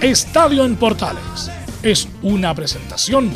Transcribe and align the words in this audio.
Estadio 0.00 0.64
en 0.64 0.76
Portales 0.76 1.50
es 1.82 2.08
una 2.22 2.54
presentación 2.54 3.30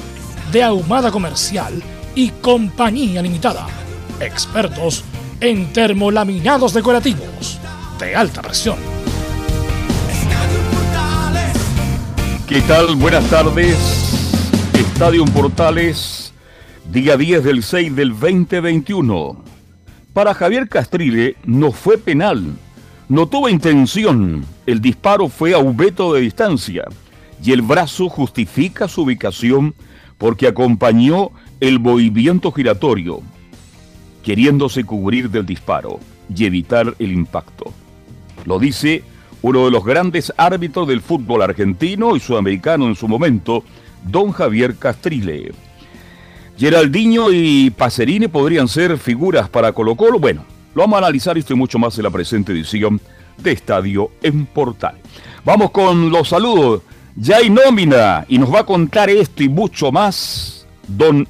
de 0.50 0.62
Ahumada 0.62 1.10
Comercial 1.10 1.82
y 2.14 2.30
Compañía 2.30 3.20
Limitada. 3.20 3.66
Expertos 4.18 5.04
en 5.42 5.74
termolaminados 5.74 6.72
decorativos 6.72 7.60
de 8.00 8.16
alta 8.16 8.40
presión. 8.40 8.78
¿Qué 12.48 12.62
tal? 12.62 12.96
Buenas 12.96 13.28
tardes. 13.28 13.76
Estadio 14.72 15.26
Portales, 15.26 16.32
día 16.90 17.18
10 17.18 17.44
del 17.44 17.62
6 17.62 17.94
del 17.94 18.18
2021. 18.18 19.44
Para 20.14 20.32
Javier 20.32 20.66
Castrile 20.70 21.36
no 21.44 21.72
fue 21.72 21.98
penal, 21.98 22.54
no 23.10 23.26
tuvo 23.26 23.50
intención. 23.50 24.53
El 24.66 24.80
disparo 24.80 25.28
fue 25.28 25.54
a 25.54 25.58
un 25.58 25.76
veto 25.76 26.14
de 26.14 26.22
distancia 26.22 26.84
y 27.42 27.52
el 27.52 27.62
brazo 27.62 28.08
justifica 28.08 28.88
su 28.88 29.02
ubicación 29.02 29.74
porque 30.16 30.46
acompañó 30.46 31.30
el 31.60 31.80
movimiento 31.80 32.50
giratorio, 32.50 33.20
queriéndose 34.22 34.84
cubrir 34.84 35.30
del 35.30 35.44
disparo 35.44 36.00
y 36.34 36.46
evitar 36.46 36.94
el 36.98 37.12
impacto. 37.12 37.72
Lo 38.46 38.58
dice 38.58 39.02
uno 39.42 39.66
de 39.66 39.70
los 39.70 39.84
grandes 39.84 40.32
árbitros 40.38 40.88
del 40.88 41.02
fútbol 41.02 41.42
argentino 41.42 42.16
y 42.16 42.20
sudamericano 42.20 42.86
en 42.86 42.94
su 42.94 43.06
momento, 43.06 43.62
don 44.04 44.32
Javier 44.32 44.76
Castrile. 44.76 45.52
Geraldinho 46.56 47.30
y 47.30 47.70
Pacerini 47.70 48.28
podrían 48.28 48.68
ser 48.68 48.96
figuras 48.96 49.50
para 49.50 49.72
Colo 49.72 49.96
Colo. 49.96 50.18
Bueno, 50.18 50.46
lo 50.74 50.82
vamos 50.82 50.96
a 50.96 50.98
analizar 50.98 51.36
esto 51.36 51.52
y 51.52 51.56
mucho 51.56 51.78
más 51.78 51.98
en 51.98 52.04
la 52.04 52.10
presente 52.10 52.52
edición 52.52 53.00
de 53.38 53.52
Estadio 53.52 54.10
en 54.22 54.46
Portal. 54.46 55.00
Vamos 55.44 55.70
con 55.70 56.10
los 56.10 56.28
saludos. 56.28 56.82
Ya 57.16 57.36
hay 57.36 57.50
nómina 57.50 58.24
y 58.28 58.38
nos 58.38 58.52
va 58.52 58.60
a 58.60 58.66
contar 58.66 59.08
esto 59.08 59.42
y 59.42 59.48
mucho 59.48 59.92
más 59.92 60.66
don 60.88 61.28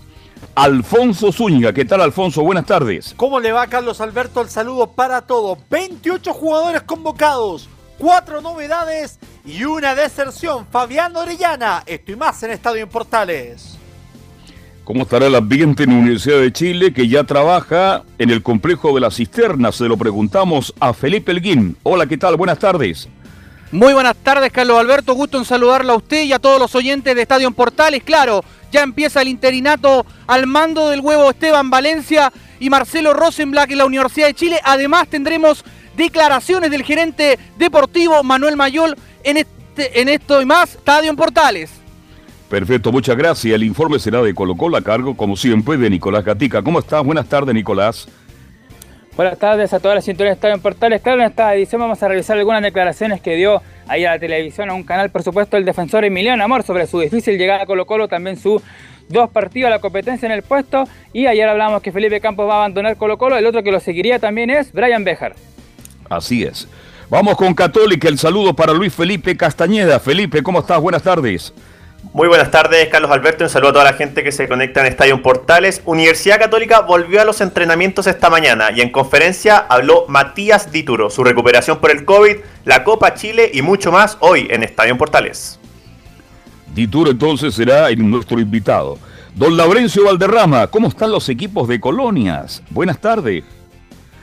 Alfonso 0.55 1.33
Zúñiga. 1.33 1.73
¿Qué 1.73 1.85
tal, 1.85 2.01
Alfonso? 2.01 2.43
Buenas 2.43 2.67
tardes. 2.67 3.15
¿Cómo 3.17 3.41
le 3.41 3.53
va, 3.53 3.67
Carlos 3.67 4.01
Alberto? 4.01 4.41
El 4.41 4.49
saludo 4.49 4.87
para 4.93 5.23
todos. 5.23 5.59
28 5.69 6.33
jugadores 6.33 6.83
convocados, 6.83 7.69
cuatro 7.99 8.41
novedades 8.41 9.19
y 9.45 9.65
una 9.65 9.95
deserción. 9.95 10.67
Fabián 10.71 11.17
Orellana. 11.17 11.83
Esto 11.87 12.13
y 12.13 12.17
más 12.17 12.43
en 12.45 12.53
Estadio 12.53 12.83
en 12.83 12.89
Portales. 12.89 13.79
¿Cómo 14.85 15.05
estará 15.05 15.29
el 15.29 15.35
ambiente 15.35 15.85
en 15.85 15.91
la 15.91 15.97
Universidad 15.97 16.41
de 16.41 16.53
Chile 16.53 16.93
que 16.93 17.09
ya 17.09 17.25
trabaja 17.25 18.03
en 18.19 18.29
el 18.29 18.43
complejo 18.43 18.95
de 18.95 19.01
la 19.01 19.11
cisterna? 19.11 19.73
Se 19.73 19.89
lo 19.89 19.97
preguntamos 19.97 20.75
a 20.79 20.93
Felipe 20.93 21.33
Elguín. 21.33 21.75
Hola, 21.83 22.07
¿qué 22.07 22.19
tal? 22.19 22.37
Buenas 22.37 22.59
tardes. 22.59 23.09
Muy 23.73 23.95
buenas 23.95 24.15
tardes, 24.17 24.53
Carlos 24.53 24.79
Alberto. 24.79 25.15
Gusto 25.15 25.39
en 25.39 25.47
saludarla 25.47 25.95
a 25.95 25.97
usted 25.97 26.25
y 26.25 26.35
a 26.35 26.39
todos 26.39 26.61
los 26.61 26.75
oyentes 26.75 27.15
de 27.15 27.23
Estadio 27.23 27.49
en 27.49 27.55
Portales. 27.55 28.03
Claro, 28.05 28.45
ya 28.71 28.83
empieza 28.83 29.23
el 29.23 29.29
interinato 29.29 30.05
al 30.27 30.47
mando 30.47 30.91
del 30.91 31.01
huevo 31.01 31.31
Esteban 31.31 31.71
Valencia 31.71 32.31
y 32.61 32.69
Marcelo 32.69 33.15
Rosenblatt 33.15 33.71
en 33.71 33.79
la 33.79 33.87
Universidad 33.87 34.27
de 34.27 34.35
Chile. 34.35 34.61
Además, 34.65 35.09
tendremos 35.09 35.65
declaraciones 35.97 36.71
del 36.71 36.85
gerente 36.85 37.39
deportivo 37.57 38.23
Manuel 38.23 38.57
Mayol 38.57 38.97
en, 39.23 39.39
este, 39.39 40.03
en 40.03 40.11
esto 40.11 40.43
y 40.43 40.45
más, 40.45 40.75
Estadio 40.75 41.09
en 41.09 41.17
Portales. 41.17 41.71
Perfecto, 42.55 42.93
muchas 42.93 43.17
gracias. 43.17 43.53
El 43.53 43.65
informe 43.65 43.99
será 43.99 44.23
de 44.23 44.33
Colo 44.33 44.55
Colo 44.57 44.77
a 44.77 44.81
cargo, 44.81 45.17
como 45.17 45.35
siempre, 45.35 45.77
de 45.77 45.91
Nicolás 45.91 46.25
Gatica. 46.25 46.63
¿Cómo 46.63 46.79
estás? 46.79 47.03
Buenas 47.03 47.27
tardes, 47.27 47.53
Nicolás. 47.53 48.07
Buenas 49.17 49.37
tardes 49.41 49.73
a 49.73 49.81
todas 49.81 49.97
las 49.97 50.05
cinturas 50.05 50.31
de 50.31 50.35
Estadio 50.35 50.55
en 50.55 50.61
Portales. 50.61 51.03
Claro, 51.03 51.21
en 51.21 51.27
esta 51.27 51.53
edición 51.53 51.81
vamos 51.81 52.01
a 52.01 52.07
revisar 52.07 52.39
algunas 52.39 52.63
declaraciones 52.63 53.21
que 53.21 53.35
dio 53.35 53.61
ahí 53.89 54.05
a 54.05 54.13
la 54.13 54.19
televisión, 54.21 54.71
a 54.71 54.75
un 54.75 54.85
canal, 54.85 55.11
por 55.11 55.25
supuesto, 55.25 55.57
el 55.57 55.65
defensor 55.65 56.05
Emiliano 56.05 56.45
Amor 56.45 56.63
sobre 56.63 56.87
su 56.87 57.01
difícil 57.01 57.37
llegada 57.39 57.65
a 57.65 57.67
Colo 57.67 57.87
Colo, 57.87 58.07
también 58.07 58.37
su 58.37 58.63
dos 59.09 59.31
partidos 59.31 59.67
a 59.67 59.71
la 59.71 59.81
competencia 59.81 60.27
en 60.27 60.31
el 60.33 60.43
puesto. 60.43 60.85
Y 61.13 61.27
ayer 61.27 61.49
hablamos 61.49 61.83
que 61.83 61.91
Felipe 61.91 62.21
Campos 62.21 62.49
va 62.49 62.53
a 62.53 62.57
abandonar 62.59 62.97
Colo 62.97 63.19
Colo. 63.19 63.37
El 63.37 63.47
otro 63.47 63.65
que 63.65 63.73
lo 63.73 63.81
seguiría 63.81 64.21
también 64.21 64.51
es 64.51 64.71
Brian 64.71 65.03
Bejar. 65.03 65.35
Así 66.09 66.45
es. 66.45 66.69
Vamos 67.11 67.37
con 67.37 67.53
Católica. 67.53 68.07
El 68.07 68.17
saludo 68.17 68.55
para 68.55 68.73
Luis 68.73 68.95
Felipe 68.95 69.37
Castañeda. 69.37 69.99
Felipe, 69.99 70.45
¿cómo 70.45 70.61
estás? 70.61 70.81
Buenas 70.81 71.03
tardes. 71.03 71.53
Muy 72.15 72.29
buenas 72.29 72.53
tardes, 72.53 72.89
Carlos 72.91 73.11
Alberto. 73.11 73.43
Un 73.43 73.51
saludo 73.51 73.71
a 73.71 73.73
toda 73.73 73.85
la 73.87 73.95
gente 73.95 74.23
que 74.23 74.31
se 74.31 74.47
conecta 74.47 74.79
en 74.79 74.87
Estadio 74.87 75.21
Portales. 75.21 75.83
Universidad 75.85 76.39
Católica 76.39 76.83
volvió 76.83 77.21
a 77.21 77.25
los 77.25 77.41
entrenamientos 77.41 78.07
esta 78.07 78.31
mañana 78.31 78.71
y 78.71 78.83
en 78.83 78.93
conferencia 78.93 79.59
habló 79.59 80.05
Matías 80.07 80.71
Dituro, 80.71 81.11
su 81.11 81.25
recuperación 81.25 81.81
por 81.81 81.91
el 81.91 82.05
COVID, 82.05 82.37
la 82.67 82.85
Copa 82.85 83.15
Chile 83.15 83.51
y 83.53 83.63
mucho 83.63 83.91
más 83.91 84.17
hoy 84.21 84.47
en 84.49 84.63
Estadio 84.63 84.97
Portales. 84.97 85.59
Dituro 86.73 87.11
entonces 87.11 87.53
será 87.53 87.91
nuestro 87.97 88.39
invitado. 88.39 88.97
Don 89.35 89.57
Laurencio 89.57 90.05
Valderrama, 90.05 90.69
¿cómo 90.69 90.87
están 90.87 91.11
los 91.11 91.29
equipos 91.29 91.67
de 91.67 91.81
colonias? 91.81 92.63
Buenas 92.71 93.01
tardes. 93.01 93.43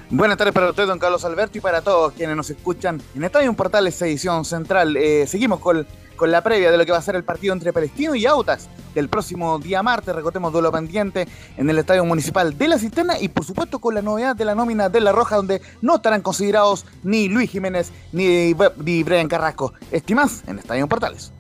Buenas 0.09 0.37
tardes 0.37 0.53
para 0.53 0.69
usted, 0.69 0.87
don 0.87 0.97
Carlos 0.97 1.25
Alberto, 1.25 1.57
y 1.57 1.61
para 1.61 1.81
todos 1.81 2.13
quienes 2.13 2.37
nos 2.37 2.49
escuchan 2.49 3.01
en 3.15 3.23
Estadio 3.25 3.51
Portales 3.53 4.01
edición 4.01 4.45
central. 4.45 4.95
Eh, 4.95 5.27
seguimos 5.27 5.59
con 5.59 5.85
con 6.21 6.29
la 6.29 6.43
previa 6.43 6.69
de 6.69 6.77
lo 6.77 6.85
que 6.85 6.91
va 6.91 6.99
a 6.99 7.01
ser 7.01 7.15
el 7.15 7.23
partido 7.23 7.51
entre 7.51 7.73
Palestino 7.73 8.13
y 8.13 8.27
Autas 8.27 8.69
del 8.93 9.09
próximo 9.09 9.57
día 9.57 9.81
martes. 9.81 10.13
Recordemos 10.13 10.53
duelo 10.53 10.71
pendiente 10.71 11.27
en 11.57 11.67
el 11.67 11.79
Estadio 11.79 12.05
Municipal 12.05 12.55
de 12.55 12.67
la 12.67 12.77
Cisterna 12.77 13.19
y 13.19 13.27
por 13.27 13.43
supuesto 13.43 13.79
con 13.79 13.95
la 13.95 14.03
novedad 14.03 14.35
de 14.35 14.45
la 14.45 14.53
nómina 14.53 14.87
de 14.87 15.01
La 15.01 15.13
Roja 15.13 15.37
donde 15.37 15.63
no 15.81 15.95
estarán 15.95 16.21
considerados 16.21 16.85
ni 17.01 17.27
Luis 17.27 17.49
Jiménez 17.49 17.91
ni, 18.11 18.53
ni 18.85 19.01
Brian 19.01 19.27
Carrasco. 19.27 19.73
Estimás 19.89 20.43
en 20.45 20.59
Estadio 20.59 20.87
Portales. 20.87 21.33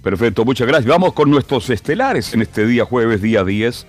Perfecto, 0.00 0.44
muchas 0.44 0.68
gracias. 0.68 0.88
Vamos 0.88 1.12
con 1.12 1.28
nuestros 1.28 1.68
estelares 1.68 2.34
en 2.34 2.42
este 2.42 2.66
día 2.66 2.84
jueves, 2.84 3.20
día 3.20 3.42
10 3.42 3.84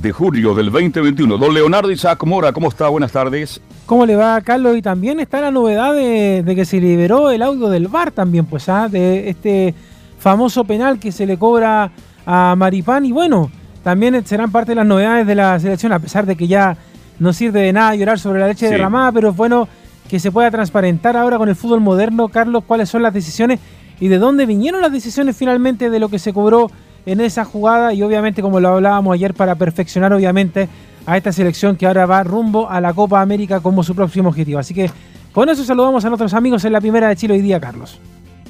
de 0.00 0.12
julio 0.12 0.54
del 0.54 0.70
2021. 0.70 1.38
Don 1.38 1.52
Leonardo 1.52 1.90
Isaac 1.90 2.24
Mora, 2.24 2.52
¿cómo 2.52 2.68
está? 2.68 2.88
Buenas 2.88 3.10
tardes. 3.10 3.60
¿Cómo 3.86 4.06
le 4.06 4.14
va, 4.16 4.40
Carlos? 4.40 4.76
Y 4.76 4.82
también 4.82 5.18
está 5.18 5.40
la 5.40 5.50
novedad 5.50 5.94
de, 5.94 6.44
que 6.54 6.64
se 6.64 6.80
liberó 6.80 7.30
el 7.30 7.42
audio 7.42 7.68
del 7.68 7.88
VAR 7.88 8.12
también, 8.12 8.46
pues, 8.46 8.68
¿ah? 8.68 8.88
de 8.88 9.28
este 9.28 9.74
famoso 10.18 10.64
penal 10.64 10.98
que 10.98 11.10
se 11.10 11.26
le 11.26 11.36
cobra 11.36 11.90
a 12.24 12.54
Maripán. 12.56 13.04
Y 13.06 13.12
bueno, 13.12 13.50
también 13.82 14.24
serán 14.24 14.52
parte 14.52 14.72
de 14.72 14.76
las 14.76 14.86
novedades 14.86 15.26
de 15.26 15.34
la 15.34 15.58
selección, 15.58 15.92
a 15.92 15.98
pesar 15.98 16.26
de 16.26 16.36
que 16.36 16.46
ya 16.46 16.76
no 17.18 17.32
sirve 17.32 17.60
de 17.60 17.72
nada 17.72 17.94
llorar 17.96 18.18
sobre 18.18 18.40
la 18.40 18.46
leche 18.46 18.68
derramada, 18.68 19.10
pero 19.10 19.30
es 19.30 19.36
bueno 19.36 19.68
que 20.08 20.20
se 20.20 20.30
pueda 20.30 20.50
transparentar 20.50 21.16
ahora 21.16 21.38
con 21.38 21.48
el 21.48 21.56
fútbol 21.56 21.80
moderno, 21.80 22.28
Carlos, 22.28 22.62
cuáles 22.66 22.88
son 22.88 23.02
las 23.02 23.12
decisiones 23.12 23.58
y 24.00 24.08
de 24.08 24.18
dónde 24.18 24.46
vinieron 24.46 24.80
las 24.80 24.92
decisiones 24.92 25.36
finalmente 25.36 25.90
de 25.90 25.98
lo 25.98 26.08
que 26.08 26.18
se 26.18 26.32
cobró 26.32 26.70
en 27.08 27.22
esa 27.22 27.44
jugada 27.44 27.94
y 27.94 28.02
obviamente 28.02 28.42
como 28.42 28.60
lo 28.60 28.68
hablábamos 28.68 29.14
ayer 29.14 29.32
para 29.32 29.54
perfeccionar 29.54 30.12
obviamente 30.12 30.68
a 31.06 31.16
esta 31.16 31.32
selección 31.32 31.76
que 31.76 31.86
ahora 31.86 32.04
va 32.04 32.22
rumbo 32.22 32.68
a 32.68 32.82
la 32.82 32.92
Copa 32.92 33.22
América 33.22 33.60
como 33.60 33.82
su 33.82 33.94
próximo 33.94 34.28
objetivo. 34.28 34.58
Así 34.58 34.74
que 34.74 34.90
con 35.32 35.48
eso 35.48 35.64
saludamos 35.64 36.04
a 36.04 36.08
nuestros 36.10 36.34
amigos 36.34 36.64
en 36.66 36.72
la 36.72 36.80
primera 36.80 37.08
de 37.08 37.16
Chile 37.16 37.34
hoy 37.34 37.40
día, 37.40 37.58
Carlos. 37.58 37.98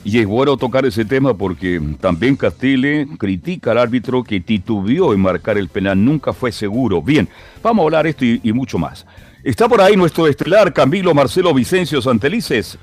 Y 0.03 0.19
es 0.19 0.27
bueno 0.27 0.57
tocar 0.57 0.85
ese 0.87 1.05
tema 1.05 1.35
porque 1.35 1.81
también 2.01 2.35
Castile 2.35 3.07
critica 3.17 3.71
al 3.71 3.79
árbitro 3.79 4.25
que 4.25 4.41
titubeó 4.41 5.13
en 5.13 5.21
marcar 5.21 5.57
el 5.57 5.69
penal, 5.69 6.05
nunca 6.05 6.33
fue 6.33 6.51
seguro. 6.51 7.01
Bien, 7.01 7.29
vamos 7.63 7.83
a 7.83 7.85
hablar 7.85 8.07
esto 8.09 8.25
y, 8.25 8.41
y 8.43 8.53
mucho 8.53 8.77
más. 8.79 9.07
Está 9.45 9.69
por 9.69 9.81
ahí 9.81 9.97
nuestro 9.97 10.27
estelar 10.27 10.73
Camilo 10.73 11.15
Marcelo 11.15 11.55
Vicencio 11.55 12.03
Santelices. 12.03 12.77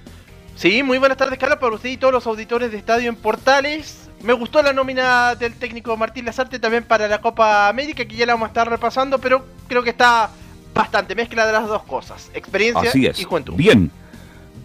Sí, 0.56 0.83
muy 0.83 1.00
buenas 1.00 1.18
tardes, 1.18 1.38
Carlos, 1.38 1.60
para 1.60 1.75
usted 1.75 1.89
y 1.89 1.98
todos 1.98 2.13
los 2.13 2.25
auditores 2.27 2.72
de 2.72 2.77
Estadio 2.77 3.10
en 3.10 3.18
Portales. 3.18 4.05
Me 4.25 4.33
gustó 4.33 4.63
la 4.63 4.74
nómina 4.74 5.36
del 5.36 5.54
técnico 5.54 5.95
Martín 5.95 6.25
Lazarte 6.25 6.57
también 6.57 6.83
para 6.83 7.07
la 7.07 7.22
Copa 7.22 7.69
América, 7.69 8.06
que 8.06 8.16
ya 8.16 8.25
la 8.25 8.33
vamos 8.33 8.48
a 8.48 8.50
estar 8.50 8.68
repasando, 8.68 9.19
pero 9.19 9.45
creo 9.68 9.83
que 9.83 9.92
está 9.92 10.31
bastante 10.74 11.13
mezcla 11.13 11.45
de 11.45 11.54
las 11.54 11.68
dos 11.68 11.83
cosas, 11.83 12.31
experiencia 12.33 12.89
Así 12.89 13.06
es. 13.06 13.19
y 13.19 13.24
juventud. 13.24 13.54
Bien. 13.56 13.92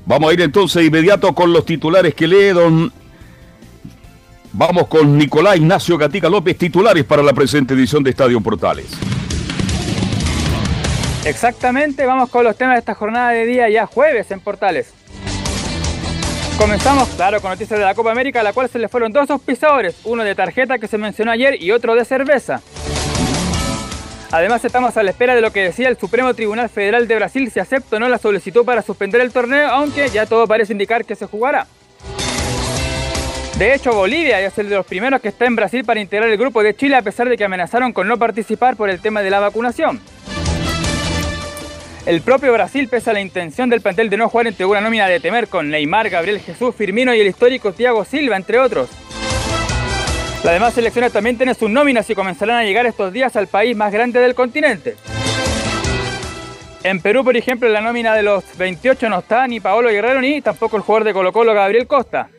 Vamos 0.07 0.31
a 0.31 0.33
ir 0.33 0.41
entonces 0.41 0.87
inmediato 0.87 1.35
con 1.35 1.53
los 1.53 1.67
titulares 1.67 2.15
que 2.15 2.27
lee 2.27 2.49
don... 2.49 2.91
Vamos 4.53 4.89
con 4.89 5.17
Nicolás 5.19 5.59
Ignacio 5.59 5.99
Gatica 5.99 6.31
López, 6.31 6.57
titulares 6.57 7.05
para 7.05 7.23
la 7.23 7.35
presente 7.35 7.75
edición 7.75 8.03
de 8.03 8.11
Estadio 8.11 8.41
Portales. 8.41 8.87
Exactamente, 11.27 12.07
vamos 12.07 12.31
con 12.31 12.45
los 12.45 12.57
temas 12.57 12.77
de 12.77 12.79
esta 12.81 12.95
jornada 12.95 13.31
de 13.31 13.45
día 13.45 13.69
ya 13.69 13.85
jueves 13.85 14.31
en 14.31 14.41
Portales. 14.41 14.95
Comenzamos, 16.61 17.09
claro, 17.17 17.41
con 17.41 17.51
noticias 17.51 17.79
de 17.79 17.87
la 17.87 17.95
Copa 17.95 18.12
América, 18.12 18.41
a 18.41 18.43
la 18.43 18.53
cual 18.53 18.69
se 18.69 18.79
le 18.79 18.91
fueron 18.91 19.11
dos 19.12 19.31
auspiciadores, 19.31 19.97
uno 20.05 20.23
de 20.25 20.35
tarjeta 20.35 20.79
que 20.79 20.89
se 20.89 20.99
mencionó 20.99 21.31
ayer 21.31 21.61
y 21.61 21.71
otro 21.71 21.95
de 21.95 22.05
cerveza. 22.05 22.61
Además 24.31 24.62
estamos 24.62 24.95
a 24.99 25.03
la 25.03 25.11
espera 25.11 25.35
de 25.35 25.41
lo 25.41 25.53
que 25.53 25.62
decía 25.62 25.89
el 25.89 25.97
Supremo 25.97 26.35
Tribunal 26.35 26.69
Federal 26.69 27.09
de 27.09 27.17
Brasil 27.17 27.51
si 27.51 27.61
acepta 27.61 27.97
o 27.97 27.99
no 27.99 28.11
la 28.11 28.19
solicitud 28.19 28.62
para 28.67 28.83
suspender 28.83 29.23
el 29.23 29.33
torneo, 29.33 29.69
aunque 29.69 30.11
ya 30.11 30.27
todo 30.27 30.47
parece 30.47 30.75
indicar 30.75 31.07
que 31.07 31.17
se 31.17 31.25
jugará. 31.25 31.67
De 33.57 33.75
hecho, 33.75 33.95
Bolivia 33.95 34.39
es 34.43 34.59
el 34.59 34.69
de 34.69 34.77
los 34.77 34.85
primeros 34.85 35.23
que 35.23 35.29
está 35.29 35.47
en 35.47 35.57
Brasil 35.57 35.83
para 35.87 35.99
integrar 35.99 36.29
el 36.29 36.37
grupo 36.37 36.62
de 36.62 36.77
Chile 36.77 36.95
a 36.95 37.03
pesar 37.03 37.31
de 37.31 37.39
que 37.39 37.45
amenazaron 37.45 37.95
con 37.95 38.07
no 38.07 38.19
participar 38.19 38.77
por 38.77 38.91
el 38.91 39.01
tema 39.01 39.23
de 39.23 39.31
la 39.31 39.41
vacunación. 39.41 39.99
El 42.06 42.23
propio 42.23 42.52
Brasil, 42.52 42.88
pese 42.88 43.11
a 43.11 43.12
la 43.12 43.20
intención 43.20 43.69
del 43.69 43.82
plantel 43.82 44.08
de 44.08 44.17
no 44.17 44.29
jugar, 44.29 44.47
entregó 44.47 44.73
una 44.73 44.81
nómina 44.81 45.06
de 45.06 45.20
temer 45.20 45.49
con 45.49 45.69
Neymar, 45.69 46.08
Gabriel 46.08 46.41
Jesús, 46.41 46.75
Firmino 46.75 47.14
y 47.14 47.20
el 47.20 47.26
histórico 47.26 47.73
Thiago 47.73 48.05
Silva, 48.05 48.37
entre 48.37 48.58
otros. 48.58 48.88
Las 50.43 50.55
demás 50.55 50.73
selecciones 50.73 51.12
también 51.12 51.37
tienen 51.37 51.55
sus 51.55 51.69
nóminas 51.69 52.08
y 52.08 52.14
comenzarán 52.14 52.56
a 52.56 52.64
llegar 52.64 52.87
estos 52.87 53.12
días 53.12 53.37
al 53.37 53.47
país 53.47 53.76
más 53.76 53.93
grande 53.93 54.19
del 54.20 54.35
continente. 54.35 54.97
En 56.82 57.02
Perú, 57.02 57.23
por 57.23 57.37
ejemplo, 57.37 57.69
en 57.69 57.75
la 57.75 57.82
nómina 57.82 58.14
de 58.14 58.23
los 58.23 58.44
28 58.56 59.11
no 59.11 59.19
está 59.19 59.47
ni 59.47 59.61
Paolo 59.61 59.91
Guerrero 59.91 60.23
ni 60.23 60.41
tampoco 60.41 60.79
el 60.79 60.82
jugador 60.82 61.05
de 61.05 61.12
Colo 61.12 61.31
Colo 61.31 61.52
Gabriel 61.52 61.87
Costa. 61.87 62.31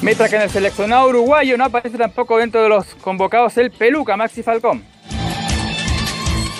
Mientras 0.00 0.30
que 0.30 0.36
en 0.36 0.42
el 0.42 0.50
seleccionado 0.50 1.08
uruguayo 1.08 1.58
no 1.58 1.66
aparece 1.66 1.98
tampoco 1.98 2.38
dentro 2.38 2.62
de 2.62 2.70
los 2.70 2.94
convocados 2.94 3.58
el 3.58 3.70
Peluca 3.70 4.16
Maxi 4.16 4.42
Falcón. 4.42 4.82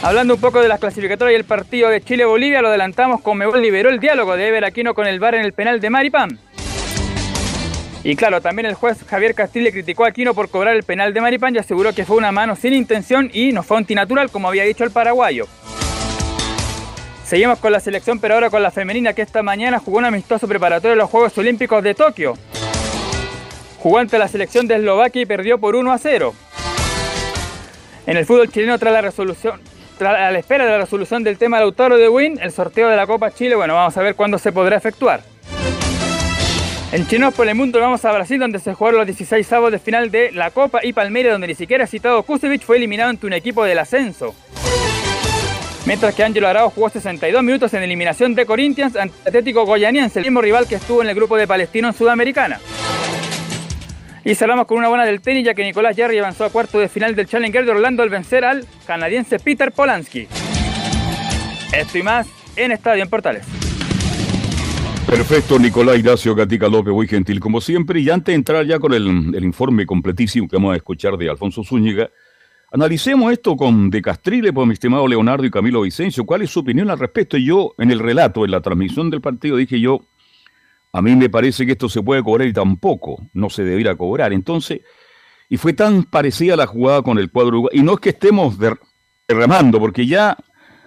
Hablando 0.00 0.34
un 0.34 0.40
poco 0.40 0.60
de 0.60 0.68
las 0.68 0.78
clasificatorias 0.78 1.32
y 1.32 1.40
el 1.40 1.44
partido 1.44 1.88
de 1.88 2.00
Chile-Bolivia, 2.00 2.62
lo 2.62 2.68
adelantamos 2.68 3.20
con 3.20 3.36
Mebol 3.36 3.60
liberó 3.60 3.90
el 3.90 3.98
diálogo 3.98 4.36
de 4.36 4.46
Ever 4.46 4.64
Aquino 4.64 4.94
con 4.94 5.08
el 5.08 5.18
VAR 5.18 5.34
en 5.34 5.44
el 5.44 5.52
penal 5.52 5.80
de 5.80 5.90
Maripán. 5.90 6.38
Y 8.04 8.14
claro, 8.14 8.40
también 8.40 8.66
el 8.66 8.74
juez 8.74 9.04
Javier 9.08 9.34
Castille 9.34 9.72
criticó 9.72 10.04
a 10.04 10.08
Aquino 10.08 10.34
por 10.34 10.50
cobrar 10.50 10.76
el 10.76 10.84
penal 10.84 11.12
de 11.12 11.20
Maripán 11.20 11.56
y 11.56 11.58
aseguró 11.58 11.92
que 11.92 12.04
fue 12.04 12.16
una 12.16 12.30
mano 12.30 12.54
sin 12.54 12.74
intención 12.74 13.28
y 13.32 13.50
no 13.50 13.64
fue 13.64 13.76
antinatural 13.76 14.30
como 14.30 14.46
había 14.46 14.62
dicho 14.62 14.84
el 14.84 14.92
paraguayo. 14.92 15.46
Seguimos 17.24 17.58
con 17.58 17.72
la 17.72 17.80
selección, 17.80 18.20
pero 18.20 18.34
ahora 18.34 18.50
con 18.50 18.62
la 18.62 18.70
femenina 18.70 19.14
que 19.14 19.22
esta 19.22 19.42
mañana 19.42 19.80
jugó 19.80 19.98
un 19.98 20.04
amistoso 20.04 20.46
preparatorio 20.46 20.90
de 20.90 20.96
los 20.96 21.10
Juegos 21.10 21.36
Olímpicos 21.38 21.82
de 21.82 21.94
Tokio. 21.94 22.34
Jugó 23.80 23.98
ante 23.98 24.16
la 24.16 24.28
selección 24.28 24.68
de 24.68 24.76
Eslovaquia 24.76 25.22
y 25.22 25.26
perdió 25.26 25.58
por 25.58 25.74
1 25.74 25.92
a 25.92 25.98
0. 25.98 26.34
En 28.06 28.16
el 28.16 28.24
fútbol 28.24 28.48
chileno, 28.48 28.78
tras 28.78 28.94
la 28.94 29.02
resolución, 29.02 29.60
a 30.06 30.30
la 30.30 30.38
espera 30.38 30.64
de 30.64 30.70
la 30.70 30.78
resolución 30.78 31.24
del 31.24 31.38
tema 31.38 31.58
Lautaro 31.58 31.96
de 31.96 32.08
Win, 32.08 32.38
el 32.40 32.52
sorteo 32.52 32.88
de 32.88 32.96
la 32.96 33.06
Copa 33.06 33.30
Chile, 33.30 33.54
bueno, 33.56 33.74
vamos 33.74 33.96
a 33.96 34.02
ver 34.02 34.14
cuándo 34.14 34.38
se 34.38 34.52
podrá 34.52 34.76
efectuar. 34.76 35.22
En 36.90 37.06
Chinos 37.06 37.34
por 37.34 37.46
el 37.46 37.54
Mundo 37.54 37.80
vamos 37.80 38.04
a 38.04 38.12
Brasil, 38.12 38.38
donde 38.38 38.58
se 38.58 38.72
jugaron 38.72 38.98
los 38.98 39.06
16 39.06 39.46
sábados 39.46 39.72
de 39.72 39.78
final 39.78 40.10
de 40.10 40.32
la 40.32 40.50
Copa 40.50 40.80
y 40.82 40.92
Palmeiras, 40.92 41.32
donde 41.32 41.48
ni 41.48 41.54
siquiera 41.54 41.86
citado 41.86 42.22
Kusevich 42.22 42.62
fue 42.62 42.76
eliminado 42.76 43.10
ante 43.10 43.26
un 43.26 43.32
equipo 43.34 43.64
del 43.64 43.78
ascenso. 43.78 44.34
Mientras 45.84 46.14
que 46.14 46.24
Ángelo 46.24 46.48
Arao 46.48 46.70
jugó 46.70 46.88
62 46.88 47.42
minutos 47.42 47.74
en 47.74 47.82
eliminación 47.82 48.34
de 48.34 48.46
Corinthians 48.46 48.96
ante 48.96 49.14
Atlético 49.26 49.66
Goianiense, 49.66 50.18
el 50.18 50.26
mismo 50.26 50.40
rival 50.40 50.66
que 50.66 50.76
estuvo 50.76 51.02
en 51.02 51.08
el 51.08 51.14
grupo 51.14 51.36
de 51.36 51.46
Palestino 51.46 51.88
en 51.88 51.94
Sudamericana. 51.94 52.60
Y 54.24 54.34
cerramos 54.34 54.66
con 54.66 54.78
una 54.78 54.88
buena 54.88 55.04
del 55.04 55.20
tenis, 55.20 55.44
ya 55.44 55.54
que 55.54 55.64
Nicolás 55.64 55.96
Jarry 55.96 56.18
avanzó 56.18 56.44
a 56.44 56.50
cuarto 56.50 56.78
de 56.78 56.88
final 56.88 57.14
del 57.14 57.26
Challenger 57.26 57.64
de 57.64 57.70
Orlando 57.70 58.02
al 58.02 58.10
vencer 58.10 58.44
al 58.44 58.66
canadiense 58.86 59.38
Peter 59.38 59.72
Polanski. 59.72 60.26
Esto 61.72 61.98
y 61.98 62.02
más 62.02 62.26
en 62.56 62.72
Estadio 62.72 63.02
en 63.02 63.10
Portales. 63.10 63.46
Perfecto, 65.06 65.58
Nicolás 65.58 65.98
Ignacio 65.98 66.34
Gatica 66.34 66.68
López, 66.68 66.92
muy 66.92 67.08
gentil 67.08 67.40
como 67.40 67.62
siempre. 67.62 68.00
Y 68.00 68.10
antes 68.10 68.32
de 68.32 68.36
entrar 68.36 68.66
ya 68.66 68.78
con 68.78 68.92
el, 68.92 69.42
informe 69.42 69.86
completísimo 69.86 70.46
que 70.46 70.56
vamos 70.56 70.74
a 70.74 70.76
escuchar 70.76 71.16
de 71.16 71.30
Alfonso 71.30 71.64
Zúñiga, 71.64 72.10
analicemos 72.70 73.32
esto 73.32 73.56
con 73.56 73.88
De 73.88 74.02
Castrile, 74.02 74.52
por 74.52 74.66
mi 74.66 74.74
estimado 74.74 75.08
Leonardo 75.08 75.46
y 75.46 75.50
Camilo 75.50 75.80
Vicencio. 75.80 76.26
¿Cuál 76.26 76.42
es 76.42 76.50
su 76.50 76.60
opinión 76.60 76.90
al 76.90 76.98
respecto? 76.98 77.38
Yo, 77.38 77.74
en 77.78 77.90
el 77.90 78.00
relato, 78.00 78.44
en 78.44 78.50
la 78.50 78.60
transmisión 78.60 79.08
del 79.08 79.22
partido, 79.22 79.56
dije 79.56 79.80
yo, 79.80 80.02
a 80.98 81.02
mí 81.02 81.14
me 81.14 81.30
parece 81.30 81.64
que 81.64 81.72
esto 81.72 81.88
se 81.88 82.02
puede 82.02 82.22
cobrar 82.22 82.48
y 82.48 82.52
tampoco 82.52 83.22
no 83.32 83.48
se 83.48 83.62
debiera 83.64 83.94
cobrar. 83.94 84.32
Entonces, 84.32 84.80
y 85.48 85.56
fue 85.56 85.72
tan 85.72 86.02
parecida 86.02 86.56
la 86.56 86.66
jugada 86.66 87.02
con 87.02 87.18
el 87.18 87.30
cuadro. 87.30 87.68
Y 87.72 87.82
no 87.82 87.94
es 87.94 88.00
que 88.00 88.10
estemos 88.10 88.56
derramando, 89.26 89.78
porque 89.78 90.06
ya, 90.06 90.36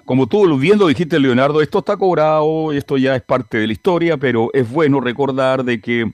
como 0.06 0.28
tú 0.28 0.58
viendo 0.58 0.88
dijiste, 0.88 1.20
Leonardo, 1.20 1.62
esto 1.62 1.80
está 1.80 1.98
cobrado, 1.98 2.72
esto 2.72 2.98
ya 2.98 3.16
es 3.16 3.22
parte 3.22 3.58
de 3.58 3.68
la 3.68 3.74
historia, 3.74 4.18
pero 4.18 4.50
es 4.54 4.70
bueno 4.70 5.00
recordar 5.00 5.64
de 5.64 5.80
que 5.80 6.12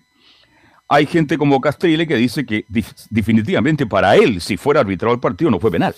hay 0.88 1.05
gente 1.05 1.38
como 1.38 1.59
Castrile 1.59 2.07
que 2.07 2.15
dice 2.15 2.45
que 2.45 2.65
definitivamente 3.09 3.85
para 3.85 4.15
él, 4.15 4.39
si 4.39 4.55
fuera 4.55 4.79
arbitrado 4.79 5.13
el 5.13 5.19
partido, 5.19 5.51
no 5.51 5.59
fue 5.59 5.71
penal. 5.71 5.94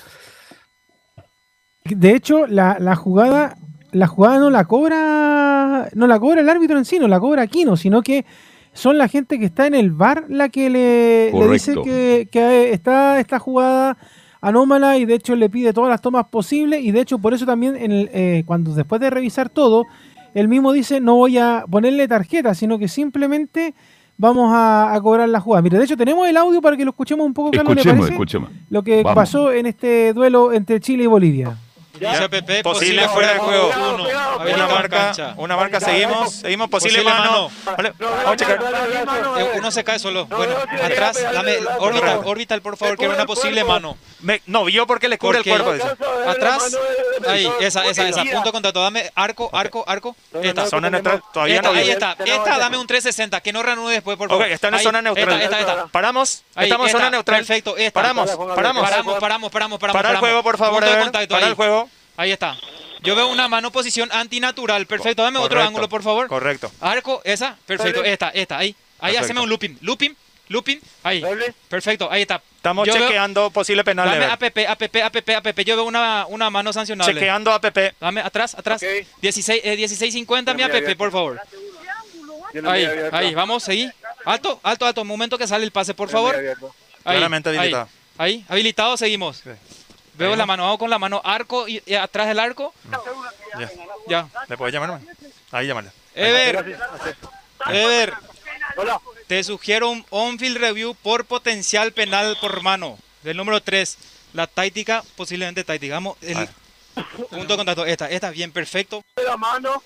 De 1.84 2.16
hecho, 2.16 2.48
la 2.48 2.96
jugada 2.96 3.56
la 3.92 4.08
jugada 4.08 4.40
no 4.40 4.50
la 4.50 4.66
cobra 4.66 5.90
no 5.94 6.08
la 6.08 6.20
cobra 6.20 6.42
el 6.42 6.50
árbitro 6.50 6.78
en 6.78 6.86
sí, 6.86 7.00
no 7.00 7.08
la 7.08 7.20
cobra 7.20 7.44
Aquino, 7.44 7.78
sino 7.78 8.02
que 8.02 8.26
son 8.74 8.98
la 8.98 9.08
gente 9.08 9.40
que 9.40 9.46
está 9.46 9.68
en 9.68 9.76
el 9.76 9.92
bar 9.92 10.26
la 10.30 10.50
que 10.50 10.70
le, 10.70 11.32
le 11.32 11.48
dice 11.52 11.76
que, 11.84 12.28
que, 12.32 12.72
está 12.72 13.20
esta 13.20 13.40
jugada 13.40 13.98
anómala 14.42 14.98
y 14.98 15.06
de 15.06 15.16
hecho 15.16 15.36
le 15.36 15.50
pide 15.50 15.74
todas 15.74 15.90
las 15.90 16.02
tomas 16.02 16.28
posibles 16.28 16.84
y 16.84 16.92
de 16.92 17.02
hecho 17.02 17.20
por 17.20 17.34
eso 17.34 17.46
también 17.46 17.76
en 17.76 17.92
el, 17.92 18.10
eh, 18.14 18.44
cuando 18.46 18.74
después 18.74 19.02
de 19.02 19.10
revisar 19.10 19.50
todo, 19.50 19.86
él 20.34 20.48
mismo 20.48 20.72
dice 20.72 21.00
no 21.00 21.16
voy 21.16 21.38
a 21.38 21.66
ponerle 21.70 22.08
tarjeta, 22.08 22.54
sino 22.54 22.78
que 22.78 22.88
simplemente 22.88 23.74
vamos 24.18 24.52
a, 24.54 24.94
a 24.94 25.02
cobrar 25.02 25.30
la 25.30 25.40
jugada. 25.40 25.62
Mira, 25.62 25.80
de 25.80 25.86
hecho 25.86 25.98
tenemos 25.98 26.28
el 26.28 26.38
audio 26.38 26.62
para 26.62 26.78
que 26.78 26.84
lo 26.84 26.92
escuchemos 26.92 27.26
un 27.26 27.34
poco, 27.34 27.52
Carlos, 27.52 27.76
escuchemos, 27.78 28.10
escuchemos. 28.10 28.50
Lo 28.70 28.84
que 28.84 29.02
vamos. 29.02 29.16
pasó 29.16 29.52
en 29.52 29.66
este 29.66 30.14
duelo 30.14 30.54
entre 30.54 30.80
Chile 30.80 31.06
y 31.06 31.08
Bolivia. 31.08 31.58
Dice 32.00 32.30
Pepe, 32.30 32.64
posible, 32.64 33.04
posible 33.04 33.10
fuera 33.10 33.34
de 33.34 33.40
juego. 33.40 33.72
Uno. 33.94 34.08
Una 34.54 34.68
marca, 34.68 35.34
una 35.38 35.56
marca, 35.56 35.80
seguimos, 35.80 36.34
seguimos, 36.34 36.70
posible, 36.70 37.04
posible 37.04 37.20
mano. 37.20 37.52
mano. 37.66 37.94
Vamos 38.00 38.32
a 38.32 38.36
checar. 38.36 38.60
Uno 39.56 39.72
se 39.72 39.84
cae 39.84 40.00
solo. 40.00 40.26
Bueno, 40.26 40.56
atrás, 40.84 41.22
dame 41.34 41.58
orbital, 41.80 42.22
orbital, 42.26 42.62
por 42.62 42.78
favor, 42.78 42.98
que 42.98 43.06
era 43.06 43.16
una 43.16 43.26
posible 43.26 43.64
mano. 43.64 43.98
Me, 44.22 44.42
no, 44.46 44.66
vio 44.66 44.86
porque 44.86 45.08
le 45.08 45.18
cubre 45.18 45.40
porque 45.40 45.54
el 45.54 45.62
cuerpo. 45.62 45.74
Dice. 45.74 46.28
Atrás, 46.28 46.78
ahí, 47.28 47.50
esa, 47.60 47.86
esa, 47.86 48.08
esa. 48.08 48.24
Punto 48.24 48.44
de 48.44 48.52
contacto. 48.52 48.82
Dame 48.82 49.12
arco, 49.16 49.50
arco, 49.54 49.84
arco. 49.88 50.16
Esta. 50.42 50.68
Zona 50.68 50.90
neutral, 50.90 51.24
todavía 51.34 51.56
esta, 51.56 51.70
no. 51.70 51.78
Ahí 51.78 51.90
está. 51.90 52.16
Esta, 52.26 52.58
dame 52.58 52.78
un 52.78 52.88
360, 52.88 53.42
que 53.42 53.54
no 53.54 53.64
reanude 53.64 53.94
después, 53.94 54.18
por 54.18 54.30
favor. 54.30 54.46
Ok, 54.46 54.52
está 54.52 54.68
en 54.68 54.74
ahí, 54.76 54.84
zona 54.84 55.02
neutral. 55.02 55.42
Esta, 55.42 55.60
esta, 55.60 55.74
esta. 55.74 55.88
Paramos, 55.88 56.44
ahí, 56.56 56.66
estamos 56.66 56.88
en 56.88 56.92
zona 56.92 57.10
neutral. 57.10 57.40
Perfecto, 57.40 57.78
esta. 57.78 58.02
Paramos, 58.02 58.30
paramos. 58.56 58.90
Paramos, 58.90 59.20
paramos, 59.20 59.52
paramos. 59.52 59.80
Para 59.80 60.12
el 60.12 60.18
juego, 60.18 60.44
por 60.44 60.58
favor, 60.58 60.84
Para 60.84 61.48
el 61.48 61.54
juego. 61.54 61.90
Ahí 62.18 62.32
está. 62.32 62.58
Yo 63.02 63.16
veo 63.16 63.28
una 63.28 63.48
mano 63.48 63.72
posición 63.72 64.10
antinatural. 64.12 64.86
Perfecto. 64.86 65.24
Dame 65.24 65.38
Correcto. 65.38 65.56
otro 65.58 65.68
ángulo, 65.68 65.90
por 65.90 66.04
favor. 66.04 66.28
Correcto. 66.28 66.72
Arco, 66.82 67.22
esa. 67.24 67.58
Perfecto. 67.66 68.04
Esta, 68.04 68.30
esta. 68.30 68.58
Ahí. 68.58 68.76
Ahí 69.00 69.14
Perfecto. 69.14 69.24
haceme 69.26 69.42
un 69.42 69.50
looping. 69.50 69.78
Looping. 69.82 70.16
Looping. 70.50 70.80
Ahí. 71.04 71.24
Perfecto. 71.70 72.12
Ahí 72.12 72.24
está. 72.24 72.42
Estamos 72.56 72.88
Yo 72.88 72.94
chequeando 72.94 73.42
veo, 73.42 73.50
posible 73.52 73.84
penal. 73.84 74.10
Dame. 74.10 74.26
APP, 74.26 74.68
APP, 74.68 74.96
APP, 75.04 75.30
APP. 75.38 75.60
Yo 75.64 75.76
veo 75.78 75.86
una, 75.86 76.26
una 76.28 76.50
mano 76.50 76.74
sancionable. 76.74 77.14
Chequeando 77.14 77.54
APP. 77.54 77.96
Dame 78.00 78.22
atrás, 78.22 78.56
atrás. 78.56 78.82
Okay. 78.82 79.08
16, 79.22 79.62
eh, 79.64 79.76
1650 79.78 80.54
mi 80.56 80.64
APP, 80.64 80.98
por 80.98 81.12
favor. 81.12 81.40
Ahí, 82.66 82.86
ahí. 83.12 83.34
Vamos, 83.36 83.64
seguí. 83.64 83.90
Alto, 84.26 84.60
alto, 84.64 84.86
alto. 84.86 85.06
Momento 85.06 85.38
que 85.38 85.48
sale 85.48 85.64
el 85.64 85.72
pase, 85.72 85.94
por 85.94 86.10
favor. 86.10 86.36
Ahí, 86.36 87.16
Claramente 87.16 87.50
habilitado. 87.50 87.88
Ahí, 88.18 88.34
ahí. 88.34 88.46
habilitado, 88.50 88.98
seguimos. 88.98 89.38
Sí. 89.38 89.52
Veo 90.20 90.36
la 90.36 90.46
mano, 90.46 90.68
hago 90.68 90.78
con 90.78 90.90
la 90.90 91.00
mano 91.00 91.22
arco 91.24 91.68
y, 91.68 91.82
y 91.86 91.94
atrás 91.96 92.28
del 92.28 92.40
arco. 92.40 92.74
Ya. 93.58 93.72
ya. 94.08 94.28
¿Le 94.50 94.58
puedes 94.58 94.74
llamar? 94.74 94.90
Man? 94.90 95.08
Ahí 95.52 95.66
llamarle. 95.66 95.92
Ever. 96.14 96.78
Ever. 97.68 98.14
Te 99.28 99.44
sugiero 99.44 99.90
un 99.90 100.06
on-field 100.10 100.58
review 100.58 100.94
por 100.96 101.24
potencial 101.26 101.94
penal 101.94 102.38
por 102.42 102.62
mano. 102.62 102.98
Del 103.24 103.38
número 103.38 103.62
3. 103.62 103.98
La 104.34 104.46
táctica, 104.46 105.04
posiblemente 105.16 105.64
táctica. 105.64 105.96
Vamos, 105.96 106.18
el 106.22 106.50
punto 107.30 107.54
de 107.54 107.58
contacto. 107.58 107.86
Esta, 107.86 108.10
esta, 108.10 108.30
bien, 108.30 108.52
perfecto. 108.52 109.02
La 109.26 109.38
mano. 109.38 109.82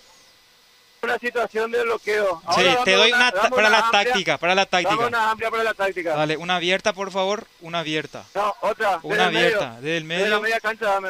Una 1.03 1.19
situación 1.19 1.71
de 1.71 1.83
bloqueo. 1.83 2.41
Sí, 2.55 2.63
te 2.85 2.93
doy 2.93 3.11
una, 3.11 3.31
para 3.31 3.69
la 3.69 3.79
amplia- 3.79 4.03
táctica, 4.05 4.37
para 4.37 4.55
la 4.55 4.65
Dame 4.65 4.83
táctica. 4.83 5.07
una 5.07 5.31
amplia 5.31 5.51
para 5.51 5.63
la 5.63 5.73
táctica. 5.73 6.15
Dale, 6.15 6.37
una 6.37 6.55
abierta, 6.57 6.93
por 6.93 7.11
favor, 7.11 7.45
una 7.61 7.79
abierta. 7.79 8.25
No, 8.33 8.55
otra. 8.61 8.95
desde 8.95 9.07
Una 9.07 9.25
el 9.27 9.31
medio. 9.33 9.45
abierta, 9.47 9.75
desde 9.81 9.97
el 9.97 10.07
Desde 10.07 10.21
la 10.21 10.25
medio. 10.29 10.41
media 10.41 10.59
cancha 10.59 10.85
dame. 10.85 11.09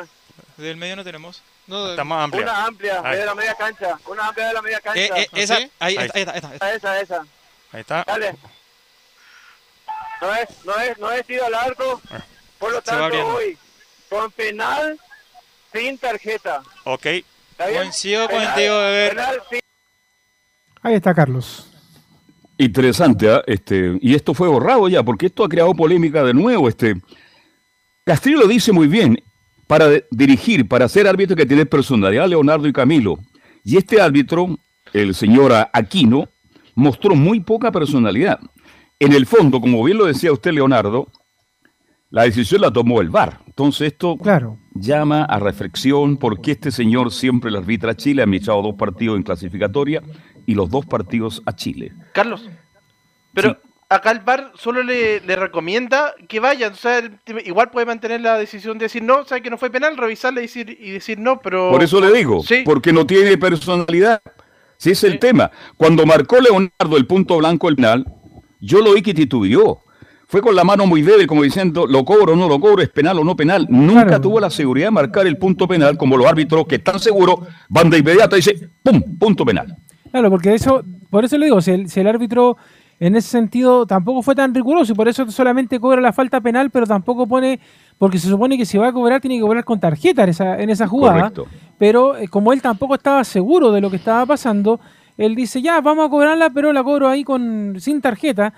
Desde 0.58 0.72
el 0.72 0.78
medio 0.78 0.96
no 0.96 1.04
tenemos. 1.04 1.42
Estamos 1.68 2.22
amplia. 2.24 2.44
Una 2.44 2.66
amplia, 2.66 3.02
Ahí. 3.04 3.12
desde 3.12 3.26
la 3.26 3.36
media 3.36 3.56
cancha. 3.56 3.98
Una 4.06 4.28
amplia 4.28 4.48
de 4.48 4.54
la 4.54 4.62
media 4.62 4.80
cancha. 4.82 5.00
Eh, 5.02 5.12
eh, 5.16 5.28
esa, 5.34 5.58
¿Sí? 5.58 5.72
ahí, 5.80 5.98
Ahí. 5.98 6.06
está, 6.08 6.20
ahí 6.20 6.24
está, 6.38 6.48
ahí 6.50 6.54
está. 6.56 6.74
Esa, 6.76 7.00
esa. 7.02 7.26
Ahí 7.72 7.82
está. 7.82 8.04
Dale. 8.06 8.36
No 10.22 10.34
es, 10.36 10.48
no 10.66 10.80
es, 10.80 10.98
no 11.00 11.12
es 11.12 11.26
tiro 11.26 11.46
al 11.46 11.54
arco. 11.54 12.02
Por 12.60 12.72
lo 12.72 12.82
Se 12.82 12.92
va 12.92 12.98
tanto, 12.98 13.04
abriendo. 13.06 13.36
hoy, 13.36 13.58
con 14.10 14.32
penal, 14.32 15.00
sin 15.74 15.98
tarjeta. 15.98 16.62
Ok. 16.86 17.06
¿Está? 17.06 17.66
Coincido 17.72 18.28
Penal- 18.28 18.46
contigo, 18.48 18.78
Beber. 18.80 19.10
penal 19.16 19.44
sin 19.50 19.60
Ahí 20.84 20.96
está 20.96 21.14
Carlos. 21.14 21.68
Interesante, 22.58 23.30
¿ah? 23.30 23.42
este, 23.48 23.98
y 24.02 24.14
esto 24.14 24.34
fue 24.34 24.48
borrado 24.48 24.88
ya, 24.88 25.02
porque 25.02 25.26
esto 25.26 25.44
ha 25.44 25.50
creado 25.50 25.74
polémica 25.74 26.24
de 26.24 26.34
nuevo. 26.34 26.70
Este, 26.70 26.96
Castrillo 28.06 28.42
lo 28.42 28.48
dice 28.48 28.72
muy 28.72 28.88
bien, 28.88 29.18
para 29.66 29.88
dirigir, 30.12 30.68
para 30.68 30.88
ser 30.88 31.08
árbitro 31.08 31.36
que 31.36 31.46
tener 31.46 31.68
personalidad, 31.68 32.28
Leonardo 32.28 32.68
y 32.68 32.74
Camilo. 32.74 33.18
Y 33.64 33.78
este 33.78 34.02
árbitro, 34.02 34.58
el 34.92 35.16
señor 35.16 35.54
Aquino, 35.74 36.30
mostró 36.76 37.16
muy 37.16 37.40
poca 37.40 37.72
personalidad. 37.72 38.40
En 39.00 39.14
el 39.14 39.26
fondo, 39.26 39.60
como 39.60 39.84
bien 39.84 39.98
lo 39.98 40.06
decía 40.06 40.32
usted, 40.32 40.52
Leonardo, 40.52 41.08
la 42.10 42.24
decisión 42.24 42.62
la 42.62 42.72
tomó 42.72 43.02
el 43.02 43.10
VAR. 43.10 43.40
Entonces 43.48 43.94
esto 43.94 44.18
Claro. 44.18 44.58
llama 44.76 45.24
a 45.24 45.40
reflexión 45.40 46.18
porque 46.18 46.52
este 46.52 46.72
señor 46.72 47.12
siempre 47.12 47.50
le 47.50 47.58
arbitra 47.58 47.92
a 47.92 47.96
Chile, 47.96 48.22
ha 48.22 48.36
echado 48.36 48.62
dos 48.62 48.76
partidos 48.76 49.18
en 49.18 49.24
clasificatoria 49.24 50.04
y 50.46 50.56
los 50.56 50.70
dos 50.70 50.86
partidos 50.86 51.42
a 51.46 51.56
Chile. 51.56 51.94
Carlos, 52.14 52.50
pero 53.34 53.58
acá 53.90 54.12
el 54.12 54.20
VAR 54.20 54.52
solo 54.56 54.82
le, 54.84 55.20
le 55.22 55.36
recomienda 55.36 56.14
que 56.28 56.40
vayan. 56.40 56.74
O 56.74 56.76
sea, 56.76 57.02
igual 57.46 57.70
puede 57.72 57.86
mantener 57.86 58.22
la 58.22 58.38
decisión 58.38 58.78
de 58.78 58.86
decir 58.86 59.04
no, 59.04 59.24
sabe 59.26 59.42
que 59.42 59.50
no 59.50 59.58
fue 59.58 59.70
penal, 59.70 59.96
revisarla 59.98 60.40
y 60.40 60.44
decir, 60.44 60.78
y 60.80 60.92
decir 60.92 61.20
no, 61.20 61.40
pero. 61.40 61.72
Por 61.72 61.84
eso 61.84 62.00
le 62.02 62.12
digo, 62.12 62.42
Sí. 62.44 62.64
porque 62.66 62.92
no 62.94 63.06
tiene 63.06 63.38
personalidad. 63.38 64.22
Si 64.78 64.92
es 64.92 65.04
el 65.04 65.18
tema. 65.20 65.50
Cuando 65.78 66.06
marcó 66.06 66.42
Leonardo 66.42 66.98
el 66.98 67.06
punto 67.06 67.38
blanco 67.38 67.68
del 67.68 67.76
penal, 67.78 68.06
yo 68.60 68.82
lo 68.82 68.94
vi 68.94 69.02
que 69.02 69.14
titubeó. 69.14 69.80
Fue 70.28 70.42
con 70.42 70.56
la 70.56 70.64
mano 70.64 70.88
muy 70.88 71.04
débil, 71.04 71.28
como 71.28 71.44
diciendo, 71.44 71.86
lo 71.86 72.04
cobro 72.04 72.34
o 72.34 72.36
no 72.36 72.50
lo 72.50 72.60
cobro, 72.60 72.82
es 72.82 72.90
penal 72.90 73.20
o 73.20 73.24
no 73.24 73.36
penal. 73.36 73.68
Nunca 73.70 74.06
Claro. 74.08 74.22
tuvo 74.22 74.40
la 74.40 74.50
seguridad 74.50 74.88
de 74.88 74.92
marcar 74.92 75.28
el 75.28 75.38
punto 75.38 75.68
penal, 75.68 75.96
como 75.96 76.18
los 76.18 76.26
árbitros 76.26 76.66
que 76.66 76.76
están 76.76 77.00
seguros, 77.00 77.36
van 77.70 77.90
de 77.92 78.00
inmediato 78.00 78.36
y 78.36 78.40
dicen, 78.40 78.72
¡pum! 78.82 79.02
Punto 79.20 79.46
penal. 79.46 79.78
Claro, 80.14 80.30
porque 80.30 80.54
eso, 80.54 80.84
por 81.10 81.26
eso 81.26 81.40
le 81.40 81.48
digo, 81.48 81.60
si 81.60 81.72
el, 81.72 81.90
si 81.90 82.00
el 82.00 82.06
árbitro 82.06 82.56
en 83.00 83.16
ese 83.16 83.30
sentido 83.30 83.88
tampoco 83.88 84.22
fue 84.22 84.36
tan 84.36 84.54
riguroso 84.54 84.92
y 84.92 84.96
por 84.96 85.08
eso 85.08 85.28
solamente 85.32 85.80
cobra 85.80 86.00
la 86.02 86.14
falta 86.14 86.40
penal, 86.40 86.70
pero 86.70 86.86
tampoco 86.86 87.26
pone, 87.26 87.60
porque 87.98 88.20
se 88.20 88.30
supone 88.30 88.56
que 88.56 88.68
si 88.68 88.78
va 88.78 88.90
a 88.90 88.94
cobrar 88.94 89.22
tiene 89.22 89.38
que 89.38 89.42
cobrar 89.42 89.64
con 89.64 89.80
tarjeta 89.80 90.22
en 90.22 90.30
esa, 90.30 90.62
en 90.62 90.70
esa 90.70 90.86
jugada. 90.86 91.32
Correcto. 91.32 91.48
Pero 91.80 92.16
eh, 92.16 92.28
como 92.28 92.54
él 92.54 92.62
tampoco 92.62 92.94
estaba 92.94 93.24
seguro 93.24 93.72
de 93.72 93.82
lo 93.82 93.90
que 93.90 93.96
estaba 93.96 94.24
pasando, 94.28 94.80
él 95.18 95.34
dice, 95.34 95.64
ya, 95.64 95.82
vamos 95.82 96.06
a 96.06 96.10
cobrarla, 96.12 96.52
pero 96.52 96.72
la 96.72 96.84
cobro 96.84 97.10
ahí 97.10 97.24
con 97.24 97.78
sin 97.80 98.00
tarjeta. 98.00 98.54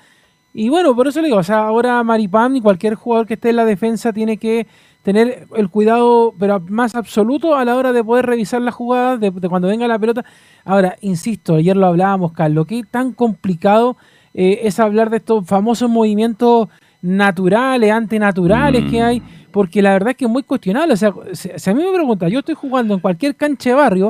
Y 0.54 0.68
bueno, 0.68 0.94
por 0.94 1.08
eso 1.08 1.22
le 1.22 1.28
digo, 1.28 1.40
o 1.40 1.44
sea, 1.44 1.60
ahora 1.60 2.04
Maripán 2.04 2.58
y 2.58 2.60
cualquier 2.60 2.96
jugador 2.96 3.28
que 3.28 3.36
esté 3.36 3.52
en 3.52 3.56
la 3.56 3.66
defensa 3.66 4.12
tiene 4.12 4.36
que 4.36 4.68
tener 5.06 5.46
el 5.56 5.70
cuidado, 5.70 6.34
pero 6.40 6.60
más 6.68 6.96
absoluto 6.96 7.56
a 7.56 7.64
la 7.64 7.76
hora 7.76 7.94
de 7.94 8.04
poder 8.04 8.26
revisar 8.26 8.60
la 8.62 8.72
jugada, 8.72 9.18
de, 9.18 9.30
de 9.30 9.48
cuando 9.48 9.68
venga 9.68 9.88
la 9.88 10.00
pelota. 10.00 10.26
Ahora, 10.66 10.96
insisto, 11.02 11.56
ayer 11.56 11.78
lo 11.78 11.86
hablábamos, 11.86 12.34
Carlos, 12.34 12.66
qué 12.66 12.82
tan 12.90 13.14
complicado 13.14 13.98
eh, 14.34 14.62
es 14.64 14.80
hablar 14.80 15.12
de 15.12 15.18
estos 15.18 15.46
famosos 15.46 15.90
movimientos 15.92 16.68
naturales, 17.02 17.92
antinaturales 17.92 18.90
que 18.90 19.00
hay, 19.02 19.22
porque 19.52 19.82
la 19.82 19.94
verdad 19.94 20.10
es 20.10 20.18
que 20.18 20.26
es 20.26 20.32
muy 20.32 20.42
cuestionable. 20.44 20.94
O 20.94 20.98
sea, 20.98 21.14
si, 21.34 21.50
si 21.56 21.70
a 21.70 21.74
mí 21.76 21.84
me 21.84 21.94
pregunta, 21.94 22.28
yo 22.28 22.40
estoy 22.40 22.56
jugando 22.56 22.96
en 22.96 23.00
cualquier 23.00 23.36
cancha 23.36 23.70
de 23.70 23.76
barrio, 23.76 24.10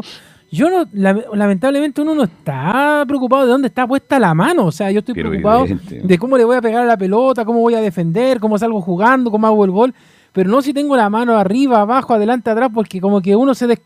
yo 0.50 0.70
no, 0.70 0.86
la- 0.94 1.26
lamentablemente 1.34 2.02
uno 2.02 2.16
no 2.16 2.24
está 2.24 3.04
preocupado 3.06 3.44
de 3.46 3.52
dónde 3.52 3.68
está 3.68 3.86
puesta 3.86 4.18
la 4.18 4.34
mano. 4.34 4.66
O 4.68 4.72
sea, 4.72 4.90
yo 4.92 5.00
estoy 5.00 5.14
preocupado 5.14 5.66
evidente. 5.66 6.08
de 6.08 6.18
cómo 6.18 6.38
le 6.38 6.46
voy 6.46 6.56
a 6.56 6.62
pegar 6.62 6.84
a 6.84 6.86
la 6.86 6.96
pelota, 6.98 7.44
cómo 7.44 7.60
voy 7.60 7.74
a 7.76 7.82
defender, 7.82 8.40
cómo 8.40 8.58
salgo 8.58 8.80
jugando, 8.80 9.30
cómo 9.30 9.46
hago 9.48 9.66
el 9.66 9.72
gol. 9.72 9.94
Pero 10.36 10.50
no 10.50 10.62
si 10.62 10.74
tengo 10.74 10.98
la 10.98 11.10
mano 11.10 11.38
arriba, 11.38 11.80
abajo, 11.80 12.14
adelante, 12.14 12.50
atrás, 12.50 12.70
porque 12.74 13.00
como 13.00 13.22
que 13.22 13.38
uno 13.38 13.56
se 13.56 13.68
des- 13.68 13.82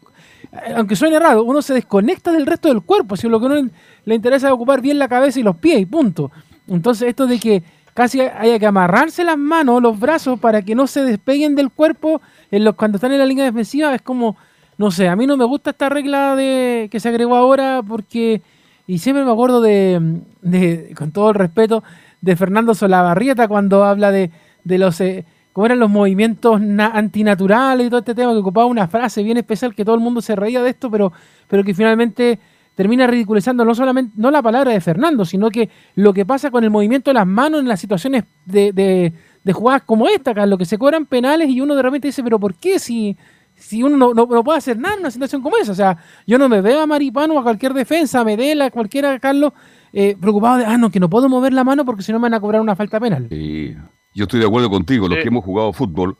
aunque 0.75 0.95
suene 0.95 1.19
raro, 1.19 1.43
uno 1.43 1.61
se 1.61 1.75
desconecta 1.75 2.31
del 2.31 2.47
resto 2.47 2.69
del 2.69 2.81
cuerpo. 2.81 3.15
Si 3.15 3.27
lo 3.29 3.39
que 3.39 3.45
uno 3.45 3.69
le 4.05 4.15
interesa 4.15 4.47
es 4.47 4.53
ocupar 4.53 4.81
bien 4.81 4.97
la 4.97 5.07
cabeza 5.07 5.39
y 5.39 5.43
los 5.43 5.57
pies 5.57 5.79
y 5.79 5.85
punto. 5.85 6.31
Entonces, 6.67 7.07
esto 7.07 7.27
de 7.27 7.39
que 7.39 7.61
casi 7.93 8.21
haya 8.21 8.57
que 8.57 8.65
amarrarse 8.65 9.23
las 9.23 9.37
manos, 9.37 9.79
los 9.79 9.99
brazos, 9.99 10.39
para 10.39 10.63
que 10.63 10.73
no 10.73 10.87
se 10.87 11.03
despeguen 11.03 11.53
del 11.53 11.69
cuerpo 11.69 12.19
en 12.49 12.63
los, 12.63 12.73
cuando 12.73 12.95
están 12.97 13.11
en 13.11 13.19
la 13.19 13.27
línea 13.27 13.45
defensiva, 13.45 13.93
es 13.93 14.01
como, 14.01 14.35
no 14.79 14.89
sé, 14.89 15.07
a 15.07 15.15
mí 15.15 15.27
no 15.27 15.37
me 15.37 15.45
gusta 15.45 15.69
esta 15.69 15.87
regla 15.87 16.35
de 16.35 16.87
que 16.89 16.99
se 16.99 17.09
agregó 17.09 17.35
ahora 17.35 17.83
porque, 17.87 18.41
y 18.87 18.97
siempre 18.97 19.23
me 19.23 19.31
acuerdo 19.31 19.61
de, 19.61 20.21
de, 20.41 20.95
con 20.97 21.11
todo 21.11 21.29
el 21.29 21.35
respeto, 21.35 21.83
de 22.21 22.35
Fernando 22.35 22.73
Solabarrieta 22.73 23.47
cuando 23.47 23.83
habla 23.83 24.09
de, 24.11 24.31
de 24.63 24.77
los... 24.79 24.99
eh, 25.01 25.25
cómo 25.53 25.65
eran 25.65 25.79
los 25.79 25.89
movimientos 25.89 26.61
na- 26.61 26.91
antinaturales 26.91 27.87
y 27.87 27.89
todo 27.89 27.99
este 27.99 28.15
tema, 28.15 28.31
que 28.33 28.39
ocupaba 28.39 28.65
una 28.65 28.87
frase 28.87 29.23
bien 29.23 29.37
especial 29.37 29.75
que 29.75 29.83
todo 29.85 29.95
el 29.95 30.01
mundo 30.01 30.21
se 30.21 30.35
reía 30.35 30.61
de 30.61 30.69
esto, 30.69 30.89
pero, 30.91 31.11
pero 31.47 31.63
que 31.63 31.73
finalmente 31.73 32.39
termina 32.75 33.07
ridiculizando 33.07 33.65
no 33.65 33.75
solamente 33.75 34.13
no 34.15 34.31
la 34.31 34.41
palabra 34.41 34.71
de 34.71 34.79
Fernando, 34.79 35.25
sino 35.25 35.49
que 35.49 35.69
lo 35.95 36.13
que 36.13 36.25
pasa 36.25 36.49
con 36.49 36.63
el 36.63 36.69
movimiento 36.69 37.09
de 37.09 37.15
las 37.15 37.27
manos 37.27 37.59
en 37.59 37.67
las 37.67 37.79
situaciones 37.81 38.23
de, 38.45 38.71
de, 38.71 39.11
de 39.43 39.53
jugadas 39.53 39.81
como 39.85 40.07
esta, 40.07 40.33
Carlos, 40.33 40.57
que 40.57 40.65
se 40.65 40.77
cobran 40.77 41.05
penales 41.05 41.49
y 41.49 41.59
uno 41.59 41.75
de 41.75 41.81
repente 41.81 42.07
dice, 42.07 42.23
pero 42.23 42.39
¿por 42.39 42.55
qué 42.55 42.79
si, 42.79 43.17
si 43.57 43.83
uno 43.83 43.97
no, 43.97 44.13
no, 44.13 44.43
puede 44.45 44.59
hacer 44.59 44.77
nada 44.79 44.93
en 44.93 45.01
una 45.01 45.11
situación 45.11 45.41
como 45.41 45.57
esa? 45.57 45.73
O 45.73 45.75
sea, 45.75 45.97
yo 46.25 46.37
no 46.37 46.47
me 46.47 46.61
veo 46.61 46.79
a 46.79 46.85
Maripano 46.87 47.37
a 47.37 47.43
cualquier 47.43 47.73
defensa, 47.73 48.21
a 48.21 48.23
Medela, 48.23 48.67
a 48.67 48.71
cualquiera, 48.71 49.19
Carlos, 49.19 49.51
eh, 49.91 50.15
preocupado 50.17 50.59
de, 50.59 50.65
ah, 50.65 50.77
no, 50.77 50.89
que 50.89 51.01
no 51.01 51.09
puedo 51.09 51.27
mover 51.27 51.51
la 51.51 51.65
mano 51.65 51.83
porque 51.83 52.03
si 52.03 52.13
no 52.13 52.19
me 52.19 52.23
van 52.23 52.35
a 52.35 52.39
cobrar 52.39 52.61
una 52.61 52.77
falta 52.77 52.97
penal. 53.01 53.27
Sí, 53.29 53.75
yo 54.19 54.23
estoy 54.25 54.39
de 54.41 54.45
acuerdo 54.45 54.69
contigo, 54.69 55.07
los 55.07 55.17
Sí. 55.17 55.23
que 55.23 55.27
hemos 55.29 55.43
jugado 55.43 55.73
fútbol, 55.73 56.15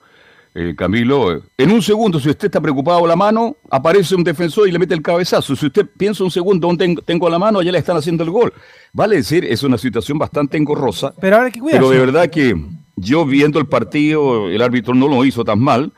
eh, 0.56 0.74
Camilo, 0.75 1.32
eh, 1.36 1.41
en 1.58 1.72
un 1.72 1.82
segundo, 1.82 2.20
si 2.20 2.29
usted 2.29 2.46
está 2.48 2.60
preocupado 2.60 3.06
la 3.06 3.15
mano, 3.15 3.56
aparece 3.70 4.15
un 4.15 4.24
defensor 4.24 4.68
y 4.68 4.72
le 4.72 4.79
mete 4.79 4.94
el 4.96 5.01
cabezazo. 5.01 5.56
Si 5.56 5.65
usted 5.68 5.86
piensa 5.98 6.24
un 6.24 6.32
segundo 6.32 6.68
dónde 6.68 6.96
tengo, 7.06 7.29
la 7.29 7.38
mano, 7.38 7.60
allá 7.60 7.72
le 7.72 7.77
están 7.77 7.98
haciendo 7.98 8.24
el 8.24 8.32
gol. 8.32 8.51
Vale 8.91 9.18
decir, 9.18 9.46
es 9.46 9.62
una 9.63 9.77
situación 9.77 10.18
bastante 10.18 10.58
engorrosa, 10.58 11.13
Pero 11.22 11.36
ahora 11.36 11.46
hay 11.48 11.51
que 11.51 11.60
cuidarse. 11.60 11.79
pero 11.88 11.91
de 11.91 12.00
verdad 12.06 12.29
que 12.29 12.56
yo 12.96 13.25
viendo 13.25 13.60
el 13.60 13.68
partido, 13.68 14.50
el 14.50 14.62
árbitro 14.62 14.96
no 14.96 15.08
lo 15.08 15.24
hizo 15.24 15.44
tan 15.46 15.60
mal, 15.60 15.94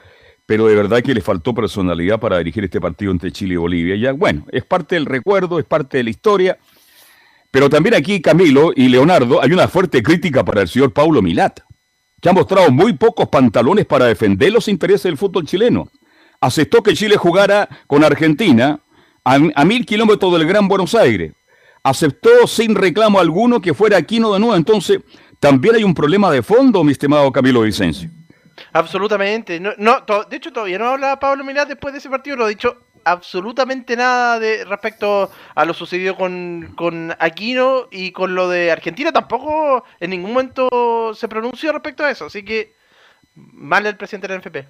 pero 0.46 0.68
de 0.68 0.76
verdad 0.76 1.02
que 1.02 1.14
le 1.14 1.22
faltó 1.22 1.54
personalidad 1.54 2.20
para 2.20 2.38
dirigir 2.40 2.64
este 2.66 2.82
partido 2.82 3.12
entre 3.12 3.32
Chile 3.32 3.54
y 3.54 3.58
Bolivia. 3.58 3.96
Ya, 3.96 4.12
bueno, 4.12 4.46
es 4.52 4.66
parte 4.66 4.96
del 4.96 5.06
recuerdo, 5.06 5.60
es 5.60 5.66
parte 5.66 5.98
de 5.98 6.04
la 6.04 6.10
historia. 6.10 6.58
Pero 7.52 7.70
también 7.70 7.96
aquí, 7.96 8.22
Camilo 8.22 8.72
y 8.76 8.90
Leonardo, 8.90 9.42
hay 9.42 9.52
una 9.54 9.68
fuerte 9.70 10.04
crítica 10.04 10.44
para 10.44 10.62
el 10.62 10.68
señor 10.68 10.92
Paulo 10.94 11.22
Milat, 11.22 11.60
que 12.22 12.30
ha 12.30 12.34
mostrado 12.34 12.72
muy 12.72 12.94
pocos 12.94 13.28
pantalones 13.28 13.86
para 13.86 14.06
defender 14.06 14.54
los 14.54 14.68
intereses 14.68 15.04
del 15.04 15.18
fútbol 15.18 15.46
chileno. 15.46 15.90
Aceptó 16.40 16.82
que 16.82 16.94
Chile 16.94 17.18
jugara 17.18 17.68
con 17.88 18.04
Argentina 18.04 18.80
a, 19.24 19.66
mil 19.66 19.86
kilómetros 19.86 20.32
del 20.34 20.48
Gran 20.48 20.68
Buenos 20.68 20.96
Aires. 20.96 21.34
Aceptó 21.84 22.48
sin 22.48 22.76
reclamo 22.76 23.20
alguno 23.20 23.60
que 23.60 23.74
fuera 23.74 23.98
Aquino 23.98 24.34
de 24.34 24.40
nuevo. 24.40 24.56
Entonces, 24.56 25.00
también 25.40 25.76
hay 25.76 25.84
un 25.84 25.96
problema 25.96 26.32
de 26.32 26.44
fondo, 26.44 26.84
mi 26.84 26.92
estimado 26.92 27.32
Camilo 27.32 27.62
Vicencio. 27.62 28.10
Absolutamente. 28.72 29.60
No, 29.60 29.72
no, 29.78 30.04
de 30.30 30.38
hecho, 30.38 30.54
todavía 30.54 30.78
no 30.78 30.90
habla 30.90 31.20
Pablo 31.20 31.44
Milán 31.44 31.68
después 31.68 31.92
de 31.92 32.00
ese 32.00 32.10
partido. 32.10 32.38
No 32.38 32.46
ha 32.46 32.50
dicho 32.50 32.78
absolutamente 33.04 33.96
nada 33.96 34.40
de 34.40 34.66
respecto 34.66 35.30
a 35.56 35.66
lo 35.66 35.74
sucedido 35.74 36.16
con, 36.16 36.74
con 36.76 37.14
Aquino 37.20 37.88
y 37.92 38.12
con 38.12 38.36
lo 38.36 38.50
de 38.50 38.72
Argentina. 38.72 39.12
Tampoco 39.12 39.84
en 40.00 40.10
ningún 40.12 40.32
momento 40.34 41.14
se 41.14 41.28
pronunció 41.28 41.72
respecto 41.72 42.04
a 42.04 42.12
eso. 42.12 42.26
Así 42.26 42.44
que 42.44 42.74
mal 43.36 43.86
el 43.86 43.98
presidente 43.98 44.28
de 44.28 44.34
la 44.36 44.40
NFP. 44.40 44.68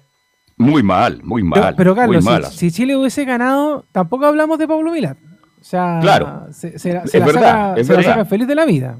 Muy 0.58 0.82
mal, 0.82 1.20
muy 1.22 1.42
Pero, 1.42 1.62
mal. 1.64 1.74
pero, 1.76 1.94
Carlos, 1.94 2.24
muy 2.24 2.44
si, 2.50 2.70
Chile 2.70 2.96
hubiese 2.96 3.24
ganado, 3.24 3.86
tampoco 3.90 4.26
hablamos 4.26 4.58
de 4.58 4.68
Pablo 4.68 4.92
Milat. 4.92 5.16
O 5.60 5.64
sea, 5.64 5.98
Claro. 6.00 6.46
se, 6.52 6.78
se 6.78 6.92
la, 6.92 7.02
Es 7.02 7.14
la 7.14 7.24
verdad, 7.26 7.42
saca, 7.70 7.80
es 7.80 7.86
se 7.86 7.96
la 7.96 8.02
saca 8.02 8.24
feliz 8.24 8.46
de 8.46 8.54
la 8.54 8.64
vida. 8.64 8.98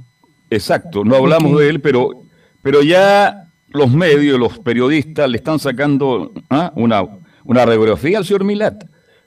Exacto, 0.50 1.04
no 1.04 1.16
hablamos 1.16 1.58
de 1.58 1.68
él, 1.68 1.80
pero, 1.80 2.10
pero 2.62 2.82
ya 2.82 3.48
los 3.68 3.90
medios, 3.90 4.38
los 4.38 4.58
periodistas 4.58 5.28
le 5.28 5.38
están 5.38 5.58
sacando 5.58 6.32
¿ah? 6.50 6.72
una, 6.74 7.02
una 7.44 7.64
radiografía 7.64 8.18
al 8.18 8.24
señor 8.24 8.44
Milat. 8.44 8.84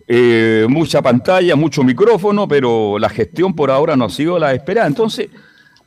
Eh, 0.08 0.66
mucha 0.70 1.02
pantalla, 1.02 1.56
mucho 1.56 1.84
micrófono, 1.84 2.48
pero 2.48 3.00
la 3.00 3.10
gestión 3.10 3.54
por 3.56 3.72
ahora 3.72 3.96
no 3.96 4.06
ha 4.06 4.10
sido 4.10 4.38
la 4.38 4.54
esperada. 4.54 4.86
Entonces, 4.88 5.30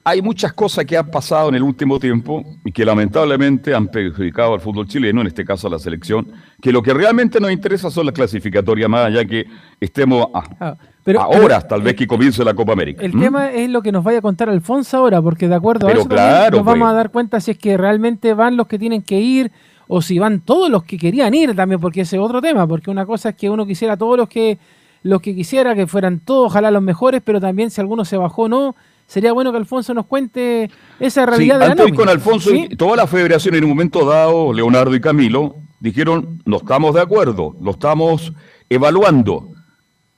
hay 0.02 0.22
muchas 0.22 0.52
cosas 0.54 0.84
que 0.86 0.96
han 0.96 1.10
pasado 1.10 1.50
en 1.50 1.54
el 1.56 1.62
último 1.62 2.00
tiempo 2.00 2.42
y 2.64 2.72
que 2.72 2.84
lamentablemente 2.84 3.74
han 3.74 3.88
perjudicado 3.88 4.54
al 4.54 4.60
fútbol 4.60 4.88
chileno, 4.88 5.20
en 5.20 5.26
este 5.28 5.44
caso 5.44 5.68
a 5.68 5.70
la 5.70 5.78
selección, 5.78 6.26
que 6.60 6.72
lo 6.72 6.82
que 6.82 6.94
realmente 6.94 7.38
nos 7.40 7.52
interesa 7.52 7.90
son 7.90 8.06
las 8.06 8.14
clasificatorias 8.14 8.88
más 8.88 9.06
allá 9.06 9.24
que 9.24 9.46
estemos... 9.80 10.26
ah, 10.34 10.44
Ah, 10.58 10.76
Pero- 11.04 11.20
ahora 11.22 11.60
tal 11.60 11.82
vez 11.82 11.94
que 11.94 12.06
comience 12.06 12.42
la 12.44 12.54
Copa 12.54 12.72
América. 12.72 13.02
El 13.04 13.14
¿Mm? 13.14 13.20
tema 13.20 13.50
es 13.52 13.70
lo 13.70 13.82
que 13.82 13.92
nos 13.92 14.02
vaya 14.02 14.18
a 14.18 14.22
contar 14.22 14.48
Alfonso 14.48 14.96
ahora, 14.96 15.22
porque 15.22 15.46
de 15.46 15.54
acuerdo 15.54 15.86
Pero 15.86 15.98
a 15.98 16.00
eso 16.00 16.08
claro, 16.08 16.56
nos 16.56 16.66
vamos 16.66 16.86
pues. 16.86 16.90
a 16.90 16.94
dar 16.96 17.10
cuenta 17.10 17.40
si 17.40 17.50
es 17.52 17.58
que 17.58 17.76
realmente 17.76 18.34
van 18.34 18.56
los 18.56 18.66
que 18.66 18.78
tienen 18.78 19.02
que 19.02 19.20
ir 19.20 19.52
o 19.88 20.02
si 20.02 20.18
van 20.18 20.40
todos 20.40 20.70
los 20.70 20.84
que 20.84 20.98
querían 20.98 21.34
ir 21.34 21.56
también, 21.56 21.80
porque 21.80 22.02
ese 22.02 22.16
es 22.16 22.22
otro 22.22 22.40
tema, 22.40 22.66
porque 22.66 22.90
una 22.90 23.06
cosa 23.06 23.30
es 23.30 23.34
que 23.34 23.50
uno 23.50 23.66
quisiera 23.66 23.96
todos 23.96 24.16
los 24.16 24.28
que 24.28 24.58
los 25.02 25.22
que 25.22 25.34
quisiera 25.34 25.74
que 25.74 25.86
fueran 25.86 26.20
todos, 26.20 26.46
ojalá 26.46 26.70
los 26.70 26.82
mejores, 26.82 27.22
pero 27.24 27.40
también 27.40 27.70
si 27.70 27.80
alguno 27.80 28.04
se 28.04 28.16
bajó 28.16 28.42
o 28.42 28.48
no, 28.48 28.76
sería 29.06 29.32
bueno 29.32 29.52
que 29.52 29.58
Alfonso 29.58 29.94
nos 29.94 30.06
cuente 30.06 30.70
esa 30.98 31.22
Sí, 31.22 31.30
realidad 31.30 31.60
de 31.60 31.66
la 31.66 31.70
antes 31.72 31.92
con 31.92 32.08
Alfonso 32.08 32.50
¿Sí? 32.50 32.66
y 32.70 32.76
toda 32.76 32.96
la 32.96 33.06
federación 33.06 33.54
en 33.54 33.64
un 33.64 33.70
momento 33.70 34.04
dado, 34.04 34.52
Leonardo 34.52 34.94
y 34.94 35.00
Camilo, 35.00 35.54
dijeron, 35.80 36.42
no 36.44 36.56
estamos 36.58 36.94
de 36.94 37.00
acuerdo, 37.00 37.56
lo 37.60 37.70
estamos 37.70 38.32
evaluando. 38.68 39.52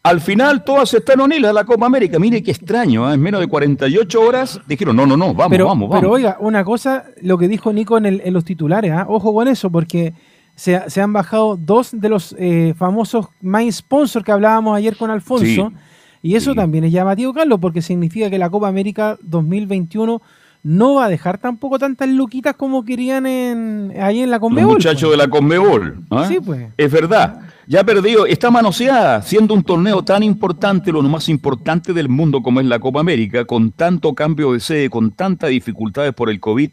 Al 0.02 0.20
final 0.22 0.64
todas 0.64 0.94
están 0.94 1.20
unidas 1.20 1.50
a 1.50 1.52
la 1.52 1.64
Copa 1.64 1.84
América. 1.84 2.18
Mire 2.18 2.42
qué 2.42 2.50
extraño, 2.52 3.10
¿eh? 3.10 3.14
en 3.14 3.20
menos 3.20 3.40
de 3.40 3.46
48 3.48 4.20
horas 4.20 4.58
dijeron, 4.66 4.96
no, 4.96 5.04
no, 5.06 5.16
no, 5.16 5.34
vamos, 5.34 5.50
pero, 5.50 5.66
vamos, 5.66 5.88
vamos. 5.90 6.00
Pero 6.00 6.12
oiga, 6.12 6.36
una 6.40 6.64
cosa, 6.64 7.04
lo 7.20 7.36
que 7.36 7.48
dijo 7.48 7.70
Nico 7.72 7.98
en, 7.98 8.06
el- 8.06 8.22
en 8.24 8.32
los 8.32 8.44
titulares, 8.44 8.92
¿ah? 8.92 9.04
ojo 9.08 9.34
con 9.34 9.46
eso, 9.46 9.70
porque 9.70 10.14
se, 10.54 10.88
se 10.88 11.02
han 11.02 11.12
bajado 11.12 11.56
dos 11.56 11.90
de 11.92 12.08
los 12.08 12.34
eh, 12.38 12.72
famosos 12.78 13.26
main 13.42 13.70
sponsors 13.72 14.24
que 14.24 14.32
hablábamos 14.32 14.74
ayer 14.76 14.96
con 14.96 15.10
Alfonso. 15.10 15.44
Sí, 15.70 15.76
y 16.22 16.34
eso 16.34 16.54
también 16.54 16.84
es 16.84 16.92
llamativo, 16.92 17.32
Carlos, 17.34 17.58
porque 17.60 17.82
significa 17.82 18.30
que 18.30 18.38
la 18.38 18.48
Copa 18.50 18.68
América 18.68 19.18
2021 19.22 20.20
no 20.62 20.96
va 20.96 21.06
a 21.06 21.08
dejar 21.08 21.38
tampoco 21.38 21.78
tantas 21.78 22.08
luquitas 22.08 22.54
como 22.54 22.84
querían 22.84 23.26
en, 23.26 23.92
ahí 24.00 24.20
en 24.20 24.30
la 24.30 24.36
Los 24.36 24.40
Conmebol. 24.42 24.74
muchachos 24.74 25.10
de 25.10 25.16
la 25.16 25.28
Conmebol. 25.28 26.04
¿ah? 26.10 26.26
Sí, 26.28 26.38
pues. 26.44 26.68
Es 26.76 26.92
verdad. 26.92 27.40
Ya 27.66 27.84
perdió, 27.84 28.26
está 28.26 28.50
manoseada, 28.50 29.22
siendo 29.22 29.54
un 29.54 29.62
torneo 29.62 30.02
tan 30.02 30.22
importante, 30.22 30.90
lo 30.90 31.02
más 31.02 31.28
importante 31.28 31.92
del 31.92 32.08
mundo 32.08 32.42
como 32.42 32.60
es 32.60 32.66
la 32.66 32.80
Copa 32.80 33.00
América, 33.00 33.44
con 33.44 33.70
tanto 33.70 34.12
cambio 34.14 34.52
de 34.52 34.60
sede, 34.60 34.90
con 34.90 35.12
tantas 35.12 35.50
dificultades 35.50 36.12
por 36.12 36.30
el 36.30 36.40
COVID. 36.40 36.70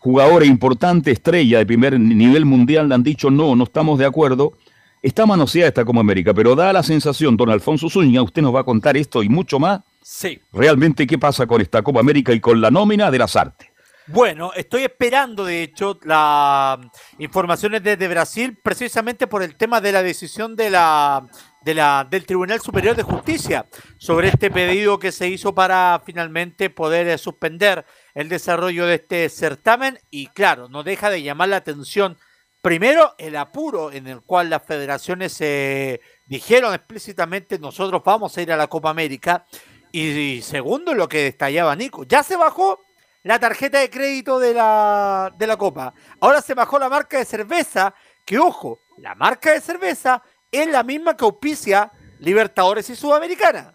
Jugadores 0.00 0.48
importantes, 0.48 1.12
estrella 1.12 1.58
de 1.58 1.66
primer 1.66 2.00
nivel 2.00 2.44
mundial, 2.44 2.88
le 2.88 2.94
han 2.94 3.02
dicho 3.02 3.30
no, 3.30 3.54
no 3.54 3.64
estamos 3.64 3.98
de 3.98 4.06
acuerdo. 4.06 4.54
Está 5.02 5.26
manoseada 5.26 5.68
esta 5.68 5.84
Copa 5.84 6.00
América, 6.00 6.32
pero 6.32 6.56
da 6.56 6.72
la 6.72 6.82
sensación, 6.82 7.36
don 7.36 7.50
Alfonso 7.50 7.90
Zúñiga, 7.90 8.22
usted 8.22 8.40
nos 8.40 8.54
va 8.54 8.60
a 8.60 8.64
contar 8.64 8.96
esto 8.96 9.22
y 9.22 9.28
mucho 9.28 9.58
más. 9.58 9.80
Sí. 10.02 10.40
Realmente, 10.52 11.06
¿qué 11.06 11.18
pasa 11.18 11.46
con 11.46 11.60
esta 11.60 11.82
Copa 11.82 12.00
América 12.00 12.32
y 12.32 12.40
con 12.40 12.60
la 12.60 12.70
nómina 12.70 13.10
de 13.10 13.18
las 13.18 13.36
artes? 13.36 13.68
Bueno, 14.08 14.52
estoy 14.54 14.82
esperando, 14.82 15.44
de 15.44 15.62
hecho, 15.62 15.98
las 16.02 16.80
informaciones 17.18 17.84
desde 17.84 18.08
Brasil, 18.08 18.58
precisamente 18.60 19.28
por 19.28 19.44
el 19.44 19.54
tema 19.54 19.80
de 19.80 19.92
la 19.92 20.02
decisión 20.02 20.56
de 20.56 20.70
la, 20.70 21.24
de 21.60 21.74
la, 21.74 22.06
del 22.10 22.26
Tribunal 22.26 22.60
Superior 22.60 22.96
de 22.96 23.04
Justicia 23.04 23.64
sobre 23.98 24.28
este 24.28 24.50
pedido 24.50 24.98
que 24.98 25.12
se 25.12 25.28
hizo 25.28 25.54
para 25.54 26.02
finalmente 26.04 26.68
poder 26.68 27.06
eh, 27.06 27.16
suspender 27.16 27.86
el 28.14 28.28
desarrollo 28.28 28.86
de 28.86 28.96
este 28.96 29.28
certamen. 29.28 30.00
Y 30.10 30.26
claro, 30.28 30.68
no 30.68 30.82
deja 30.82 31.08
de 31.08 31.22
llamar 31.22 31.50
la 31.50 31.56
atención, 31.58 32.18
primero, 32.60 33.14
el 33.18 33.36
apuro 33.36 33.92
en 33.92 34.08
el 34.08 34.20
cual 34.22 34.50
las 34.50 34.64
federaciones 34.64 35.40
eh, 35.40 36.00
dijeron 36.26 36.74
explícitamente 36.74 37.58
nosotros 37.60 38.02
vamos 38.04 38.36
a 38.36 38.42
ir 38.42 38.50
a 38.50 38.56
la 38.56 38.66
Copa 38.66 38.90
América. 38.90 39.46
Y, 39.92 40.40
segundo, 40.42 40.94
lo 40.94 41.08
que 41.08 41.22
detallaba 41.24 41.76
Nico, 41.76 42.04
ya 42.04 42.22
se 42.22 42.36
bajó 42.36 42.80
la 43.24 43.38
tarjeta 43.38 43.78
de 43.78 43.90
crédito 43.90 44.38
de 44.38 44.54
la, 44.54 45.32
de 45.36 45.46
la 45.46 45.56
Copa. 45.56 45.92
Ahora 46.20 46.40
se 46.40 46.54
bajó 46.54 46.78
la 46.78 46.88
marca 46.88 47.18
de 47.18 47.24
cerveza, 47.24 47.94
que 48.24 48.38
ojo, 48.38 48.80
la 48.98 49.14
marca 49.14 49.52
de 49.52 49.60
cerveza 49.60 50.22
es 50.50 50.66
la 50.68 50.82
misma 50.82 51.16
que 51.16 51.24
auspicia 51.24 51.92
Libertadores 52.20 52.88
y 52.88 52.96
Sudamericana. 52.96 53.74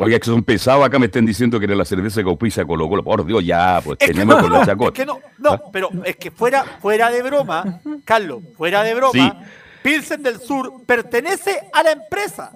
Oiga, 0.00 0.18
que 0.18 0.24
son 0.24 0.42
pesados 0.42 0.84
acá, 0.84 0.98
me 0.98 1.06
están 1.06 1.24
diciendo 1.24 1.60
que 1.60 1.66
era 1.66 1.76
la 1.76 1.84
cerveza 1.84 2.20
que 2.22 2.28
auspicia 2.28 2.64
Colo 2.64 2.88
Colo. 2.88 3.04
Por 3.04 3.24
Dios, 3.24 3.44
ya, 3.44 3.80
pues 3.84 3.96
Es 4.00 4.08
tenemos 4.08 4.34
no, 4.36 4.42
con 4.42 4.52
la 4.52 4.60
es 4.62 4.66
chacota. 4.66 4.92
que 4.92 5.06
no, 5.06 5.20
no, 5.38 5.70
pero 5.72 5.88
es 6.04 6.16
que 6.16 6.32
fuera, 6.32 6.64
fuera 6.64 7.10
de 7.10 7.22
broma, 7.22 7.80
Carlos, 8.04 8.42
fuera 8.56 8.82
de 8.82 8.94
broma, 8.94 9.12
Sí. 9.12 9.30
Pilsen 9.84 10.22
del 10.22 10.40
Sur 10.40 10.84
pertenece 10.84 11.68
a 11.72 11.82
la 11.84 11.92
empresa. 11.92 12.50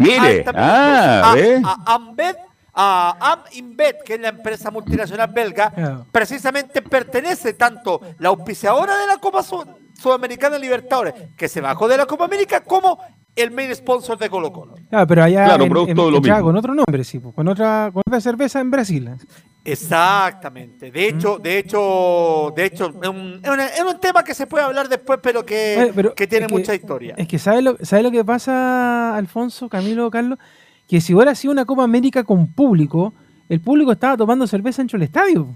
Mire, 0.00 0.44
a, 0.46 0.52
ah, 0.54 1.30
a- 1.30 1.34
¿ve? 1.34 1.62
a 1.64 1.94
Ambed, 1.94 2.36
a 2.74 3.44
que 4.04 4.14
es 4.14 4.20
la 4.20 4.28
empresa 4.28 4.70
multinacional 4.70 5.30
belga, 5.32 6.04
precisamente 6.10 6.82
pertenece 6.82 7.52
tanto 7.54 8.00
la 8.18 8.30
auspiciadora 8.30 8.96
de 8.98 9.06
la 9.06 9.18
Copa 9.18 9.42
Su- 9.42 9.64
Sudamericana 10.00 10.56
Libertadores, 10.58 11.14
que 11.36 11.48
se 11.48 11.60
bajó 11.60 11.86
de 11.88 11.96
la 11.98 12.06
Copa 12.06 12.24
América, 12.24 12.62
como 12.62 12.98
el 13.36 13.50
main 13.50 13.74
sponsor 13.74 14.18
de 14.18 14.28
Colo 14.30 14.52
Colo. 14.52 14.74
Claro, 14.88 15.06
pero 15.06 15.22
allá 15.24 15.44
Claro, 15.44 15.64
en- 15.64 15.70
producto 15.70 15.90
en- 15.90 15.96
de 15.96 16.10
lo 16.18 16.22
ya 16.26 16.34
mismo. 16.34 16.46
con 16.48 16.56
otro 16.56 16.74
nombre, 16.74 17.04
sí, 17.04 17.18
pues, 17.18 17.34
con 17.34 17.46
otra, 17.48 17.90
con 17.92 18.02
otra 18.06 18.20
cerveza 18.20 18.60
en 18.60 18.70
Brasil. 18.70 19.10
Exactamente. 19.64 20.90
De 20.90 21.08
hecho, 21.08 21.38
de 21.38 21.58
hecho, 21.58 22.52
de 22.56 22.64
hecho, 22.66 22.92
es 23.02 23.08
un, 23.08 23.40
es 23.44 23.82
un 23.84 24.00
tema 24.00 24.24
que 24.24 24.34
se 24.34 24.46
puede 24.46 24.64
hablar 24.64 24.88
después, 24.88 25.18
pero 25.22 25.44
que, 25.44 25.76
Oye, 25.78 25.92
pero 25.94 26.14
que 26.14 26.26
tiene 26.26 26.48
mucha 26.48 26.74
historia. 26.74 27.14
Es 27.16 27.28
que 27.28 27.38
¿sabes 27.38 27.62
lo, 27.62 27.76
¿sabe 27.82 28.02
lo 28.02 28.10
que 28.10 28.24
pasa, 28.24 29.14
Alfonso, 29.16 29.68
Camilo, 29.68 30.10
Carlos? 30.10 30.38
Que 30.88 31.00
si 31.00 31.14
hubiera 31.14 31.34
sido 31.34 31.52
una 31.52 31.64
Copa 31.64 31.84
América 31.84 32.24
con 32.24 32.46
público, 32.48 33.12
el 33.48 33.60
público 33.60 33.92
estaba 33.92 34.16
tomando 34.16 34.46
cerveza 34.46 34.82
en 34.82 34.88
el 34.92 35.02
estadio. 35.02 35.48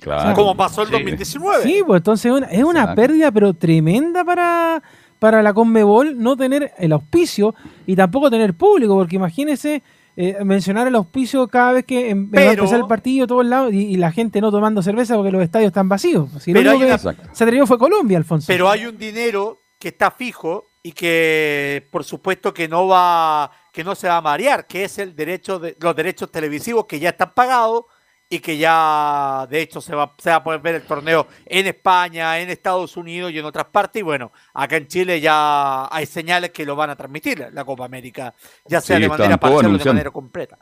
Claro. 0.00 0.34
Como 0.34 0.56
pasó 0.56 0.82
el 0.82 0.88
Sí. 0.88 0.92
2019. 0.94 1.62
Sí, 1.62 1.82
pues 1.86 1.98
entonces 2.00 2.26
es 2.26 2.32
una, 2.36 2.46
es 2.46 2.64
una 2.64 2.80
Exacto. 2.80 3.00
pérdida, 3.00 3.30
pero 3.30 3.54
tremenda 3.54 4.24
para, 4.24 4.82
para 5.18 5.42
la 5.42 5.54
Conmebol 5.54 6.18
no 6.20 6.36
tener 6.36 6.72
el 6.78 6.92
auspicio 6.92 7.54
y 7.86 7.94
tampoco 7.96 8.30
tener 8.30 8.54
público, 8.54 8.94
porque 8.96 9.16
imagínese 9.16 9.82
eh, 10.16 10.36
mencionar 10.44 10.86
el 10.86 10.94
auspicio 10.94 11.48
cada 11.48 11.72
vez 11.72 11.84
que 11.84 12.10
em- 12.10 12.30
va 12.32 12.40
a 12.40 12.52
empezar 12.52 12.78
el 12.78 12.86
partido 12.86 13.26
todos 13.26 13.44
lados 13.46 13.72
y, 13.72 13.78
y 13.86 13.96
la 13.96 14.12
gente 14.12 14.40
no 14.40 14.50
tomando 14.50 14.82
cerveza 14.82 15.16
porque 15.16 15.32
los 15.32 15.42
estadios 15.42 15.68
están 15.68 15.88
vacíos. 15.88 16.30
Si 16.40 16.52
lo 16.52 16.60
Pero 16.60 16.70
único 16.76 16.84
hay 16.84 16.98
que 16.98 17.06
una- 17.08 17.34
se 17.34 17.44
atrevió 17.44 17.66
fue 17.66 17.78
Colombia, 17.78 18.18
Alfonso. 18.18 18.46
Pero 18.46 18.68
hay 18.70 18.86
un 18.86 18.96
dinero 18.96 19.58
que 19.78 19.88
está 19.88 20.10
fijo 20.10 20.64
y 20.82 20.92
que 20.92 21.86
por 21.90 22.04
supuesto 22.04 22.52
que 22.54 22.68
no 22.68 22.86
va 22.88 23.50
que 23.72 23.82
no 23.82 23.94
se 23.96 24.06
va 24.06 24.18
a 24.18 24.20
marear, 24.20 24.66
que 24.66 24.84
es 24.84 24.98
el 24.98 25.16
derecho 25.16 25.58
de 25.58 25.76
los 25.80 25.96
derechos 25.96 26.30
televisivos 26.30 26.86
que 26.86 27.00
ya 27.00 27.08
están 27.10 27.32
pagados 27.34 27.84
y 28.28 28.38
que 28.40 28.56
ya 28.56 29.46
de 29.50 29.60
hecho 29.60 29.80
se 29.80 29.94
va, 29.94 30.14
se 30.18 30.30
va 30.30 30.36
a 30.36 30.44
poder 30.44 30.60
ver 30.60 30.76
el 30.76 30.82
torneo 30.82 31.26
en 31.46 31.66
España, 31.66 32.40
en 32.40 32.50
Estados 32.50 32.96
Unidos 32.96 33.32
y 33.32 33.38
en 33.38 33.44
otras 33.44 33.66
partes. 33.66 34.00
Y 34.00 34.02
bueno, 34.02 34.32
acá 34.54 34.76
en 34.76 34.86
Chile 34.86 35.20
ya 35.20 35.86
hay 35.94 36.06
señales 36.06 36.50
que 36.50 36.64
lo 36.64 36.74
van 36.76 36.90
a 36.90 36.96
transmitir 36.96 37.48
la 37.52 37.64
Copa 37.64 37.84
América, 37.84 38.34
ya 38.66 38.80
sea 38.80 38.96
Sí, 38.96 39.02
de 39.02 39.08
manera 39.08 39.36
parcial 39.36 39.74
o 39.74 39.78
de 39.78 39.84
manera 39.84 40.10
completa. 40.10 40.58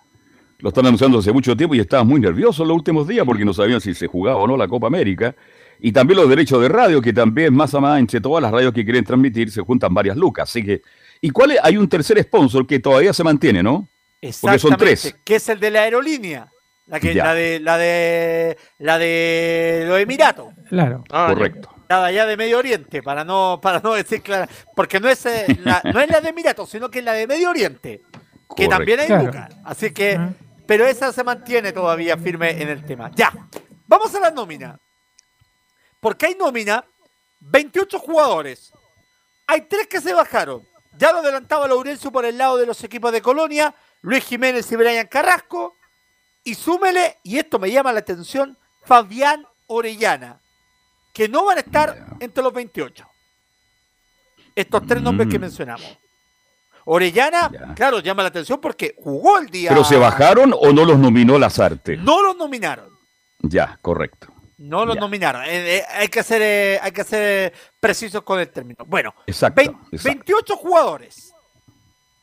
Lo 0.58 0.68
están 0.68 0.86
anunciando 0.86 1.18
hace 1.18 1.32
mucho 1.32 1.56
tiempo 1.56 1.74
y 1.74 1.80
estaban 1.80 2.06
muy 2.06 2.20
nerviosos 2.20 2.66
los 2.66 2.76
últimos 2.76 3.08
días 3.08 3.26
porque 3.26 3.44
no 3.44 3.52
sabían 3.52 3.80
si 3.80 3.94
se 3.94 4.06
jugaba 4.06 4.38
o 4.38 4.46
no 4.46 4.56
la 4.56 4.68
Copa 4.68 4.86
América. 4.86 5.34
Y 5.80 5.90
también 5.90 6.20
los 6.20 6.28
derechos 6.28 6.62
de 6.62 6.68
radio, 6.68 7.02
que 7.02 7.12
también 7.12 7.52
más 7.52 7.74
a 7.74 7.80
más 7.80 7.98
entre 7.98 8.20
todas 8.20 8.40
las 8.40 8.52
radios 8.52 8.72
que 8.72 8.84
quieren 8.84 9.04
transmitir 9.04 9.50
se 9.50 9.60
juntan 9.62 9.92
varias 9.92 10.16
lucas. 10.16 10.48
Así 10.48 10.62
que, 10.64 10.82
¿y 11.20 11.30
cuál 11.30 11.52
es? 11.52 11.58
Hay 11.64 11.76
un 11.76 11.88
tercer 11.88 12.22
sponsor 12.22 12.64
que 12.64 12.78
todavía 12.78 13.12
se 13.12 13.24
mantiene, 13.24 13.60
¿no? 13.60 13.88
Porque 14.40 14.60
son 14.60 14.76
tres. 14.76 15.16
Que 15.24 15.36
es 15.36 15.48
el 15.48 15.58
de 15.58 15.72
la 15.72 15.82
aerolínea. 15.82 16.52
La, 16.86 16.98
que, 17.00 17.14
Ya. 17.14 17.24
la 17.24 17.34
de 17.34 17.60
la 17.60 17.78
de 17.78 18.58
la 18.78 18.98
de 18.98 19.84
los 19.86 19.98
Emiratos. 20.00 20.52
Claro. 20.68 21.04
Correcto. 21.08 21.68
La 21.88 22.00
de 22.02 22.06
allá 22.08 22.26
de 22.26 22.36
Medio 22.36 22.58
Oriente, 22.58 23.02
para 23.02 23.24
no, 23.24 23.60
para 23.62 23.80
no 23.80 23.92
decir 23.94 24.22
clara, 24.22 24.48
porque 24.74 24.98
no 24.98 25.08
es, 25.08 25.24
eh, 25.26 25.46
la, 25.62 25.80
no 25.84 26.00
es 26.00 26.10
la 26.10 26.20
de 26.20 26.30
Emiratos, 26.30 26.68
sino 26.70 26.90
que 26.90 27.00
es 27.00 27.04
la 27.04 27.12
de 27.12 27.26
Medio 27.26 27.50
Oriente, 27.50 28.02
que 28.56 28.66
también 28.68 29.00
hay 29.00 29.06
Claro. 29.06 29.30
Así 29.64 29.92
que, 29.92 30.14
Ajá. 30.14 30.32
pero 30.66 30.86
esa 30.86 31.12
se 31.12 31.22
mantiene 31.22 31.72
todavía 31.72 32.16
firme 32.16 32.50
en 32.62 32.68
el 32.68 32.84
tema. 32.84 33.10
Ya, 33.14 33.30
vamos 33.86 34.14
a 34.14 34.20
la 34.20 34.30
nómina. 34.30 34.78
Porque 36.00 36.26
hay 36.26 36.34
nómina, 36.34 36.84
28 37.40 37.98
jugadores. 37.98 38.72
Hay 39.46 39.62
tres 39.62 39.86
que 39.86 40.00
se 40.00 40.14
bajaron. 40.14 40.66
Ya 40.96 41.12
lo 41.12 41.18
adelantaba 41.18 41.68
Laurencio 41.68 42.10
por 42.10 42.24
el 42.24 42.36
lado 42.38 42.56
de 42.56 42.66
los 42.66 42.82
equipos 42.84 43.12
de 43.12 43.20
Colonia, 43.22 43.74
Luis 44.00 44.24
Jiménez 44.24 44.70
y 44.72 44.76
Brian 44.76 45.06
Carrasco. 45.06 45.76
Y 46.44 46.54
súmele, 46.54 47.18
y 47.22 47.38
esto 47.38 47.58
me 47.58 47.70
llama 47.70 47.92
la 47.92 48.00
atención, 48.00 48.56
Fabián 48.84 49.46
Orellana, 49.68 50.40
que 51.14 51.28
no 51.28 51.44
van 51.44 51.58
a 51.58 51.60
estar 51.60 52.06
entre 52.20 52.42
los 52.42 52.52
28. 52.52 53.06
Estos 54.54 54.86
tres 54.86 55.02
nombres 55.02 55.28
que 55.28 55.38
Mm. 55.38 55.42
mencionamos. 55.42 55.98
Orellana, 56.84 57.48
Ya. 57.52 57.74
claro, 57.74 58.00
llama 58.00 58.22
la 58.22 58.28
atención 58.30 58.60
porque 58.60 58.94
jugó 58.98 59.38
el 59.38 59.46
día. 59.48 59.70
¿Pero 59.70 59.84
se 59.84 59.96
bajaron 59.96 60.52
o 60.52 60.72
no 60.72 60.84
los 60.84 60.98
nominó 60.98 61.38
las 61.38 61.58
artes? 61.60 61.98
No 62.00 62.22
los 62.22 62.36
nominaron. 62.36 62.90
Ya, 63.40 63.78
correcto. 63.80 64.28
No 64.58 64.84
los 64.84 64.96
Ya. 64.96 65.00
nominaron. 65.00 65.44
Eh, 65.44 65.76
eh, 65.78 65.84
hay 65.90 66.08
que 66.08 66.22
ser, 66.24 66.42
eh, 66.42 66.78
hay 66.82 66.90
que 66.92 67.04
ser 67.04 67.52
eh, 67.52 67.56
precisos 67.78 68.22
con 68.22 68.40
el 68.40 68.48
término. 68.50 68.84
Bueno, 68.86 69.14
Exacto, 69.26 69.60
exacto. 69.60 69.98
28 70.02 70.56
jugadores. 70.56 71.32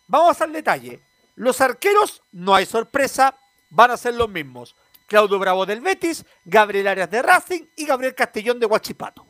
Vamos 0.08 0.40
al 0.42 0.52
detalle. 0.52 1.02
Los 1.36 1.62
arqueros, 1.62 2.22
no 2.34 2.54
hay 2.54 2.66
sorpresa, 2.66 3.36
van 3.70 3.92
a 3.92 3.98
ser 3.98 4.16
los 4.16 4.30
mismos. 4.30 4.76
Claudio 5.08 5.40
Bravo 5.40 5.66
del 5.66 5.82
Betis, 5.82 6.24
Gabriel 6.46 6.88
Arias 6.88 7.10
de 7.10 7.22
Racing 7.22 7.64
y 7.76 7.86
Gabriel 7.86 8.14
Castellón 8.14 8.60
de 8.60 8.68
Huachipato. 8.68 9.26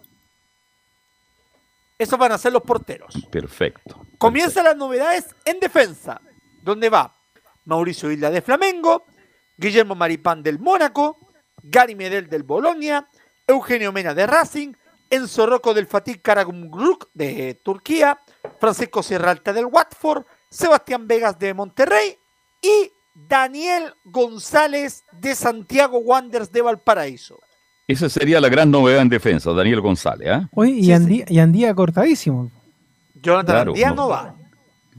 Esos 1.97 2.19
van 2.19 2.31
a 2.31 2.37
ser 2.37 2.53
los 2.53 2.63
porteros. 2.63 3.13
Perfecto. 3.31 4.01
Comienzan 4.17 4.65
las 4.65 4.75
novedades 4.75 5.35
en 5.45 5.59
defensa, 5.59 6.21
donde 6.61 6.89
va 6.89 7.15
Mauricio 7.65 8.11
Isla 8.11 8.29
de 8.29 8.41
Flamengo, 8.41 9.05
Guillermo 9.57 9.95
Maripán 9.95 10.41
del 10.41 10.59
Mónaco, 10.59 11.17
Gary 11.61 11.95
Medel 11.95 12.29
del 12.29 12.43
Bolonia, 12.43 13.07
Eugenio 13.47 13.91
Mena 13.91 14.13
de 14.13 14.27
Racing, 14.27 14.73
Enzo 15.09 15.45
Rocco 15.45 15.73
del 15.73 15.87
Fatih 15.87 16.21
Karagümrük 16.21 17.09
de 17.13 17.55
Turquía, 17.63 18.21
Francisco 18.59 19.01
Sierralta 19.01 19.51
del 19.51 19.65
Watford, 19.65 20.25
Sebastián 20.49 21.07
Vegas 21.07 21.37
de 21.39 21.53
Monterrey 21.53 22.17
y 22.61 22.91
Daniel 23.27 23.93
González 24.05 25.03
de 25.19 25.35
Santiago 25.35 25.99
Wanderers 25.99 26.51
de 26.51 26.61
Valparaíso. 26.61 27.39
Esa 27.87 28.07
sería 28.09 28.39
la 28.39 28.49
gran 28.49 28.69
novedad 28.71 29.01
en 29.01 29.09
defensa, 29.09 29.51
Daniel 29.51 29.81
González. 29.81 30.29
¿ah? 30.31 30.49
Oye, 30.53 30.71
y, 30.73 30.91
Andía, 30.91 31.25
y 31.27 31.39
Andía 31.39 31.73
cortadísimo. 31.73 32.51
Jonathan 33.21 33.55
Claro, 33.55 33.71
Andía 33.71 33.89
no. 33.89 33.95
no 33.95 34.09
va. 34.09 34.35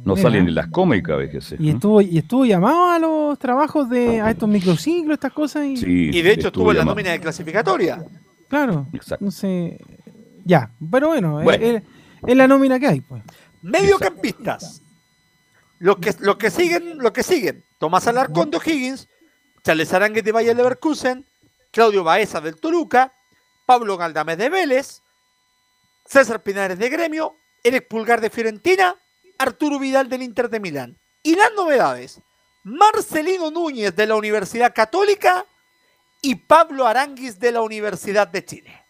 No 0.04 0.14
Mira. 0.14 0.22
salen 0.22 0.46
ni 0.46 0.52
las 0.52 0.68
cómicas, 0.68 1.16
veces. 1.18 1.60
Y 1.60 1.70
estuvo, 1.70 2.00
y 2.00 2.18
estuvo 2.18 2.44
llamado 2.46 2.90
a 2.90 2.98
los 2.98 3.38
trabajos 3.38 3.88
de 3.90 4.20
a 4.20 4.30
estos 4.30 4.48
microciclos, 4.48 5.14
estas 5.14 5.32
cosas. 5.32 5.66
Y, 5.66 5.76
Sí, 5.76 6.10
Y 6.12 6.22
de 6.22 6.32
hecho 6.32 6.46
estuvo 6.48 6.70
en 6.70 6.78
la 6.78 6.80
llamado. 6.82 6.94
nómina 6.96 7.10
de 7.12 7.20
clasificatoria. 7.20 8.02
Claro. 8.48 8.86
Exacto. 8.92 9.24
No 9.24 9.30
sé. 9.30 9.78
Ya, 10.44 10.70
pero 10.90 11.08
bueno, 11.08 11.40
es- 11.42 11.82
es 12.26 12.36
la 12.36 12.48
nómina 12.48 12.78
que 12.80 12.86
hay, 12.86 13.00
pues. 13.02 13.22
Mediocampistas. 13.62 14.79
Los 15.80 15.96
que, 15.96 16.14
los 16.20 16.36
que 16.36 16.50
siguen, 16.50 16.98
los 16.98 17.10
que 17.10 17.22
siguen. 17.22 17.64
Tomás 17.78 18.06
Alarcón 18.06 18.50
de 18.50 18.58
O'Higgins, 18.58 19.08
Charles 19.64 19.92
Arangues 19.94 20.22
de 20.22 20.30
Bayer 20.30 20.54
Leverkusen, 20.54 21.24
Claudio 21.70 22.04
Baeza 22.04 22.40
del 22.42 22.56
Toluca, 22.56 23.14
Pablo 23.64 23.96
Galdames 23.96 24.36
de 24.36 24.50
Vélez, 24.50 25.00
César 26.04 26.42
Pinares 26.42 26.78
de 26.78 26.88
Gremio, 26.90 27.34
Eric 27.64 27.88
Pulgar 27.88 28.20
de 28.20 28.28
Fiorentina, 28.28 28.94
Arturo 29.38 29.78
Vidal 29.78 30.10
del 30.10 30.22
Inter 30.22 30.50
de 30.50 30.60
Milán. 30.60 30.98
Y 31.22 31.34
las 31.34 31.50
novedades, 31.56 32.20
Marcelino 32.62 33.50
Núñez 33.50 33.96
de 33.96 34.06
la 34.06 34.16
Universidad 34.16 34.74
Católica 34.74 35.46
y 36.20 36.34
Pablo 36.34 36.86
Aranguis 36.86 37.40
de 37.40 37.52
la 37.52 37.62
Universidad 37.62 38.28
de 38.28 38.44
Chile. 38.44 38.84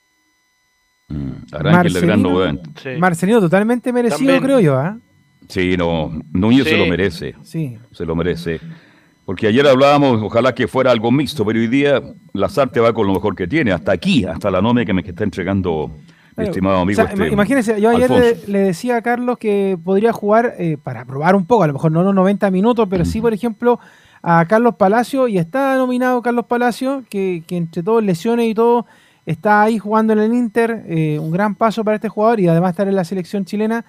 Aránguiz 1.53 1.95
es 1.95 2.01
la 2.03 2.07
gran 2.09 2.23
novedad. 2.23 2.55
Marcelino 2.99 3.41
totalmente 3.41 3.93
merecido, 3.93 4.19
También. 4.19 4.43
creo 4.43 4.59
yo, 4.59 4.77
¿ah? 4.77 4.99
Sí, 5.49 5.77
no, 5.77 6.11
Núñez 6.33 6.65
se 6.65 6.71
Sí. 6.71 6.77
lo 6.79 6.87
merece. 6.87 7.35
Sí. 7.43 7.79
Se 7.93 8.05
lo 8.07 8.15
merece. 8.15 8.61
Porque 9.25 9.47
ayer 9.47 9.67
hablábamos, 9.67 10.21
ojalá 10.23 10.55
que 10.55 10.67
fuera 10.67 10.91
algo 10.91 11.11
mixto, 11.13 11.45
pero 11.45 11.59
hoy 11.59 11.69
día 11.69 12.03
Lazarte 12.33 12.81
va 12.81 12.93
con 12.93 13.07
lo 13.07 13.13
mejor 13.15 13.35
que 13.37 13.47
tiene. 13.47 13.73
Hasta 13.73 13.93
aquí, 13.93 14.25
hasta 14.25 14.51
la 14.51 14.61
nómina 14.61 14.85
que 14.85 14.93
me 14.93 15.03
que 15.03 15.11
está 15.11 15.25
entregando 15.25 15.91
mi 16.37 16.45
estimado 16.45 16.79
amigo. 16.79 17.01
O 17.01 17.05
sea, 17.05 17.13
este, 17.13 17.27
ima- 17.29 17.33
imagínense, 17.33 17.81
yo 17.81 17.91
ayer 17.91 18.39
le, 18.47 18.59
decía 18.61 18.97
a 18.97 19.03
Carlos 19.03 19.39
que 19.39 19.79
podría 19.85 20.13
jugar 20.13 20.55
eh, 20.59 20.79
para 20.83 21.05
probar 21.05 21.35
un 21.37 21.45
poco, 21.47 21.63
a 21.63 21.67
lo 21.69 21.75
mejor 21.75 21.93
no 21.93 22.03
los 22.03 22.15
90 22.15 22.51
minutos, 22.51 22.87
pero 22.91 23.05
sí, 23.05 23.21
por 23.21 23.33
ejemplo, 23.33 23.79
a 24.23 24.45
Carlos 24.47 24.75
Palacio, 24.77 25.29
y 25.29 25.39
está 25.39 25.77
nominado 25.77 26.23
Carlos 26.23 26.47
Palacio, 26.47 27.05
que, 27.09 27.43
que 27.47 27.57
entre 27.57 27.83
todos 27.83 28.03
lesiones 28.03 28.49
y 28.49 28.55
todo, 28.55 28.87
está 29.27 29.63
ahí 29.63 29.79
jugando 29.79 30.13
en 30.13 30.19
el 30.19 30.35
Inter, 30.35 30.85
eh, 30.89 31.19
un 31.21 31.31
gran 31.31 31.55
paso 31.55 31.85
para 31.85 31.97
este 31.97 32.09
jugador 32.09 32.41
y 32.41 32.49
además 32.49 32.71
estar 32.71 32.89
en 32.89 32.97
la 32.97 33.05
selección 33.05 33.45
chilena. 33.45 33.85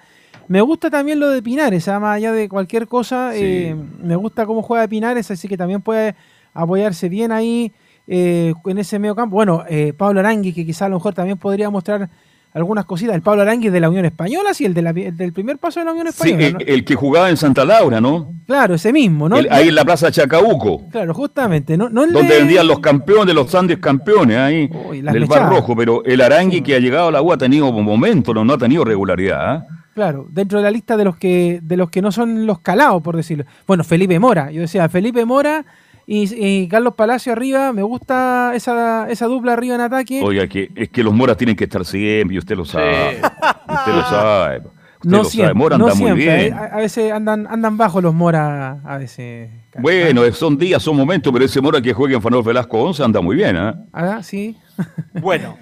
Me 0.48 0.60
gusta 0.60 0.90
también 0.90 1.20
lo 1.20 1.30
de 1.30 1.42
Pinares, 1.42 1.88
ah, 1.88 1.98
más 2.00 2.16
allá 2.16 2.32
de 2.32 2.48
cualquier 2.48 2.86
cosa, 2.88 3.30
eh, 3.34 3.74
me 4.02 4.16
gusta 4.16 4.44
cómo 4.46 4.62
juega 4.62 4.86
Pinares, 4.88 5.30
así 5.30 5.48
que 5.48 5.56
también 5.56 5.80
puede 5.80 6.14
apoyarse 6.52 7.08
bien 7.08 7.32
ahí 7.32 7.72
eh, 8.06 8.52
en 8.66 8.78
ese 8.78 8.98
medio 8.98 9.14
campo. 9.14 9.34
Bueno, 9.36 9.64
eh, 9.68 9.92
Pablo 9.96 10.20
Arangui, 10.20 10.52
que 10.52 10.66
quizá 10.66 10.86
a 10.86 10.88
lo 10.88 10.96
mejor 10.96 11.14
también 11.14 11.38
podría 11.38 11.70
mostrar 11.70 12.10
algunas 12.52 12.84
cositas. 12.84 13.14
El 13.14 13.22
Pablo 13.22 13.40
Arangui 13.42 13.70
de 13.70 13.80
la 13.80 13.88
Unión 13.88 14.04
Española, 14.04 14.52
sí, 14.52 14.66
el, 14.66 14.74
de 14.74 14.82
la- 14.82 14.90
el 14.90 15.16
del 15.16 15.32
primer 15.32 15.56
paso 15.56 15.80
de 15.80 15.86
la 15.86 15.92
Unión 15.92 16.08
Sí, 16.12 16.28
Española. 16.30 16.46
el, 16.46 16.52
¿no? 16.52 16.60
el 16.74 16.84
que 16.84 16.94
jugaba 16.96 17.30
en 17.30 17.36
Santa 17.38 17.64
Laura, 17.64 17.98
¿no? 18.00 18.34
Claro, 18.46 18.74
ese 18.74 18.92
mismo, 18.92 19.28
¿no? 19.30 19.38
El- 19.38 19.48
ahí 19.50 19.68
en 19.68 19.74
la 19.74 19.84
Plaza 19.86 20.10
Chacabuco, 20.10 20.86
Claro, 20.90 21.14
justamente. 21.14 21.78
No, 21.78 21.88
donde 21.88 22.22
de- 22.24 22.28
vendían 22.40 22.66
los 22.66 22.80
campeones, 22.80 23.34
los 23.34 23.54
Andes 23.54 23.78
campeones, 23.78 24.36
ahí, 24.36 24.68
las 25.00 25.14
del 25.14 25.24
Bar. 25.24 25.48
Rojo. 25.48 25.74
Pero 25.74 26.04
el 26.04 26.20
Arangui 26.20 26.60
que 26.60 26.74
ha 26.74 26.78
llegado 26.80 27.08
a 27.08 27.12
la 27.12 27.22
U 27.22 27.32
ha 27.32 27.38
tenido 27.38 27.72
momentos, 27.72 28.34
no, 28.34 28.44
no 28.44 28.52
ha 28.52 28.58
tenido 28.58 28.84
regularidad. 28.84 29.40
¿ah? 29.40 29.66
Claro, 29.94 30.26
dentro 30.30 30.58
de 30.58 30.64
la 30.64 30.70
lista 30.70 30.96
de 30.96 31.04
los 31.04 31.16
que 31.16 31.60
de 31.62 31.76
los 31.76 31.90
que 31.90 32.00
no 32.02 32.12
son 32.12 32.46
los 32.46 32.60
calados, 32.60 33.02
por 33.02 33.16
decirlo. 33.16 33.44
Bueno, 33.66 33.84
Felipe 33.84 34.18
Mora. 34.18 34.50
Yo 34.50 34.62
decía, 34.62 34.88
Felipe 34.88 35.24
Mora 35.24 35.64
y, 36.06 36.32
y 36.34 36.66
Carlos 36.68 36.94
Palacio 36.94 37.32
arriba. 37.32 37.72
Me 37.72 37.82
gusta 37.82 38.52
esa, 38.54 39.06
esa 39.10 39.26
dupla 39.26 39.52
arriba 39.52 39.74
en 39.74 39.82
ataque. 39.82 40.22
Oiga, 40.24 40.46
que, 40.46 40.70
es 40.74 40.88
que 40.88 41.02
los 41.02 41.12
moras 41.12 41.36
tienen 41.36 41.56
que 41.56 41.64
estar 41.64 41.84
siempre, 41.84 42.34
y 42.34 42.38
usted 42.38 42.56
lo 42.56 42.64
sabe. 42.64 43.20
Usted 43.68 43.92
lo 43.94 44.02
sabe. 44.02 44.62
Usted 45.02 45.10
no 45.10 45.18
lo 45.18 45.24
siempre, 45.24 45.46
sabe. 45.48 45.54
Mora 45.58 45.78
no 45.78 45.84
anda 45.86 45.94
muy 45.96 46.06
siempre. 46.22 46.36
bien. 46.44 46.54
A, 46.54 46.64
a 46.64 46.76
veces 46.76 47.12
andan 47.12 47.46
andan 47.50 47.76
bajo 47.76 48.00
los 48.00 48.14
Mora, 48.14 48.78
a 48.84 48.96
veces. 48.98 49.50
Bueno, 49.78 50.22
son 50.32 50.56
días, 50.56 50.80
son 50.82 50.96
momentos, 50.96 51.32
pero 51.32 51.44
ese 51.44 51.60
Mora 51.60 51.82
que 51.82 51.92
juega 51.92 52.14
en 52.14 52.22
Fanol 52.22 52.44
Velasco 52.44 52.80
11 52.80 53.02
anda 53.04 53.20
muy 53.20 53.34
bien, 53.36 53.56
¿ah? 53.56 53.74
Ah, 53.92 54.20
sí. 54.22 54.56
Bueno, 55.20 55.56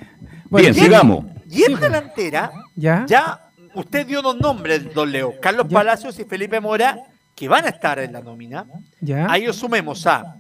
Bien, 0.51 0.67
y 0.67 0.69
en- 0.69 0.75
sigamos. 0.75 1.25
Y 1.51 1.63
en 1.65 1.81
delantera, 1.81 2.53
¿Ya? 2.77 3.05
ya 3.09 3.41
usted 3.75 4.07
dio 4.07 4.23
dos 4.23 4.37
nombres, 4.39 4.93
don 4.95 5.11
Leo. 5.11 5.41
Carlos 5.41 5.67
Palacios 5.71 6.19
y 6.19 6.25
Felipe 6.25 6.61
Mora, 6.61 7.05
que 7.35 7.49
van 7.49 7.67
a 7.67 7.71
estar 7.71 7.99
en 7.99 8.13
la 8.13 8.21
nómina. 8.21 8.67
¿Ya? 9.01 9.31
A 9.31 9.37
ellos 9.37 9.57
sumemos 9.57 10.07
a 10.07 10.37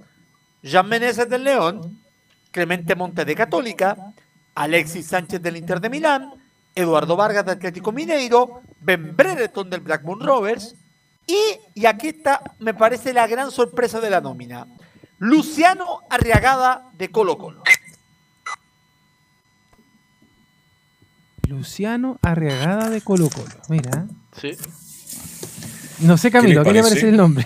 Jean 0.62 0.88
Meneses 0.88 1.28
del 1.28 1.44
León, 1.44 2.00
Clemente 2.50 2.94
Montes 2.94 3.26
de 3.26 3.34
Católica, 3.34 4.12
Alexis 4.54 5.06
Sánchez 5.06 5.40
del 5.40 5.56
Inter 5.56 5.80
de 5.80 5.90
Milán, 5.90 6.34
Eduardo 6.74 7.16
Vargas 7.16 7.44
del 7.44 7.56
Atlético 7.56 7.92
Mineiro, 7.92 8.62
Ben 8.80 9.16
Brereton 9.16 9.70
del 9.70 9.80
Blackburn 9.80 10.20
Rovers 10.20 10.74
y, 11.26 11.36
y 11.74 11.86
aquí 11.86 12.08
está, 12.08 12.42
me 12.58 12.74
parece 12.74 13.12
la 13.12 13.26
gran 13.26 13.50
sorpresa 13.50 14.00
de 14.00 14.10
la 14.10 14.20
nómina, 14.20 14.66
Luciano 15.18 16.00
Arriagada 16.08 16.90
de 16.94 17.10
Colo 17.10 17.38
Colo. 17.38 17.62
Luciano 21.50 22.16
Arriagada 22.22 22.88
de 22.90 23.00
Colo 23.00 23.28
Colo. 23.28 23.50
Mira. 23.68 24.06
Sí. 24.40 24.52
No 25.98 26.16
sé, 26.16 26.30
Camilo, 26.30 26.62
¿qué 26.62 26.68
¿Qué 26.68 26.74
le 26.74 26.82
parece 26.82 27.08
el 27.08 27.16
nombre? 27.16 27.44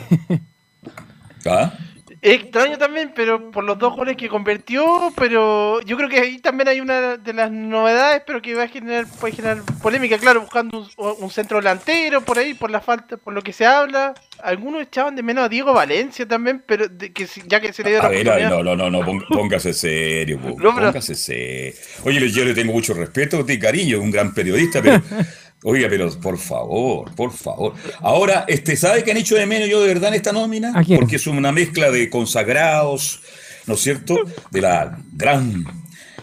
Es 1.38 1.83
extraño 2.32 2.78
también, 2.78 3.12
pero 3.14 3.50
por 3.50 3.64
los 3.64 3.78
dos 3.78 3.94
goles 3.94 4.16
que 4.16 4.28
convirtió, 4.28 5.12
pero 5.16 5.80
yo 5.82 5.96
creo 5.96 6.08
que 6.08 6.20
ahí 6.20 6.38
también 6.38 6.68
hay 6.68 6.80
una 6.80 7.16
de 7.18 7.32
las 7.34 7.50
novedades, 7.50 8.22
pero 8.26 8.40
que 8.40 8.54
va 8.54 8.62
a 8.64 8.68
generar, 8.68 9.06
puede 9.20 9.34
generar 9.36 9.58
polémica, 9.82 10.16
claro, 10.18 10.40
buscando 10.40 10.86
un, 10.96 11.14
un 11.18 11.30
centro 11.30 11.58
delantero 11.58 12.22
por 12.22 12.38
ahí, 12.38 12.54
por 12.54 12.70
la 12.70 12.80
falta, 12.80 13.16
por 13.18 13.34
lo 13.34 13.42
que 13.42 13.52
se 13.52 13.66
habla. 13.66 14.14
Algunos 14.42 14.82
echaban 14.82 15.14
de 15.14 15.22
menos 15.22 15.44
a 15.44 15.48
Diego 15.48 15.72
Valencia 15.72 16.26
también, 16.26 16.62
pero 16.66 16.88
de 16.88 17.12
que 17.12 17.26
ya 17.46 17.60
que 17.60 17.72
se 17.72 17.82
le 17.84 17.90
dio 17.90 18.02
A 18.02 18.08
ver, 18.08 18.26
oportunidad. 18.26 18.50
no, 18.62 18.74
no, 18.76 18.90
no, 18.90 19.00
pong- 19.04 19.24
póngase 19.28 19.72
serio, 19.74 20.38
No, 20.58 20.74
póngase 20.74 21.14
serio. 21.14 21.74
Oye, 22.04 22.28
yo 22.30 22.44
le 22.44 22.54
tengo 22.54 22.72
mucho 22.72 22.94
respeto 22.94 23.44
y 23.46 23.58
cariño, 23.58 23.98
es 23.98 24.02
un 24.02 24.10
gran 24.10 24.32
periodista, 24.34 24.80
pero, 24.82 25.00
oiga, 25.64 25.88
pero 25.90 26.08
por 26.20 26.38
favor, 26.38 27.12
por 27.16 27.32
favor. 27.32 27.74
Ahora, 28.00 28.44
este, 28.46 28.76
¿sabe 28.76 29.02
qué 29.02 29.10
han 29.10 29.16
hecho 29.16 29.34
de 29.34 29.46
menos 29.46 29.68
yo 29.68 29.80
de 29.82 29.88
verdad 29.88 30.08
en 30.10 30.14
esta 30.14 30.32
nómina? 30.32 30.70
¿A 30.74 30.84
quién? 30.84 31.00
Porque 31.00 31.16
es 31.16 31.26
una 31.26 31.50
mezcla 31.50 31.90
de 31.90 32.08
consagrados, 32.08 33.20
¿no 33.66 33.74
es 33.74 33.80
cierto? 33.80 34.16
De 34.52 34.60
la 34.60 34.98
gran 35.12 35.64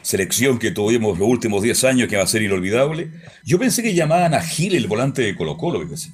selección 0.02 0.58
que 0.58 0.72
tuvimos 0.72 1.20
los 1.20 1.28
últimos 1.28 1.62
10 1.62 1.84
años 1.84 2.08
que 2.08 2.16
va 2.18 2.24
a 2.24 2.28
ser 2.28 2.42
inolvidable. 2.42 3.12
Yo 3.44 3.60
pensé 3.60 3.84
que 3.84 3.94
llamaban 3.94 4.34
a 4.34 4.42
Gil 4.42 4.74
el 4.76 4.88
volante 4.88 5.22
de 5.22 5.36
Colo 5.36 5.58
Colo, 5.58 5.82
fíjese. 5.82 6.12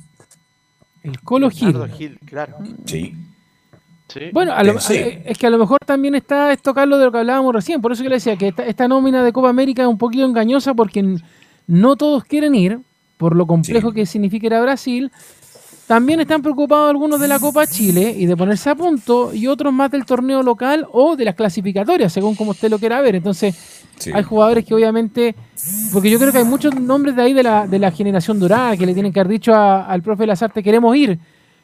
El 1.03 1.19
Colo 1.21 1.49
Gil. 1.49 1.69
Leonardo 1.71 1.95
Gil, 1.97 2.19
claro. 2.25 2.57
Sí. 2.85 3.13
Bueno, 4.31 4.53
a 4.53 4.63
lo- 4.63 4.73
Pensé. 4.73 4.99
eh, 5.09 5.23
es 5.25 5.37
que 5.37 5.47
a 5.47 5.49
lo 5.49 5.57
mejor 5.57 5.79
también 5.85 6.15
está 6.15 6.51
esto, 6.53 6.73
Carlos, 6.73 6.97
de 6.99 7.05
lo 7.05 7.11
que 7.11 7.17
hablábamos 7.19 7.53
recién. 7.53 7.81
Por 7.81 7.91
eso 7.91 8.03
que 8.03 8.09
le 8.09 8.15
decía 8.15 8.35
que 8.37 8.47
esta, 8.49 8.65
esta 8.65 8.87
nómina 8.87 9.23
de 9.23 9.31
Copa 9.33 9.49
América 9.49 9.81
es 9.83 9.87
un 9.87 9.97
poquito 9.97 10.25
engañosa 10.25 10.73
porque 10.73 11.03
no 11.67 11.95
todos 11.97 12.23
quieren 12.23 12.55
ir, 12.55 12.79
por 13.17 13.35
lo 13.35 13.45
complejo 13.47 13.91
que 13.91 14.05
significa 14.05 14.47
ir 14.47 14.53
a 14.53 14.61
Brasil. 14.61 15.11
También 15.87 16.19
están 16.19 16.41
preocupados 16.41 16.89
algunos 16.89 17.19
de 17.19 17.29
la 17.29 17.39
Copa 17.39 17.65
Chile 17.65 18.13
y 18.17 18.25
de 18.25 18.35
ponerse 18.35 18.69
a 18.69 18.75
punto, 18.75 19.33
y 19.33 19.47
otros 19.47 19.71
más 19.71 19.89
del 19.89 20.05
torneo 20.05 20.43
local 20.43 20.85
o 20.91 21.15
de 21.15 21.23
las 21.23 21.33
clasificatorias, 21.35 22.11
según 22.11 22.35
como 22.35 22.51
usted 22.51 22.69
lo 22.69 22.77
quiera 22.77 22.99
ver. 23.01 23.15
Entonces, 23.15 23.55
Sí. 23.97 24.11
hay 24.13 24.21
jugadores 24.21 24.65
que 24.65 24.75
obviamente, 24.75 25.33
porque 25.93 26.09
yo 26.09 26.19
creo 26.19 26.31
que 26.33 26.39
hay 26.39 26.43
muchos 26.43 26.77
nombres 26.79 27.15
de 27.15 27.21
ahí 27.23 27.33
de 27.33 27.41
la, 27.41 27.65
de 27.67 27.79
la 27.79 27.89
generación 27.91 28.37
dorada 28.37 28.75
que 28.77 28.85
le 28.85 28.93
tienen 28.93 29.11
que 29.13 29.19
haber 29.21 29.31
dicho 29.31 29.53
a- 29.55 29.85
al 29.85 30.01
profe 30.03 30.27
Lazarte, 30.27 30.61
queremos 30.61 30.95
ir, 30.95 31.17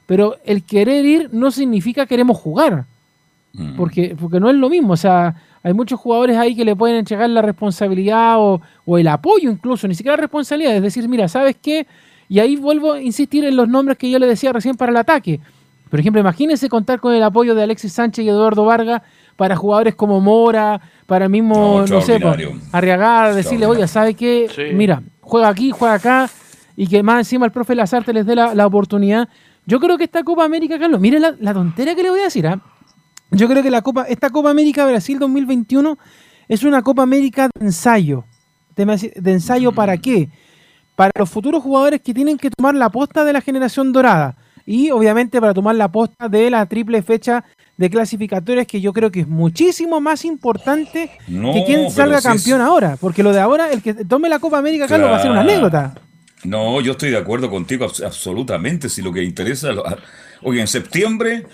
pero 0.06 0.38
el 0.46 0.64
querer 0.64 1.06
ir 1.06 1.30
no 1.34 1.52
significa 1.52 2.06
queremos 2.06 2.38
jugar, 2.38 2.86
Mm. 3.52 3.76
porque, 3.76 4.16
porque 4.20 4.40
no 4.40 4.50
es 4.50 4.56
lo 4.56 4.68
mismo, 4.70 4.94
o 4.94 4.98
sea, 4.98 5.36
hay 5.64 5.74
muchos 5.74 6.00
jugadores 6.00 6.38
ahí 6.38 6.56
que 6.56 6.66
le 6.66 6.76
pueden 6.76 6.98
entregar 6.98 7.30
la 7.30 7.42
responsabilidad 7.42 8.36
o, 8.38 8.62
o 8.86 8.98
el 8.98 9.08
apoyo 9.08 9.50
incluso, 9.50 9.88
ni 9.88 9.96
siquiera 9.96 10.18
la 10.18 10.22
responsabilidad, 10.22 10.76
es 10.76 10.82
decir, 10.82 11.08
mira, 11.08 11.28
¿sabes 11.28 11.56
qué? 11.62 11.88
Y 12.28 12.40
ahí 12.40 12.56
vuelvo 12.56 12.94
a 12.94 13.02
insistir 13.02 13.46
en 13.46 13.56
los 13.56 13.68
nombres 13.68 13.98
que 13.98 14.10
yo 14.10 14.20
le 14.20 14.28
decía 14.28 14.52
recién 14.52 14.76
para 14.76 14.92
el 14.92 14.98
ataque. 14.98 15.40
Por 15.90 16.00
ejemplo, 16.00 16.20
imagínense 16.20 16.70
contar 16.70 17.00
con 17.00 17.14
el 17.14 17.22
apoyo 17.22 17.54
de 17.54 17.64
Alexis 17.64 17.94
Sánchez 17.94 18.26
y 18.26 18.30
Eduardo 18.30 18.66
Vargas 18.66 19.04
para 19.36 19.56
jugadores 19.56 19.94
como 19.96 20.20
Mora, 20.20 20.82
para 21.06 21.26
el 21.26 21.32
mismo, 21.32 21.82
No, 21.82 21.88
no, 21.88 22.02
sé, 22.02 22.20
pues. 22.20 22.36
Arriagada, 22.72 23.36
decirle, 23.36 23.68
oye, 23.68 23.88
¿sabe 23.88 24.16
qué? 24.16 24.50
Sí. 24.54 24.74
Mira, 24.74 25.04
juega 25.22 25.50
aquí, 25.50 25.72
juega 25.72 25.94
acá, 25.94 26.30
y 26.76 26.88
que 26.88 27.04
más 27.04 27.20
encima 27.20 27.46
el 27.46 27.52
profe 27.52 27.76
Lazarte 27.76 28.12
les 28.12 28.26
dé 28.26 28.36
la, 28.36 28.56
la 28.56 28.66
oportunidad. 28.66 29.30
Yo 29.66 29.80
creo 29.80 29.98
que 29.98 30.06
esta 30.06 30.24
Copa 30.24 30.44
América, 30.44 30.80
Carlos, 30.80 31.00
mire 31.00 31.20
la, 31.20 31.36
la 31.40 31.54
tontería 31.54 31.94
que 31.96 32.04
le 32.04 32.10
voy 32.10 32.22
a 32.22 32.24
decir, 32.24 32.48
¿ah? 32.48 32.60
Yo 33.34 33.48
creo 33.48 33.64
que 33.64 33.72
la 33.72 33.82
Copa, 33.82 34.04
esta 34.04 34.30
Copa 34.30 34.50
América 34.50 34.86
Brasil 34.86 35.20
2021 35.20 35.98
es 36.48 36.64
una 36.64 36.82
Copa 36.82 37.04
América 37.04 37.50
de 37.54 37.66
ensayo. 37.66 38.26
¿De, 38.76 38.86
de 39.16 39.32
ensayo 39.32 39.72
para 39.72 39.98
qué? 39.98 40.30
Para 40.96 41.12
los 41.18 41.30
futuros 41.30 41.64
jugadores 41.64 42.02
que 42.02 42.14
tienen 42.14 42.38
que 42.38 42.50
tomar 42.50 42.76
la 42.76 42.90
posta 42.90 43.24
de 43.24 43.34
la 43.34 43.42
generación 43.42 43.92
dorada. 43.92 44.36
Y 44.66 44.92
obviamente 44.92 45.42
para 45.42 45.54
tomar 45.54 45.76
la 45.76 45.92
posta 45.92 46.30
de 46.30 46.50
la 46.50 46.66
triple 46.68 47.02
fecha 47.02 47.44
de 47.76 47.90
clasificatorias 47.90 48.68
que 48.68 48.80
yo 48.80 48.94
creo 48.94 49.12
que 49.12 49.22
es 49.22 49.28
muchísimo 49.28 50.00
más 50.00 50.24
importante 50.26 51.10
que 51.28 51.64
quien 51.66 51.90
salga 51.92 52.22
campeón 52.22 52.62
ahora. 52.62 52.98
Porque 53.00 53.24
lo 53.24 53.34
de 53.34 53.40
ahora, 53.40 53.72
el 53.72 53.82
que 53.82 53.94
tome 53.94 54.30
la 54.30 54.40
Copa 54.40 54.60
América, 54.60 54.88
Carlos, 54.88 55.10
va 55.10 55.18
a 55.18 55.22
ser 55.22 55.32
una 55.32 55.42
anécdota. 55.42 55.96
No, 56.44 56.82
yo 56.82 56.92
estoy 56.92 57.10
de 57.10 57.18
acuerdo 57.18 57.50
contigo 57.50 57.86
absolutamente. 57.86 58.90
Si 58.90 59.02
lo 59.02 59.12
que 59.12 59.24
interesa, 59.24 59.70
oye, 60.42 60.62
en 60.62 60.68
septiembre, 60.68 61.46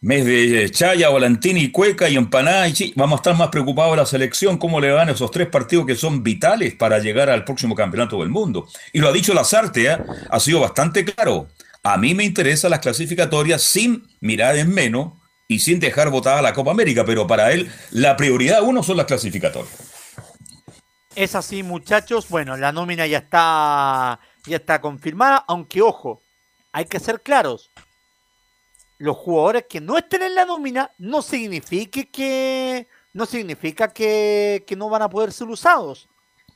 mes 0.00 0.24
de 0.24 0.70
Chaya, 0.70 1.08
Volantini, 1.08 1.70
Cueca 1.70 2.08
y 2.08 2.16
Empanada, 2.16 2.68
y 2.68 2.92
vamos 2.96 3.18
a 3.18 3.20
estar 3.20 3.36
más 3.36 3.48
preocupados 3.48 3.92
de 3.92 3.96
la 3.98 4.06
selección, 4.06 4.58
cómo 4.58 4.80
le 4.80 4.90
van 4.90 5.08
esos 5.08 5.30
tres 5.30 5.48
partidos 5.48 5.86
que 5.86 5.96
son 5.96 6.22
vitales 6.22 6.74
para 6.74 6.98
llegar 6.98 7.30
al 7.30 7.44
próximo 7.44 7.74
campeonato 7.74 8.20
del 8.20 8.28
mundo. 8.28 8.68
Y 8.92 9.00
lo 9.00 9.08
ha 9.08 9.12
dicho 9.12 9.32
Lazarte, 9.32 9.86
¿eh? 9.90 9.98
ha 10.30 10.40
sido 10.40 10.60
bastante 10.60 11.04
claro. 11.04 11.48
A 11.82 11.96
mí 11.96 12.14
me 12.14 12.24
interesan 12.24 12.72
las 12.72 12.80
clasificatorias 12.80 13.62
sin 13.62 14.06
mirar 14.20 14.56
en 14.56 14.72
menos 14.72 15.12
y 15.48 15.60
sin 15.60 15.80
dejar 15.80 16.10
votada 16.10 16.42
la 16.42 16.52
Copa 16.52 16.72
América, 16.72 17.04
pero 17.04 17.26
para 17.26 17.52
él 17.52 17.70
la 17.90 18.16
prioridad 18.16 18.62
uno 18.62 18.82
son 18.82 18.96
las 18.96 19.06
clasificatorias. 19.06 19.72
Es 21.14 21.34
así, 21.34 21.62
muchachos. 21.62 22.28
Bueno, 22.28 22.56
la 22.56 22.72
nómina 22.72 23.06
ya 23.06 23.18
está, 23.18 24.20
ya 24.44 24.56
está 24.56 24.80
confirmada, 24.80 25.44
aunque 25.48 25.80
ojo, 25.80 26.20
hay 26.72 26.84
que 26.84 27.00
ser 27.00 27.22
claros. 27.22 27.70
Los 28.98 29.16
jugadores 29.16 29.66
que 29.68 29.80
no 29.80 29.98
estén 29.98 30.22
en 30.22 30.34
la 30.34 30.46
nómina 30.46 30.90
no 30.98 31.20
significa 31.22 32.02
que 32.04 32.88
no 33.12 33.24
significa 33.24 33.92
que, 33.92 34.64
no 34.76 34.90
van 34.90 35.02
a 35.02 35.08
poder 35.08 35.32
ser 35.32 35.48
usados. 35.48 36.08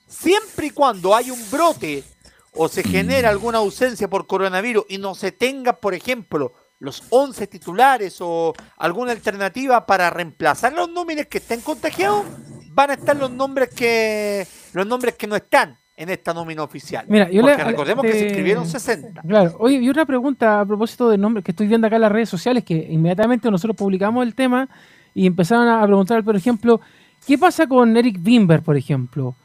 Siempre 0.07 0.67
y 0.67 0.71
cuando 0.71 1.15
hay 1.17 1.31
un 1.31 1.51
brote 1.51 2.05
o 2.53 2.69
se 2.69 2.83
genera 2.83 3.31
alguna 3.31 3.59
ausencia 3.59 4.11
por 4.11 4.27
coronavirus 4.27 4.85
y 4.89 4.99
no 4.99 5.15
se 5.15 5.33
tenga, 5.33 5.73
por 5.81 5.95
ejemplo, 5.95 6.53
los 6.79 7.03
11 7.09 7.47
titulares 7.47 8.19
o 8.21 8.53
alguna 8.77 9.13
alternativa 9.13 9.87
para 9.87 10.11
reemplazar 10.11 10.75
los 10.75 10.91
nombres 10.91 11.29
que 11.29 11.39
estén 11.39 11.63
contagiados, 11.63 12.27
van 12.69 12.91
a 12.91 12.95
estar 12.95 13.17
los 13.17 13.31
nombres 13.31 13.71
que 13.71 14.47
los 14.75 14.87
nombres 14.87 15.15
que 15.15 15.27
no 15.27 15.37
están 15.37 15.80
en 16.01 16.09
esta 16.09 16.33
nómina 16.33 16.63
oficial. 16.63 17.05
Mira, 17.09 17.29
Porque 17.31 17.63
recordemos 17.63 18.07
que 18.07 18.13
se 18.15 18.27
escribieron 18.29 18.67
60. 18.67 19.21
Claro. 19.21 19.55
Oye, 19.59 19.77
y 19.77 19.89
otra 19.91 20.07
pregunta 20.07 20.63
a 20.63 20.65
propósito 20.65 21.11
de 21.11 21.19
nombres 21.19 21.45
que 21.45 21.51
estoy 21.51 21.67
viendo 21.67 21.87
acá 21.87 21.97
en 21.97 22.03
las 22.03 22.11
redes 22.11 22.31
sociales, 22.31 22.65
que 22.65 22.75
inmediatamente 22.75 23.51
nosotros 23.51 23.77
publicamos 23.77 24.25
el 24.25 24.35
tema 24.35 24.67
y 25.15 25.27
empezaron 25.27 25.69
a 25.69 25.85
preguntar, 25.85 26.25
por 26.25 26.35
ejemplo, 26.35 26.81
¿qué 27.27 27.37
pasa 27.37 27.67
con 27.67 27.95
Eric 27.95 28.17
Bimber, 28.19 28.63
por 28.63 28.79
ejemplo? 28.79 29.37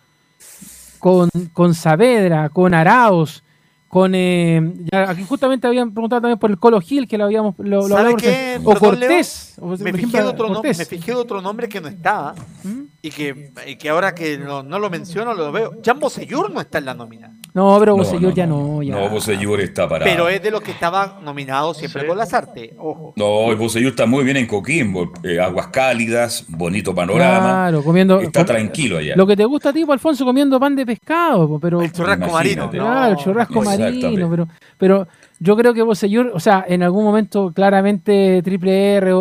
Con, 1.00 1.30
con 1.52 1.76
Saavedra, 1.76 2.48
con 2.48 2.74
Araos, 2.74 3.44
con 3.88 4.14
eh, 4.16 4.74
aquí 4.92 5.24
justamente 5.24 5.68
habían 5.68 5.92
preguntado 5.92 6.22
también 6.22 6.40
por 6.40 6.50
el 6.50 6.58
Colo 6.58 6.82
Gil 6.82 7.08
que 7.08 7.18
lo 7.18 7.26
habíamos 7.26 7.56
lo, 7.60 7.88
lo 7.88 7.96
o 7.96 8.76
Cortés 8.76 9.56
me, 9.80 9.94
fijé 9.94 10.22
de 10.22 10.28
otro 10.28 10.62
me 10.62 10.74
fijé 10.74 11.12
de 11.12 11.18
otro 11.18 11.42
nombre 11.42 11.70
que 11.70 11.80
no 11.80 11.88
estaba 11.88 12.36
¿Mm? 12.64 12.82
y, 13.02 13.10
que, 13.12 13.52
que 13.80 13.90
ahora 13.90 14.14
que 14.16 14.38
no, 14.38 14.64
lo 14.64 14.90
menciono 14.90 15.34
lo 15.34 15.52
veo. 15.52 15.74
Jan 15.84 16.00
Bosellur 16.00 16.52
no 16.52 16.62
está 16.62 16.80
en 16.80 16.86
la 16.86 16.94
nómina 16.94 17.32
no 17.56 17.80
pero 17.80 17.96
Bosellur 17.96 18.34
ya 18.36 18.46
no 18.46 18.84
ya. 18.84 18.94
no 18.94 19.10
Bosellur 19.10 19.60
está 19.62 19.90
para 19.90 20.06
pero 20.06 20.30
es 20.30 20.44
de 20.44 20.52
los 20.52 20.62
que 20.62 20.70
estaba 20.70 21.20
nominado 21.24 21.74
siempre 21.74 22.06
con 22.06 22.18
las 22.18 22.32
artes 22.36 22.74
ojo. 22.78 23.14
No 23.16 23.56
Bosellur 23.56 23.90
está 23.90 24.06
muy 24.06 24.24
bien 24.24 24.38
en 24.38 24.46
Coquimbo 24.46 25.12
eh, 25.24 25.40
aguas 25.40 25.68
cálidas 25.68 26.46
bonito 26.48 26.94
panorama. 26.94 27.40
Claro 27.40 27.84
comiendo 27.84 28.22
está 28.22 28.46
tranquilo 28.46 28.98
allá. 28.98 29.16
Lo 29.16 29.26
que 29.26 29.36
te 29.36 29.46
gusta 29.46 29.70
a 29.70 29.74
ti 29.74 29.84
Alfonso 29.90 30.24
comiendo 30.24 30.60
pan 30.60 30.76
de 30.76 30.86
pescado 30.86 31.60
pero 31.60 31.82
el 31.82 31.92
churrasco 31.92 32.32
marino 32.32 32.70
claro 32.70 33.12
el 33.14 33.18
churrasco 33.18 33.64
marino 33.64 34.30
pero, 34.30 34.48
pero 34.78 35.08
yo 35.40 35.58
creo 35.58 35.74
que 35.74 35.82
vos, 35.82 36.00
señor, 36.00 36.32
o 36.34 36.40
sea, 36.40 36.66
en 36.68 36.84
algún 36.84 37.04
momento 37.04 37.52
claramente 37.54 38.42
Triple 38.44 38.96
R 38.96 39.12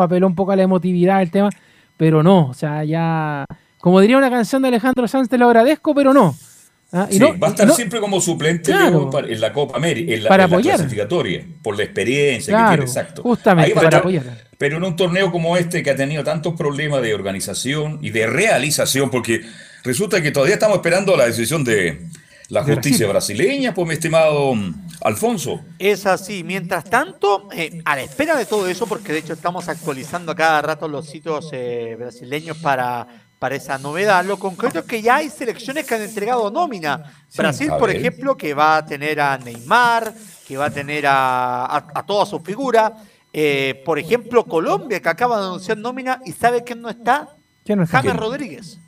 apeló 0.00 0.26
un 0.26 0.34
poco 0.34 0.52
a 0.52 0.56
la 0.56 0.62
emotividad 0.62 1.20
del 1.20 1.30
tema, 1.30 1.50
pero 1.96 2.22
no, 2.22 2.48
o 2.48 2.54
sea, 2.54 2.84
ya, 2.84 3.46
como 3.78 4.00
diría 4.00 4.18
una 4.18 4.30
canción 4.30 4.62
de 4.62 4.68
Alejandro 4.68 5.08
Sanz, 5.08 5.28
te 5.28 5.38
lo 5.38 5.46
agradezco, 5.46 5.94
pero 5.94 6.12
no. 6.12 6.34
¿Ah? 6.92 7.08
Y 7.10 7.18
no, 7.18 7.38
va 7.38 7.48
a 7.48 7.50
estar 7.50 7.70
siempre 7.72 8.00
como 8.00 8.20
suplente 8.20 8.70
en 8.70 9.40
la 9.40 9.52
Copa 9.52 9.76
América, 9.76 10.12
en 10.12 10.22
la, 10.24 10.28
para 10.28 10.46
clasificatoria, 10.46 11.42
por 11.62 11.76
la 11.76 11.84
experiencia 11.84 12.54
que 12.56 12.68
tiene, 12.68 12.82
exacto. 12.84 13.22
Justamente, 13.22 13.74
para 13.74 13.98
apoyar. 13.98 14.24
Pero 14.58 14.76
en 14.76 14.84
un 14.84 14.94
torneo 14.94 15.32
como 15.32 15.56
este 15.56 15.82
que 15.82 15.90
ha 15.90 15.96
tenido 15.96 16.22
tantos 16.22 16.54
problemas 16.54 17.00
de 17.00 17.14
organización 17.14 17.98
y 18.02 18.10
de 18.10 18.26
realización, 18.26 19.10
porque 19.10 19.40
resulta 19.82 20.22
que 20.22 20.30
todavía 20.30 20.54
estamos 20.54 20.76
esperando 20.76 21.16
la 21.16 21.24
decisión 21.24 21.64
de, 21.64 22.08
la 22.52 22.62
justicia 22.62 23.08
brasileña, 23.08 23.72
pues 23.72 23.88
mi 23.88 23.94
estimado 23.94 24.52
Alfonso. 25.00 25.62
Es 25.78 26.04
así. 26.04 26.44
Mientras 26.44 26.84
tanto, 26.84 27.48
eh, 27.54 27.80
a 27.86 27.96
la 27.96 28.02
espera 28.02 28.36
de 28.36 28.44
todo 28.44 28.68
eso, 28.68 28.86
porque 28.86 29.14
de 29.14 29.20
hecho 29.20 29.32
estamos 29.32 29.70
actualizando 29.70 30.32
a 30.32 30.36
cada 30.36 30.60
rato 30.60 30.86
los 30.86 31.08
sitios 31.08 31.48
eh, 31.52 31.96
brasileños 31.98 32.58
para, 32.58 33.06
para 33.42 33.56
esa 33.56 33.76
novedad, 33.76 34.24
lo 34.24 34.38
concreto 34.38 34.78
es 34.78 34.84
que 34.84 35.02
ya 35.02 35.16
hay 35.16 35.28
selecciones 35.28 35.84
que 35.84 35.96
han 35.96 36.02
entregado 36.02 36.48
nómina. 36.48 37.12
Brasil, 37.36 37.72
por 37.76 37.90
ejemplo, 37.90 38.36
que 38.36 38.54
va 38.54 38.76
a 38.76 38.86
tener 38.86 39.20
a 39.20 39.36
Neymar, 39.36 40.14
que 40.46 40.56
va 40.56 40.66
a 40.66 40.70
tener 40.70 41.04
a, 41.08 41.88
a, 41.92 42.06
toda 42.06 42.24
su 42.24 42.38
figura. 42.38 42.98
Eh, 43.32 43.82
por 43.84 43.98
ejemplo, 43.98 44.44
Colombia, 44.44 45.00
que 45.00 45.08
acaba 45.08 45.40
de 45.40 45.46
anunciar 45.46 45.76
nómina 45.76 46.20
y 46.24 46.30
sabe 46.30 46.62
quién 46.62 46.80
no 46.80 46.88
está. 46.88 47.30
¿Quién 47.64 47.78
no 47.78 47.84
está? 47.84 48.00
James 48.00 48.14
Rodríguez. 48.16 48.78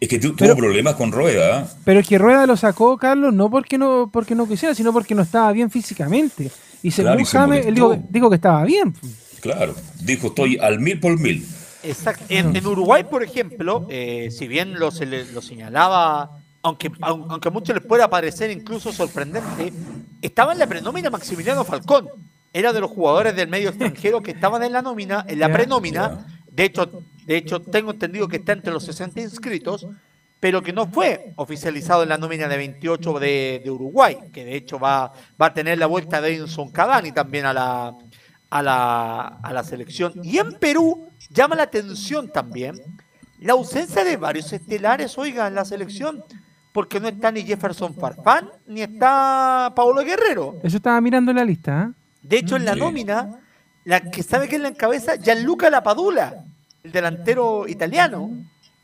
Es 0.00 0.08
que 0.08 0.18
tuvo 0.18 0.56
problemas 0.56 0.94
con 0.94 1.12
Rueda. 1.12 1.68
Pero 1.84 2.00
es 2.00 2.08
que 2.08 2.16
Rueda 2.16 2.46
lo 2.46 2.56
sacó, 2.56 2.96
Carlos, 2.96 3.34
no 3.34 3.50
porque 3.50 3.76
no 3.76 4.08
porque 4.10 4.34
no 4.34 4.48
quisiera, 4.48 4.74
sino 4.74 4.90
porque 4.90 5.14
no 5.14 5.20
estaba 5.20 5.52
bien 5.52 5.70
físicamente. 5.70 6.50
Y 6.82 6.92
según 6.92 7.22
James, 7.26 7.66
él 7.66 7.74
dijo, 8.08 8.30
que 8.30 8.36
estaba 8.36 8.64
bien. 8.64 8.94
Claro, 9.40 9.74
dijo 10.00 10.28
estoy 10.28 10.56
al 10.56 10.80
mil 10.80 10.98
por 10.98 11.20
mil. 11.20 11.46
Exacto. 11.82 12.24
En, 12.28 12.66
Uruguay, 12.66 13.04
por 13.04 13.22
ejemplo, 13.22 13.86
eh, 13.88 14.30
si 14.30 14.48
bien 14.48 14.78
lo, 14.78 14.90
lo 14.90 15.42
señalaba, 15.42 16.40
aunque, 16.62 16.90
aunque 17.00 17.48
a 17.48 17.50
muchos 17.50 17.74
les 17.74 17.84
pueda 17.84 18.08
parecer 18.08 18.50
incluso 18.50 18.92
sorprendente, 18.92 19.72
estaba 20.20 20.52
en 20.52 20.58
la 20.58 20.66
prenómina 20.66 21.10
Maximiliano 21.10 21.64
Falcón. 21.64 22.08
Era 22.52 22.72
de 22.72 22.80
los 22.80 22.90
jugadores 22.90 23.36
del 23.36 23.48
medio 23.48 23.68
extranjero 23.68 24.22
que 24.22 24.30
estaban 24.32 24.62
en 24.62 24.72
la 24.72 24.82
nómina, 24.82 25.24
en 25.28 25.38
la 25.38 25.52
prenómina. 25.52 26.26
De 26.50 26.64
hecho, 26.64 26.90
de 27.26 27.36
hecho, 27.36 27.60
tengo 27.60 27.90
entendido 27.90 28.26
que 28.26 28.38
está 28.38 28.52
entre 28.52 28.72
los 28.72 28.84
60 28.84 29.20
inscritos, 29.20 29.86
pero 30.40 30.62
que 30.62 30.72
no 30.72 30.86
fue 30.86 31.32
oficializado 31.36 32.02
en 32.02 32.08
la 32.08 32.18
nómina 32.18 32.48
de 32.48 32.56
28 32.56 33.18
de, 33.18 33.62
Uruguay, 33.66 34.16
que 34.32 34.44
de 34.44 34.56
hecho 34.56 34.78
va, 34.78 35.12
va 35.40 35.46
a 35.46 35.54
tener 35.54 35.78
la 35.78 35.86
vuelta 35.86 36.20
de 36.20 36.34
Edinson 36.34 36.70
Cavani 36.70 37.12
también 37.12 37.44
a 37.44 37.52
la, 37.52 37.94
a, 38.48 38.62
la, 38.62 39.20
a 39.42 39.52
la 39.52 39.62
selección. 39.62 40.14
Y 40.22 40.38
en 40.38 40.54
Perú 40.54 41.07
llama 41.30 41.56
la 41.56 41.64
atención 41.64 42.28
también 42.28 42.80
la 43.40 43.52
ausencia 43.52 44.04
de 44.04 44.16
varios 44.16 44.52
estelares, 44.52 45.16
oiga, 45.16 45.46
en 45.46 45.54
la 45.54 45.64
selección, 45.64 46.24
porque 46.72 46.98
no 46.98 47.08
está 47.08 47.30
ni 47.30 47.42
Jefferson 47.42 47.94
Farfán 47.94 48.50
ni 48.66 48.82
está 48.82 49.72
Paulo 49.76 50.04
Guerrero. 50.04 50.56
Eso 50.62 50.76
estaba 50.76 51.00
mirando 51.00 51.30
en 51.30 51.36
la 51.36 51.44
lista. 51.44 51.90
¿eh? 51.90 51.94
De 52.22 52.38
hecho, 52.38 52.56
en 52.56 52.64
la 52.64 52.74
nómina, 52.74 53.40
la 53.84 54.00
que 54.00 54.22
sabe 54.22 54.48
que 54.48 54.56
es 54.56 54.62
la 54.62 54.68
encabeza, 54.68 55.16
Gianluca 55.16 55.70
Lapadula 55.70 56.44
el 56.82 56.92
delantero 56.92 57.66
italiano 57.68 58.30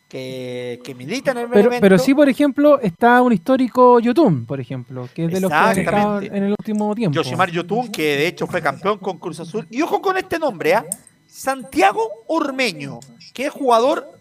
que, 0.09 0.95
milita 0.97 1.33
en 1.33 1.39
el 1.39 1.49
pero, 1.49 1.71
pero 1.81 1.99
sí, 1.99 2.15
por 2.15 2.29
ejemplo, 2.29 2.81
está 2.81 3.21
un 3.21 3.33
histórico 3.33 3.99
Yotun, 3.99 4.47
por 4.47 4.61
ejemplo, 4.61 5.09
que 5.13 5.25
es 5.25 5.33
de 5.33 5.41
los 5.41 5.51
que 5.51 5.57
han 5.57 5.79
estado 5.79 6.23
en 6.23 6.45
el 6.45 6.55
último 6.57 6.95
tiempo. 6.95 7.17
Yoshimar 7.17 7.51
Yotun, 7.51 7.91
que 7.91 8.17
de 8.17 8.29
hecho 8.29 8.47
fue 8.47 8.63
campeón 8.63 8.99
con 8.99 9.19
Cruz 9.19 9.41
Azul. 9.41 9.67
Y 9.71 9.83
ojo 9.83 10.01
con 10.01 10.17
este 10.17 10.39
nombre, 10.39 10.75
¿ah? 10.75 10.85
Santiago 11.35 12.09
Ormeño, 12.29 13.01
que 13.33 13.47
es 13.47 13.53
jugador 13.53 14.19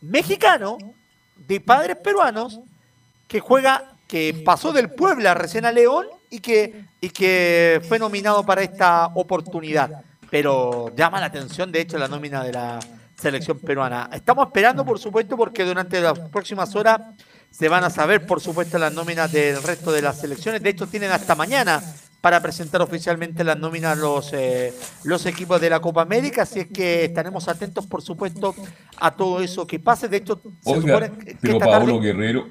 mexicano 0.00 0.78
de 1.36 1.60
padres 1.60 1.96
peruanos, 1.96 2.60
que 3.26 3.40
juega, 3.40 3.94
que 4.06 4.42
pasó 4.44 4.72
del 4.72 4.90
Puebla 4.90 5.34
recién 5.34 5.64
a 5.64 5.72
León 5.72 6.06
y 6.30 6.40
que, 6.40 6.84
y 7.00 7.10
que 7.10 7.80
fue 7.88 7.98
nominado 7.98 8.44
para 8.46 8.62
esta 8.62 9.06
oportunidad 9.14 10.04
pero 10.30 10.94
llama 10.94 11.20
la 11.20 11.26
atención, 11.26 11.72
de 11.72 11.80
hecho, 11.80 11.98
la 11.98 12.08
nómina 12.08 12.44
de 12.44 12.52
la 12.52 12.78
selección 13.16 13.58
peruana. 13.58 14.10
Estamos 14.12 14.46
esperando, 14.46 14.84
por 14.84 14.98
supuesto, 14.98 15.36
porque 15.36 15.64
durante 15.64 16.00
las 16.00 16.18
próximas 16.18 16.74
horas 16.74 17.00
se 17.50 17.68
van 17.68 17.84
a 17.84 17.90
saber, 17.90 18.26
por 18.26 18.40
supuesto, 18.40 18.78
las 18.78 18.92
nóminas 18.92 19.32
del 19.32 19.62
resto 19.62 19.90
de 19.90 20.02
las 20.02 20.20
selecciones. 20.20 20.62
De 20.62 20.70
hecho, 20.70 20.86
tienen 20.86 21.10
hasta 21.10 21.34
mañana 21.34 21.82
para 22.20 22.40
presentar 22.40 22.82
oficialmente 22.82 23.44
las 23.44 23.58
nóminas 23.58 23.96
los, 23.96 24.32
eh, 24.32 24.72
los 25.04 25.24
equipos 25.26 25.60
de 25.60 25.70
la 25.70 25.80
Copa 25.80 26.02
América, 26.02 26.42
así 26.42 26.60
es 26.60 26.66
que 26.66 27.04
estaremos 27.04 27.48
atentos, 27.48 27.86
por 27.86 28.02
supuesto, 28.02 28.54
a 28.96 29.12
todo 29.12 29.40
eso 29.40 29.66
que 29.66 29.78
pase. 29.78 30.08
De 30.08 30.16
hecho, 30.16 30.40
se 30.60 30.74
supone 30.74 31.10
que 31.10 31.36
pero 31.40 31.58
Pablo 31.58 32.00
Guerrero, 32.00 32.48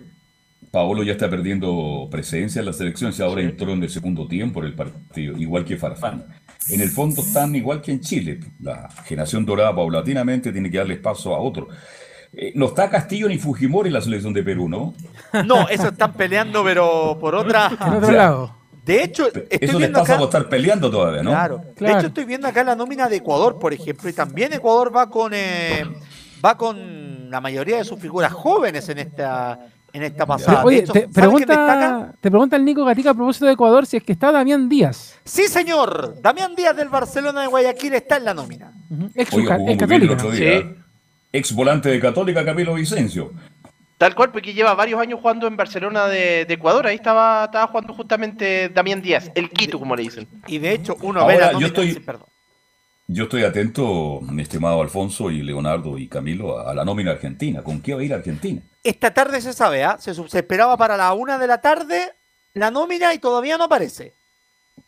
Paolo 0.72 1.04
ya 1.04 1.14
está 1.14 1.30
perdiendo 1.30 2.08
presencia 2.10 2.60
en 2.60 2.66
la 2.66 2.74
selección, 2.74 3.12
si 3.12 3.22
ahora 3.22 3.42
entró 3.42 3.72
en 3.72 3.84
el 3.84 3.90
segundo 3.90 4.28
tiempo 4.28 4.60
en 4.60 4.68
el 4.68 4.74
partido, 4.74 5.38
igual 5.38 5.66
que 5.66 5.78
Farfán. 5.78 6.26
En 6.70 6.82
el 6.82 6.90
fondo 6.90 7.22
están 7.22 7.56
igual 7.56 7.82
que 7.82 7.92
en 7.92 8.02
Chile. 8.02 8.40
La 8.60 8.90
generación 9.06 9.46
dorada 9.46 9.74
paulatinamente 9.74 10.52
tiene 10.52 10.70
que 10.70 10.78
darle 10.78 10.98
paso 10.98 11.34
a 11.34 11.40
otro. 11.40 11.70
Eh, 12.34 12.52
no 12.56 12.66
está 12.66 12.90
Castillo 12.90 13.30
ni 13.30 13.38
Fujimori 13.38 13.88
en 13.88 13.94
la 13.94 14.02
selección 14.02 14.34
de 14.34 14.44
Perú, 14.44 14.68
¿no? 14.68 14.94
No, 15.46 15.70
eso 15.70 15.88
están 15.88 16.14
peleando, 16.14 16.64
pero 16.64 17.18
por 17.20 17.36
otra. 17.36 17.72
En 17.80 17.94
otro 17.94 18.12
lado. 18.12 18.56
De 18.88 19.04
hecho, 19.04 19.28
estoy 19.28 19.48
Eso 19.50 19.74
les 19.74 19.78
viendo 19.80 20.00
pasa 20.00 20.14
acá. 20.14 20.20
por 20.20 20.28
estar 20.30 20.50
peleando 20.50 20.90
todavía, 20.90 21.22
¿no? 21.22 21.32
Claro. 21.32 21.62
De 21.78 21.92
hecho, 21.92 22.08
estoy 22.08 22.26
viendo 22.26 22.48
acá 22.48 22.64
la 22.64 22.76
nómina 22.76 23.10
de 23.10 23.18
Ecuador, 23.18 23.60
por 23.60 23.74
ejemplo, 23.74 24.10
y 24.10 24.14
también 24.14 24.54
Ecuador 24.54 24.96
va 24.96 25.10
con 25.10 25.34
eh, 25.36 25.86
va 26.44 26.58
con 26.58 27.30
la 27.30 27.42
mayoría 27.42 27.78
de 27.78 27.84
sus 27.84 28.00
figuras 28.00 28.32
jóvenes 28.32 28.88
en 28.90 29.00
esta 29.00 29.60
en 29.94 30.04
esta 30.04 30.26
pasada. 30.26 30.64
Oye, 30.64 30.80
hecho, 30.80 30.94
te 30.94 31.08
pregunta, 31.08 32.14
te 32.22 32.30
pregunta 32.30 32.56
el 32.56 32.66
Nico 32.66 32.86
Gatica 32.86 33.12
a 33.12 33.14
propósito 33.14 33.46
de 33.46 33.54
Ecuador 33.54 33.86
si 33.86 33.98
es 33.98 34.04
que 34.04 34.12
está 34.14 34.32
Damián 34.32 34.70
Díaz. 34.70 35.16
Sí, 35.26 35.48
señor. 35.48 36.16
Damián 36.22 36.56
Díaz 36.56 36.76
del 36.76 36.90
Barcelona 36.90 37.42
de 37.42 37.48
Guayaquil 37.48 37.94
está 37.96 38.18
en 38.18 38.26
la 38.26 38.34
nómina. 38.34 38.72
Ex, 39.16 39.30
jugó 39.30 39.44
ex 39.44 39.58
muy 39.58 39.66
bien 39.66 39.70
el 39.72 39.78
católica. 39.78 40.14
otro 40.14 40.32
día. 40.32 40.54
¿eh? 40.58 40.76
Ex 41.34 41.54
volante 41.54 41.90
de 41.90 42.00
Católica, 42.00 42.46
Camilo 42.46 42.74
Vicencio. 42.74 43.32
Tal 43.98 44.14
cual, 44.14 44.32
porque 44.32 44.54
lleva 44.54 44.76
varios 44.76 45.02
años 45.02 45.20
jugando 45.20 45.48
en 45.48 45.58
Barcelona 45.58 46.06
de, 46.08 46.46
de 46.46 46.54
Ecuador. 46.54 46.86
Ahí 46.86 46.96
estaba, 46.98 47.46
estaba 47.46 47.66
jugando 47.68 47.94
justamente 47.96 48.70
Damián 48.70 49.02
Díaz, 49.02 49.32
el 49.34 49.50
Quito, 49.50 49.80
como 49.80 49.96
le 49.96 50.04
dicen. 50.04 50.28
Y 50.46 50.60
de 50.60 50.72
hecho, 50.74 50.96
uno 51.02 51.26
ve 51.26 51.38
la 51.40 51.48
Ahora, 51.48 51.60
yo 51.60 51.68
estoy, 51.68 51.94
perdón. 52.00 52.28
yo 53.08 53.24
estoy 53.24 53.44
atento, 53.44 54.20
mi 54.22 54.44
estimado 54.44 54.82
Alfonso 54.84 55.32
y 55.32 55.42
Leonardo 55.42 55.98
y 55.98 56.08
Camilo, 56.08 56.60
a, 56.60 56.70
a 56.72 56.74
la 56.76 56.86
nómina 56.86 57.12
argentina. 57.12 57.64
¿Con 57.64 57.82
qué 57.82 57.96
va 57.96 58.02
a 58.02 58.04
ir 58.04 58.14
Argentina? 58.14 58.62
Esta 58.84 59.12
tarde 59.12 59.42
se 59.42 59.52
sabe, 59.54 59.84
¿ah? 59.84 59.98
se, 60.00 60.14
se 60.14 60.38
esperaba 60.38 60.78
para 60.78 60.96
la 60.96 61.12
una 61.14 61.40
de 61.40 61.48
la 61.48 61.60
tarde 61.60 62.14
la 62.54 62.70
nómina 62.70 63.14
y 63.16 63.20
todavía 63.20 63.58
no 63.58 63.64
aparece. 63.64 64.14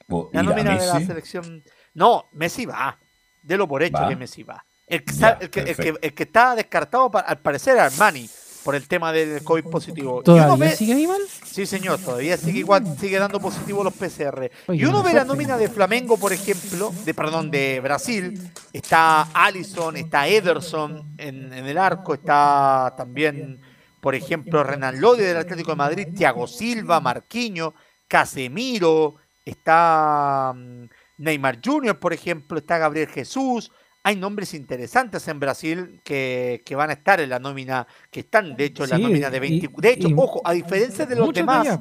¿O 0.08 0.30
La 0.34 0.44
nómina 0.44 0.78
de 0.78 0.86
la 0.86 1.00
selección. 1.00 1.64
No, 1.96 2.26
Messi 2.34 2.66
va. 2.68 2.98
Delo 3.42 3.68
por 3.68 3.82
hecho 3.82 3.98
¿Va? 4.02 4.10
que 4.10 4.16
Messi 4.16 4.44
va. 4.44 4.64
El 4.88 5.04
que, 5.04 5.14
Ya, 5.14 5.20
sa- 5.20 5.38
el 5.42 5.50
que, 5.50 5.60
el 5.62 5.66
que- 5.66 5.74
perfecto. 5.76 6.00
el 6.02 6.14
que 6.14 6.24
está 6.24 6.56
descartado, 6.56 7.12
al 7.26 7.38
parecer, 7.40 7.78
Armani, 7.80 8.30
por 8.64 8.76
el 8.76 8.88
tema 8.88 9.12
del 9.12 9.44
COVID 9.44 9.64
positivo. 9.66 10.22
¿Todavía 10.24 10.56
ve- 10.56 10.76
sigue 10.76 10.94
ahí 10.94 11.08
mal? 11.08 11.22
Sí, 11.46 11.66
señor, 11.66 12.00
todavía 12.00 12.38
sigue 12.38 12.60
igual, 12.60 12.84
sigue 13.00 13.18
dando 13.18 13.40
positivo 13.40 13.84
los 13.84 13.94
PCR. 13.94 14.52
Oye, 14.68 14.82
y 14.82 14.86
uno 14.86 15.02
ve 15.02 15.14
la 15.14 15.24
nómina 15.26 15.58
de 15.58 15.70
Flamengo, 15.70 16.18
por 16.18 16.34
ejemplo, 16.34 16.92
de 17.06 17.14
perdón, 17.14 17.50
de 17.52 17.80
Brasil, 17.82 18.52
está 18.74 19.24
Allison, 19.34 19.96
está 19.98 20.28
Ederson 20.28 21.16
en, 21.18 21.52
en 21.54 21.66
el 21.66 21.78
arco, 21.78 22.14
está 22.14 22.94
también, 22.98 23.60
por 24.02 24.14
ejemplo, 24.16 24.64
Renan 24.64 25.00
Lodi 25.00 25.24
del 25.24 25.38
Atlético 25.38 25.72
de 25.72 25.78
Madrid, 25.78 26.08
Thiago 26.16 26.46
Silva, 26.48 27.00
Marquinho, 27.00 27.74
Casemiro, 28.08 29.16
está 29.46 30.54
mm, 30.56 30.84
Neymar 31.20 31.60
Jr., 31.64 31.98
por 32.00 32.14
ejemplo, 32.14 32.58
está 32.60 32.78
Gabriel 32.78 33.08
Jesús. 33.08 33.72
Hay 34.10 34.16
nombres 34.16 34.56
interesantes 34.56 35.28
en 35.28 35.40
Brasil 35.40 36.02
que, 36.04 36.64
que 36.66 36.76
van 36.76 36.90
a 36.90 36.94
estar 36.94 37.22
en 37.22 37.30
la 37.30 37.38
nómina, 37.38 37.86
que 38.10 38.22
están 38.22 38.56
de 38.56 38.66
hecho 38.66 38.84
en 38.86 38.90
la 38.90 38.98
nómina 38.98 39.30
de 39.30 39.38
y- 39.38 39.40
20. 39.40 39.70
De 39.78 39.90
hecho, 39.92 40.08
y 40.08 40.16
ojo, 40.18 40.42
a 40.44 40.54
diferencia 40.54 41.06
de 41.06 41.16
los 41.16 41.32
demás. 41.32 41.80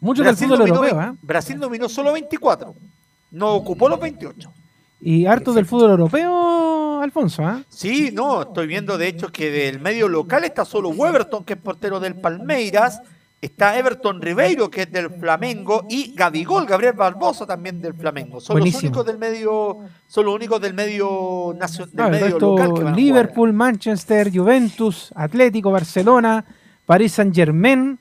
Muchos 0.00 0.26
del 0.26 0.36
fútbol 0.36 0.58
dominó, 0.58 0.76
europeo, 0.78 1.00
¿ah? 1.00 1.16
Brasil 1.22 1.60
dominó 1.60 1.88
solo 1.88 2.12
24. 2.14 2.74
No 3.30 3.52
ocupó 3.52 3.88
los 3.88 4.00
28. 4.00 4.52
Y 5.02 5.24
harto 5.26 5.52
del 5.52 5.66
fútbol 5.66 5.92
europeo, 5.92 7.00
Alfonso, 7.00 7.44
¿ah? 7.44 7.62
Sí, 7.68 8.10
no, 8.12 8.42
estoy 8.42 8.66
viendo 8.66 8.98
de 8.98 9.06
hecho 9.06 9.28
que 9.28 9.52
del 9.52 9.78
medio 9.78 10.08
local 10.08 10.42
está 10.42 10.64
solo 10.64 10.88
Weberton, 10.88 11.44
que 11.44 11.52
es 11.52 11.60
portero 11.60 12.00
del 12.00 12.16
Palmeiras. 12.16 13.00
Está 13.44 13.78
Everton 13.78 14.22
Ribeiro, 14.22 14.70
que 14.70 14.82
es 14.82 14.90
del 14.92 15.10
Flamengo, 15.10 15.84
y 15.88 16.14
Gabigol, 16.14 16.64
Gabriel 16.66 16.94
Barbosa 16.94 17.46
también 17.46 17.80
del 17.80 17.92
Flamengo. 17.94 18.40
Son 18.40 18.56
los 18.58 18.74
únicos 18.82 19.04
del 19.06 19.18
medio, 19.18 19.78
son 20.06 20.24
los 20.24 20.34
únicos 20.34 20.60
del 20.60 20.72
medio 20.74 21.54
nacio- 21.58 21.86
del 21.86 21.96
No, 21.96 22.08
medio 22.10 22.38
local 22.38 22.72
que 22.74 22.84
van 22.84 22.94
a. 22.94 22.96
Liverpool, 22.96 23.52
Manchester, 23.52 24.30
Juventus, 24.34 25.12
Atlético, 25.14 25.70
Barcelona, 25.70 26.44
París 26.86 27.12
Saint 27.12 27.34
Germain, 27.34 27.98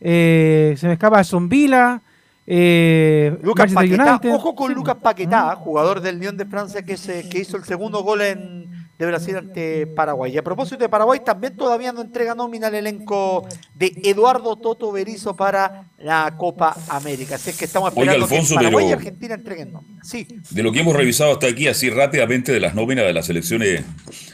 se 0.00 0.76
me 0.82 0.92
escapa 0.94 1.20
Aston 1.20 1.48
Villa, 1.48 2.00
eh, 2.46 3.38
Lucas 3.42 3.72
Paquetá, 3.72 4.20
ojo 4.34 4.54
con 4.56 4.74
Lucas 4.74 4.96
Paquetá, 5.00 5.54
jugador 5.56 6.00
del 6.00 6.18
Lyon 6.18 6.36
de 6.36 6.44
Francia 6.44 6.82
que, 6.82 6.96
se, 6.96 7.28
que 7.28 7.38
hizo 7.38 7.56
el 7.56 7.64
segundo 7.64 8.02
gol 8.02 8.20
en, 8.22 8.81
de 8.98 9.06
Brasil 9.06 9.36
ante 9.36 9.86
Paraguay. 9.88 10.32
Y 10.32 10.38
a 10.38 10.44
propósito 10.44 10.78
de 10.78 10.88
Paraguay, 10.88 11.20
también 11.24 11.56
todavía 11.56 11.92
no 11.92 12.02
entrega 12.02 12.34
nómina 12.34 12.68
el 12.68 12.74
elenco 12.76 13.46
de 13.74 13.92
Eduardo 14.04 14.54
Toto 14.56 14.92
Berizo 14.92 15.34
para 15.34 15.86
la 15.98 16.34
Copa 16.38 16.76
América. 16.88 17.34
Así 17.34 17.50
es 17.50 17.58
que 17.58 17.64
estamos 17.64 17.90
Oiga, 17.96 18.12
esperando 18.12 18.24
Alfonso, 18.26 18.54
que 18.54 18.64
Paraguay 18.64 18.88
y 18.88 18.92
Argentina 18.92 19.34
entreguen 19.34 19.72
nómina. 19.72 20.04
Sí, 20.04 20.26
De 20.50 20.62
lo 20.62 20.70
que 20.70 20.80
hemos 20.80 20.94
revisado 20.94 21.32
hasta 21.32 21.48
aquí, 21.48 21.66
así 21.68 21.90
rápidamente, 21.90 22.52
de 22.52 22.60
las 22.60 22.74
nóminas 22.74 23.04
de 23.06 23.12
las 23.12 23.26
selecciones 23.26 23.82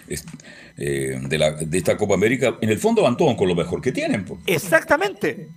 es- 0.09 0.25
eh, 0.77 1.19
de, 1.21 1.39
la- 1.39 1.53
de 1.53 1.79
esta 1.79 1.97
Copa 1.97 2.15
América, 2.15 2.57
en 2.61 2.69
el 2.69 2.79
fondo 2.79 3.03
van 3.03 3.17
todos 3.17 3.35
con 3.37 3.49
lo 3.49 3.55
mejor 3.55 3.81
que 3.81 3.91
tienen. 3.93 4.25
exactamente. 4.47 5.49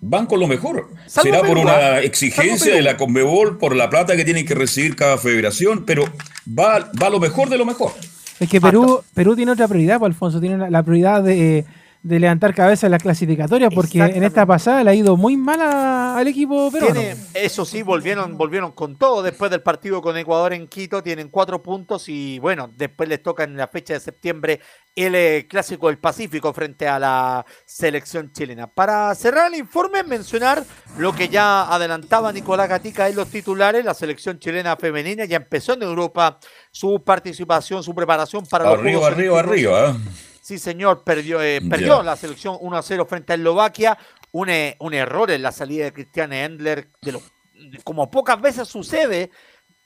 Van 0.00 0.26
con 0.26 0.40
lo 0.40 0.46
mejor. 0.46 0.88
Salvo 1.06 1.30
Será 1.30 1.38
por 1.40 1.48
Perú, 1.48 1.60
una 1.62 1.72
¿ah? 1.72 2.00
exigencia 2.00 2.74
de 2.74 2.82
la 2.82 2.96
Conmebol, 2.96 3.58
por 3.58 3.76
la 3.76 3.90
plata 3.90 4.16
que 4.16 4.24
tienen 4.24 4.46
que 4.46 4.54
recibir 4.54 4.96
cada 4.96 5.18
federación, 5.18 5.84
pero 5.84 6.04
va, 6.46 6.90
va 7.00 7.10
lo 7.10 7.20
mejor 7.20 7.48
de 7.48 7.58
lo 7.58 7.64
mejor. 7.64 7.92
Es 8.40 8.48
que 8.48 8.60
Perú, 8.60 9.02
Perú 9.14 9.36
tiene 9.36 9.52
otra 9.52 9.68
prioridad, 9.68 9.98
pues, 9.98 10.10
Alfonso, 10.10 10.40
tiene 10.40 10.58
la, 10.58 10.70
la 10.70 10.82
prioridad 10.82 11.22
de, 11.22 11.64
de 12.04 12.20
levantar 12.20 12.54
cabeza 12.54 12.86
en 12.86 12.90
las 12.92 13.02
clasificatorias, 13.02 13.72
porque 13.74 13.98
en 13.98 14.22
esta 14.24 14.44
pasada 14.44 14.84
le 14.84 14.90
ha 14.90 14.94
ido 14.94 15.16
muy 15.16 15.38
mal 15.38 15.58
a- 15.62 16.18
al 16.18 16.28
equipo 16.28 16.70
peruano. 16.70 17.00
Tiene- 17.00 17.16
eso 17.32 17.64
sí, 17.64 17.82
volvieron, 17.82 18.36
volvieron 18.36 18.72
con 18.72 18.96
todo 18.96 19.22
después 19.22 19.50
del 19.50 19.62
partido 19.62 20.02
con 20.02 20.14
Ecuador 20.18 20.52
en 20.52 20.68
Quito, 20.68 21.02
tienen 21.02 21.30
cuatro 21.30 21.62
puntos 21.62 22.06
y 22.10 22.38
bueno, 22.40 22.70
después 22.76 23.08
les 23.08 23.22
toca 23.22 23.44
en 23.44 23.56
la 23.56 23.68
fecha 23.68 23.94
de 23.94 24.00
septiembre 24.00 24.60
el 24.94 25.14
eh, 25.14 25.46
clásico 25.48 25.86
del 25.88 25.96
Pacífico 25.96 26.52
frente 26.52 26.86
a 26.86 26.98
la 26.98 27.44
selección 27.64 28.30
chilena. 28.32 28.66
Para 28.66 29.14
cerrar 29.14 29.50
el 29.50 29.58
informe, 29.58 30.02
mencionar 30.02 30.62
lo 30.98 31.14
que 31.14 31.28
ya 31.30 31.62
adelantaba 31.74 32.32
Nicolás 32.34 32.68
Gatica 32.68 33.08
en 33.08 33.16
los 33.16 33.28
titulares, 33.28 33.82
la 33.82 33.94
selección 33.94 34.38
chilena 34.38 34.76
femenina 34.76 35.24
ya 35.24 35.38
empezó 35.38 35.72
en 35.72 35.82
Europa 35.84 36.38
su 36.70 37.02
participación, 37.02 37.82
su 37.82 37.94
preparación 37.94 38.44
para 38.44 38.64
los 38.64 38.74
Arriba, 38.74 38.98
Juegos 39.00 39.08
arriba, 39.16 39.34
Olímpicos. 39.40 39.80
arriba. 39.80 39.96
Sí, 40.44 40.58
señor, 40.58 41.04
perdió, 41.04 41.40
eh, 41.40 41.62
perdió 41.70 42.02
la 42.02 42.16
selección 42.16 42.58
1 42.60 42.76
a 42.76 42.82
0 42.82 43.06
frente 43.08 43.32
a 43.32 43.36
Eslovaquia. 43.36 43.96
Un, 44.32 44.50
eh, 44.50 44.76
un 44.80 44.92
error 44.92 45.30
en 45.30 45.40
la 45.40 45.52
salida 45.52 45.84
de 45.84 45.92
Cristiane 45.94 46.44
Endler, 46.44 46.90
de 47.00 47.12
lo, 47.12 47.22
de- 47.54 47.78
como 47.82 48.10
pocas 48.10 48.38
veces 48.42 48.68
sucede. 48.68 49.30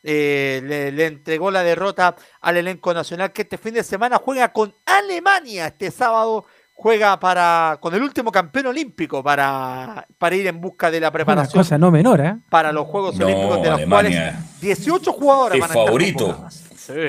eh, 0.02 0.60
le, 0.64 0.90
le 0.90 1.06
entregó 1.06 1.50
la 1.52 1.62
derrota 1.62 2.16
al 2.40 2.56
elenco 2.56 2.92
nacional 2.92 3.32
que 3.32 3.42
este 3.42 3.56
fin 3.58 3.74
de 3.74 3.84
semana 3.84 4.16
juega 4.24 4.52
con 4.52 4.74
Alemania. 4.84 5.66
Este 5.68 5.90
sábado 5.92 6.44
juega 6.74 7.18
para 7.20 7.78
con 7.80 7.94
el 7.94 8.02
último 8.02 8.30
campeón 8.32 8.66
olímpico 8.66 9.22
para, 9.22 10.06
para 10.18 10.34
ir 10.36 10.46
en 10.48 10.60
busca 10.60 10.90
de 10.90 10.98
la 11.00 11.08
Una 11.08 11.12
preparación 11.12 11.60
cosa 11.62 11.78
no 11.78 11.90
menor, 11.92 12.20
¿eh? 12.20 12.36
para 12.48 12.72
los 12.72 12.86
Juegos 12.86 13.16
No, 13.16 13.26
Olímpicos 13.26 13.62
de 13.62 13.68
los 13.70 13.76
Alemania 13.78 14.32
cuales 14.32 14.60
18 14.60 15.12
jugadores 15.12 15.54
Es 15.56 15.60
van 15.60 15.70
a 15.70 15.74
estar 15.74 15.94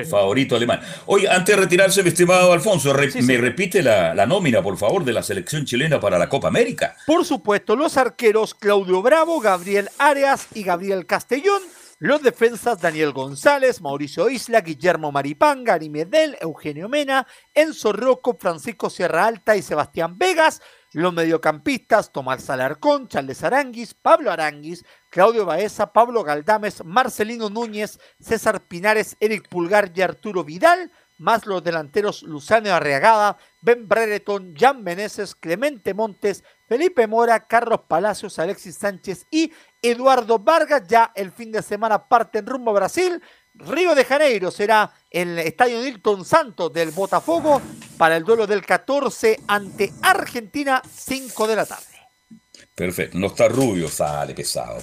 favorito. 0.08 0.56
alemán. 0.56 0.80
Oye, 1.06 1.28
antes 1.28 1.54
de 1.56 1.62
retirarse, 1.62 2.02
mi 2.02 2.08
estimado 2.10 2.52
Alfonso, 2.52 2.92
re- 2.92 3.10
Sí, 3.10 3.20
sí. 3.20 3.26
me 3.26 3.36
repite 3.38 3.82
la, 3.82 4.14
la 4.14 4.26
nómina, 4.26 4.62
por 4.62 4.76
favor, 4.76 5.04
de 5.04 5.12
la 5.12 5.22
selección 5.22 5.64
chilena 5.64 5.98
para 6.00 6.18
la 6.18 6.28
Copa 6.28 6.48
América. 6.48 6.96
Por 7.06 7.24
supuesto, 7.24 7.76
los 7.76 7.96
arqueros 7.96 8.54
Claudio 8.54 9.02
Bravo, 9.02 9.40
Gabriel 9.40 9.88
Arias 9.98 10.46
y 10.54 10.62
Gabriel 10.62 11.06
Castellón. 11.06 11.62
Los 12.02 12.22
defensas 12.22 12.80
Daniel 12.80 13.12
González, 13.12 13.82
Mauricio 13.82 14.30
Isla, 14.30 14.62
Guillermo 14.62 15.12
Maripán, 15.12 15.64
Gary 15.64 15.90
Medel, 15.90 16.34
Eugenio 16.40 16.88
Mena, 16.88 17.26
Enzo 17.52 17.92
Rocco, 17.92 18.38
Francisco 18.40 18.88
Sierra 18.88 19.26
Alta 19.26 19.54
y 19.54 19.60
Sebastián 19.60 20.16
Vegas. 20.16 20.62
Los 20.92 21.12
mediocampistas 21.12 22.12
Tomás 22.12 22.50
Alarcón, 22.50 23.08
Charles 23.08 23.44
Aranguis, 23.44 23.94
Pablo 23.94 24.30
Aranguis, 24.30 24.84
Claudio 25.10 25.46
Baeza, 25.46 25.92
Pablo 25.92 26.24
Galdames, 26.24 26.84
Marcelino 26.84 27.48
Núñez, 27.48 28.00
César 28.20 28.60
Pinares, 28.60 29.16
Eric 29.20 29.48
Pulgar 29.48 29.92
y 29.94 30.02
Arturo 30.02 30.42
Vidal 30.44 30.90
más 31.20 31.44
los 31.44 31.62
delanteros 31.62 32.22
Luzano 32.22 32.72
Arriagada, 32.72 33.36
Ben 33.60 33.86
Brereton, 33.86 34.54
Jan 34.58 34.82
Meneses, 34.82 35.34
Clemente 35.34 35.92
Montes, 35.92 36.42
Felipe 36.66 37.06
Mora, 37.06 37.46
Carlos 37.46 37.82
Palacios, 37.86 38.38
Alexis 38.38 38.76
Sánchez 38.76 39.26
y 39.30 39.52
Eduardo 39.82 40.38
Vargas. 40.38 40.82
Ya 40.88 41.12
el 41.14 41.30
fin 41.30 41.52
de 41.52 41.60
semana 41.60 42.08
parten 42.08 42.46
rumbo 42.46 42.70
a 42.70 42.74
Brasil. 42.74 43.22
Río 43.54 43.94
de 43.94 44.04
Janeiro 44.04 44.50
será 44.50 44.90
el 45.10 45.38
estadio 45.38 45.80
Nilton 45.82 46.24
Santos 46.24 46.72
del 46.72 46.92
Botafogo 46.92 47.60
para 47.98 48.16
el 48.16 48.24
duelo 48.24 48.46
del 48.46 48.64
14 48.64 49.40
ante 49.48 49.92
Argentina, 50.02 50.80
5 50.90 51.46
de 51.46 51.56
la 51.56 51.66
tarde. 51.66 51.84
Perfecto. 52.74 53.18
No 53.18 53.26
está 53.26 53.48
rubio, 53.48 53.88
sale 53.90 54.32
pesado. 54.32 54.78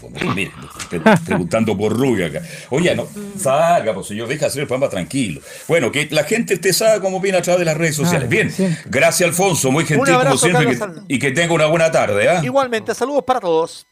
pre- 0.90 1.00
preguntando 1.26 1.76
por 1.76 1.98
rubio 1.98 2.28
acá. 2.28 2.42
Oye, 2.70 2.94
no, 2.94 3.08
salga, 3.40 3.94
pues 3.96 4.06
señor, 4.08 4.28
deja 4.28 4.46
hacer 4.48 4.62
el 4.62 4.68
programa 4.68 4.92
tranquilo. 4.92 5.42
Bueno, 5.68 5.92
que 5.92 6.08
la 6.12 6.24
gente 6.24 6.56
esté 6.56 6.74
sabe 6.74 7.00
cómo 7.02 7.20
viene 7.20 7.40
a 7.40 7.42
través 7.42 7.60
de 7.60 7.66
las 7.66 7.78
redes 7.78 7.96
sociales. 7.96 8.30
Bien, 8.30 8.54
gracias 8.86 9.28
Alfonso, 9.28 9.72
muy 9.72 9.86
gentil 9.86 10.14
como 10.14 10.38
siempre. 10.38 10.78
que- 10.78 11.02
y 11.08 11.18
que 11.18 11.32
tenga 11.32 11.54
una 11.56 11.66
buena 11.66 11.90
tarde. 11.92 12.30
¿ah? 12.30 12.42
Igualmente, 12.44 12.94
saludos 12.94 13.24
para 13.26 13.40
todos. 13.40 13.87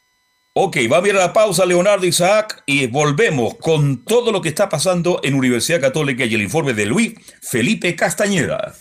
Ok, 0.58 0.78
va 0.90 0.96
a 0.96 1.00
a 1.02 1.14
la 1.14 1.34
pausa 1.34 1.66
Leonardo 1.66 2.06
Isaac 2.06 2.64
y 2.66 2.88
volvemos 2.88 3.56
con 3.56 4.06
todo 4.06 4.32
lo 4.32 4.40
que 4.40 4.48
está 4.48 4.70
pasando 4.70 5.20
en 5.22 5.34
Universidad 5.34 5.82
Católica 5.82 6.24
y 6.24 6.34
el 6.34 6.42
informe 6.42 6.74
de 6.74 6.86
Luis 6.86 7.14
Felipe 7.42 7.94
Castañeda. 7.98 8.74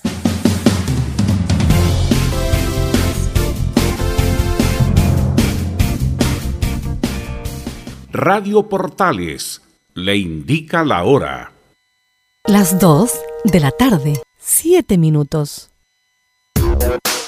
Radio 8.13 8.69
Portales 8.69 9.61
le 9.95 10.17
indica 10.17 10.85
la 10.85 11.03
hora. 11.03 11.51
Las 12.47 12.79
2 12.79 13.11
de 13.47 13.59
la 13.59 13.73
tarde, 13.73 14.13
7 14.39 14.97
minutos. 14.97 15.71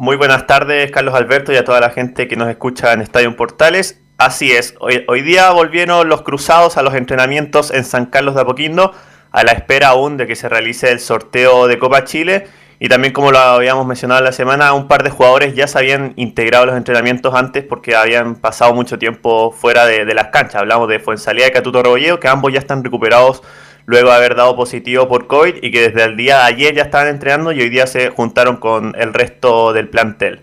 Muy 0.00 0.16
buenas 0.16 0.46
tardes, 0.46 0.90
Carlos 0.90 1.14
Alberto, 1.14 1.52
y 1.52 1.56
a 1.56 1.64
toda 1.66 1.78
la 1.78 1.90
gente 1.90 2.26
que 2.26 2.34
nos 2.34 2.48
escucha 2.48 2.94
en 2.94 3.02
Estadio 3.02 3.36
Portales. 3.36 4.00
Así 4.16 4.50
es, 4.50 4.74
hoy, 4.80 5.20
día 5.20 5.50
volvieron 5.50 6.08
los 6.08 6.22
cruzados 6.22 6.78
a 6.78 6.82
los 6.82 6.94
entrenamientos 6.94 7.70
en 7.70 7.84
San 7.84 8.06
Carlos 8.06 8.34
de 8.34 8.40
Apoquindo, 8.40 8.94
a 9.30 9.44
la 9.44 9.52
espera 9.52 9.88
aún 9.88 10.16
de 10.16 10.26
que 10.26 10.36
se 10.36 10.48
realice 10.48 10.90
el 10.90 11.00
sorteo 11.00 11.68
de 11.68 11.78
Copa 11.78 12.04
Chile. 12.04 12.46
Y 12.78 12.88
también, 12.88 13.12
como 13.12 13.30
lo 13.30 13.38
habíamos 13.38 13.86
mencionado 13.86 14.22
la 14.22 14.32
semana, 14.32 14.72
un 14.72 14.88
par 14.88 15.02
de 15.02 15.10
jugadores 15.10 15.54
ya 15.54 15.66
se 15.66 15.76
habían 15.76 16.14
integrado 16.16 16.62
a 16.62 16.66
los 16.68 16.76
entrenamientos 16.78 17.34
antes 17.34 17.62
porque 17.62 17.94
habían 17.94 18.36
pasado 18.36 18.72
mucho 18.72 18.98
tiempo 18.98 19.52
fuera 19.52 19.84
de, 19.84 20.14
las 20.14 20.28
canchas. 20.28 20.62
Hablamos 20.62 20.88
de 20.88 20.98
Fuensalía 20.98 21.46
y 21.46 21.50
Catuto 21.50 21.82
Rebolledo, 21.82 22.18
que 22.18 22.28
ambos 22.28 22.54
ya 22.54 22.58
están 22.58 22.82
recuperados 22.82 23.42
luego 23.86 24.10
de 24.10 24.16
haber 24.16 24.34
dado 24.34 24.56
positivo 24.56 25.08
por 25.08 25.26
COVID 25.26 25.56
y 25.62 25.70
que 25.70 25.88
desde 25.90 26.04
el 26.04 26.16
día 26.16 26.38
de 26.38 26.42
ayer 26.44 26.74
ya 26.74 26.82
estaban 26.82 27.08
entrenando 27.08 27.52
y 27.52 27.60
hoy 27.60 27.68
día 27.68 27.86
se 27.86 28.10
juntaron 28.10 28.56
con 28.56 28.94
el 28.98 29.12
resto 29.12 29.72
del 29.72 29.88
plantel. 29.88 30.42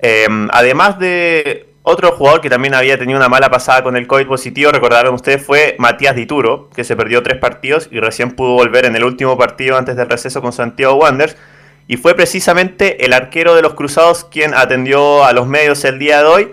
Eh, 0.00 0.26
además 0.52 0.98
de 0.98 1.70
otro 1.82 2.12
jugador 2.12 2.40
que 2.40 2.50
también 2.50 2.74
había 2.74 2.98
tenido 2.98 3.18
una 3.18 3.28
mala 3.28 3.50
pasada 3.50 3.82
con 3.82 3.96
el 3.96 4.06
COVID 4.06 4.26
positivo, 4.26 4.70
recordarán 4.70 5.14
ustedes, 5.14 5.44
fue 5.44 5.76
Matías 5.78 6.14
Dituro, 6.14 6.68
que 6.74 6.84
se 6.84 6.94
perdió 6.94 7.22
tres 7.22 7.38
partidos 7.38 7.88
y 7.90 8.00
recién 8.00 8.32
pudo 8.32 8.52
volver 8.52 8.84
en 8.84 8.96
el 8.96 9.04
último 9.04 9.38
partido 9.38 9.78
antes 9.78 9.96
del 9.96 10.08
receso 10.08 10.42
con 10.42 10.52
Santiago 10.52 10.96
Wanderers. 10.96 11.36
Y 11.88 11.96
fue 11.96 12.14
precisamente 12.14 13.04
el 13.04 13.12
arquero 13.12 13.54
de 13.54 13.62
los 13.62 13.74
Cruzados 13.74 14.24
quien 14.24 14.54
atendió 14.54 15.24
a 15.24 15.32
los 15.32 15.46
medios 15.46 15.84
el 15.84 15.98
día 15.98 16.18
de 16.18 16.24
hoy. 16.24 16.52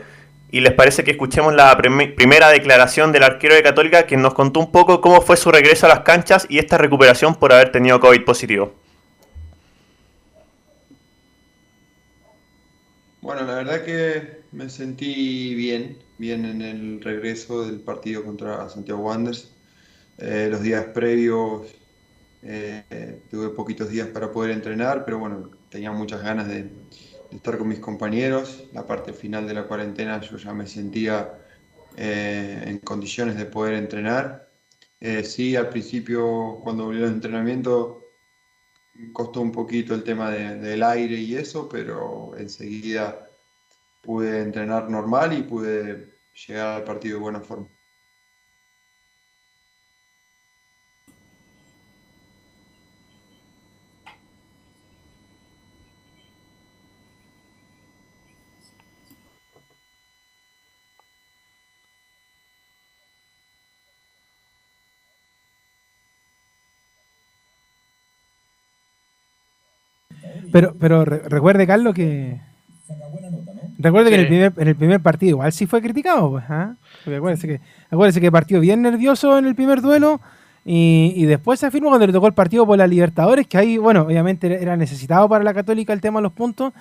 Y 0.49 0.61
les 0.61 0.73
parece 0.73 1.03
que 1.03 1.11
escuchemos 1.11 1.53
la 1.53 1.75
prim- 1.77 2.15
primera 2.15 2.49
declaración 2.49 3.11
del 3.11 3.23
arquero 3.23 3.53
de 3.53 3.63
Católica, 3.63 4.03
quien 4.05 4.21
nos 4.21 4.33
contó 4.33 4.61
un 4.61 4.71
poco 4.71 5.01
cómo 5.01 5.21
fue 5.21 5.35
su 5.35 5.51
regreso 5.51 5.85
a 5.85 5.89
las 5.89 5.99
canchas 6.01 6.45
y 6.49 6.57
esta 6.57 6.77
recuperación 6.77 7.35
por 7.35 7.51
haber 7.51 7.71
tenido 7.71 7.99
COVID 7.99 8.23
positivo. 8.23 8.73
Bueno, 13.19 13.41
la 13.43 13.55
verdad 13.55 13.83
que 13.83 14.43
me 14.53 14.69
sentí 14.69 15.53
bien, 15.53 15.97
bien 16.17 16.45
en 16.45 16.61
el 16.61 17.01
regreso 17.01 17.65
del 17.65 17.81
partido 17.81 18.23
contra 18.23 18.69
Santiago 18.69 19.01
Wanderers. 19.01 19.51
Eh, 20.17 20.47
los 20.49 20.61
días 20.61 20.85
previos 20.93 21.67
eh, 22.41 23.19
tuve 23.29 23.49
poquitos 23.49 23.89
días 23.89 24.07
para 24.07 24.31
poder 24.31 24.51
entrenar, 24.51 25.03
pero 25.03 25.19
bueno, 25.19 25.49
tenía 25.69 25.91
muchas 25.91 26.23
ganas 26.23 26.47
de, 26.47 26.69
de 27.29 27.37
estar 27.37 27.57
con 27.57 27.67
mis 27.67 27.79
compañeros. 27.79 28.65
La 28.73 28.85
parte 28.85 29.13
final 29.13 29.47
de 29.47 29.53
la 29.53 29.67
cuarentena 29.67 30.21
yo 30.21 30.37
ya 30.37 30.53
me 30.53 30.67
sentía 30.67 31.39
eh, 31.95 32.63
en 32.65 32.79
condiciones 32.79 33.37
de 33.37 33.45
poder 33.45 33.73
entrenar. 33.75 34.51
Eh, 34.99 35.23
sí, 35.23 35.55
al 35.55 35.69
principio 35.69 36.59
cuando 36.63 36.85
volví 36.85 37.03
al 37.03 37.09
entrenamiento 37.09 38.03
costó 39.13 39.41
un 39.41 39.51
poquito 39.51 39.93
el 39.93 40.03
tema 40.03 40.31
de- 40.31 40.55
del 40.57 40.81
aire 40.83 41.15
y 41.15 41.35
eso, 41.35 41.69
pero 41.69 42.35
enseguida 42.37 43.29
pude 44.01 44.41
entrenar 44.41 44.89
normal 44.89 45.37
y 45.37 45.43
pude 45.43 46.13
llegar 46.47 46.77
al 46.77 46.83
partido 46.83 47.17
de 47.17 47.21
buena 47.21 47.41
forma. 47.41 47.67
Pero, 70.51 70.75
pero 70.79 71.05
recuerde, 71.05 71.67
Carlos, 71.67 71.93
que. 71.93 72.39
Recuerde 73.79 74.09
que 74.09 74.15
en 74.15 74.21
el, 74.21 74.27
primer, 74.27 74.53
en 74.57 74.67
el 74.67 74.75
primer 74.75 75.01
partido 75.01 75.31
igual 75.31 75.51
sí 75.53 75.67
fue 75.67 75.81
criticado, 75.81 76.31
pues, 76.31 76.45
¿ah? 76.49 76.75
acuérdese 77.05 77.47
que, 77.47 77.61
acuérdese 77.91 78.19
que 78.19 78.31
partió 78.31 78.59
bien 78.59 78.81
nervioso 78.81 79.37
en 79.37 79.45
el 79.45 79.53
primer 79.53 79.81
duelo 79.81 80.19
y, 80.65 81.25
después 81.25 81.59
se 81.59 81.67
afirmó 81.67 81.89
cuando 81.89 82.07
le 82.07 82.11
tocó 82.11 82.27
el 82.27 82.33
partido 82.33 82.65
por 82.65 82.77
la 82.77 82.87
Libertadores, 82.87 83.47
que 83.47 83.57
ahí, 83.57 83.77
bueno, 83.77 84.01
obviamente 84.01 84.61
era 84.61 84.75
necesitado 84.75 85.29
para 85.29 85.43
la 85.43 85.53
Católica 85.53 85.93
el 85.93 86.01
tema 86.01 86.19
de 86.19 86.23
los 86.23 86.33
puntos, 86.33 86.73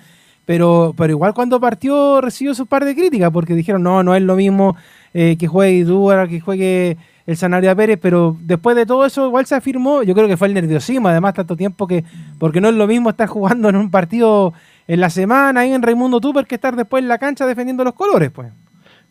pero, 0.43 0.93
pero 0.97 1.11
igual 1.11 1.33
cuando 1.33 1.59
partió 1.59 2.19
recibió 2.19 2.53
su 2.53 2.65
par 2.65 2.83
de 2.83 2.95
críticas, 2.95 3.31
porque 3.31 3.53
dijeron, 3.53 3.83
no, 3.83 4.03
no 4.03 4.15
es 4.15 4.21
lo 4.23 4.35
mismo 4.35 4.75
eh, 5.13 5.37
que 5.37 5.47
juegue 5.47 5.77
Idúa, 5.77 6.27
que 6.27 6.39
juegue 6.39 6.97
el 7.27 7.35
Sanaria 7.37 7.75
Pérez, 7.75 7.99
pero 8.01 8.37
después 8.39 8.75
de 8.75 8.85
todo 8.85 9.05
eso 9.05 9.27
igual 9.27 9.45
se 9.45 9.53
afirmó, 9.53 10.01
yo 10.01 10.15
creo 10.15 10.27
que 10.27 10.37
fue 10.37 10.47
el 10.47 10.53
nerviosismo, 10.53 11.09
además 11.09 11.33
tanto 11.33 11.57
tiempo 11.57 11.85
que, 11.85 12.05
porque 12.39 12.61
no 12.61 12.69
es 12.69 12.75
lo 12.75 12.87
mismo 12.87 13.09
estar 13.09 13.27
jugando 13.27 13.67
en 13.67 13.75
un 13.75 13.91
partido 13.91 14.53
en 14.87 15.01
la 15.01 15.09
semana 15.09 15.59
ahí 15.59 15.73
en 15.73 15.81
Raimundo 15.81 16.21
Tupper 16.21 16.47
que 16.47 16.55
estar 16.55 16.75
después 16.77 17.03
en 17.03 17.09
la 17.09 17.17
cancha 17.17 17.45
defendiendo 17.45 17.83
los 17.83 17.93
colores, 17.93 18.31
pues. 18.31 18.51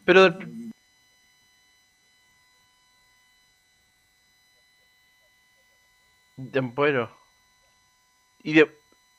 Pero 0.07 0.35
bueno. 6.75 7.11
Y 8.43 8.53
de, 8.55 8.71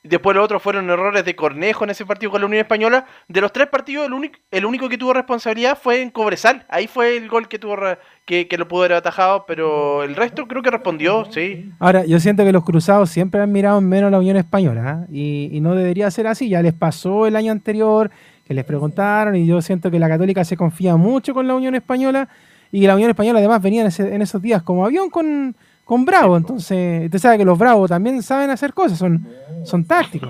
Después 0.08 0.34
los 0.34 0.44
otros 0.44 0.62
fueron 0.62 0.88
errores 0.88 1.24
de 1.24 1.36
Cornejo 1.36 1.84
en 1.84 1.90
ese 1.90 2.06
partido 2.06 2.32
con 2.32 2.40
la 2.40 2.46
Unión 2.46 2.60
Española. 2.60 3.04
De 3.28 3.40
los 3.40 3.52
tres 3.52 3.68
partidos, 3.68 4.06
el 4.06 4.14
único, 4.14 4.38
el 4.50 4.64
único 4.64 4.88
que 4.88 4.96
tuvo 4.96 5.12
responsabilidad 5.12 5.78
fue 5.80 6.00
en 6.00 6.10
Cobresal. 6.10 6.64
Ahí 6.68 6.86
fue 6.86 7.16
el 7.16 7.28
gol 7.28 7.48
que 7.48 7.58
tuvo 7.58 7.76
que, 8.24 8.48
lo 8.56 8.68
pudo 8.68 8.80
haber 8.82 8.94
atajado, 8.94 9.44
pero 9.46 10.02
el 10.02 10.16
resto 10.16 10.46
creo 10.48 10.62
que 10.62 10.70
respondió, 10.70 11.26
sí. 11.30 11.70
Ahora, 11.78 12.04
yo 12.06 12.18
siento 12.20 12.44
que 12.44 12.52
los 12.52 12.64
cruzados 12.64 13.10
siempre 13.10 13.40
han 13.40 13.52
mirado 13.52 13.80
menos 13.80 14.08
a 14.08 14.10
la 14.12 14.18
Unión 14.18 14.36
Española 14.36 15.06
¿eh? 15.08 15.12
y, 15.12 15.56
y, 15.56 15.60
no 15.60 15.74
debería 15.74 16.10
ser 16.10 16.26
así. 16.26 16.48
Ya 16.48 16.62
les 16.62 16.72
pasó 16.72 17.26
el 17.26 17.36
año 17.36 17.52
anterior 17.52 18.10
que 18.46 18.54
les 18.54 18.64
preguntaron 18.64 19.36
y 19.36 19.46
yo 19.46 19.60
siento 19.60 19.90
que 19.90 19.98
la 19.98 20.08
Católica 20.08 20.42
se 20.44 20.56
confía 20.56 20.96
mucho 20.96 21.34
con 21.34 21.46
la 21.46 21.54
Unión 21.54 21.74
Española 21.74 22.28
y 22.72 22.86
la 22.86 22.94
Unión 22.94 23.10
Española 23.10 23.40
además 23.40 23.60
venía 23.60 23.86
en, 23.86 24.06
en 24.12 24.22
esos 24.22 24.40
días 24.40 24.62
como 24.62 24.86
avión 24.86 25.10
con 25.10 25.54
con 25.88 26.04
Bravo. 26.04 26.36
Entonces, 26.36 27.06
usted 27.06 27.18
sabe 27.18 27.38
que 27.38 27.46
los 27.46 27.58
Bravos 27.58 27.88
también 27.88 28.22
saben 28.22 28.50
hacer 28.50 28.74
cosas, 28.74 28.98
son, 28.98 29.26
son 29.64 29.86
tácticos. 29.86 30.28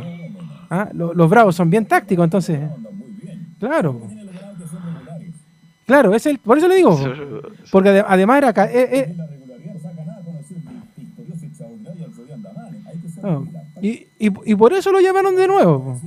¿Ah? 0.71 0.89
Los, 0.93 1.29
Bravos 1.29 1.57
son 1.57 1.69
bien 1.69 1.85
tácticos, 1.85 2.23
entonces. 2.23 2.61
Claro. 3.59 4.01
Claro, 5.85 6.15
es 6.15 6.27
el, 6.27 6.39
por 6.39 6.59
eso 6.59 6.69
le 6.69 6.77
digo. 6.77 6.97
Porque 7.73 8.05
además 8.07 8.39
era. 8.39 8.67
Eh, 8.67 8.89
eh, 8.93 9.17
y, 13.83 14.07
y, 14.21 14.55
por 14.55 14.73
eso 14.75 14.93
lo 14.93 15.01
llamaron 15.01 15.35
de 15.35 15.49
nuevo. 15.49 16.01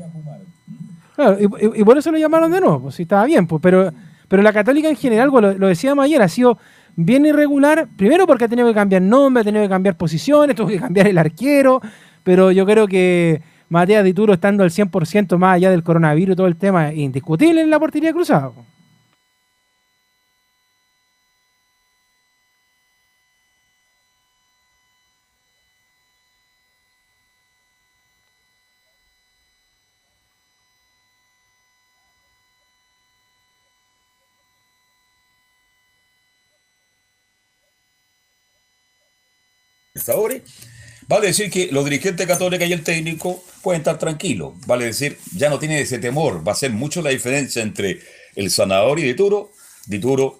Claro, 1.14 1.38
y, 1.76 1.84
por 1.84 1.98
eso 1.98 2.10
lo 2.10 2.18
llamaron 2.18 2.50
de 2.52 2.62
nuevo, 2.62 2.84
pues 2.84 2.96
si 2.96 3.02
estaba 3.02 3.26
bien, 3.26 3.46
pues, 3.48 3.62
pero, 3.62 3.92
pero 4.30 4.42
la 4.42 4.54
católica 4.54 4.88
en 4.88 4.96
general, 4.96 5.30
lo, 5.30 5.42
lo 5.42 5.68
decíamos 5.68 6.06
ayer, 6.06 6.22
ha 6.22 6.30
sido 6.30 6.58
bien 6.96 7.26
irregular, 7.26 7.88
primero 7.98 8.28
porque 8.28 8.46
ha 8.46 8.48
tenido 8.48 8.68
que 8.68 8.74
cambiar 8.74 9.02
nombre, 9.02 9.42
ha 9.42 9.44
tenido 9.44 9.64
que 9.64 9.70
cambiar 9.70 9.98
posiciones, 9.98 10.56
tuvo 10.58 10.68
que 10.68 10.80
cambiar 10.80 11.08
el 11.08 11.18
arquero, 11.18 11.82
pero 12.24 12.52
yo 12.52 12.66
creo 12.66 12.88
que 12.88 13.42
Matías 13.70 14.04
Dituro 14.04 14.34
estando 14.34 14.64
al 14.64 14.70
100% 14.70 15.38
más 15.38 15.56
allá 15.56 15.72
del 15.72 15.84
coronavirus 15.84 16.36
todo 16.36 16.48
el 16.48 16.58
tema, 16.58 16.94
indiscutible 16.94 17.62
en 17.62 17.70
la 17.70 17.80
portería 17.80 18.12
cruzada. 18.12 18.52
Vale 41.08 41.28
decir 41.28 41.50
que 41.52 41.70
los 41.72 41.84
dirigentes 41.84 42.26
católicos 42.28 42.68
y 42.68 42.74
el 42.74 42.84
técnico 42.84 43.44
pueden 43.62 43.82
estar 43.82 43.98
tranquilos. 43.98 44.54
Vale 44.66 44.86
decir, 44.86 45.18
ya 45.36 45.50
no 45.50 45.60
tiene 45.60 45.82
ese 45.82 46.00
temor. 46.00 46.48
Va 46.48 46.54
a 46.54 46.56
ser 46.56 46.72
mucho 46.72 47.02
la 47.02 47.10
diferencia 47.10 47.62
entre 47.62 48.00
el 48.36 48.50
sanador 48.50 49.00
y 49.00 49.04
Dituro. 49.04 49.52
Dituro, 49.86 50.40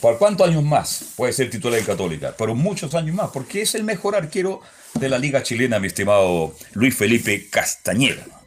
¿por 0.00 0.18
cuántos 0.18 0.48
años 0.48 0.62
más 0.62 1.04
puede 1.16 1.32
ser 1.32 1.50
titular 1.50 1.78
en 1.78 1.86
Católica? 1.86 2.34
Pero 2.36 2.54
muchos 2.54 2.94
años 2.94 3.14
más, 3.14 3.30
porque 3.30 3.62
es 3.62 3.74
el 3.74 3.84
mejor 3.84 4.14
arquero 4.14 4.60
de 4.94 5.08
la 5.08 5.18
Liga 5.18 5.42
Chilena, 5.42 5.78
mi 5.78 5.86
estimado 5.86 6.54
Luis 6.72 6.96
Felipe 6.96 7.48
Castañeda. 7.50 8.37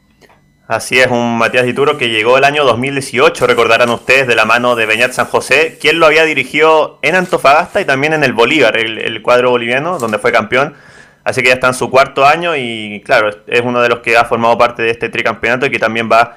Así 0.68 1.00
es, 1.00 1.08
un 1.08 1.38
Matías 1.38 1.64
Dituro 1.64 1.98
que 1.98 2.08
llegó 2.08 2.38
el 2.38 2.44
año 2.44 2.64
2018, 2.64 3.48
recordarán 3.48 3.90
ustedes, 3.90 4.28
de 4.28 4.36
la 4.36 4.44
mano 4.44 4.76
de 4.76 4.86
Beñat 4.86 5.12
San 5.12 5.26
José, 5.26 5.76
quien 5.80 5.98
lo 5.98 6.06
había 6.06 6.24
dirigido 6.24 7.00
en 7.02 7.16
Antofagasta 7.16 7.80
y 7.80 7.84
también 7.84 8.12
en 8.12 8.22
el 8.22 8.32
Bolívar, 8.32 8.76
el, 8.76 9.20
cuadro 9.22 9.50
boliviano, 9.50 9.98
donde 9.98 10.18
fue 10.18 10.30
campeón. 10.30 10.74
Así 11.24 11.42
que 11.42 11.48
ya 11.48 11.54
está 11.54 11.66
en 11.66 11.74
su 11.74 11.90
cuarto 11.90 12.24
año 12.24 12.54
y 12.56 13.02
claro, 13.04 13.30
es 13.46 13.60
uno 13.60 13.82
de 13.82 13.88
los 13.88 13.98
que 14.00 14.16
ha 14.16 14.24
formado 14.24 14.56
parte 14.56 14.82
de 14.82 14.90
este 14.90 15.08
tricampeonato 15.08 15.66
y 15.66 15.70
que 15.70 15.78
también 15.80 16.08
va 16.10 16.36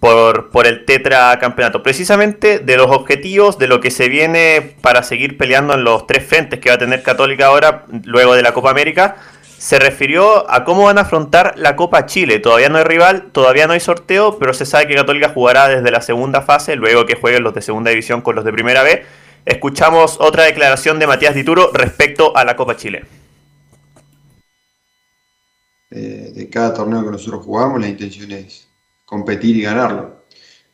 por, 0.00 0.50
por 0.50 0.66
el 0.66 0.86
tetracampeonato. 0.86 1.82
Precisamente 1.82 2.58
de 2.58 2.76
los 2.78 2.90
objetivos, 2.90 3.58
de 3.58 3.66
lo 3.66 3.80
que 3.80 3.90
se 3.90 4.08
viene 4.08 4.74
para 4.80 5.02
seguir 5.02 5.36
peleando 5.36 5.74
en 5.74 5.84
los 5.84 6.06
tres 6.06 6.26
frentes 6.26 6.60
que 6.60 6.70
va 6.70 6.76
a 6.76 6.78
tener 6.78 7.02
Católica 7.02 7.46
ahora, 7.46 7.84
luego 8.04 8.34
de 8.34 8.42
la 8.42 8.52
Copa 8.52 8.70
América 8.70 9.16
se 9.58 9.78
refirió 9.78 10.50
a 10.50 10.64
cómo 10.64 10.84
van 10.84 10.98
a 10.98 11.02
afrontar 11.02 11.54
la 11.56 11.76
Copa 11.76 12.06
Chile. 12.06 12.38
Todavía 12.38 12.68
no 12.68 12.78
hay 12.78 12.84
rival, 12.84 13.30
todavía 13.32 13.66
no 13.66 13.72
hay 13.72 13.80
sorteo, 13.80 14.38
pero 14.38 14.52
se 14.52 14.66
sabe 14.66 14.86
que 14.86 14.94
Católica 14.94 15.30
jugará 15.30 15.68
desde 15.68 15.90
la 15.90 16.02
segunda 16.02 16.42
fase, 16.42 16.76
luego 16.76 17.06
que 17.06 17.16
jueguen 17.16 17.42
los 17.42 17.54
de 17.54 17.62
segunda 17.62 17.90
división 17.90 18.20
con 18.20 18.36
los 18.36 18.44
de 18.44 18.52
primera 18.52 18.82
B. 18.82 19.04
Escuchamos 19.44 20.18
otra 20.20 20.44
declaración 20.44 20.98
de 20.98 21.06
Matías 21.06 21.34
Dituro 21.34 21.70
respecto 21.72 22.36
a 22.36 22.44
la 22.44 22.56
Copa 22.56 22.76
Chile. 22.76 23.04
Eh, 25.90 26.32
de 26.34 26.50
cada 26.50 26.74
torneo 26.74 27.04
que 27.04 27.12
nosotros 27.12 27.44
jugamos, 27.44 27.80
la 27.80 27.88
intención 27.88 28.30
es 28.32 28.68
competir 29.04 29.56
y 29.56 29.62
ganarlo. 29.62 30.24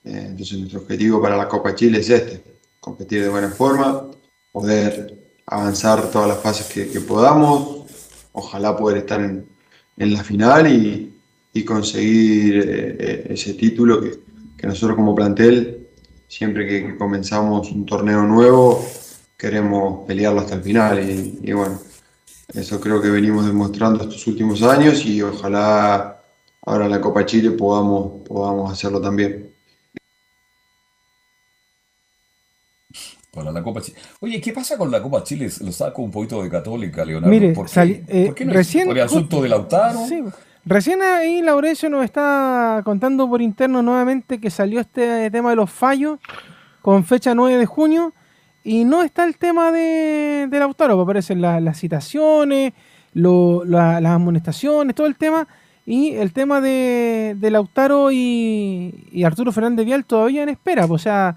Eh, 0.05 0.25
entonces 0.29 0.59
nuestro 0.59 0.81
objetivo 0.81 1.23
para 1.23 1.37
la 1.37 1.47
Copa 1.47 1.75
Chile 1.75 2.01
es 2.01 2.11
este, 2.11 2.43
competir 2.81 3.23
de 3.23 3.29
buena 3.29 3.51
forma, 3.51 4.07
poder 4.51 5.37
avanzar 5.47 6.11
todas 6.11 6.29
las 6.29 6.39
fases 6.39 6.67
que 6.67 7.01
podamos, 7.01 7.82
ojalá 8.33 8.77
poder 8.77 8.99
estar 8.99 9.21
en, 9.21 9.47
la 9.97 10.25
final 10.25 10.67
y, 10.73 11.09
conseguir 11.65 12.57
eh, 12.57 12.97
eh, 12.99 13.27
ese 13.31 13.55
título 13.55 14.01
que, 14.01 14.67
nosotros 14.67 14.97
como 14.97 15.15
plantel, 15.15 15.89
siempre 16.29 16.67
que, 16.67 16.97
comenzamos 16.97 17.71
un 17.71 17.85
torneo 17.85 18.23
nuevo, 18.23 18.85
queremos 19.37 20.07
pelearlo 20.07 20.41
hasta 20.41 20.55
el 20.55 20.63
final. 20.63 21.01
Y, 21.43 21.53
bueno, 21.53 21.81
eso 22.55 22.81
creo 22.81 23.01
que 23.03 23.11
venimos 23.11 23.47
demostrando 23.47 24.03
estos 24.05 24.27
últimos 24.27 24.63
años 24.63 25.05
y 25.05 25.21
ojalá 25.21 26.23
ahora 26.65 26.87
en 26.87 26.91
la 26.93 27.01
Copa 27.01 27.27
Chile 27.27 27.51
podamos, 27.51 28.27
podamos 28.27 28.73
hacerlo 28.73 29.01
también. 29.01 29.52
Para 33.35 33.51
la 33.51 33.63
Copa 33.63 33.81
Chile. 33.81 33.97
Oye, 34.21 34.43
¿qué 34.43 34.53
pasa 34.53 34.77
con 34.77 34.91
la 34.91 35.01
Copa 35.01 35.25
Chile? 35.25 35.49
Lo 35.63 35.73
saco 35.73 36.03
un 36.03 36.11
poquito 36.11 36.43
de 36.43 36.51
Católica, 36.51 37.03
Leonardo. 37.03 37.31
Mire, 37.31 37.55
¿Por 37.55 37.71
qué, 37.71 38.05
eh, 38.07 38.35
recién, 38.45 38.87
¿Por 38.87 38.99
el 38.99 39.05
asunto 39.05 39.41
de 39.41 39.49
Lautaro? 39.49 40.07
Sí, 40.07 40.23
recién 40.67 41.01
ahí 41.01 41.41
Laurencio 41.41 41.89
nos 41.89 42.05
está 42.05 42.83
contando 42.85 43.27
por 43.31 43.41
interno 43.41 43.81
nuevamente 43.81 44.39
que 44.39 44.51
salió 44.51 44.81
este 44.81 45.31
tema 45.31 45.49
de 45.49 45.57
los 45.57 45.71
fallos 45.71 46.19
con 46.83 47.07
fecha 47.07 47.35
9 47.35 47.57
de 47.57 47.65
junio 47.65 48.13
y 48.65 48.85
no 48.85 49.03
está 49.03 49.25
el 49.25 49.39
tema 49.39 49.73
de, 49.73 50.47
de 50.51 50.59
Lautaro, 50.59 51.01
aparecen 51.01 51.41
las 51.41 51.79
citaciones, 51.79 52.75
las 53.15 54.05
amonestaciones, 54.05 54.95
todo 54.95 55.07
el 55.07 55.17
tema. 55.17 55.49
Y 55.87 56.11
el 56.17 56.35
tema 56.35 56.61
de, 56.61 57.35
de 57.39 57.51
Lautaro 57.51 58.13
y, 58.13 59.23
Arturo 59.25 59.53
Fernández 59.53 59.87
Vial 59.87 60.05
todavía 60.05 60.43
en 60.43 60.51
espera. 60.51 60.87
Pues, 60.87 61.01
o 61.01 61.03
sea, 61.03 61.37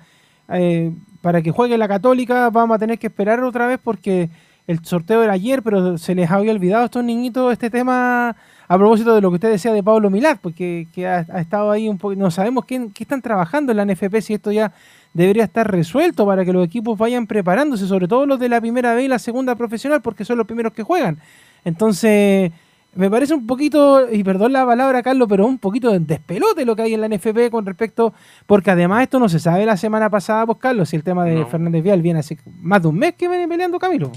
eh, 0.49 0.91
para 1.25 1.41
que 1.41 1.49
juegue 1.49 1.75
la 1.75 1.87
Católica 1.87 2.51
vamos 2.51 2.75
a 2.75 2.77
tener 2.77 2.99
que 2.99 3.07
esperar 3.07 3.43
otra 3.43 3.65
vez 3.65 3.79
porque 3.83 4.29
el 4.67 4.85
sorteo 4.85 5.23
era 5.23 5.33
ayer, 5.33 5.63
pero 5.63 5.97
se 5.97 6.13
les 6.13 6.29
había 6.29 6.51
olvidado 6.51 6.83
a 6.83 6.85
estos 6.85 7.03
niñitos 7.03 7.51
este 7.51 7.71
tema 7.71 8.35
a 8.67 8.77
propósito 8.77 9.15
de 9.15 9.21
lo 9.21 9.31
que 9.31 9.35
usted 9.37 9.49
decía 9.49 9.73
de 9.73 9.81
Pablo 9.81 10.11
Milad, 10.11 10.37
porque 10.39 10.85
que 10.93 11.07
ha, 11.07 11.21
estado 11.41 11.71
ahí 11.71 11.89
un 11.89 11.97
poco, 11.97 12.13
no 12.13 12.29
sabemos 12.29 12.65
qué, 12.65 12.91
están 12.99 13.23
trabajando 13.23 13.71
en 13.71 13.77
la 13.77 13.85
NFP, 13.85 14.21
si 14.21 14.35
esto 14.35 14.51
ya 14.51 14.71
debería 15.15 15.45
estar 15.45 15.67
resuelto 15.71 16.27
para 16.27 16.45
que 16.45 16.53
los 16.53 16.63
equipos 16.63 16.95
vayan 16.95 17.25
preparándose, 17.25 17.87
sobre 17.87 18.07
todo 18.07 18.27
los 18.27 18.39
de 18.39 18.47
la 18.47 18.61
primera 18.61 18.93
B 18.93 19.05
y 19.05 19.07
la 19.07 19.17
segunda 19.17 19.55
profesional, 19.55 20.03
porque 20.03 20.25
son 20.25 20.37
los 20.37 20.45
primeros 20.45 20.73
que 20.73 20.83
juegan. 20.83 21.17
Entonces, 21.63 22.51
me 22.95 23.09
parece 23.09 23.33
un 23.33 23.45
poquito, 23.45 24.09
y 24.11 24.23
perdón 24.23 24.53
la 24.53 24.65
palabra, 24.65 25.03
Carlos, 25.03 25.27
pero 25.29 25.45
un 25.45 25.59
poquito 25.59 25.91
de 25.91 25.99
despelote 25.99 26.65
lo 26.65 26.75
que 26.75 26.83
hay 26.83 26.93
en 26.93 27.01
la 27.01 27.09
NFP 27.09 27.51
con 27.51 27.65
respecto, 27.65 28.13
porque 28.45 28.71
además 28.71 29.03
esto 29.03 29.19
no 29.19 29.29
se 29.29 29.39
sabe 29.39 29.65
la 29.65 29.77
semana 29.77 30.09
pasada, 30.09 30.45
pues 30.45 30.57
Carlos, 30.59 30.89
si 30.89 30.95
el 30.95 31.03
tema 31.03 31.25
de 31.25 31.45
Fernández 31.45 31.83
Vial 31.83 32.01
viene 32.01 32.19
hace 32.19 32.37
más 32.61 32.81
de 32.81 32.87
un 32.87 32.97
mes 32.97 33.13
que 33.15 33.27
viene 33.27 33.47
peleando 33.47 33.77
Camilo. 33.79 34.11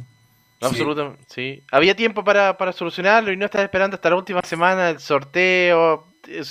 Absolutamente, 0.61 1.25
sí. 1.29 1.63
Había 1.71 1.95
tiempo 1.95 2.25
para, 2.25 2.57
para, 2.57 2.73
solucionarlo 2.73 3.33
y 3.33 3.37
no 3.37 3.45
estar 3.45 3.63
esperando 3.63 3.95
hasta 3.95 4.11
la 4.11 4.17
última 4.17 4.43
semana 4.43 4.91
el 4.91 4.99
sorteo. 4.99 6.07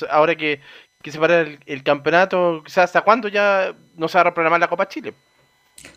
ahora 0.10 0.36
que, 0.36 0.62
que 1.02 1.12
se 1.12 1.20
para 1.20 1.42
el, 1.42 1.60
el 1.66 1.84
campeonato, 1.84 2.62
quizás 2.64 2.86
hasta 2.86 3.02
cuándo 3.02 3.28
ya 3.28 3.76
no 3.96 4.08
se 4.08 4.18
va 4.18 4.22
a 4.22 4.24
reprogramar 4.26 4.60
la 4.60 4.70
Copa 4.70 4.88
Chile. 4.88 5.14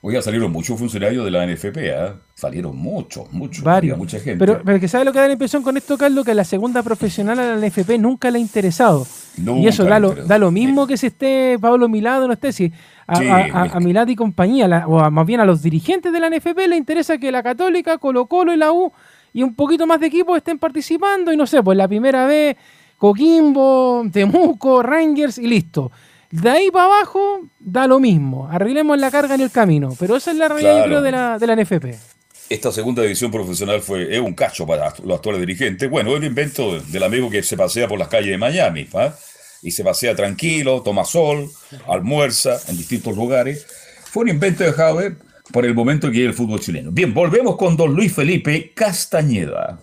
Hoy 0.02 0.14
ya 0.14 0.22
salieron 0.22 0.52
muchos 0.52 0.78
funcionarios 0.78 1.24
de 1.24 1.30
la 1.30 1.44
NFP, 1.46 1.76
¿ah? 1.98 2.14
Salieron 2.34 2.76
muchos, 2.76 3.30
muchos. 3.32 3.64
Varios. 3.64 3.96
Mucha 3.98 4.18
gente. 4.20 4.38
Pero, 4.38 4.60
pero 4.64 4.78
que 4.80 4.88
sabe 4.88 5.04
lo 5.04 5.12
que 5.12 5.18
da 5.18 5.26
la 5.26 5.32
impresión 5.32 5.62
con 5.62 5.76
esto, 5.76 5.96
Carlos, 5.98 6.24
que 6.24 6.30
a 6.30 6.34
la 6.34 6.44
segunda 6.44 6.82
profesional 6.82 7.38
a 7.38 7.56
la 7.56 7.66
NFP 7.66 7.98
nunca 7.98 8.30
le 8.30 8.38
ha 8.38 8.40
interesado. 8.40 9.06
y 9.62 9.68
eso 9.68 9.84
da 9.84 9.98
lo, 10.00 10.14
da 10.26 10.38
lo 10.38 10.50
mismo 10.50 10.86
que 10.86 10.96
si 10.96 11.06
esté 11.06 11.58
Pablo 11.60 11.88
Milado, 11.88 12.26
no 12.26 12.32
esté, 12.34 12.52
si 12.52 12.72
a, 13.06 13.16
Sí, 13.16 13.28
a- 13.28 13.36
a- 13.36 13.66
es 13.66 13.74
a 13.74 13.80
Milad 13.80 14.06
y 14.08 14.16
compañía, 14.16 14.68
la- 14.68 14.86
o 14.86 15.00
a- 15.00 15.10
más 15.10 15.26
bien 15.26 15.40
a 15.40 15.44
los 15.44 15.62
dirigentes 15.62 16.12
de 16.12 16.20
la 16.20 16.26
NFP 16.28 16.68
le 16.68 16.76
interesa 16.76 17.16
que 17.18 17.32
la 17.32 17.42
Católica, 17.42 17.96
Colo 17.98 18.26
Colo 18.26 18.52
y 18.52 18.56
la 18.56 18.72
U 18.72 18.92
y 19.32 19.42
un 19.42 19.54
poquito 19.54 19.86
más 19.86 20.00
de 20.00 20.06
equipos 20.08 20.36
estén 20.36 20.58
participando 20.58 21.32
y 21.32 21.36
no 21.36 21.46
sé, 21.46 21.62
pues 21.62 21.76
la 21.78 21.88
primera 21.88 22.26
vez 22.26 22.56
Coquimbo, 22.98 24.04
Temuco, 24.12 24.82
Rangers 24.82 25.38
y 25.38 25.46
listo. 25.46 25.90
De 26.30 26.48
ahí 26.48 26.70
para 26.70 26.84
abajo 26.86 27.42
da 27.58 27.86
lo 27.88 27.98
mismo, 27.98 28.48
arreglemos 28.48 28.98
la 28.98 29.10
carga 29.10 29.34
en 29.34 29.40
el 29.40 29.50
camino, 29.50 29.96
pero 29.98 30.16
esa 30.16 30.30
es 30.30 30.36
la 30.36 30.48
realidad 30.48 30.70
yo 30.72 30.84
Claro. 30.84 30.88
creo 30.88 31.02
de 31.02 31.12
la, 31.12 31.38
de 31.38 31.46
la 31.46 31.56
NFP. 31.56 31.98
Esta 32.48 32.72
segunda 32.72 33.02
división 33.02 33.30
profesional 33.30 33.80
fue 33.80 34.14
es 34.14 34.20
un 34.20 34.34
cacho 34.34 34.66
para 34.66 34.92
los 35.04 35.16
actuales 35.16 35.40
dirigentes. 35.40 35.88
Bueno, 35.90 36.10
es 36.10 36.16
el 36.18 36.24
invento 36.24 36.80
del 36.80 37.02
amigo 37.02 37.30
que 37.30 37.42
se 37.42 37.56
pasea 37.56 37.86
por 37.88 37.98
las 37.98 38.08
calles 38.08 38.30
de 38.30 38.38
Miami, 38.38 38.88
¿ah? 38.94 39.14
Y 39.62 39.70
se 39.72 39.84
pasea 39.84 40.14
tranquilo, 40.16 40.82
toma 40.82 41.04
sol, 41.04 41.50
almuerza 41.86 42.58
en 42.68 42.76
distintos 42.76 43.14
lugares. 43.16 43.66
Fue 44.04 44.22
un 44.24 44.30
invento 44.30 44.64
de 44.64 44.72
Javier 44.72 45.16
por 45.52 45.64
el 45.64 45.74
momento 45.74 46.10
que 46.10 46.24
el 46.24 46.32
fútbol 46.34 46.60
chileno. 46.60 46.90
Bien, 46.92 47.12
volvemos 47.12 47.56
con 47.56 47.76
don 47.76 47.92
Luis 47.94 48.14
Felipe 48.14 48.72
Castañeda. 48.74 49.80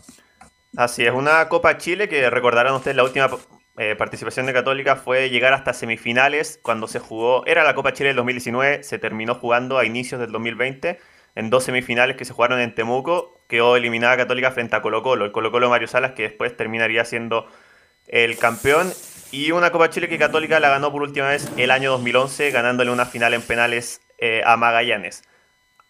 Así 0.75 1.03
es, 1.03 1.13
una 1.13 1.47
Copa 1.47 1.77
Chile 1.77 2.09
que 2.09 2.29
recordarán 2.29 2.73
ustedes 2.73 2.97
la 2.97 3.03
última 3.03 3.29
eh, 3.77 3.95
participación 3.95 4.47
de 4.47 4.53
Católica 4.53 4.95
fue 4.95 5.29
llegar 5.29 5.53
hasta 5.53 5.71
semifinales 5.71 6.59
cuando 6.63 6.87
se 6.87 6.99
jugó, 6.99 7.45
era 7.45 7.63
la 7.63 7.75
Copa 7.75 7.93
Chile 7.93 8.09
del 8.09 8.15
2019, 8.17 8.83
se 8.83 8.97
terminó 8.97 9.35
jugando 9.35 9.77
a 9.77 9.85
inicios 9.85 10.19
del 10.19 10.31
2020 10.31 10.99
en 11.35 11.49
dos 11.51 11.65
semifinales 11.65 12.17
que 12.17 12.25
se 12.25 12.33
jugaron 12.33 12.59
en 12.59 12.73
Temuco, 12.73 13.39
quedó 13.47 13.75
eliminada 13.75 14.17
Católica 14.17 14.49
frente 14.49 14.75
a 14.75 14.81
Colo 14.81 15.03
Colo, 15.03 15.25
el 15.25 15.31
Colo 15.31 15.51
Colo 15.51 15.69
Mario 15.69 15.87
Salas 15.87 16.13
que 16.13 16.23
después 16.23 16.57
terminaría 16.57 17.05
siendo 17.05 17.47
el 18.07 18.39
campeón 18.39 18.91
y 19.31 19.51
una 19.51 19.71
Copa 19.71 19.91
Chile 19.91 20.09
que 20.09 20.17
Católica 20.17 20.59
la 20.59 20.69
ganó 20.69 20.91
por 20.91 21.03
última 21.03 21.29
vez 21.29 21.51
el 21.57 21.69
año 21.69 21.91
2011 21.91 22.49
ganándole 22.49 22.89
una 22.89 23.05
final 23.05 23.35
en 23.35 23.43
penales 23.43 24.01
eh, 24.17 24.41
a 24.43 24.57
Magallanes. 24.57 25.23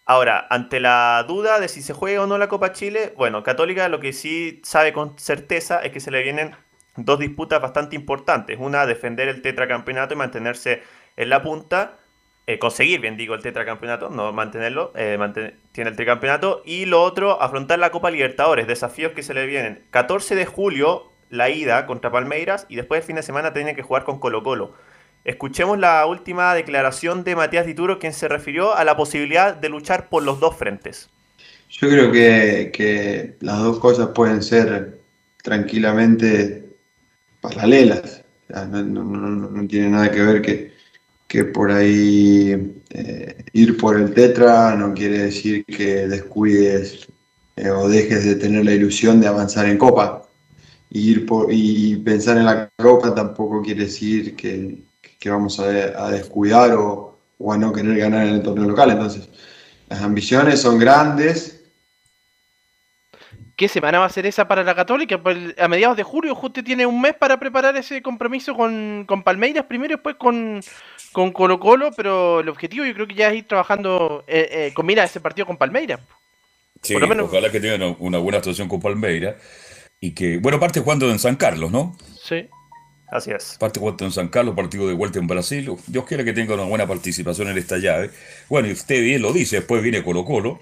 Ahora, 0.05 0.45
ante 0.49 0.81
la 0.81 1.23
duda 1.25 1.59
de 1.61 1.67
si 1.69 1.81
se 1.81 1.93
juega 1.93 2.23
o 2.23 2.27
no 2.27 2.37
la 2.37 2.49
Copa 2.49 2.73
Chile, 2.73 3.13
bueno, 3.15 3.43
Católica 3.43 3.87
lo 3.87 4.01
que 4.01 4.11
sí 4.11 4.61
sabe 4.63 4.91
con 4.91 5.17
certeza 5.17 5.79
es 5.79 5.91
que 5.91 5.99
se 6.01 6.11
le 6.11 6.23
vienen 6.23 6.55
dos 6.97 7.19
disputas 7.19 7.61
bastante 7.61 7.95
importantes. 7.95 8.57
Una, 8.59 8.85
defender 8.85 9.27
el 9.29 9.41
tetracampeonato 9.41 10.13
y 10.13 10.17
mantenerse 10.17 10.83
en 11.15 11.29
la 11.29 11.41
punta. 11.43 11.99
eh, 12.47 12.59
conseguir, 12.59 13.01
bien 13.01 13.17
digo, 13.17 13.35
el 13.35 13.41
tetracampeonato, 13.41 14.09
no 14.09 14.31
mantenerlo, 14.33 14.93
eh, 14.95 15.17
tiene 15.73 15.89
el 15.89 15.95
tricampeonato. 15.95 16.61
Y 16.65 16.85
lo 16.85 17.03
otro, 17.03 17.41
afrontar 17.41 17.79
la 17.79 17.91
Copa 17.91 18.09
Libertadores, 18.11 18.67
desafíos 18.67 19.11
que 19.13 19.23
se 19.23 19.33
le 19.33 19.45
vienen. 19.45 19.85
14 19.91 20.35
de 20.35 20.45
julio, 20.45 21.11
la 21.29 21.49
ida 21.49 21.85
contra 21.85 22.11
Palmeiras 22.11 22.65
y 22.69 22.75
después 22.77 23.01
el 23.01 23.05
fin 23.07 23.15
de 23.17 23.23
semana 23.23 23.53
tiene 23.53 23.75
que 23.75 23.83
jugar 23.83 24.03
con 24.05 24.19
Colo 24.19 24.43
Colo. 24.43 24.73
Escuchemos 25.25 25.77
la 25.77 26.05
última 26.05 26.53
declaración 26.55 27.23
de 27.23 27.35
Matías 27.35 27.65
Dituro, 27.65 27.99
quien 27.99 28.13
se 28.13 28.27
refirió 28.29 28.75
a 28.75 28.83
la 28.85 28.95
posibilidad 28.95 29.55
de 29.55 29.69
luchar 29.69 30.09
por 30.09 30.23
los 30.23 30.39
dos 30.39 30.55
frentes. 30.55 31.09
Yo 31.69 31.89
creo 31.89 32.11
que, 32.11 32.71
que 32.73 33.37
las 33.41 33.59
dos 33.59 33.79
cosas 33.79 34.09
pueden 34.15 34.41
ser 34.41 35.01
tranquilamente 35.43 36.66
paralelas. 37.49 38.23
No 38.49 39.67
tiene 39.67 39.89
nada 39.89 40.11
que 40.11 40.21
ver 40.21 40.41
que, 40.41 40.73
que 41.27 41.43
por 41.45 41.71
ahí 41.71 42.73
eh, 42.89 43.43
ir 43.53 43.77
por 43.77 43.99
el 43.99 44.13
tetra 44.13 44.75
no 44.75 44.93
quiere 44.93 45.19
decir 45.19 45.65
que 45.65 46.07
descuides 46.07 47.07
eh, 47.55 47.69
o 47.69 47.89
dejes 47.89 48.23
de 48.23 48.35
tener 48.35 48.63
la 48.65 48.73
ilusión 48.73 49.19
de 49.19 49.27
avanzar 49.27 49.65
en 49.67 49.77
copa. 49.77 50.23
Y, 50.89 51.11
ir 51.11 51.25
por, 51.25 51.47
y 51.51 51.97
pensar 51.97 52.37
en 52.37 52.45
la 52.45 52.69
copa 52.77 53.13
tampoco 53.13 53.61
quiere 53.61 53.85
decir 53.85 54.35
que, 54.35 54.83
que 55.19 55.29
vamos 55.29 55.59
a, 55.59 55.65
a 55.65 56.11
descuidar 56.11 56.73
o, 56.75 57.17
o 57.37 57.53
a 57.53 57.57
no 57.57 57.73
querer 57.73 57.97
ganar 57.97 58.27
en 58.27 58.35
el 58.35 58.43
torneo 58.43 58.65
local. 58.65 58.91
Entonces, 58.91 59.27
las 59.89 60.01
ambiciones 60.01 60.61
son 60.61 60.79
grandes, 60.79 61.56
¿Qué 63.57 63.67
semana 63.67 63.97
va 63.99 64.05
a 64.05 64.09
ser 64.09 64.25
esa 64.27 64.47
para 64.47 64.63
la 64.63 64.75
Católica? 64.75 65.21
Pues 65.21 65.37
a 65.57 65.67
mediados 65.67 65.97
de 65.97 66.03
julio 66.03 66.35
justo 66.35 66.63
tiene 66.63 66.85
un 66.85 67.01
mes 67.01 67.15
para 67.15 67.39
preparar 67.39 67.75
ese 67.75 68.01
compromiso 68.03 68.55
con, 68.55 69.03
con 69.07 69.23
Palmeiras 69.23 69.65
primero 69.65 69.93
y 69.93 69.95
después 69.95 70.15
con, 70.15 70.61
con 71.11 71.31
Colo 71.31 71.59
Colo, 71.59 71.89
pero 71.97 72.41
el 72.41 72.49
objetivo 72.49 72.85
yo 72.85 72.93
creo 72.93 73.07
que 73.07 73.15
ya 73.15 73.29
es 73.29 73.37
ir 73.37 73.47
trabajando 73.47 74.23
eh, 74.27 74.47
eh, 74.51 74.73
con 74.75 74.85
mira 74.85 75.03
ese 75.03 75.19
partido 75.19 75.47
con 75.47 75.57
Palmeiras. 75.57 75.99
Sí, 76.83 76.93
Por 76.93 77.01
lo 77.01 77.07
menos- 77.07 77.25
ojalá 77.29 77.51
que 77.51 77.59
tengan 77.59 77.95
una 77.97 78.19
buena 78.19 78.37
actuación 78.37 78.69
con 78.69 78.79
Palmeira. 78.79 79.35
Y 79.99 80.11
que, 80.11 80.37
bueno, 80.37 80.59
parte 80.59 80.79
jugando 80.79 81.09
en 81.09 81.17
San 81.17 81.35
Carlos, 81.35 81.71
¿no? 81.71 81.97
Sí. 82.21 82.47
Así 83.09 83.31
es. 83.31 83.57
Parte 83.59 83.79
jugando 83.79 84.05
en 84.05 84.11
San 84.11 84.27
Carlos, 84.27 84.53
partido 84.55 84.87
de 84.87 84.93
vuelta 84.93 85.17
en 85.17 85.25
Brasil. 85.25 85.71
Dios 85.87 86.05
quiera 86.05 86.23
que 86.23 86.33
tenga 86.33 86.53
una 86.53 86.65
buena 86.65 86.85
participación 86.85 87.47
en 87.47 87.57
esta 87.57 87.77
llave. 87.79 88.11
Bueno, 88.49 88.67
y 88.67 88.73
usted 88.73 89.01
bien 89.01 89.23
lo 89.23 89.33
dice, 89.33 89.55
después 89.55 89.81
viene 89.81 90.03
Colo 90.03 90.23
Colo. 90.23 90.59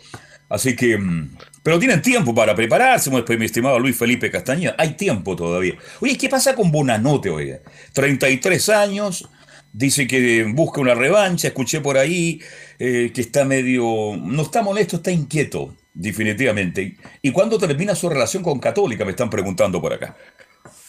Así 0.48 0.78
que, 0.78 0.98
mm, 0.98 1.36
pero 1.66 1.80
tienen 1.80 1.99
tiempo 1.99 2.36
para 2.36 2.53
prepararse, 2.53 3.09
mi 3.09 3.45
estimado 3.45 3.80
Luis 3.80 3.97
Felipe 3.97 4.30
Castañeda. 4.30 4.76
Hay 4.78 4.93
tiempo 4.93 5.36
todavía. 5.36 5.74
Oye, 5.99 6.16
¿qué 6.16 6.30
pasa 6.30 6.53
con 6.53 6.72
Bonanote, 6.72 7.32
oiga? 7.32 7.57
33 7.91 8.70
años, 8.70 9.28
dice 9.74 10.05
que 10.05 10.43
busca 10.43 10.80
una 10.80 10.93
revancha. 10.93 11.47
Escuché 11.47 11.82
por 11.82 11.97
ahí 11.97 12.39
eh, 12.78 13.11
que 13.11 13.22
está 13.22 13.45
medio, 13.45 13.84
no 14.16 14.43
está 14.43 14.61
molesto, 14.61 14.97
está 14.97 15.09
inquieto, 15.09 15.76
definitivamente. 15.91 16.97
¿Y 17.24 17.32
cuándo 17.32 17.57
termina 17.57 17.95
su 17.95 18.09
relación 18.09 18.43
con 18.43 18.59
Católica? 18.59 19.03
Me 19.03 19.09
están 19.09 19.32
preguntando 19.32 19.82
por 19.82 19.91
acá. 19.91 20.16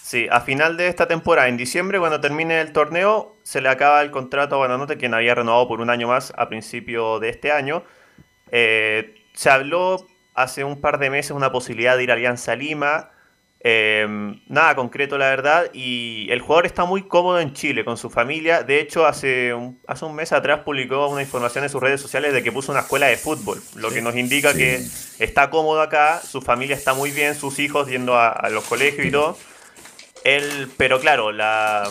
Sí, 0.03 0.27
a 0.31 0.43
final 0.43 0.77
de 0.77 0.89
esta 0.89 1.09
temporada, 1.09 1.49
en 1.49 1.57
diciembre, 1.57 1.99
cuando 1.99 2.21
termine 2.21 2.61
el 2.61 2.75
torneo, 2.75 3.39
se 3.45 3.63
le 3.63 3.71
acaba 3.71 4.03
el 4.03 4.11
contrato 4.11 4.57
a 4.57 4.59
Buenanote, 4.59 4.99
quien 4.99 5.15
había 5.15 5.35
renovado 5.35 5.69
por 5.69 5.81
un 5.81 5.89
año 5.89 6.09
más 6.09 6.35
a 6.37 6.51
principio 6.51 7.19
de 7.19 7.31
este 7.31 7.51
año. 7.51 7.83
Eh, 8.51 9.15
se 9.33 9.49
habló 9.49 10.07
hace 10.37 10.63
un 10.65 10.81
par 10.81 10.99
de 10.99 11.11
meses 11.11 11.33
una 11.33 11.51
posibilidad 11.53 11.97
de 11.97 12.05
ir 12.05 12.11
a 12.11 12.15
Alianza 12.15 12.55
Lima. 12.57 13.11
eh, 13.69 14.07
nada 14.47 14.77
concreto, 14.77 15.19
la 15.19 15.29
verdad. 15.31 15.71
Y 15.73 16.29
el 16.31 16.41
jugador 16.41 16.67
está 16.67 16.85
muy 16.85 17.03
cómodo 17.09 17.41
en 17.41 17.53
Chile 17.53 17.85
con 17.85 17.97
su 17.97 18.11
familia. 18.11 18.63
De 18.63 18.79
hecho, 18.79 19.07
hace 19.07 19.55
un, 19.55 19.81
hace 19.89 20.05
un 20.05 20.15
mes 20.15 20.31
atrás 20.33 20.61
publicó 20.61 21.09
una 21.09 21.23
información 21.23 21.65
en 21.65 21.71
sus 21.71 21.81
redes 21.83 22.01
sociales 22.01 22.33
de 22.33 22.45
que 22.45 22.53
puso 22.53 22.71
una 22.71 22.83
escuela 22.83 23.07
de 23.07 23.17
fútbol, 23.17 23.61
lo 23.75 23.91
que 23.91 24.03
nos 24.03 24.15
indica 24.15 24.53
Sí. 24.53 24.59
que 24.59 24.77
está 25.19 25.51
cómodo 25.51 25.81
acá, 25.81 26.21
su 26.21 26.43
familia 26.43 26.77
está 26.77 26.95
muy 26.95 27.11
bien, 27.11 27.35
sus 27.35 27.59
hijos 27.59 27.89
yendo 27.89 28.15
a, 28.15 28.29
a 28.29 28.51
los 28.51 28.63
colegios 28.65 29.05
y 29.07 29.11
todo. 29.11 29.37
Él, 30.25 30.69
pero 30.77 31.01
claro, 31.01 31.33
la, 31.33 31.89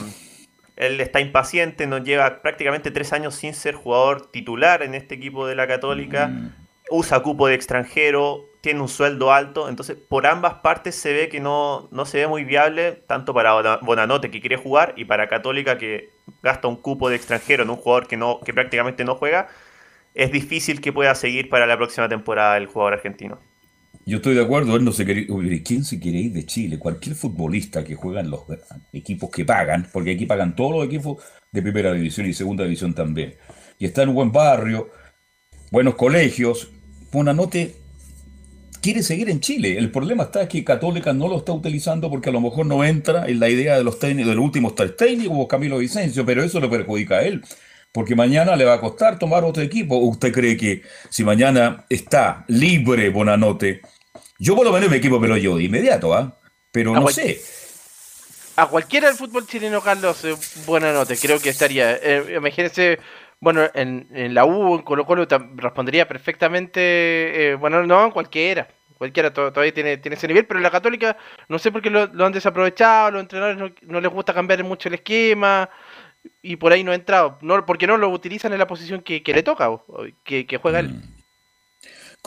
él 0.77 1.01
está 1.01 1.19
impaciente, 1.19 1.87
nos 1.87 2.03
lleva 2.03 2.41
prácticamente 2.41 2.91
tres 2.91 3.11
años 3.11 3.35
sin 3.35 3.53
ser 3.53 3.75
jugador 3.75 4.31
titular 4.31 4.81
en 4.83 4.93
este 4.95 5.15
equipo 5.15 5.45
de 5.47 5.55
la 5.55 5.67
Católica. 5.67 6.31
Usa 6.89 7.21
cupo 7.21 7.47
de 7.47 7.55
extranjero, 7.55 8.45
tiene 8.61 8.81
un 8.81 8.89
sueldo 8.89 9.31
alto, 9.31 9.69
entonces 9.69 9.95
por 9.95 10.25
ambas 10.25 10.55
partes 10.55 10.95
se 10.95 11.13
ve 11.13 11.29
que 11.29 11.39
no, 11.39 11.87
no 11.91 12.05
se 12.05 12.19
ve 12.19 12.27
muy 12.27 12.43
viable, 12.43 13.03
tanto 13.07 13.33
para 13.33 13.53
Bona- 13.53 13.79
Bonanote 13.81 14.31
que 14.31 14.39
quiere 14.39 14.57
jugar 14.57 14.93
y 14.97 15.05
para 15.05 15.27
Católica 15.27 15.77
que 15.77 16.09
gasta 16.41 16.67
un 16.67 16.75
cupo 16.75 17.09
de 17.09 17.15
extranjero 17.15 17.63
en 17.63 17.69
un 17.69 17.75
jugador 17.77 18.07
que, 18.07 18.17
no, 18.17 18.39
que 18.39 18.53
prácticamente 18.53 19.03
no 19.03 19.15
juega. 19.15 19.47
Es 20.13 20.31
difícil 20.31 20.81
que 20.81 20.93
pueda 20.93 21.13
seguir 21.13 21.49
para 21.49 21.67
la 21.67 21.77
próxima 21.77 22.07
temporada 22.07 22.57
el 22.57 22.67
jugador 22.67 22.93
argentino. 22.93 23.39
Yo 24.05 24.17
estoy 24.17 24.35
de 24.35 24.43
acuerdo, 24.43 24.75
él 24.75 24.85
no 24.85 24.91
se 24.91 25.03
quiere. 25.03 25.27
¿Quién 25.63 25.83
se 25.83 25.99
quiere 25.99 26.19
ir 26.19 26.31
de 26.33 26.45
Chile? 26.45 26.77
Cualquier 26.77 27.15
futbolista 27.15 27.83
que 27.83 27.95
juega 27.95 28.21
en 28.21 28.29
los 28.29 28.41
equipos 28.93 29.31
que 29.31 29.45
pagan, 29.45 29.87
porque 29.91 30.11
aquí 30.11 30.25
pagan 30.25 30.55
todos 30.55 30.71
los 30.75 30.85
equipos 30.85 31.23
de 31.51 31.61
primera 31.61 31.91
división 31.91 32.27
y 32.27 32.33
segunda 32.33 32.63
división 32.63 32.93
también. 32.93 33.35
Y 33.79 33.85
está 33.85 34.03
en 34.03 34.09
un 34.09 34.15
buen 34.15 34.31
barrio, 34.31 34.89
buenos 35.71 35.95
colegios. 35.95 36.71
Bonanote 37.15 37.75
quiere 38.81 39.01
seguir 39.01 39.29
en 39.29 39.39
Chile. 39.39 39.77
El 39.77 39.89
problema 39.89 40.23
está 40.23 40.47
que 40.47 40.63
Católica 40.63 41.13
no 41.13 41.27
lo 41.27 41.37
está 41.37 41.53
utilizando 41.53 42.09
porque 42.09 42.29
a 42.29 42.33
lo 42.33 42.41
mejor 42.41 42.65
no 42.65 42.83
entra 42.83 43.25
en 43.27 43.39
la 43.39 43.49
idea 43.49 43.77
de 43.77 43.83
los 43.83 43.99
técnicos, 43.99 44.29
de 44.29 44.35
los 44.35 44.45
últimos 44.45 44.75
tres 44.75 44.97
técnicos, 44.97 45.47
Camilo 45.47 45.77
Vicencio, 45.77 46.25
pero 46.25 46.43
eso 46.43 46.59
le 46.59 46.67
perjudica 46.67 47.15
a 47.15 47.21
él. 47.23 47.41
Porque 47.93 48.15
mañana 48.15 48.57
le 48.57 48.65
va 48.65 48.73
a 48.73 48.81
costar 48.81 49.17
tomar 49.17 49.45
otro 49.45 49.63
equipo. 49.63 49.95
¿O 49.95 50.09
¿Usted 50.09 50.33
cree 50.33 50.57
que 50.57 50.81
si 51.09 51.23
mañana 51.23 51.85
está 51.89 52.43
libre 52.49 53.09
Bonanote, 53.09 53.81
yo 54.37 54.55
por 54.55 54.65
lo 54.65 54.73
menos 54.73 54.89
mi 54.91 54.97
equipo 54.97 55.17
me 55.17 55.29
lo 55.29 55.37
llevo 55.37 55.57
de 55.57 55.63
inmediato, 55.63 56.13
¿ah? 56.13 56.37
Pero 56.71 56.93
no 56.93 57.07
sé. 57.07 57.39
A 58.57 58.67
cualquiera 58.67 59.07
del 59.07 59.17
fútbol 59.17 59.47
chileno, 59.47 59.81
Carlos, 59.81 60.23
eh, 60.25 60.35
buena 60.65 60.91
nota, 60.91 61.15
creo 61.15 61.39
que 61.39 61.49
estaría. 61.49 61.95
Eh, 61.95 62.35
imagínense, 62.37 62.99
bueno, 63.39 63.69
en, 63.73 64.07
la 64.33 64.45
U, 64.45 64.75
en 64.75 64.81
Colo 64.81 65.05
Colo 65.05 65.27
respondería 65.55 66.07
perfectamente, 66.07 66.81
eh, 67.51 67.55
bueno, 67.55 67.85
no, 67.85 68.11
cualquiera. 68.11 68.67
Cualquiera 68.97 69.33
to- 69.33 69.51
todavía 69.51 69.73
tiene, 69.73 69.97
tiene 69.97 70.15
ese 70.15 70.27
nivel, 70.27 70.45
pero 70.45 70.59
en 70.59 70.63
la 70.63 70.71
Católica 70.71 71.17
no 71.49 71.59
sé 71.59 71.71
por 71.71 71.81
qué 71.81 71.89
lo, 71.89 72.25
han 72.25 72.31
desaprovechado, 72.31 73.11
los 73.11 73.21
entrenadores 73.21 73.57
no, 73.59 73.71
no 73.91 74.01
les 74.01 74.11
gusta 74.11 74.33
cambiar 74.33 74.63
mucho 74.63 74.87
el 74.87 74.95
esquema 74.95 75.69
y 76.41 76.55
por 76.55 76.71
ahí 76.71 76.83
no 76.83 76.91
ha 76.91 76.95
entrado. 76.95 77.37
No, 77.41 77.65
porque 77.65 77.87
no 77.87 77.97
lo 77.97 78.09
utilizan 78.09 78.53
en 78.53 78.59
la 78.59 78.67
posición 78.67 79.01
que, 79.01 79.21
le 79.25 79.43
toca, 79.43 79.69
o- 79.69 80.05
que, 80.23 80.47
juega 80.61 80.79
él. 80.79 80.95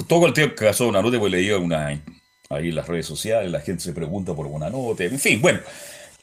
Todo 0.07 0.27
el 0.27 0.33
tiempo 0.35 0.55
que 0.55 0.67
pasó 0.67 0.87
una 0.89 1.03
nota, 1.03 1.19
pues 1.19 1.33
leía 1.33 1.59
una 1.59 1.87
ahí 2.51 2.69
en 2.69 2.75
las 2.75 2.87
redes 2.87 3.07
sociales, 3.07 3.51
la 3.51 3.61
gente 3.61 3.83
se 3.83 3.93
pregunta 3.93 4.35
por 4.35 4.47
una 4.47 4.71
nota, 4.71 5.05
en 5.05 5.19
fin, 5.19 5.41
bueno, 5.41 5.61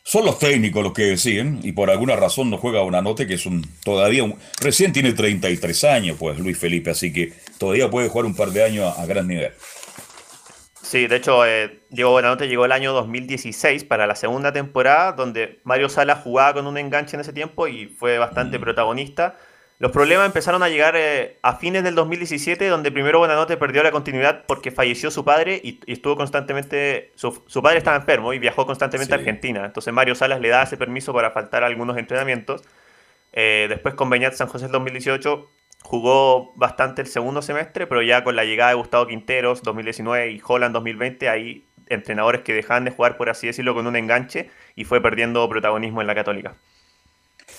son 0.07 0.23
los 0.23 0.37
técnicos 0.37 0.83
los 0.83 0.93
que 0.93 1.01
deciden 1.01 1.61
y 1.63 1.71
por 1.71 1.89
alguna 1.89 2.15
razón 2.15 2.51
no 2.51 2.59
juega 2.59 2.83
una 2.83 3.01
nota 3.01 3.25
que 3.25 3.33
es 3.33 3.47
un 3.47 3.65
todavía 3.83 4.23
un, 4.23 4.37
recién 4.61 4.93
tiene 4.93 5.13
33 5.13 5.83
años, 5.85 6.17
pues 6.19 6.37
Luis 6.37 6.59
Felipe, 6.59 6.91
así 6.91 7.11
que 7.11 7.33
todavía 7.57 7.89
puede 7.89 8.07
jugar 8.07 8.27
un 8.27 8.35
par 8.35 8.51
de 8.51 8.63
años 8.63 8.95
a, 8.95 9.01
a 9.01 9.05
gran 9.07 9.27
nivel. 9.27 9.51
Sí, 10.79 11.07
de 11.07 11.15
hecho, 11.15 11.43
eh, 11.47 11.79
Diego 11.89 12.11
Buenanote 12.11 12.47
llegó 12.47 12.65
el 12.65 12.71
año 12.71 12.93
2016 12.93 13.83
para 13.85 14.05
la 14.05 14.15
segunda 14.15 14.53
temporada, 14.53 15.13
donde 15.13 15.59
Mario 15.63 15.89
Sala 15.89 16.17
jugaba 16.17 16.53
con 16.53 16.67
un 16.67 16.77
enganche 16.77 17.15
en 17.15 17.21
ese 17.21 17.33
tiempo 17.33 17.67
y 17.67 17.87
fue 17.87 18.19
bastante 18.19 18.59
protagonista. 18.59 19.35
Los 19.77 19.91
problemas 19.91 20.25
empezaron 20.25 20.63
a 20.63 20.69
llegar 20.69 20.95
eh, 20.95 21.37
a 21.41 21.57
fines 21.57 21.83
del 21.83 21.95
2017, 21.95 22.67
donde 22.67 22.91
primero 22.91 23.19
Buenanote 23.19 23.57
perdió 23.57 23.83
la 23.83 23.91
continuidad 23.91 24.45
porque 24.47 24.71
falleció 24.71 25.11
su 25.11 25.25
padre 25.25 25.59
y, 25.61 25.81
y 25.85 25.93
estuvo 25.93 26.15
constantemente. 26.15 27.11
Su, 27.15 27.43
su 27.45 27.61
padre 27.61 27.79
estaba 27.79 27.97
enfermo 27.97 28.33
y 28.33 28.39
viajó 28.39 28.65
constantemente 28.65 29.13
a 29.13 29.17
Argentina. 29.17 29.65
Entonces 29.65 29.93
Mario 29.93 30.15
Salas 30.15 30.39
le 30.39 30.47
da 30.49 30.63
ese 30.63 30.77
permiso 30.77 31.11
para 31.13 31.31
faltar 31.31 31.63
a 31.63 31.67
algunos 31.67 31.97
entrenamientos. 31.97 32.63
Eh, 33.33 33.65
después 33.67 33.95
con 33.95 34.09
Beñat 34.09 34.33
San 34.33 34.47
José 34.47 34.67
el 34.67 34.71
2018 34.71 35.51
jugó 35.83 36.53
bastante 36.55 37.01
el 37.01 37.07
segundo 37.07 37.41
semestre, 37.41 37.85
pero 37.85 38.01
ya 38.01 38.23
con 38.23 38.35
la 38.35 38.45
llegada 38.45 38.71
de 38.71 38.77
Gustavo 38.77 39.07
Quinteros 39.07 39.61
2019 39.61 40.31
y 40.31 40.41
Holland 40.43 40.73
2020, 40.73 41.29
hay 41.29 41.65
entrenadores 41.87 42.41
que 42.41 42.53
dejaban 42.53 42.85
de 42.85 42.91
jugar, 42.91 43.17
por 43.17 43.29
así 43.29 43.47
decirlo, 43.47 43.75
con 43.75 43.85
un 43.85 43.95
enganche 43.95 44.49
y 44.75 44.85
fue 44.85 45.01
perdiendo 45.01 45.47
protagonismo 45.49 46.01
en 46.01 46.07
la 46.07 46.15
Católica. 46.15 46.55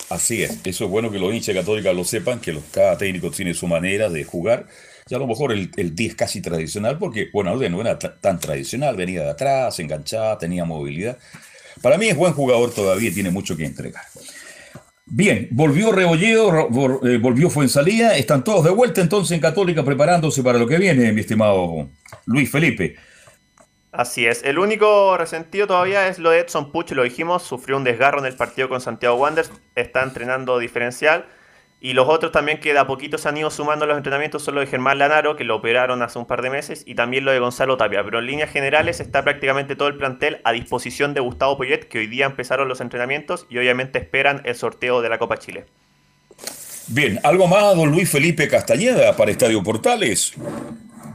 Así 0.08 0.42
es, 0.44 0.60
eso 0.64 0.84
es 0.84 0.90
bueno 0.90 1.10
que 1.10 1.18
los 1.18 1.34
hinchas 1.34 1.54
católicos 1.54 1.94
lo 1.94 2.04
sepan, 2.04 2.38
que 2.40 2.56
cada 2.70 2.96
técnico 2.96 3.30
tiene 3.30 3.54
su 3.54 3.66
manera 3.66 4.08
de 4.08 4.22
jugar. 4.24 4.66
Y 5.08 5.14
a 5.14 5.18
lo 5.18 5.26
mejor 5.26 5.52
el, 5.52 5.70
el 5.76 5.94
10 5.94 6.14
casi 6.14 6.40
tradicional, 6.40 6.98
porque 6.98 7.28
bueno, 7.32 7.54
no 7.56 7.80
era 7.80 7.98
ta- 7.98 8.16
tan 8.20 8.38
tradicional, 8.38 8.96
venía 8.96 9.22
de 9.22 9.30
atrás, 9.30 9.78
enganchada, 9.80 10.38
tenía 10.38 10.64
movilidad. 10.64 11.18
Para 11.82 11.98
mí 11.98 12.06
es 12.08 12.16
buen 12.16 12.32
jugador 12.32 12.72
todavía 12.72 13.12
tiene 13.12 13.30
mucho 13.30 13.56
que 13.56 13.64
entregar. 13.64 14.02
Bien, 15.08 15.46
volvió 15.52 15.92
Rebolledo, 15.92 16.68
eh, 17.04 17.18
volvió 17.18 17.48
Fuensalía, 17.50 18.16
están 18.16 18.42
todos 18.42 18.64
de 18.64 18.70
vuelta 18.70 19.00
entonces 19.00 19.32
en 19.32 19.40
Católica 19.40 19.84
preparándose 19.84 20.42
para 20.42 20.58
lo 20.58 20.66
que 20.66 20.78
viene, 20.78 21.12
mi 21.12 21.20
estimado 21.20 21.88
Luis 22.26 22.50
Felipe. 22.50 22.96
Así 23.92 24.26
es. 24.26 24.42
El 24.44 24.58
único 24.58 25.16
resentido 25.16 25.66
todavía 25.66 26.08
es 26.08 26.18
lo 26.18 26.30
de 26.30 26.40
Edson 26.40 26.70
Puch, 26.70 26.92
lo 26.92 27.02
dijimos, 27.02 27.42
sufrió 27.42 27.76
un 27.76 27.84
desgarro 27.84 28.18
en 28.18 28.26
el 28.26 28.36
partido 28.36 28.68
con 28.68 28.80
Santiago 28.80 29.16
Wanderers, 29.16 29.50
está 29.74 30.02
entrenando 30.02 30.58
diferencial. 30.58 31.26
Y 31.78 31.92
los 31.92 32.08
otros 32.08 32.32
también 32.32 32.58
que 32.58 32.72
de 32.72 32.78
a 32.78 32.86
poquito 32.86 33.18
se 33.18 33.28
han 33.28 33.36
ido 33.36 33.50
sumando 33.50 33.84
a 33.84 33.88
los 33.88 33.96
entrenamientos 33.96 34.42
son 34.42 34.54
lo 34.54 34.60
de 34.60 34.66
Germán 34.66 34.98
Lanaro, 34.98 35.36
que 35.36 35.44
lo 35.44 35.56
operaron 35.56 36.02
hace 36.02 36.18
un 36.18 36.26
par 36.26 36.40
de 36.42 36.50
meses, 36.50 36.82
y 36.86 36.94
también 36.94 37.24
lo 37.24 37.32
de 37.32 37.38
Gonzalo 37.38 37.76
Tapia. 37.76 38.02
Pero 38.02 38.18
en 38.18 38.26
líneas 38.26 38.50
generales 38.50 38.98
está 38.98 39.22
prácticamente 39.22 39.76
todo 39.76 39.88
el 39.88 39.96
plantel 39.96 40.40
a 40.44 40.52
disposición 40.52 41.12
de 41.12 41.20
Gustavo 41.20 41.58
Poyet, 41.58 41.84
que 41.88 41.98
hoy 41.98 42.06
día 42.06 42.26
empezaron 42.26 42.68
los 42.68 42.80
entrenamientos 42.80 43.46
y 43.50 43.58
obviamente 43.58 43.98
esperan 43.98 44.40
el 44.44 44.54
sorteo 44.54 45.02
de 45.02 45.10
la 45.10 45.18
Copa 45.18 45.36
Chile. 45.36 45.66
Bien, 46.88 47.20
¿algo 47.22 47.46
más, 47.46 47.76
don 47.76 47.90
Luis 47.90 48.10
Felipe 48.10 48.48
Castañeda, 48.48 49.14
para 49.14 49.30
Estadio 49.30 49.62
Portales? 49.62 50.34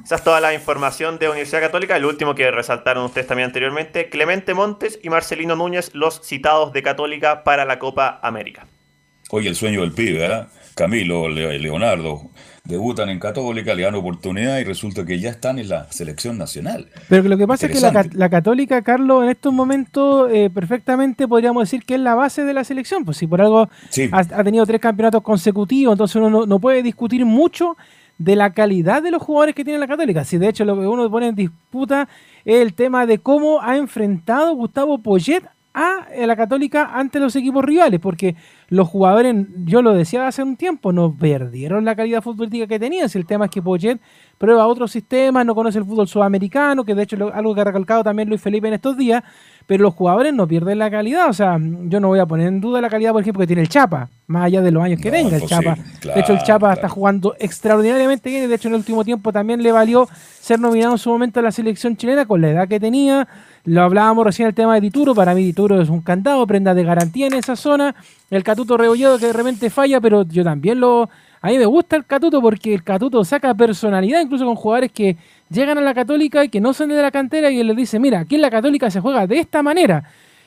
Esa 0.04 0.16
es 0.16 0.24
toda 0.24 0.41
la 0.41 0.54
información 0.54 1.20
de 1.20 1.30
Universidad 1.30 1.62
Católica. 1.62 1.95
El 1.95 2.06
último 2.06 2.34
que 2.36 2.49
resaltaron 2.52 3.06
ustedes 3.06 3.28
también 3.28 3.47
anteriormente, 3.47 4.10
Clemente 4.10 4.54
Montes 4.54 4.99
y 5.04 5.10
Marcelino 5.10 5.56
Núñez, 5.56 5.91
los 5.93 6.22
citados 6.24 6.74
de 6.74 6.82
Católica 6.84 7.43
para 7.43 7.66
la 7.66 7.80
Copa 7.80 8.20
América. 8.24 8.66
Hoy 9.30 9.47
el 9.47 9.56
sueño 9.56 9.82
del 9.82 9.93
pibe, 9.93 10.20
¿verdad? 10.20 10.47
Camilo, 10.76 11.30
Le- 11.30 11.60
Leonardo, 11.60 12.32
debutan 12.66 13.10
en 13.10 13.20
Católica, 13.20 13.74
le 13.76 13.84
dan 13.84 13.95
oportunidad 13.95 14.58
y 14.60 14.64
resulta 14.64 15.06
que 15.06 15.20
ya 15.20 15.30
están 15.30 15.60
en 15.60 15.70
la 15.70 15.89
selección 15.91 16.38
nacional. 16.38 16.89
Pero 17.08 17.24
lo 17.24 17.38
que 17.38 17.47
pasa 17.47 17.68
es 17.68 17.74
que 17.74 17.80
la, 18.14 18.30
Católica, 18.30 18.82
Carlos, 18.82 19.24
en 19.24 19.30
estos 19.30 19.54
momentos 19.54 20.30
eh, 20.34 20.49
perfectamente 20.54 21.28
podríamos 21.28 21.64
decir 21.64 21.86
que 21.86 21.93
es 21.95 21.99
la 22.02 22.16
base 22.16 22.43
de 22.43 22.54
la 22.54 22.64
selección. 22.64 23.06
Pues 23.06 23.18
si 23.18 23.28
por 23.28 23.41
algo 23.41 23.70
Sí. 23.89 24.10
ha, 24.12 24.20
ha 24.20 24.43
tenido 24.43 24.66
tres 24.66 24.82
campeonatos 24.82 25.22
consecutivos, 25.22 25.93
entonces 25.93 26.16
uno 26.16 26.30
no, 26.30 26.45
no 26.45 26.60
puede 26.60 26.82
discutir 26.84 27.26
mucho 27.26 27.78
de 28.24 28.36
la 28.36 28.54
calidad 28.54 29.02
de 29.02 29.12
los 29.12 29.22
jugadores 29.22 29.56
que 29.56 29.64
tiene 29.64 29.80
la 29.80 29.88
Católica. 29.88 30.24
Si 30.24 30.38
de 30.38 30.50
hecho 30.50 30.64
lo 30.64 30.80
que 30.80 30.88
uno 30.88 31.10
pone 31.10 31.28
en 31.28 31.36
disputa 31.36 32.08
es 32.46 32.62
el 32.62 32.74
tema 32.74 33.06
de 33.06 33.18
cómo 33.18 33.62
ha 33.62 33.78
enfrentado 33.78 34.54
Gustavo 34.56 35.00
Poyet 35.00 35.44
a 35.74 36.08
eh, 36.12 36.28
la 36.28 36.36
Católica 36.36 36.92
ante 36.94 37.20
los 37.20 37.36
equipos 37.36 37.64
rivales, 37.64 38.00
porque 38.00 38.36
los 38.68 38.88
jugadores, 38.88 39.48
yo 39.64 39.82
lo 39.82 39.94
decía 39.94 40.28
hace 40.28 40.44
un 40.44 40.58
tiempo, 40.58 40.92
no 40.92 41.16
perdieron 41.16 41.86
la 41.86 41.96
calidad 41.96 42.22
futbolística 42.22 42.68
que 42.68 42.78
tenían. 42.78 43.10
Si 43.10 43.18
el 43.18 43.26
tema 43.26 43.46
es 43.46 43.52
que 43.52 43.62
Poyet 43.62 44.00
prueba 44.38 44.68
otros 44.68 44.92
sistemas, 44.92 45.46
no 45.46 45.56
conoce 45.56 45.80
el 45.80 45.86
fútbol 45.86 46.08
sudamericano, 46.08 46.84
que 46.84 46.94
de 46.94 47.04
hecho 47.04 47.32
algo 47.34 47.56
que 47.56 47.62
ha 47.62 47.66
recalcado 47.66 48.04
también 48.04 48.30
Luis 48.30 48.42
Felipe 48.42 48.68
en 48.68 48.76
estos 48.76 48.98
días, 48.98 49.24
pero 49.68 49.84
los 49.84 49.93
jugadores 49.93 50.34
no 50.34 50.47
pierden 50.47 50.80
la 50.80 50.89
calidad. 50.91 51.30
O 51.30 51.34
sea, 51.34 51.57
yo 51.59 51.99
no 51.99 52.07
voy 52.09 52.20
a 52.20 52.26
poner 52.26 52.47
en 52.47 52.59
duda 52.62 52.82
la 52.82 52.89
calidad, 52.89 53.12
por 53.12 53.22
ejemplo, 53.22 53.41
que 53.41 53.47
tiene 53.47 53.62
el 53.62 53.70
Chapa, 53.70 54.09
más 54.28 54.45
allá 54.45 54.62
de 54.62 54.72
los 54.72 54.84
años 54.84 54.99
que 55.01 55.09
No, 55.12 55.18
tenga 55.18 55.38
el 55.38 55.45
Chapa. 55.45 55.78
claro, 55.99 56.16
de 56.16 56.22
hecho, 56.22 56.34
el 56.34 56.39
Chapa 56.39 56.59
claro. 56.59 56.74
está 56.74 56.89
jugando 56.89 57.36
extraordinariamente 57.39 58.30
bien 58.30 58.49
de 58.49 58.55
hecho 58.55 58.68
en 58.68 58.74
el 58.74 58.80
último 58.80 59.03
tiempo 59.05 59.32
también 59.32 59.62
le 59.64 59.72
valió 59.72 60.07
ser 60.39 60.59
nominado 60.59 60.93
en 60.93 60.97
su 60.97 61.09
momento 61.09 61.39
a 61.39 61.43
la 61.43 61.51
selección 61.51 61.95
chilena 61.95 62.26
con 62.26 62.41
la 62.41 62.49
edad 62.49 62.68
que 62.68 62.80
tenía. 62.80 63.28
Lo 63.64 63.84
hablábamos 63.84 64.26
recién 64.26 64.47
el 64.47 64.55
tema 64.55 64.74
de 64.76 64.82
Dituro, 64.82 65.14
para 65.14 65.36
mí 65.36 65.43
Dituro 65.43 65.80
es 65.82 65.89
un 65.89 66.01
candado, 66.01 66.45
prenda 66.47 66.74
de 66.74 66.84
garantía 66.84 67.28
en 67.28 67.34
esa 67.34 67.55
zona. 67.55 67.93
El 68.32 68.43
Catuto 68.43 68.76
Rebolledo 68.78 69.20
que 69.20 69.28
de 69.28 69.34
repente 69.34 69.70
falla, 69.70 70.01
pero 70.01 70.24
yo 70.24 70.43
también 70.43 70.80
lo... 70.80 71.09
A 71.43 71.47
mí 71.49 71.57
me 71.57 71.66
gusta 71.66 71.95
el 71.95 72.05
Catuto 72.05 72.41
porque 72.41 72.74
el 72.74 72.84
Catuto 72.84 73.24
saca 73.24 73.53
personalidad 73.53 74.22
incluso 74.22 74.45
con 74.45 74.55
jugadores 74.55 74.91
que 74.91 75.18
llegan 75.52 75.78
a 75.78 75.82
la 75.82 75.93
Católica 75.93 76.43
y 76.43 76.49
que 76.49 76.62
no 76.62 76.74
son 76.74 76.89
de 76.89 77.02
la 77.02 77.12
cantera 77.12 77.52
y 77.52 77.62
les 77.62 77.76
dice, 77.76 77.99
mira, 77.99 78.22
aquí 78.22 78.36
en 78.36 78.41
la 78.41 78.49
Católica 78.49 78.89
se 78.89 78.99
juega 78.99 79.28
de 79.28 79.39
esta 79.39 79.62
manera. 79.62 80.04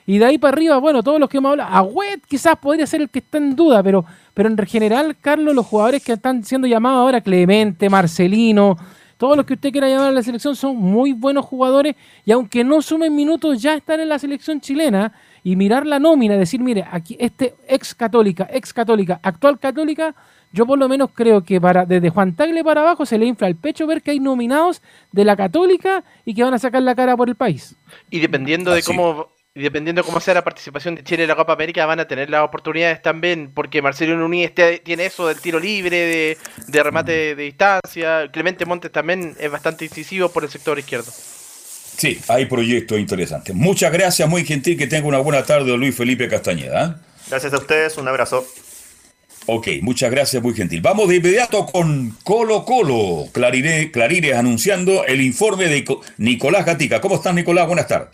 Y 0.07 0.17
de 0.17 0.25
ahí 0.25 0.37
para 0.37 0.55
arriba, 0.55 0.77
bueno, 0.77 1.01
todos 1.01 1.19
los 1.19 1.29
que 1.29 1.37
hemos 1.37 1.51
hablado, 1.51 1.73
Agüet 1.73 2.25
quizás 2.27 2.55
podría 2.57 2.85
ser 2.85 3.01
el 3.01 3.09
que 3.09 3.19
está 3.19 3.37
en 3.37 3.55
duda, 3.55 3.81
pero, 3.81 4.05
pero 4.33 4.49
en 4.49 4.57
general, 4.67 5.15
Carlos, 5.19 5.55
los 5.55 5.65
jugadores 5.65 6.03
que 6.03 6.13
están 6.13 6.43
siendo 6.43 6.67
llamados 6.67 6.99
ahora, 6.99 7.21
Clemente, 7.21 7.89
Marcelino, 7.89 8.77
todos 9.17 9.37
los 9.37 9.45
que 9.45 9.53
usted 9.53 9.71
quiera 9.71 9.87
llamar 9.87 10.09
a 10.09 10.11
la 10.11 10.21
selección 10.21 10.55
son 10.55 10.75
muy 10.75 11.13
buenos 11.13 11.45
jugadores 11.45 11.95
y 12.25 12.31
aunque 12.31 12.63
no 12.63 12.81
sumen 12.81 13.15
minutos, 13.15 13.61
ya 13.61 13.73
están 13.73 14.01
en 14.01 14.09
la 14.09 14.19
selección 14.19 14.59
chilena 14.59 15.13
y 15.43 15.55
mirar 15.55 15.85
la 15.87 15.99
nómina, 15.99 16.35
decir, 16.35 16.59
mire, 16.59 16.85
aquí 16.91 17.15
este 17.19 17.55
ex 17.67 17.95
católica, 17.95 18.47
ex 18.51 18.73
católica, 18.73 19.19
actual 19.23 19.57
católica, 19.57 20.13
yo 20.55 20.65
por 20.65 20.79
lo 20.79 20.87
menos 20.89 21.09
creo 21.13 21.43
que 21.43 21.59
para 21.59 21.85
desde 21.85 22.09
Juan 22.09 22.35
Tagle 22.35 22.63
para 22.63 22.81
abajo 22.81 23.05
se 23.05 23.17
le 23.17 23.25
infla 23.25 23.47
el 23.47 23.55
pecho 23.55 23.85
ver 23.85 24.01
que 24.01 24.11
hay 24.11 24.19
nominados 24.19 24.81
de 25.11 25.25
la 25.25 25.35
católica 25.35 26.03
y 26.23 26.33
que 26.33 26.43
van 26.43 26.53
a 26.53 26.59
sacar 26.59 26.81
la 26.81 26.95
cara 26.95 27.15
por 27.17 27.27
el 27.29 27.35
país. 27.35 27.75
Y 28.09 28.19
dependiendo 28.19 28.71
de 28.73 28.81
cómo 28.81 29.27
y 29.57 29.61
dependiendo 29.61 30.01
de 30.01 30.05
cómo 30.05 30.19
sea 30.19 30.33
la 30.33 30.43
participación 30.43 30.95
de 30.95 31.03
Chile 31.03 31.23
en 31.23 31.29
la 31.29 31.35
Copa 31.37 31.53
América, 31.53 31.85
van 31.85 32.01
a 32.01 32.07
tener 32.07 32.29
las 32.29 32.43
oportunidades 32.43 33.01
también, 33.01 33.51
porque 33.53 33.81
Marcelo 33.81 34.17
Núñez 34.17 34.53
te- 34.53 34.79
tiene 34.79 35.05
eso 35.05 35.27
del 35.29 35.39
tiro 35.39 35.59
libre, 35.61 35.95
de, 35.97 36.37
de 36.67 36.83
remate 36.83 37.35
de 37.35 37.43
distancia. 37.43 38.29
Clemente 38.33 38.65
Montes 38.65 38.91
también 38.91 39.33
es 39.39 39.49
bastante 39.49 39.85
incisivo 39.85 40.27
por 40.27 40.43
el 40.43 40.49
sector 40.49 40.77
izquierdo. 40.77 41.09
Sí, 41.09 42.19
hay 42.27 42.47
proyectos 42.47 42.99
interesantes. 42.99 43.55
Muchas 43.55 43.93
gracias, 43.93 44.27
muy 44.27 44.43
gentil, 44.43 44.77
que 44.77 44.87
tenga 44.87 45.07
una 45.07 45.19
buena 45.19 45.43
tarde, 45.43 45.77
Luis 45.77 45.95
Felipe 45.95 46.27
Castañeda. 46.27 46.85
¿eh? 46.85 47.11
Gracias 47.29 47.53
a 47.53 47.57
ustedes, 47.57 47.97
un 47.97 48.09
abrazo. 48.09 48.45
Ok, 49.47 49.67
muchas 49.81 50.09
gracias, 50.09 50.41
muy 50.41 50.55
gentil. 50.55 50.81
Vamos 50.81 51.07
de 51.07 51.17
inmediato 51.17 51.67
con 51.67 52.17
Colo 52.23 52.65
Colo. 52.65 53.27
Clarire, 53.31 53.91
Clarires 53.91 54.35
anunciando 54.35 55.05
el 55.05 55.21
informe 55.21 55.65
de 55.67 55.83
Co- 55.83 56.01
Nicolás 56.17 56.65
Gatica. 56.65 56.99
¿Cómo 56.99 57.15
estás, 57.15 57.35
Nicolás? 57.35 57.67
Buenas 57.67 57.87
tardes. 57.87 58.09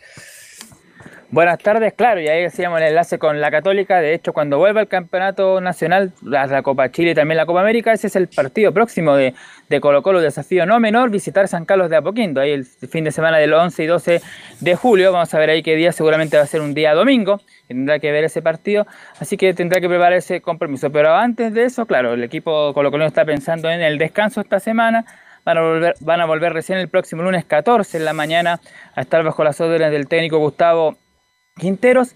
Buenas 1.32 1.60
tardes, 1.60 1.94
claro, 1.94 2.20
y 2.20 2.28
ahí 2.28 2.44
hacíamos 2.44 2.82
el 2.82 2.88
enlace 2.88 3.18
con 3.18 3.40
la 3.40 3.50
Católica. 3.52 4.02
De 4.02 4.14
hecho, 4.14 4.34
cuando 4.34 4.58
vuelva 4.58 4.82
el 4.82 4.90
campeonato 4.90 5.62
nacional, 5.62 6.12
la, 6.22 6.62
Copa 6.62 6.92
Chile 6.92 7.12
y 7.12 7.16
también 7.16 7.38
la 7.38 7.46
Copa 7.46 7.62
América, 7.62 7.94
ese 7.94 8.08
es 8.08 8.18
el 8.18 8.28
partido 8.28 8.74
próximo 8.74 9.16
de, 9.16 9.34
Colo 9.80 10.04
Colo, 10.04 10.20
desafío 10.20 10.66
no 10.66 10.78
menor, 10.82 11.10
visitar 11.10 11.48
San 11.48 11.64
Carlos 11.64 11.90
de 11.90 11.96
Apoquindo, 11.96 12.42
ahí 12.42 12.52
el 12.52 12.66
fin 12.66 13.06
de 13.06 13.14
semana 13.14 13.38
del 13.38 13.54
11 13.54 13.82
y 13.82 13.88
12 13.88 14.22
de 14.60 14.76
julio. 14.76 15.14
Vamos 15.14 15.34
a 15.34 15.40
ver 15.40 15.52
ahí 15.52 15.64
qué 15.64 15.78
día, 15.78 15.94
seguramente 15.94 16.36
va 16.36 16.44
a 16.44 16.48
ser 16.48 16.60
un 16.60 16.74
día 16.74 16.94
domingo, 16.94 17.40
tendrá 17.70 18.00
que 18.00 18.12
ver 18.12 18.26
ese 18.26 18.42
partido, 18.42 18.86
así 19.18 19.38
que 19.38 19.54
tendrá 19.54 19.80
que 19.80 19.88
preparar 19.88 20.12
ese 20.12 20.42
compromiso. 20.42 20.92
Pero 20.92 21.16
antes 21.16 21.54
de 21.54 21.64
eso, 21.64 21.86
claro, 21.86 22.14
el 22.14 22.26
equipo 22.26 22.74
Colo 22.74 22.92
Colo 22.92 23.06
está 23.06 23.24
pensando 23.24 23.70
en 23.70 23.80
el 23.82 23.98
descanso 23.98 24.42
esta 24.42 24.60
semana. 24.60 25.06
Van 25.46 25.58
a, 25.58 25.62
volver, 25.62 25.96
van 26.02 26.20
a 26.20 26.26
volver 26.26 26.54
recién 26.54 26.78
el 26.78 26.90
próximo 26.90 27.24
lunes 27.24 27.46
14 27.46 27.98
en 27.98 28.06
la 28.06 28.14
mañana 28.14 28.60
a 28.94 29.02
estar 29.02 29.24
bajo 29.24 29.44
las 29.44 29.60
órdenes 29.60 29.92
del 29.92 30.08
técnico 30.08 30.38
Gustavo 30.38 30.98
Quinteros, 31.62 32.16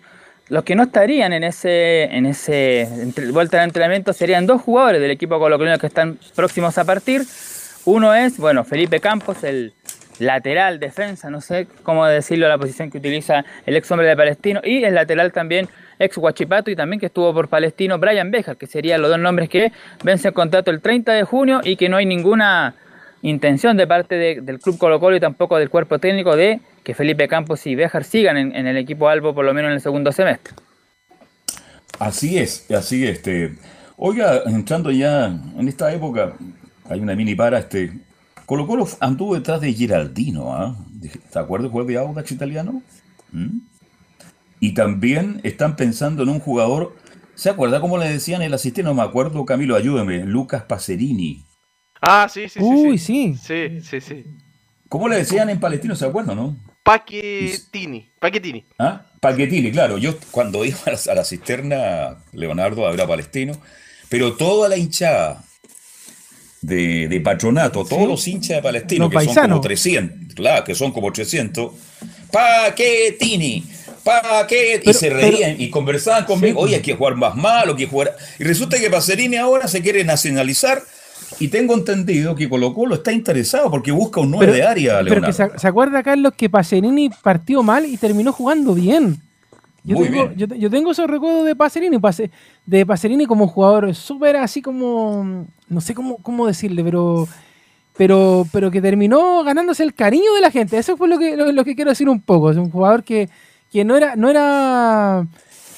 los 0.49 0.63
que 0.63 0.75
no 0.75 0.83
estarían 0.83 1.33
en 1.33 1.43
ese, 1.43 2.03
en 2.05 2.25
ese 2.25 2.87
vuelta 3.31 3.59
de 3.59 3.63
entrenamiento 3.63 4.11
serían 4.11 4.47
dos 4.47 4.61
jugadores 4.61 4.99
del 4.99 5.11
equipo 5.11 5.39
colombiano 5.39 5.77
que 5.77 5.87
están 5.87 6.17
próximos 6.35 6.77
a 6.79 6.83
partir. 6.83 7.21
Uno 7.85 8.15
es, 8.15 8.39
bueno, 8.39 8.63
Felipe 8.63 8.99
Campos, 8.99 9.43
el 9.43 9.73
lateral, 10.17 10.79
defensa, 10.79 11.29
no 11.29 11.41
sé 11.41 11.67
cómo 11.83 12.05
decirlo, 12.07 12.47
la 12.47 12.57
posición 12.57 12.89
que 12.89 12.97
utiliza 12.97 13.45
el 13.65 13.75
ex 13.75 13.91
hombre 13.91 14.07
de 14.07 14.15
Palestino, 14.15 14.61
y 14.63 14.83
el 14.83 14.95
lateral 14.95 15.31
también 15.31 15.69
ex 15.99 16.17
Huachipato 16.17 16.71
y 16.71 16.75
también 16.75 16.99
que 16.99 17.05
estuvo 17.05 17.33
por 17.33 17.47
Palestino, 17.47 17.99
Brian 17.99 18.31
Bejar, 18.31 18.57
que 18.57 18.65
serían 18.65 19.01
los 19.01 19.11
dos 19.11 19.19
nombres 19.19 19.49
que 19.49 19.71
vence 20.03 20.29
el 20.29 20.33
contrato 20.33 20.71
el 20.71 20.81
30 20.81 21.13
de 21.13 21.23
junio 21.23 21.61
y 21.63 21.75
que 21.75 21.89
no 21.89 21.97
hay 21.97 22.05
ninguna 22.05 22.75
intención 23.21 23.77
de 23.77 23.87
parte 23.87 24.41
del 24.41 24.59
Club 24.59 24.77
Colo 24.77 24.99
Colo 24.99 25.15
y 25.15 25.19
tampoco 25.19 25.57
del 25.57 25.69
cuerpo 25.69 25.99
técnico 25.99 26.35
de 26.35 26.59
que 26.85 26.93
Felipe 26.93 27.27
Campos 27.27 27.67
y 27.67 27.75
Bejar 27.75 28.05
sigan 28.05 28.37
en, 28.37 28.55
en 28.55 28.67
el 28.67 28.77
equipo 28.77 29.09
Albo 29.09 29.35
por 29.35 29.43
lo 29.43 29.53
menos 29.53 29.69
en 29.69 29.75
el 29.75 29.81
segundo 29.81 30.13
semestre. 30.13 30.53
Así 31.99 32.37
es, 32.37 32.69
así 32.71 33.05
este. 33.05 33.55
Oiga, 33.97 34.43
entrando 34.45 34.91
ya 34.91 35.25
en 35.25 35.67
esta 35.67 35.91
época, 35.93 36.33
hay 36.89 36.99
una 36.99 37.15
mini 37.15 37.35
para, 37.35 37.59
este. 37.59 37.91
Colo 38.45 38.67
Colo 38.67 38.87
anduvo 38.99 39.33
detrás 39.33 39.59
de 39.59 39.73
Geraldino, 39.73 40.53
¿ah? 40.53 40.77
¿Te 41.31 41.39
acuerdas 41.39 41.71
juez 41.71 41.87
de 41.87 41.97
Audax 41.97 42.31
italiano? 42.31 42.83
¿Mm? 43.31 43.59
Y 44.59 44.73
también 44.73 45.41
están 45.43 45.75
pensando 45.75 46.23
en 46.23 46.29
un 46.29 46.39
jugador, 46.39 46.95
¿se 47.33 47.49
acuerda 47.49 47.81
cómo 47.81 47.97
le 47.97 48.07
decían 48.07 48.43
el 48.43 48.53
asistente? 48.53 48.83
No 48.83 48.93
me 48.93 49.01
acuerdo, 49.01 49.43
Camilo, 49.45 49.75
ayúdeme, 49.75 50.25
Lucas 50.25 50.63
Pacerini. 50.63 51.43
Ah, 51.99 52.27
sí, 52.29 52.47
sí, 52.47 52.59
sí. 52.59 52.65
Uy, 52.65 52.97
sí. 52.99 53.35
Sí, 53.41 53.81
sí, 53.81 54.01
sí. 54.01 54.25
¿Cómo 54.89 55.09
le 55.09 55.15
decían 55.15 55.49
en 55.49 55.59
Palestino, 55.59 55.95
se 55.95 56.05
acuerdan, 56.05 56.37
no? 56.37 56.55
Paquetini, 56.85 58.09
Paquetini. 58.19 58.63
¿Ah? 58.77 59.01
Paquetini, 59.19 59.71
claro. 59.71 59.97
Yo 59.97 60.17
cuando 60.29 60.63
iba 60.63 60.77
a 60.85 60.91
la, 60.91 60.99
a 61.11 61.15
la 61.15 61.25
cisterna, 61.25 62.17
Leonardo, 62.31 62.85
a 62.85 62.91
ver 62.91 63.01
a 63.01 63.07
Palestino, 63.07 63.59
pero 64.07 64.33
toda 64.33 64.69
la 64.69 64.77
hinchada 64.77 65.43
de, 66.61 67.07
de 67.07 67.21
patronato, 67.21 67.83
todos 67.85 68.07
los 68.07 68.27
hinchas 68.27 68.57
de 68.57 68.61
Palestino, 68.61 69.05
Los 69.05 69.11
que 69.11 69.17
son 69.17 69.25
paisanos. 69.25 69.49
como 69.57 69.61
300, 69.61 70.35
claro, 70.35 70.63
que 70.63 70.75
son 70.75 70.91
como 70.91 71.11
300, 71.11 71.71
Paquetini, 72.31 73.63
Paquetini, 74.03 74.75
y 74.75 74.79
Pero- 74.85 74.93
se 74.93 75.07
pero- 75.07 75.19
reían 75.21 75.55
y 75.59 75.69
conversaban 75.71 76.25
conmigo, 76.25 76.59
Sí. 76.61 76.65
oye, 76.67 76.75
hay 76.75 76.81
que 76.83 76.93
jugar 76.95 77.15
más 77.15 77.35
malo, 77.35 77.71
hay 77.71 77.77
que 77.77 77.87
jugar... 77.87 78.15
Y 78.37 78.43
resulta 78.43 78.79
que 78.79 78.89
Pacerini 78.91 79.37
ahora 79.37 79.67
se 79.67 79.81
quiere 79.81 80.03
nacionalizar 80.03 80.83
y 81.39 81.47
tengo 81.49 81.73
entendido 81.73 82.35
que 82.35 82.47
Colo 82.47 82.73
Colo 82.73 82.95
está 82.95 83.11
interesado 83.11 83.69
porque 83.69 83.91
busca 83.91 84.19
un 84.21 84.31
9 84.31 84.51
de 84.53 84.63
área, 84.63 84.93
pero 84.99 85.21
que 85.21 85.31
Leonardo. 85.31 85.53
se, 85.53 85.59
se 85.59 85.67
acuerda, 85.67 86.01
Carlos, 86.03 86.33
que 86.37 86.49
Pacerini 86.49 87.09
partió 87.21 87.61
mal 87.63 87.85
y 87.85 87.97
terminó 87.97 88.31
jugando 88.31 88.73
bien. 88.73 89.19
Yo, 89.83 89.97
Muy 89.97 90.07
tengo, 90.09 90.29
bien. 90.29 90.49
Yo, 90.49 90.55
yo 90.55 90.69
tengo 90.69 90.91
esos 90.91 91.07
recuerdos 91.09 91.45
de 91.45 91.55
Pacerini, 91.55 91.99
Pace- 91.99 92.31
de 92.65 92.85
Pacerini 92.85 93.25
como 93.25 93.47
jugador 93.47 93.93
súper 93.93 94.35
así 94.37 94.61
como, 94.61 95.45
no 95.69 95.81
sé 95.81 95.93
cómo, 95.93 96.17
cómo 96.17 96.47
decirle, 96.47 96.83
pero, 96.83 97.27
pero, 97.95 98.47
pero 98.51 98.71
que 98.71 98.81
terminó 98.81 99.43
ganándose 99.43 99.83
el 99.83 99.93
cariño 99.93 100.33
de 100.33 100.41
la 100.41 100.49
gente. 100.51 100.77
Eso 100.77 100.97
fue 100.97 101.07
lo 101.07 101.19
que, 101.19 101.37
lo, 101.37 101.51
lo 101.51 101.63
que 101.63 101.75
quiero 101.75 101.91
decir 101.91 102.09
un 102.09 102.19
poco. 102.21 102.49
Es 102.49 102.57
un 102.57 102.71
jugador 102.71 103.03
que, 103.03 103.29
que 103.71 103.85
no 103.85 103.95
era, 103.95 104.15
no 104.15 104.29
era, 104.29 105.27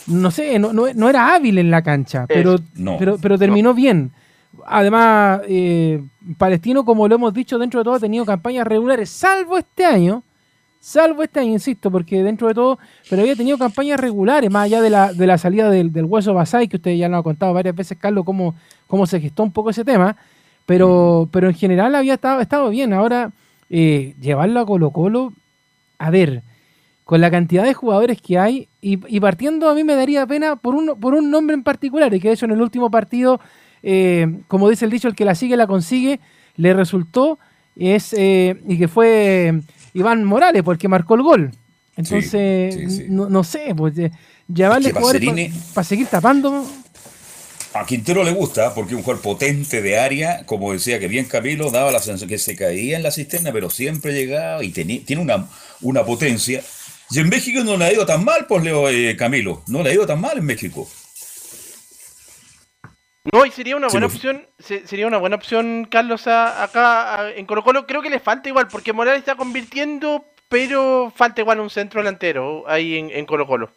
no 0.08 0.32
sé, 0.32 0.58
no, 0.60 0.72
no- 0.72 0.94
no 0.94 1.10
era 1.10 1.34
hábil 1.36 1.58
en 1.58 1.70
la 1.70 1.82
cancha, 1.82 2.26
pero, 2.28 2.56
no, 2.76 2.98
pero, 2.98 3.18
pero 3.22 3.38
terminó 3.38 3.74
bien. 3.74 4.12
Además, 4.66 5.42
eh, 5.48 6.04
Palestino, 6.38 6.84
como 6.84 7.08
lo 7.08 7.16
hemos 7.16 7.34
dicho, 7.34 7.58
dentro 7.58 7.80
de 7.80 7.84
todo 7.84 7.96
ha 7.96 8.00
tenido 8.00 8.26
campañas 8.26 8.66
regulares, 8.68 9.10
salvo 9.10 9.58
este 9.58 9.86
año, 9.86 10.24
salvo 10.80 11.24
este 11.24 11.40
año, 11.40 11.52
insisto, 11.52 11.92
porque 11.92 12.24
dentro 12.24 12.48
de 12.48 12.54
todo, 12.54 12.80
pero 13.10 13.22
había 13.22 13.36
tenido 13.36 13.58
campañas 13.58 14.00
regulares, 14.00 14.50
más 14.50 14.66
allá 14.66 14.82
de 14.82 14.90
la, 14.90 15.14
de 15.14 15.28
la 15.28 15.38
salida 15.38 15.70
del, 15.70 15.92
del 15.92 16.06
hueso 16.06 16.34
Basay, 16.34 16.68
que 16.68 16.78
usted 16.78 16.96
ya 16.96 17.10
lo 17.10 17.18
ha 17.18 17.24
contado 17.24 17.54
varias 17.54 17.76
veces, 17.76 17.98
Carlos, 18.00 18.26
cómo, 18.26 18.56
cómo 18.88 19.06
se 19.06 19.20
gestó 19.20 19.44
un 19.44 19.52
poco 19.52 19.70
ese 19.70 19.86
tema, 19.86 20.16
pero, 20.66 21.30
pero 21.32 21.48
en 21.48 21.56
general 21.56 21.96
había 21.96 22.16
estado, 22.16 22.42
estado 22.42 22.70
bien. 22.70 22.94
Ahora, 22.94 23.32
eh, 23.70 24.16
llevarlo 24.20 24.60
a 24.60 24.66
Colo 24.66 24.92
Colo, 24.92 25.34
a 25.98 26.10
ver, 26.10 26.42
con 27.04 27.22
la 27.22 27.32
cantidad 27.32 27.64
de 27.64 27.74
jugadores 27.74 28.22
que 28.22 28.38
hay, 28.38 28.68
y, 28.82 29.00
y 29.08 29.20
partiendo 29.20 29.70
a 29.70 29.74
mí 29.74 29.84
me 29.84 29.96
daría 29.96 30.26
pena 30.26 30.58
por 30.58 30.76
un, 30.76 31.00
por 31.00 31.14
un 31.14 31.32
nombre 31.32 31.54
en 31.54 31.64
particular, 31.64 32.14
y 32.14 32.20
que 32.20 32.32
eso 32.32 32.46
en 32.46 32.52
el 32.52 32.62
último 32.62 32.90
partido, 32.92 33.40
eh, 33.84 34.28
como 34.48 34.70
dice 34.70 34.86
el 34.86 34.92
dicho, 34.92 35.08
el 35.08 35.16
que 35.16 35.26
la 35.26 35.36
sigue 35.36 35.56
la 35.58 35.68
consigue, 35.68 36.20
le 36.56 36.74
resultó, 36.74 37.40
es, 37.76 38.14
eh, 38.18 38.60
y 38.68 38.78
que 38.78 38.88
fue 38.88 39.62
Iván 39.94 40.24
Morales, 40.24 40.64
porque 40.64 40.88
marcó 40.88 41.16
el 41.16 41.22
gol. 41.22 41.52
Entonces, 41.96 42.76
sí, 42.76 42.90
sí. 42.90 43.06
No, 43.10 43.30
no 43.30 43.44
sé, 43.44 43.74
pues 43.76 43.98
eh, 43.98 44.12
jugadores 44.94 45.22
Pacerini- 45.22 45.74
para 45.74 45.84
seguir 45.86 46.08
tapando. 46.08 46.66
A 47.74 47.86
Quintero 47.86 48.24
le 48.24 48.32
gusta 48.32 48.74
porque 48.74 48.94
es 48.94 48.98
un 48.98 49.04
jugador 49.04 49.22
potente 49.22 49.82
de 49.82 50.00
área, 50.00 50.44
como 50.46 50.74
decía 50.74 51.00
que 51.00 51.08
bien 51.08 51.26
Camilo, 51.26 51.70
daba 51.70 51.92
la 51.92 52.00
sensación 52.00 52.30
que 52.30 52.38
se 52.38 52.56
caía 52.56 52.98
en 52.98 53.04
la 53.04 53.12
cisterna, 53.12 53.52
pero 53.52 53.70
siempre 53.70 54.14
llegaba 54.14 54.64
y 54.64 54.70
tiene 54.72 55.22
una, 55.22 55.48
una 55.82 56.04
potencia. 56.04 56.64
Y 57.12 57.20
en 57.20 57.30
México 57.30 57.64
no 57.64 57.78
le 57.78 57.86
ha 57.86 57.94
ido 57.94 58.06
tan 58.06 58.24
mal, 58.24 58.46
pues 58.48 58.64
Leo 58.64 58.90
eh, 58.90 59.16
Camilo, 59.16 59.64
no 59.68 59.84
le 59.84 59.92
ha 59.92 59.94
ido 59.94 60.06
tan 60.08 60.20
mal 60.20 60.38
en 60.38 60.46
México. 60.46 60.90
No, 63.34 63.46
y 63.46 63.52
sería 63.52 63.76
una 63.76 63.90
Sí, 63.90 63.94
buena 63.96 64.08
lo- 64.08 64.14
opción, 64.14 64.48
se- 64.60 64.88
sería 64.88 65.08
una 65.08 65.18
buena 65.18 65.36
opción, 65.36 65.88
Carlos, 65.90 66.28
a- 66.28 66.64
acá 66.64 67.22
a- 67.22 67.32
en 67.34 67.46
Colo 67.46 67.64
Colo. 67.64 67.86
Creo 67.86 68.02
que 68.02 68.10
le 68.10 68.20
falta 68.20 68.50
igual, 68.50 68.68
porque 68.68 68.94
Morales 68.94 69.20
está 69.20 69.36
convirtiendo, 69.36 70.26
pero 70.50 71.12
falta 71.16 71.42
igual 71.42 71.60
un 71.60 71.70
centro 71.70 72.02
delantero 72.02 72.64
ahí 72.68 72.98
en, 72.98 73.10
en 73.12 73.26
Colo 73.26 73.46
Colo. 73.48 73.70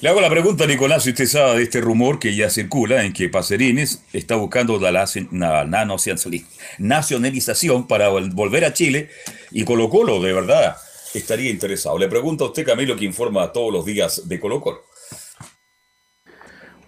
Le 0.00 0.08
hago 0.08 0.20
la 0.20 0.30
pregunta 0.30 0.64
a 0.64 0.66
Nicolás, 0.68 1.02
si 1.04 1.10
usted 1.10 1.26
sabe 1.26 1.56
de 1.56 1.62
este 1.64 1.80
rumor 1.80 2.18
que 2.20 2.34
ya 2.34 2.50
circula 2.50 3.04
en 3.04 3.12
que 3.12 3.28
Pacerines 3.28 4.04
está 4.12 4.36
buscando 4.36 4.78
la 4.78 4.92
naci- 4.92 5.28
na- 5.32 5.64
na- 5.64 5.84
nacionali- 5.84 6.44
nacionalización 6.78 7.86
para 7.88 8.10
vol- 8.10 8.32
volver 8.32 8.64
a 8.64 8.72
Chile 8.72 9.10
y 9.50 9.64
Colo 9.64 9.88
Colo, 9.90 10.20
de 10.20 10.32
verdad, 10.32 10.76
estaría 11.14 11.50
interesado. 11.50 11.98
Le 11.98 12.06
pregunto 12.08 12.44
a 12.44 12.48
usted, 12.48 12.64
Camilo, 12.64 12.96
que 12.96 13.04
informa 13.04 13.52
todos 13.52 13.72
los 13.72 13.84
días 13.84 14.28
de 14.28 14.38
Colo 14.38 14.60
Colo. 14.60 14.84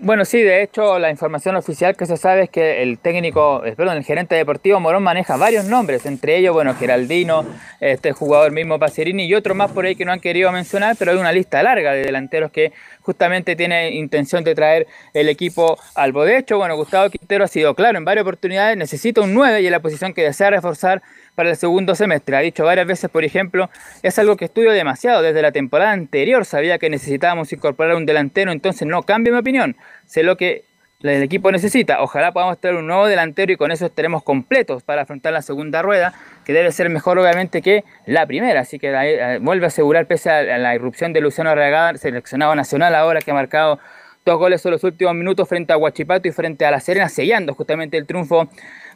Bueno, 0.03 0.25
sí, 0.25 0.41
de 0.41 0.63
hecho, 0.63 0.99
la 0.99 1.11
información 1.11 1.57
oficial 1.57 1.95
que 1.95 2.07
se 2.07 2.17
sabe 2.17 2.45
es 2.45 2.51
que 2.51 2.83
el 2.83 2.99
técnico, 2.99 3.63
eh, 3.67 3.75
perdón, 3.77 3.99
el 3.99 4.05
gerente 4.05 4.35
deportivo 4.35 4.81
Morón 4.81 5.03
maneja 5.03 5.37
varios 5.37 5.67
nombres, 5.67 6.07
entre 6.07 6.39
ellos, 6.39 6.55
bueno, 6.55 6.75
Geraldino, 6.75 7.45
este 7.81 8.13
jugador 8.13 8.51
mismo 8.51 8.79
Pacerini 8.79 9.27
y 9.27 9.35
otros 9.35 9.55
más 9.55 9.71
por 9.73 9.85
ahí 9.85 9.97
que 9.97 10.07
no 10.07 10.13
han 10.13 10.21
querido 10.21 10.51
mencionar, 10.53 10.97
pero 10.99 11.11
hay 11.11 11.19
una 11.19 11.33
lista 11.33 11.63
larga 11.63 11.93
de 11.93 12.03
delanteros 12.03 12.51
que 12.51 12.73
justamente 13.03 13.57
tiene 13.57 13.91
intención 13.91 14.43
de 14.43 14.55
traer 14.55 14.87
el 15.13 15.29
equipo 15.29 15.79
albo. 15.95 16.25
De 16.25 16.39
hecho, 16.39 16.57
bueno, 16.57 16.77
Gustavo 16.77 17.11
Quintero 17.11 17.45
ha 17.45 17.49
sido 17.49 17.75
claro 17.75 17.99
en 17.99 18.07
varias 18.07 18.23
oportunidades, 18.23 18.79
necesita 18.79 19.21
un 19.21 19.35
9 19.35 19.61
y 19.61 19.67
es 19.67 19.71
la 19.71 19.81
posición 19.81 20.15
que 20.15 20.23
desea 20.23 20.49
reforzar 20.49 21.03
para 21.41 21.49
el 21.49 21.57
segundo 21.57 21.95
semestre. 21.95 22.37
Ha 22.37 22.41
dicho 22.41 22.67
varias 22.67 22.87
veces, 22.87 23.09
por 23.09 23.25
ejemplo, 23.25 23.71
es 24.03 24.19
algo 24.19 24.37
que 24.37 24.45
estudio 24.45 24.73
demasiado. 24.73 25.23
Desde 25.23 25.41
la 25.41 25.53
temporada 25.53 25.93
anterior 25.93 26.45
sabía 26.45 26.77
que 26.77 26.91
necesitábamos 26.91 27.51
incorporar 27.51 27.97
un 27.97 28.05
delantero, 28.05 28.53
entonces 28.53 28.87
no 28.87 29.05
cambie 29.05 29.33
mi 29.33 29.39
opinión. 29.39 29.75
Sé 30.05 30.23
lo 30.23 30.37
que 30.37 30.67
el 31.03 31.23
equipo 31.23 31.51
necesita. 31.51 32.03
Ojalá 32.03 32.33
podamos 32.33 32.61
tener 32.61 32.77
un 32.77 32.87
nuevo 32.87 33.07
delantero 33.07 33.51
y 33.55 33.57
con 33.57 33.73
eso 33.73 33.87
estaremos 33.87 34.23
completos 34.23 34.83
para 34.83 35.01
afrontar 35.01 35.33
la 35.33 35.41
segunda 35.41 35.81
rueda, 35.81 36.13
que 36.45 36.53
debe 36.53 36.73
ser 36.73 36.91
mejor 36.91 37.19
obviamente 37.19 37.63
que 37.63 37.85
la 38.05 38.27
primera. 38.27 38.61
Así 38.61 38.79
que 38.79 38.93
eh, 38.93 39.39
vuelve 39.41 39.65
a 39.65 39.69
asegurar, 39.69 40.05
pese 40.05 40.29
a 40.29 40.59
la 40.59 40.75
irrupción 40.75 41.15
de 41.15 41.23
Luciano 41.23 41.49
Arragada, 41.49 41.97
seleccionado 41.97 42.55
nacional 42.55 42.95
ahora 42.95 43.21
que 43.21 43.31
ha 43.31 43.35
marcado 43.35 43.79
dos 44.27 44.39
goles 44.39 44.63
en 44.67 44.73
los 44.73 44.85
últimos 44.85 45.15
minutos 45.15 45.49
frente 45.49 45.73
a 45.73 45.79
Huachipato 45.79 46.29
y 46.29 46.33
frente 46.33 46.67
a 46.67 46.71
La 46.71 46.81
Serena, 46.81 47.09
sellando 47.09 47.55
justamente 47.55 47.97
el 47.97 48.07
triunfo 48.07 48.47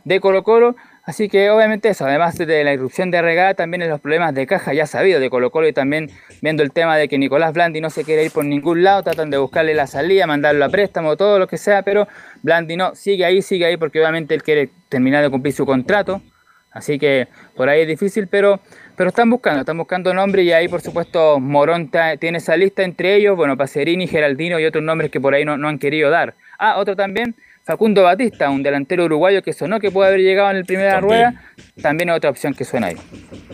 de 0.04 0.20
Colo 0.20 0.42
Colo. 0.42 0.76
Así 1.06 1.28
que 1.28 1.50
obviamente 1.50 1.90
eso, 1.90 2.06
además 2.06 2.38
de 2.38 2.64
la 2.64 2.72
irrupción 2.72 3.10
de 3.10 3.20
Regada, 3.20 3.52
también 3.52 3.82
en 3.82 3.90
los 3.90 4.00
problemas 4.00 4.32
de 4.34 4.46
caja 4.46 4.72
ya 4.72 4.86
sabido 4.86 5.20
de 5.20 5.28
Colo 5.28 5.50
Colo 5.50 5.68
y 5.68 5.74
también 5.74 6.10
viendo 6.40 6.62
el 6.62 6.72
tema 6.72 6.96
de 6.96 7.08
que 7.08 7.18
Nicolás 7.18 7.52
Blandi 7.52 7.82
no 7.82 7.90
se 7.90 8.04
quiere 8.04 8.24
ir 8.24 8.30
por 8.30 8.46
ningún 8.46 8.82
lado, 8.82 9.02
tratan 9.02 9.28
de 9.28 9.36
buscarle 9.36 9.74
la 9.74 9.86
salida, 9.86 10.26
mandarlo 10.26 10.64
a 10.64 10.70
préstamo, 10.70 11.16
todo 11.18 11.38
lo 11.38 11.46
que 11.46 11.58
sea, 11.58 11.82
pero 11.82 12.08
Blandi 12.42 12.76
no, 12.76 12.94
sigue 12.94 13.26
ahí, 13.26 13.42
sigue 13.42 13.66
ahí 13.66 13.76
porque 13.76 14.00
obviamente 14.00 14.34
él 14.34 14.42
quiere 14.42 14.70
terminar 14.88 15.22
de 15.22 15.28
cumplir 15.28 15.52
su 15.52 15.66
contrato. 15.66 16.22
Así 16.70 16.98
que 16.98 17.28
por 17.54 17.68
ahí 17.68 17.82
es 17.82 17.88
difícil, 17.88 18.26
pero, 18.26 18.60
pero 18.96 19.10
están 19.10 19.28
buscando, 19.30 19.60
están 19.60 19.78
buscando 19.78 20.12
nombres 20.14 20.46
y 20.46 20.52
ahí 20.52 20.68
por 20.68 20.80
supuesto 20.80 21.38
Morón 21.38 21.90
tiene 22.18 22.38
esa 22.38 22.56
lista 22.56 22.82
entre 22.82 23.14
ellos, 23.14 23.36
bueno, 23.36 23.58
Pacerini, 23.58 24.08
Geraldino 24.08 24.58
y 24.58 24.64
otros 24.64 24.82
nombres 24.82 25.10
que 25.10 25.20
por 25.20 25.34
ahí 25.34 25.44
no, 25.44 25.58
no 25.58 25.68
han 25.68 25.78
querido 25.78 26.08
dar. 26.10 26.34
Ah, 26.58 26.78
otro 26.78 26.96
también, 26.96 27.36
Facundo 27.64 28.02
Batista, 28.02 28.50
un 28.50 28.62
delantero 28.62 29.06
uruguayo 29.06 29.42
que 29.42 29.52
sonó 29.54 29.80
que 29.80 29.90
puede 29.90 30.08
haber 30.08 30.20
llegado 30.20 30.50
en 30.50 30.58
la 30.60 30.64
primera 30.64 31.00
También. 31.00 31.08
rueda, 31.32 31.42
también 31.80 32.10
es 32.10 32.16
otra 32.16 32.30
opción 32.30 32.52
que 32.54 32.64
suena 32.64 32.88
ahí. 32.88 32.96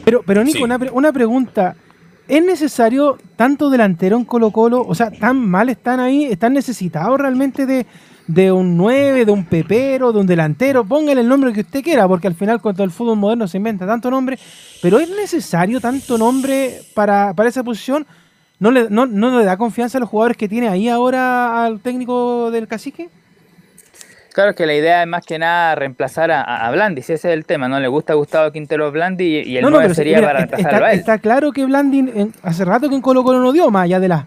Pero, 0.05 0.23
pero 0.27 0.43
Nico, 0.43 0.59
Sí. 0.59 0.65
una, 0.65 0.79
pre- 0.79 0.91
una 0.91 1.13
pregunta. 1.13 1.77
¿Es 2.27 2.45
necesario 2.45 3.19
tanto 3.37 3.71
delantero 3.71 4.17
en 4.17 4.25
Colo 4.25 4.51
Colo? 4.53 4.83
O 4.87 4.95
sea, 4.95 5.11
¿tan 5.11 5.37
mal 5.37 5.69
están 5.69 5.99
ahí? 6.01 6.25
¿Están 6.25 6.53
necesitados 6.55 7.19
realmente 7.21 7.67
de, 7.67 7.87
de 8.29 8.53
un 8.53 8.77
9, 8.77 9.25
de 9.25 9.33
un 9.33 9.45
pepero, 9.45 10.13
de 10.13 10.21
un 10.21 10.27
delantero? 10.27 10.85
Póngale 10.85 11.21
el 11.23 11.29
nombre 11.29 11.53
que 11.53 11.61
usted 11.63 11.83
quiera, 11.83 12.07
porque 12.07 12.29
al 12.29 12.35
final 12.35 12.61
con 12.61 12.75
todo 12.75 12.85
el 12.85 12.93
fútbol 12.93 13.17
moderno 13.19 13.49
se 13.49 13.57
inventa 13.57 13.85
tanto 13.87 14.11
nombre. 14.11 14.39
Pero 14.83 15.01
¿es 15.01 15.09
necesario 15.11 15.81
tanto 15.81 16.19
nombre 16.19 16.81
para, 16.95 17.33
para 17.35 17.49
esa 17.49 17.65
posición? 17.65 18.07
¿No 18.61 18.71
le, 18.71 18.89
no, 18.91 19.07
¿No 19.07 19.37
le 19.39 19.45
da 19.45 19.57
confianza 19.57 19.99
a 19.99 20.01
los 20.01 20.09
jugadores 20.09 20.37
que 20.37 20.49
tiene 20.49 20.69
ahí 20.69 20.89
ahora 20.89 21.65
al 21.65 21.81
técnico 21.81 22.51
del 22.53 22.69
cacique? 22.69 23.09
Claro 24.33 24.55
que 24.55 24.65
la 24.65 24.75
idea 24.75 25.03
es 25.03 25.09
más 25.09 25.25
que 25.27 25.39
nada 25.39 25.75
reemplazar 25.75 26.31
a, 26.31 26.43
a 26.43 26.71
Blandi, 26.71 27.03
si 27.03 27.13
ese 27.15 27.29
es 27.31 27.35
el 27.35 27.45
tema, 27.45 27.69
¿no? 27.69 27.81
Le 27.81 27.89
gusta 27.89 28.13
a 28.13 28.17
Gustavo 28.17 28.53
Quintero 28.53 28.91
Blandi 28.93 29.25
y, 29.25 29.41
y 29.53 29.57
el 29.57 29.63
No, 29.63 29.71
9 29.71 29.83
no, 29.83 29.83
pero 29.89 29.95
sería 29.95 30.17
mira, 30.19 30.29
para 30.29 30.41
está, 30.41 30.57
reemplazarlo 30.57 30.87
a 30.87 30.93
él. 30.93 30.99
está 31.01 31.19
claro 31.19 31.53
que 31.53 31.65
Blandin 31.65 32.11
en- 32.15 32.35
hace 32.43 32.65
rato 32.65 32.89
que 32.89 32.95
en 32.95 33.01
Colo 33.03 33.25
Colo 33.25 33.41
no 33.41 33.51
dio, 33.53 33.71
más 33.71 33.85
allá 33.85 33.99
de 33.99 34.09
las 34.09 34.25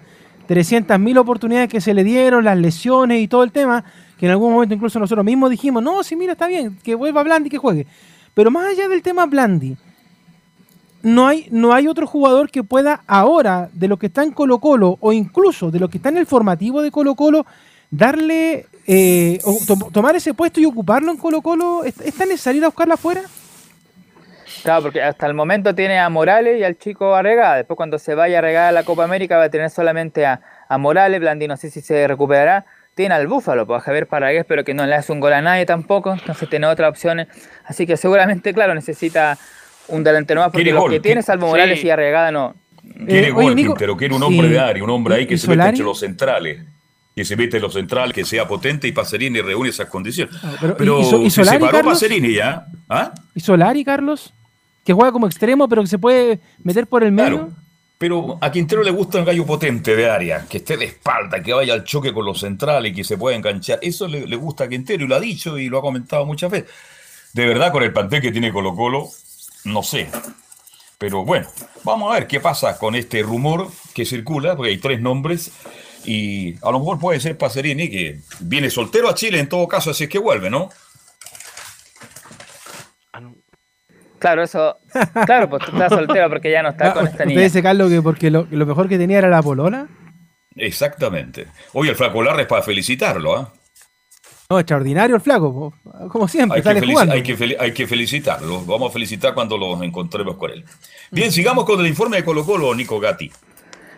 300.000 0.49 1.17
oportunidades 1.17 1.69
que 1.69 1.79
se 1.79 1.93
le 1.93 2.03
dieron, 2.03 2.43
las 2.43 2.57
lesiones 2.57 3.21
y 3.21 3.29
todo 3.29 3.43
el 3.43 3.53
tema, 3.53 3.85
que 4.19 4.25
en 4.25 4.31
algún 4.33 4.51
momento 4.53 4.75
incluso 4.75 4.99
nosotros 4.99 5.23
mismos 5.23 5.49
dijimos, 5.49 5.81
no, 5.81 6.03
sí, 6.03 6.17
mira, 6.17 6.33
está 6.33 6.47
bien, 6.47 6.77
que 6.83 6.95
vuelva 6.95 7.23
Blandi, 7.23 7.49
que 7.49 7.57
juegue. 7.57 7.87
Pero 8.33 8.51
más 8.51 8.67
allá 8.67 8.89
del 8.89 9.01
tema 9.01 9.25
Blandi, 9.25 9.77
no 11.01 11.27
hay, 11.27 11.47
no 11.49 11.73
hay 11.73 11.87
otro 11.87 12.07
jugador 12.07 12.49
que 12.49 12.63
pueda 12.63 13.03
ahora, 13.07 13.69
de 13.73 13.87
lo 13.87 13.97
que 13.97 14.07
está 14.07 14.23
en 14.23 14.31
Colo 14.31 14.59
Colo, 14.59 14.97
o 14.99 15.13
incluso 15.13 15.71
de 15.71 15.79
lo 15.79 15.87
que 15.89 15.97
está 15.97 16.09
en 16.09 16.17
el 16.17 16.25
formativo 16.25 16.81
de 16.81 16.91
Colo 16.91 17.15
Colo, 17.15 17.45
darle, 17.91 18.65
eh, 18.87 19.39
to- 19.67 19.89
tomar 19.91 20.15
ese 20.15 20.33
puesto 20.33 20.59
y 20.59 20.65
ocuparlo 20.65 21.11
en 21.11 21.17
Colo 21.17 21.41
Colo. 21.41 21.83
¿Es, 21.83 21.99
es 22.01 22.13
tan 22.15 22.27
necesario 22.29 22.59
ir 22.59 22.65
a 22.65 22.67
buscarla 22.67 22.95
afuera? 22.95 23.21
Claro, 24.63 24.83
porque 24.83 25.01
hasta 25.01 25.27
el 25.27 25.33
momento 25.33 25.75
tiene 25.75 25.99
a 25.99 26.07
Morales 26.09 26.59
y 26.59 26.63
al 26.63 26.77
chico 26.77 27.15
Arregada. 27.15 27.57
Después 27.57 27.75
cuando 27.75 27.99
se 27.99 28.15
vaya 28.15 28.37
a 28.39 28.41
regar 28.41 28.65
a 28.65 28.71
la 28.71 28.83
Copa 28.83 29.03
América 29.03 29.37
va 29.37 29.45
a 29.45 29.49
tener 29.49 29.69
solamente 29.69 30.25
a, 30.25 30.39
a 30.69 30.77
Morales, 30.77 31.19
Blandi 31.19 31.47
no 31.47 31.57
sé 31.57 31.69
si 31.69 31.81
se 31.81 32.07
recuperará. 32.07 32.65
Tiene 32.95 33.15
al 33.15 33.27
Búfalo, 33.27 33.65
pues 33.65 33.81
a 33.81 33.83
Javier 33.83 34.07
Paragués, 34.07 34.45
pero 34.47 34.63
que 34.63 34.73
no 34.73 34.85
le 34.85 34.93
hace 34.95 35.11
un 35.11 35.19
gol 35.19 35.33
a 35.33 35.41
nadie 35.41 35.65
tampoco. 35.65 36.13
Entonces 36.13 36.47
tiene 36.49 36.67
otras 36.67 36.89
opciones. 36.91 37.27
Así 37.65 37.87
que 37.87 37.97
seguramente, 37.97 38.53
claro, 38.53 38.75
necesita 38.75 39.37
un 39.87 40.03
delantero 40.03 40.41
más 40.41 40.51
porque 40.51 40.71
los 40.71 40.89
que 40.89 40.99
tiene, 40.99 41.23
salvo 41.23 41.47
Morales 41.47 41.81
Sí. 41.81 41.87
y 41.87 41.89
Arregada, 41.89 42.31
no. 42.31 42.53
Quiere 43.07 43.27
Eh, 43.27 43.31
gol, 43.31 43.45
oye, 43.45 43.55
Nico- 43.55 43.71
Quintero, 43.73 43.97
quiere 43.97 44.13
un 44.13 44.23
hombre 44.23 44.47
Sí. 44.47 44.53
de 44.53 44.59
área, 44.59 44.83
un 44.83 44.89
hombre 44.91 45.15
ahí 45.15 45.23
¿Y- 45.23 45.27
que 45.27 45.37
se 45.37 45.47
mete 45.47 45.69
entre 45.69 45.83
los 45.83 45.99
centrales. 45.99 46.59
Que 47.15 47.23
se 47.25 47.35
mete 47.35 47.57
en 47.57 47.63
los 47.63 47.73
centrales, 47.73 48.13
que 48.13 48.25
sea 48.25 48.47
potente 48.47 48.87
y 48.87 48.91
Pacerini 48.91 49.39
reúne 49.41 49.69
esas 49.69 49.87
condiciones. 49.87 50.35
pero- 50.59 50.75
Pero, 50.77 50.99
¿y- 51.01 51.23
y 51.23 51.25
y 51.27 51.29
se 51.29 51.45
separó 51.45 51.71
Carlos? 51.71 51.93
Pacerini 51.93 52.33
ya. 52.33 52.65
¿Ah? 52.89 53.13
¿Y 53.35 53.39
Solari, 53.39 53.83
Carlos? 53.85 54.33
Que 54.83 54.93
juega 54.93 55.11
como 55.11 55.27
extremo, 55.27 55.67
pero 55.69 55.81
que 55.83 55.87
se 55.87 55.99
puede 55.99 56.39
meter 56.63 56.87
por 56.87 57.03
el 57.03 57.11
medio. 57.11 57.51
Pero 57.99 58.37
a 58.41 58.51
Quintero 58.51 58.83
le 58.83 58.91
gusta 58.91 59.19
un 59.19 59.25
gallo 59.25 59.45
potente 59.45 59.95
de 59.95 60.09
área, 60.09 60.45
que 60.49 60.57
esté 60.57 60.75
de 60.75 60.85
espalda, 60.85 61.41
que 61.41 61.53
vaya 61.53 61.73
al 61.73 61.85
choque 61.85 62.11
con 62.11 62.25
los 62.25 62.39
centrales 62.41 62.91
y 62.91 62.95
que 62.95 63.03
se 63.05 63.17
pueda 63.17 63.35
enganchar. 63.37 63.79
Eso 63.81 64.07
le, 64.07 64.27
le 64.27 64.35
gusta 64.35 64.65
a 64.65 64.67
Quintero 64.67 65.05
y 65.05 65.07
lo 65.07 65.15
ha 65.15 65.19
dicho 65.21 65.57
y 65.57 65.69
lo 65.69 65.77
ha 65.77 65.81
comentado 65.81 66.25
muchas 66.25 66.51
veces. 66.51 66.69
De 67.31 67.45
verdad, 67.47 67.71
con 67.71 67.81
el 67.83 67.93
plantel 67.93 68.21
que 68.21 68.31
tiene 68.31 68.51
Colo 68.51 68.75
Colo, 68.75 69.07
no 69.65 69.83
sé. 69.83 70.09
Pero 70.97 71.23
bueno, 71.23 71.47
vamos 71.83 72.11
a 72.11 72.15
ver 72.15 72.27
qué 72.27 72.39
pasa 72.39 72.77
con 72.77 72.95
este 72.95 73.21
rumor 73.21 73.67
que 73.93 74.03
circula, 74.05 74.55
porque 74.55 74.71
hay 74.71 74.77
tres 74.79 74.99
nombres. 74.99 75.51
Y 76.05 76.55
a 76.65 76.71
lo 76.71 76.79
mejor 76.79 76.99
puede 76.99 77.19
ser 77.19 77.37
Pacerini, 77.37 77.89
que 77.89 78.19
viene 78.41 78.69
soltero 78.69 79.09
a 79.09 79.15
Chile 79.15 79.39
en 79.39 79.47
todo 79.49 79.67
caso, 79.67 79.91
así 79.91 80.03
es 80.05 80.09
que 80.09 80.19
vuelve, 80.19 80.49
¿no? 80.49 80.69
Claro, 84.19 84.43
eso. 84.43 84.77
Claro, 85.25 85.49
pues 85.49 85.65
tú 85.65 85.71
estás 85.71 85.91
soltero 85.91 86.29
porque 86.29 86.49
ya 86.49 86.63
no 86.63 86.69
está 86.69 86.91
Ah, 86.91 86.93
con 86.93 87.03
esta 87.03 87.15
¿Usted 87.15 87.25
niña. 87.25 87.41
dice, 87.41 87.61
Carlos, 87.61 87.89
que 87.91 88.01
porque 88.01 88.31
lo, 88.31 88.47
lo 88.49 88.65
mejor 88.65 88.87
que 88.87 88.97
tenía 88.97 89.17
era 89.17 89.27
la 89.29 89.41
polola? 89.43 89.87
Exactamente. 90.55 91.47
Oye, 91.73 91.89
el 91.89 91.95
Flaco 91.97 92.23
Larra 92.23 92.41
es 92.41 92.47
para 92.47 92.61
felicitarlo, 92.61 93.35
¿ah? 93.35 93.53
No, 94.49 94.59
extraordinario 94.59 95.15
el 95.15 95.21
flaco, 95.21 95.73
como 96.11 96.27
siempre, 96.27 96.57
Hay 96.57 96.61
que, 96.61 96.69
sale 96.69 96.81
felici- 96.81 96.91
jugando. 96.91 97.13
hay, 97.15 97.23
que 97.23 97.37
fel- 97.37 97.57
hay 97.59 97.71
que 97.73 97.87
felicitarlo. 97.87 98.61
Vamos 98.65 98.89
a 98.91 98.93
felicitar 98.93 99.33
cuando 99.33 99.57
los 99.57 99.81
encontremos 99.81 100.37
con 100.37 100.51
él. 100.51 100.63
Bien, 101.11 101.31
sigamos 101.31 101.65
con 101.65 101.79
el 101.79 101.87
informe 101.87 102.17
de 102.17 102.23
Colo 102.25 102.45
Colo, 102.45 102.75
Nico 102.75 102.99
Gatti. 102.99 103.31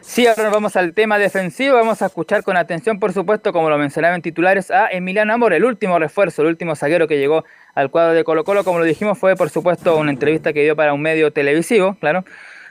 Sí, 0.08 0.28
ahora 0.28 0.44
nos 0.44 0.54
vamos 0.54 0.76
al 0.76 0.94
tema 0.94 1.18
defensivo. 1.18 1.76
Vamos 1.76 2.02
a 2.02 2.06
escuchar 2.06 2.44
con 2.44 2.56
atención, 2.56 3.00
por 3.00 3.12
supuesto, 3.12 3.52
como 3.52 3.70
lo 3.70 3.78
mencionaba 3.78 4.16
en 4.16 4.22
titulares, 4.22 4.70
a 4.72 4.88
Emiliano 4.88 5.34
Amor, 5.34 5.52
el 5.52 5.66
último 5.66 5.98
refuerzo, 6.00 6.44
el 6.44 6.48
último 6.48 6.76
zaguero 6.76 7.08
que 7.08 7.18
llegó 7.18 7.44
al 7.74 7.90
cuadro 7.90 8.14
de 8.14 8.24
Colo 8.24 8.44
Colo. 8.44 8.64
Como 8.64 8.80
lo 8.80 8.86
dijimos, 8.86 9.18
fue, 9.18 9.36
por 9.36 9.50
supuesto, 9.50 9.98
una 9.98 10.12
entrevista 10.12 10.54
que 10.54 10.64
dio 10.64 10.76
para 10.76 10.94
un 10.94 11.02
medio 11.02 11.32
televisivo, 11.32 11.98
claro. 12.00 12.24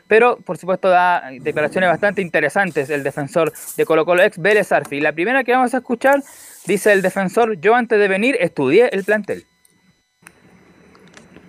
Pero, 0.06 0.36
por 0.36 0.58
supuesto, 0.58 0.88
da 0.88 1.24
declaraciones 1.40 1.90
bastante 1.90 2.22
interesantes 2.22 2.88
el 2.88 3.02
defensor 3.02 3.52
de 3.76 3.84
Colo 3.84 4.04
Colo, 4.04 4.22
ex 4.22 4.38
Vélez 4.38 4.70
Arfi. 4.70 5.00
La 5.00 5.12
primera 5.12 5.44
que 5.44 5.52
vamos 5.52 5.74
a 5.74 5.78
escuchar, 5.78 6.22
dice 6.66 6.92
el 6.92 7.02
defensor, 7.02 7.58
yo 7.60 7.74
antes 7.74 7.98
de 7.98 8.08
venir 8.08 8.36
estudié 8.38 8.88
el 8.92 9.04
plantel. 9.04 9.44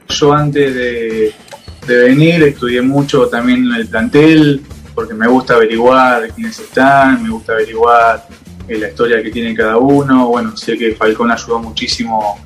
Yo 0.09 0.33
antes 0.33 0.73
de, 0.73 1.33
de 1.87 1.97
venir 2.03 2.43
estudié 2.43 2.81
mucho 2.81 3.27
también 3.27 3.71
el 3.75 3.87
plantel, 3.87 4.61
porque 4.95 5.13
me 5.13 5.27
gusta 5.27 5.55
averiguar 5.55 6.29
quiénes 6.33 6.57
están, 6.57 7.21
me 7.21 7.29
gusta 7.29 7.51
averiguar 7.51 8.27
eh, 8.67 8.77
la 8.79 8.87
historia 8.87 9.21
que 9.21 9.29
tiene 9.29 9.53
cada 9.53 9.77
uno. 9.77 10.29
Bueno, 10.29 10.55
sé 10.55 10.77
que 10.77 10.95
Falcón 10.95 11.29
ayudó 11.29 11.59
muchísimo 11.59 12.39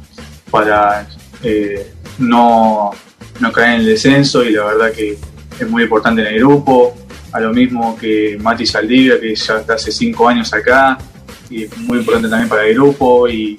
para 0.49 1.07
eh, 1.43 1.93
no, 2.17 2.91
no 3.39 3.51
caer 3.51 3.75
en 3.75 3.79
el 3.81 3.85
descenso 3.85 4.43
y 4.43 4.51
la 4.51 4.65
verdad 4.65 4.91
que 4.91 5.17
es 5.59 5.69
muy 5.69 5.83
importante 5.83 6.21
en 6.21 6.27
el 6.27 6.39
grupo. 6.39 6.95
A 7.31 7.39
lo 7.39 7.53
mismo 7.53 7.95
que 7.95 8.37
Mati 8.41 8.65
Saldivia, 8.65 9.19
que 9.19 9.35
ya 9.35 9.59
está 9.59 9.75
hace 9.75 9.91
cinco 9.91 10.27
años 10.27 10.51
acá 10.51 10.97
y 11.49 11.65
es 11.65 11.77
muy 11.77 11.99
importante 11.99 12.27
también 12.27 12.49
para 12.49 12.65
el 12.65 12.73
grupo. 12.73 13.29
Y 13.29 13.55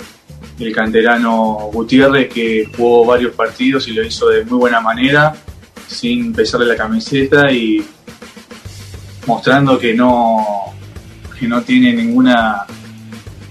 el 0.58 0.74
canterano 0.74 1.70
Gutiérrez 1.72 2.28
que 2.28 2.68
jugó 2.76 3.06
varios 3.06 3.32
partidos 3.34 3.86
y 3.88 3.92
lo 3.92 4.02
hizo 4.02 4.28
de 4.28 4.44
muy 4.44 4.58
buena 4.58 4.80
manera, 4.80 5.34
sin 5.86 6.32
pesarle 6.32 6.66
la 6.66 6.76
camiseta 6.76 7.50
y 7.50 7.84
mostrando 9.30 9.78
que 9.78 9.94
no, 9.94 10.74
que 11.38 11.46
no 11.46 11.62
tiene 11.62 11.92
ninguna, 11.92 12.66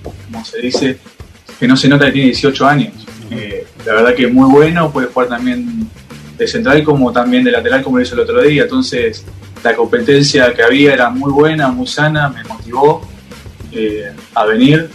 ¿cómo 0.03 0.43
se 0.43 0.59
dice? 0.59 0.99
Que 1.59 1.67
no 1.67 1.77
se 1.77 1.87
nota 1.87 2.05
que 2.05 2.11
tiene 2.11 2.27
18 2.27 2.67
años. 2.67 2.93
Eh, 3.31 3.65
la 3.85 3.93
verdad 3.93 4.15
que 4.15 4.25
es 4.25 4.33
muy 4.33 4.49
bueno, 4.49 4.91
puede 4.91 5.07
jugar 5.07 5.29
también 5.29 5.87
de 6.37 6.47
central 6.47 6.83
como 6.83 7.11
también 7.11 7.43
de 7.43 7.51
lateral 7.51 7.83
como 7.83 7.97
lo 7.97 8.03
hizo 8.03 8.15
el 8.15 8.21
otro 8.21 8.41
día. 8.41 8.63
Entonces 8.63 9.25
la 9.63 9.75
competencia 9.75 10.53
que 10.53 10.63
había 10.63 10.93
era 10.93 11.09
muy 11.09 11.31
buena, 11.31 11.69
muy 11.69 11.87
sana, 11.87 12.29
me 12.29 12.43
motivó 12.43 13.07
eh, 13.71 14.11
a 14.35 14.45
venir. 14.45 14.89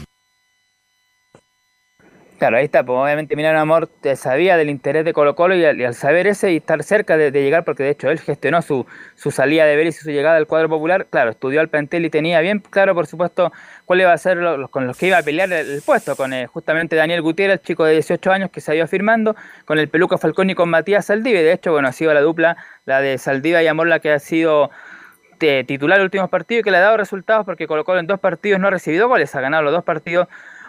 Claro, 2.45 2.59
ahí 2.59 2.67
está, 2.67 2.85
pues 2.85 2.99
obviamente 2.99 3.37
Milano 3.37 3.59
Amor 3.59 3.87
te 3.87 4.17
sabía 4.17 4.59
del 4.59 4.69
interés 4.69 5.07
de 5.07 5.15
Colo 5.15 5.35
Colo 5.35 5.57
y 5.57 5.65
al, 5.65 5.95
saber 5.95 6.27
ese 6.27 6.53
y 6.53 6.59
estar 6.59 6.83
cerca 6.83 7.17
de, 7.17 7.31
llegar, 7.31 7.65
porque 7.65 7.85
de 7.85 7.89
hecho 7.89 8.11
él 8.11 8.19
gestionó 8.21 8.61
su, 8.61 8.85
su 9.15 9.31
salida 9.31 9.65
de 9.65 9.77
Vélez 9.77 9.97
y 9.97 10.05
su 10.05 10.11
llegada 10.11 10.37
al 10.37 10.47
cuadro 10.47 10.69
popular, 10.69 11.07
claro, 11.07 11.31
estudió 11.31 11.63
al 11.63 11.71
plantel 11.71 12.05
y 12.05 12.11
tenía 12.11 12.43
bien 12.43 12.59
claro, 12.59 12.95
por 12.95 13.07
supuesto, 13.07 13.51
cuál 13.87 14.03
iba 14.03 14.13
a 14.13 14.19
ser 14.19 14.37
lo- 14.37 14.59
los, 14.59 14.69
con 14.69 14.87
los 14.87 14.99
que 14.99 15.07
iba 15.07 15.17
a 15.17 15.23
pelear 15.23 15.51
el, 15.55 15.81
puesto, 15.81 16.17
con 16.17 16.35
eh, 16.35 16.47
justamente 16.47 16.97
Daniel 16.97 17.23
Gutiérrez, 17.23 17.63
chico 17.63 17.87
de 17.87 17.93
18 17.95 18.31
años 18.31 18.51
que 18.51 18.61
se 18.61 18.77
ido 18.77 18.87
firmando, 18.87 19.35
con 19.65 19.79
el 19.79 19.89
Peluca 19.89 20.19
Falcón 20.19 20.51
y 20.51 20.55
con 20.55 20.69
Matías 20.69 21.07
Saldivia, 21.07 21.41
de 21.41 21.53
hecho, 21.53 21.73
bueno, 21.73 21.89
ha 21.89 21.93
sido 21.93 22.13
la 22.13 22.21
dupla, 22.21 22.59
la 22.85 23.01
de 23.01 23.17
Saldivia 23.17 23.63
y 23.63 23.69
Amor 23.69 23.87
la 23.87 24.01
que 24.01 24.13
ha 24.13 24.19
sido 24.19 24.71
eh, 25.41 25.65
titular 25.67 26.01
últimos 26.01 26.31
partidos 26.31 26.61
y 26.61 26.65
que 26.65 26.71
le 26.71 26.77
ha 26.77 26.81
dado 26.81 26.97
resultados 26.97 27.45
porque 27.45 27.67
Colo 27.67 27.85
Colo 27.85 28.01
en 28.01 28.07
dos 28.07 28.21
partidos 28.21 28.61
no 28.61 28.69
ha 28.69 28.71
recibido 28.71 29.09
goles, 29.09 29.35
ha 29.35 29.41
ganado 29.41 29.63
los 29.63 29.73
dos 29.73 29.85
partidos 29.85 30.29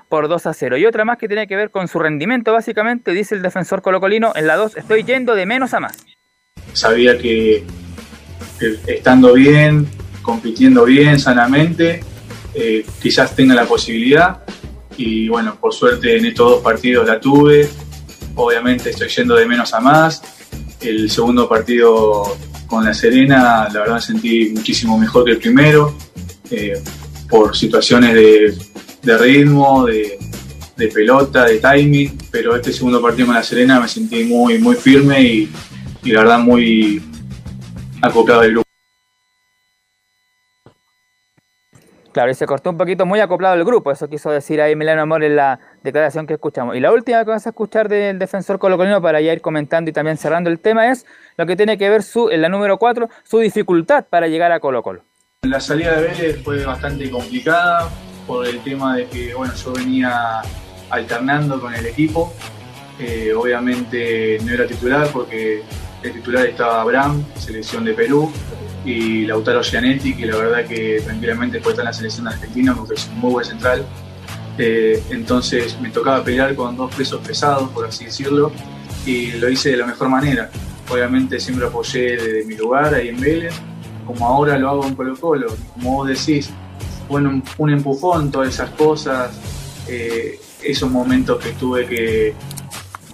por 0.09 0.27
2 0.27 0.45
a 0.45 0.53
0. 0.53 0.77
Y 0.77 0.85
otra 0.85 1.05
más 1.05 1.17
que 1.17 1.27
tiene 1.27 1.47
que 1.47 1.55
ver 1.55 1.71
con 1.71 1.87
su 1.87 1.99
rendimiento, 1.99 2.53
básicamente, 2.53 3.11
dice 3.11 3.35
el 3.35 3.41
defensor 3.41 3.81
colocolino, 3.81 4.33
en 4.35 4.47
la 4.47 4.55
2 4.55 4.77
estoy 4.77 5.03
yendo 5.03 5.35
de 5.35 5.45
menos 5.45 5.73
a 5.73 5.79
más. 5.79 6.05
sabía 6.73 7.17
que, 7.17 7.63
que 8.59 8.79
estando 8.87 9.33
bien, 9.33 9.87
compitiendo 10.21 10.85
bien, 10.85 11.19
sanamente, 11.19 12.01
eh, 12.53 12.85
quizás 13.01 13.35
tenga 13.35 13.53
la 13.53 13.65
posibilidad. 13.65 14.43
Y 14.97 15.27
bueno, 15.27 15.57
por 15.59 15.73
suerte 15.73 16.17
en 16.17 16.25
estos 16.25 16.49
dos 16.51 16.63
partidos 16.63 17.07
la 17.07 17.19
tuve. 17.19 17.69
Obviamente 18.35 18.89
estoy 18.89 19.09
yendo 19.09 19.35
de 19.35 19.45
menos 19.45 19.73
a 19.73 19.79
más. 19.79 20.21
El 20.81 21.09
segundo 21.09 21.47
partido 21.47 22.37
con 22.67 22.83
La 22.83 22.93
Serena, 22.93 23.67
la 23.71 23.79
verdad 23.81 23.95
me 23.95 24.01
sentí 24.01 24.49
muchísimo 24.53 24.97
mejor 24.97 25.25
que 25.25 25.31
el 25.31 25.37
primero, 25.37 25.97
eh, 26.49 26.81
por 27.29 27.55
situaciones 27.55 28.13
de, 28.13 28.55
de 29.05 29.17
ritmo, 29.17 29.85
de, 29.85 30.17
de 30.75 30.87
pelota, 30.89 31.45
de 31.45 31.59
timing, 31.59 32.17
pero 32.31 32.55
este 32.55 32.73
segundo 32.73 33.01
partido 33.01 33.27
con 33.27 33.35
La 33.35 33.43
Serena 33.43 33.79
me 33.79 33.87
sentí 33.87 34.23
muy, 34.25 34.57
muy 34.57 34.75
firme 34.75 35.21
y, 35.21 35.51
y 36.03 36.11
la 36.11 36.21
verdad 36.21 36.39
muy 36.39 37.01
acoplado 38.01 38.41
del 38.41 38.51
grupo. 38.51 38.65
Claro, 42.11 42.31
y 42.31 42.33
se 42.33 42.45
cortó 42.45 42.69
un 42.69 42.77
poquito 42.77 43.05
muy 43.05 43.19
acoplado 43.19 43.55
el 43.55 43.65
grupo, 43.65 43.91
eso 43.91 44.07
quiso 44.07 44.31
decir 44.31 44.61
ahí 44.61 44.73
Milano 44.73 45.01
Amor 45.01 45.21
en 45.23 45.35
la 45.35 45.59
declaración 45.83 46.25
que 46.25 46.35
escuchamos. 46.35 46.75
Y 46.77 46.79
la 46.79 46.93
última 46.93 47.23
que 47.25 47.31
vas 47.31 47.45
a 47.45 47.49
escuchar 47.49 47.89
del 47.89 48.17
defensor 48.17 48.57
colocolino 48.57 49.01
para 49.01 49.19
ya 49.19 49.33
ir 49.33 49.41
comentando 49.41 49.89
y 49.89 49.93
también 49.93 50.15
cerrando 50.15 50.49
el 50.49 50.59
tema 50.59 50.89
es 50.89 51.05
lo 51.37 51.45
que 51.45 51.57
tiene 51.57 51.77
que 51.77 51.89
ver 51.89 52.03
su, 52.03 52.29
en 52.29 52.41
la 52.41 52.47
número 52.47 52.77
4, 52.77 53.09
su 53.23 53.39
dificultad 53.39 54.05
para 54.09 54.27
llegar 54.27 54.53
a 54.53 54.61
Colo 54.61 54.81
Colo. 54.81 55.03
La 55.41 55.59
salida 55.59 55.99
de 55.99 56.07
Vélez 56.07 56.41
fue 56.41 56.63
bastante 56.63 57.09
complicada 57.09 57.89
por 58.25 58.47
el 58.47 58.59
tema 58.61 58.95
de 58.95 59.07
que 59.07 59.33
bueno, 59.33 59.53
yo 59.55 59.73
venía 59.73 60.41
alternando 60.89 61.59
con 61.59 61.73
el 61.73 61.85
equipo. 61.85 62.33
Eh, 62.99 63.33
obviamente 63.35 64.39
no 64.43 64.53
era 64.53 64.65
titular 64.65 65.09
porque 65.11 65.63
el 66.01 66.13
titular 66.13 66.45
estaba 66.45 66.81
Abraham, 66.81 67.25
selección 67.37 67.83
de 67.83 67.93
Perú, 67.93 68.31
y 68.85 69.25
Lautaro 69.25 69.63
Gianetti, 69.63 70.15
que 70.15 70.27
la 70.27 70.37
verdad 70.37 70.65
que 70.65 71.01
tranquilamente 71.03 71.59
puede 71.59 71.73
estar 71.73 71.83
en 71.83 71.87
la 71.87 71.93
selección 71.93 72.27
Argentina 72.27 72.75
porque 72.75 72.93
es 72.93 73.07
un 73.07 73.19
muy 73.19 73.31
buen 73.31 73.45
central. 73.45 73.85
Eh, 74.57 75.03
entonces 75.09 75.79
me 75.81 75.89
tocaba 75.89 76.23
pelear 76.23 76.55
con 76.55 76.77
dos 76.77 76.93
pesos 76.93 77.19
pesados, 77.25 77.69
por 77.71 77.85
así 77.85 78.05
decirlo, 78.05 78.51
y 79.05 79.31
lo 79.33 79.49
hice 79.49 79.71
de 79.71 79.77
la 79.77 79.87
mejor 79.87 80.09
manera. 80.09 80.49
Obviamente 80.89 81.39
siempre 81.39 81.65
apoyé 81.65 82.15
desde 82.15 82.45
mi 82.45 82.55
lugar 82.55 82.93
ahí 82.93 83.09
en 83.09 83.19
Vélez, 83.19 83.55
como 84.05 84.27
ahora 84.27 84.57
lo 84.57 84.69
hago 84.69 84.85
en 84.85 84.95
Colo 84.95 85.15
Colo. 85.17 85.47
Como 85.73 85.93
vos 85.93 86.07
decís, 86.07 86.51
un, 87.09 87.43
un 87.57 87.69
empujón, 87.69 88.31
todas 88.31 88.49
esas 88.49 88.69
cosas, 88.71 89.31
eh, 89.87 90.39
esos 90.63 90.89
momentos 90.89 91.43
que 91.43 91.51
tuve 91.51 91.85
que, 91.87 92.33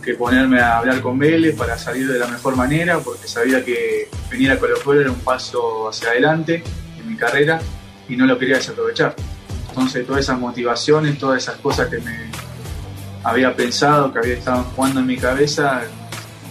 que 0.02 0.14
ponerme 0.16 0.60
a 0.60 0.78
hablar 0.78 1.02
con 1.02 1.18
Vélez 1.20 1.56
para 1.56 1.78
salir 1.78 2.08
de 2.08 2.18
la 2.18 2.28
mejor 2.28 2.56
manera, 2.56 3.00
porque 3.00 3.28
sabía 3.28 3.64
que 3.64 4.10
venir 4.30 4.52
a 4.52 4.60
Colo 4.60 4.76
Colo 4.84 5.02
era 5.02 5.12
un 5.12 5.20
paso 5.20 5.90
hacia 5.90 6.10
adelante 6.10 6.64
en 7.00 7.08
mi 7.08 7.16
carrera 7.16 7.62
y 8.08 8.16
no 8.16 8.26
lo 8.26 8.38
quería 8.38 8.56
desaprovechar. 8.58 9.16
Entonces 9.70 10.06
todas 10.06 10.22
esas 10.22 10.40
motivaciones, 10.40 11.18
todas 11.18 11.44
esas 11.44 11.58
cosas 11.58 11.88
que 11.88 12.00
me 12.00 12.30
había 13.24 13.56
pensado, 13.56 14.12
que 14.12 14.20
había 14.20 14.34
estado 14.34 14.64
jugando 14.76 15.00
en 15.00 15.08
mi 15.08 15.18
cabeza, 15.18 15.84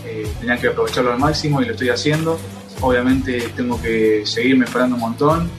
eh, 0.07 0.31
tenía 0.39 0.57
que 0.57 0.69
aprovecharlo 0.69 1.13
al 1.13 1.19
máximo 1.19 1.61
y 1.61 1.67
lo 1.67 1.73
estoy 1.73 1.91
haciendo. 1.91 2.39
Obviamente 2.81 3.53
tengo 3.57 3.81
que 3.81 4.23
seguir 4.25 4.57
mejorando 4.57 4.95
un 4.95 5.03
montón 5.03 5.51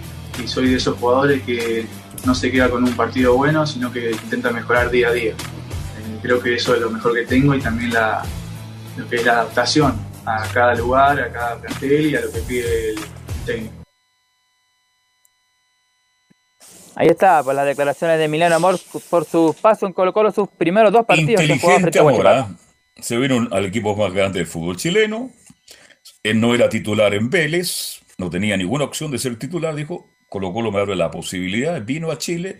y 0.44 0.48
soy 0.48 0.70
de 0.70 0.78
esos 0.78 0.98
jugadores 0.98 1.42
que 1.44 1.86
no 2.26 2.36
se 2.36 2.52
queda 2.52 2.70
con 2.70 2.84
un 2.84 2.96
partido 2.96 3.36
bueno, 3.36 3.66
sino 3.66 3.92
que 3.92 4.12
intenta 4.12 4.52
mejorar 4.52 4.90
día 4.90 5.10
a 5.10 5.12
día. 5.12 5.32
Eh, 5.32 6.20
creo 6.22 6.42
que 6.42 6.56
eso 6.56 6.76
es 6.76 6.82
lo 6.82 6.90
mejor 6.90 7.14
que 7.14 7.26
tengo 7.26 7.56
y 7.56 7.60
también 7.60 7.94
la, 7.94 8.24
lo 8.98 9.08
que 9.08 9.18
es 9.18 9.26
la 9.26 9.34
adaptación 9.34 10.00
a 10.26 10.44
cada 10.54 10.76
lugar, 10.76 11.20
a 11.20 11.32
cada 11.32 11.60
plantel 11.60 12.08
y 12.08 12.16
a 12.16 12.22
lo 12.22 12.32
que 12.32 12.40
pide 12.40 12.90
el 12.92 13.00
técnico. 13.46 13.82
Ahí 16.96 17.08
está, 17.08 17.42
pues 17.44 17.56
las 17.56 17.66
declaraciones 17.66 18.18
de 18.20 18.26
Emiliano 18.26 18.56
Amor 18.56 18.80
por 19.10 19.26
su 19.26 19.56
paso 19.60 19.88
en 19.88 19.94
Colo 19.94 20.14
Colo, 20.14 20.32
sus 20.32 20.50
primeros 20.50 20.92
dos 20.92 21.06
partidos 21.06 21.42
que 21.42 21.58
jugó 21.58 21.80
frente 21.80 22.00
a 22.00 22.02
ahora. 22.02 22.48
Se 23.00 23.18
vieron 23.18 23.48
al 23.52 23.66
equipo 23.66 23.96
más 23.96 24.14
grande 24.14 24.40
del 24.40 24.48
fútbol 24.48 24.78
chileno. 24.78 25.32
Él 26.22 26.40
no 26.40 26.54
era 26.54 26.70
titular 26.70 27.14
en 27.16 27.30
Vélez, 27.30 28.02
no 28.18 28.30
tenía 28.30 28.56
ninguna 28.58 28.84
opción 28.84 29.10
de 29.10 29.18
ser 29.18 29.40
titular, 29.40 29.74
dijo. 29.74 30.11
Colo 30.32 30.54
Colo 30.54 30.72
me 30.72 30.80
abre 30.80 30.96
la 30.96 31.12
posibilidad, 31.12 31.82
vino 31.84 32.10
a 32.10 32.18
Chile. 32.18 32.58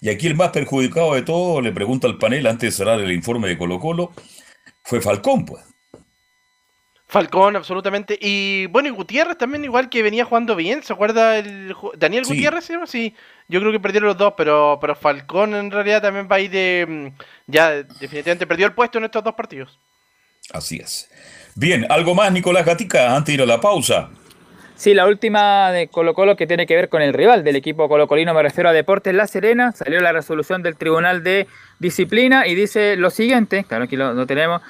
Y 0.00 0.08
aquí 0.08 0.26
el 0.26 0.34
más 0.34 0.48
perjudicado 0.50 1.14
de 1.14 1.22
todo, 1.22 1.60
le 1.60 1.70
pregunta 1.70 2.08
al 2.08 2.18
panel 2.18 2.48
antes 2.48 2.72
de 2.72 2.76
cerrar 2.76 2.98
el 2.98 3.12
informe 3.12 3.46
de 3.46 3.56
Colo 3.56 3.78
Colo, 3.78 4.12
fue 4.82 5.00
Falcón, 5.00 5.44
pues. 5.46 5.62
Falcón, 7.06 7.54
absolutamente. 7.54 8.18
Y 8.20 8.66
bueno, 8.66 8.88
y 8.88 8.90
Gutiérrez 8.90 9.38
también, 9.38 9.62
igual 9.64 9.88
que 9.88 10.02
venía 10.02 10.24
jugando 10.24 10.56
bien. 10.56 10.82
¿Se 10.82 10.92
acuerda 10.92 11.38
el 11.38 11.72
Daniel 11.96 12.24
Sí. 12.24 12.34
Gutiérrez? 12.34 12.64
¿se 12.64 12.72
llama? 12.72 12.88
Sí, 12.88 13.14
yo 13.46 13.60
creo 13.60 13.70
que 13.70 13.78
perdieron 13.78 14.08
los 14.08 14.16
dos, 14.16 14.34
pero, 14.36 14.78
pero 14.80 14.96
Falcón 14.96 15.54
en 15.54 15.70
realidad 15.70 16.02
también 16.02 16.26
va 16.28 16.36
ahí 16.36 16.48
de. 16.48 16.84
mm, 16.88 17.22
Ya, 17.46 17.70
definitivamente 17.84 18.48
perdió 18.48 18.66
el 18.66 18.74
puesto 18.74 18.98
en 18.98 19.04
estos 19.04 19.22
dos 19.22 19.34
partidos. 19.34 19.78
Así 20.52 20.78
es. 20.78 21.08
Bien, 21.54 21.86
algo 21.88 22.16
más, 22.16 22.32
Nicolás 22.32 22.66
Gatica, 22.66 23.14
antes 23.14 23.26
de 23.26 23.34
ir 23.34 23.42
a 23.42 23.46
la 23.46 23.60
pausa. 23.60 24.10
Sí, 24.82 24.94
la 24.94 25.06
última 25.06 25.70
de 25.70 25.86
Colo 25.86 26.12
Colo 26.12 26.34
que 26.34 26.48
tiene 26.48 26.66
que 26.66 26.74
ver 26.74 26.88
con 26.88 27.02
el 27.02 27.14
rival 27.14 27.44
del 27.44 27.54
equipo 27.54 27.88
colocolino, 27.88 28.34
me 28.34 28.42
refiero 28.42 28.68
a 28.68 28.72
Deportes 28.72 29.14
La 29.14 29.28
Serena, 29.28 29.70
salió 29.70 30.00
la 30.00 30.10
resolución 30.10 30.64
del 30.64 30.74
Tribunal 30.74 31.22
de 31.22 31.46
Disciplina 31.78 32.48
y 32.48 32.56
dice 32.56 32.96
lo 32.96 33.10
siguiente, 33.10 33.62
claro, 33.62 33.84
aquí 33.84 33.94
lo, 33.94 34.26
tenemos, 34.26 34.60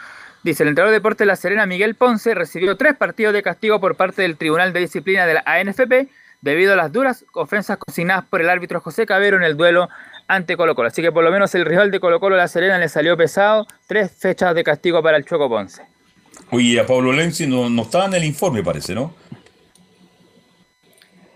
dice 0.43 0.65
el 0.65 0.69
entrenador 0.69 0.91
de 0.91 0.99
Deportes 0.99 1.27
La 1.27 1.35
Serena, 1.35 1.65
Miguel 1.65 1.95
Ponce, 1.95 2.35
recibió 2.35 2.77
tres 2.77 2.95
partidos 2.95 3.33
de 3.33 3.43
castigo 3.43 3.81
por 3.81 3.97
parte 3.97 4.21
del 4.21 4.37
Tribunal 4.37 4.75
de 4.75 4.81
Disciplina 4.81 5.25
de 5.25 5.33
la 5.33 5.45
ANFP 5.47 6.11
debido 6.43 6.75
a 6.75 6.77
las 6.77 6.93
duras 6.93 7.25
ofensas 7.33 7.79
consignadas 7.79 8.27
por 8.27 8.43
el 8.43 8.51
árbitro 8.51 8.83
José 8.83 9.07
Cabero 9.07 9.39
en 9.39 9.45
el 9.45 9.57
duelo 9.57 9.89
ante 10.29 10.59
Colo 10.59 10.75
Colo. 10.75 10.89
Así 10.89 11.01
que 11.01 11.11
por 11.11 11.25
lo 11.25 11.31
menos 11.31 11.55
el 11.55 11.65
rival 11.65 11.91
de 11.91 12.01
Colo 12.01 12.21
Colo 12.21 12.37
La 12.37 12.49
Serena 12.49 12.77
le 12.77 12.91
salió 12.91 13.17
pesado, 13.17 13.67
tres 13.87 14.13
fechas 14.13 14.55
de 14.55 14.63
castigo 14.63 15.03
para 15.03 15.17
el 15.17 15.25
Choco 15.25 15.49
Ponce. 15.49 15.81
Oye, 16.51 16.79
a 16.79 16.85
Pablo 16.85 17.13
Lenzi 17.13 17.47
no, 17.47 17.71
no 17.71 17.81
estaba 17.81 18.05
en 18.05 18.13
el 18.13 18.25
informe, 18.25 18.63
parece, 18.63 18.95
¿no? 18.95 19.15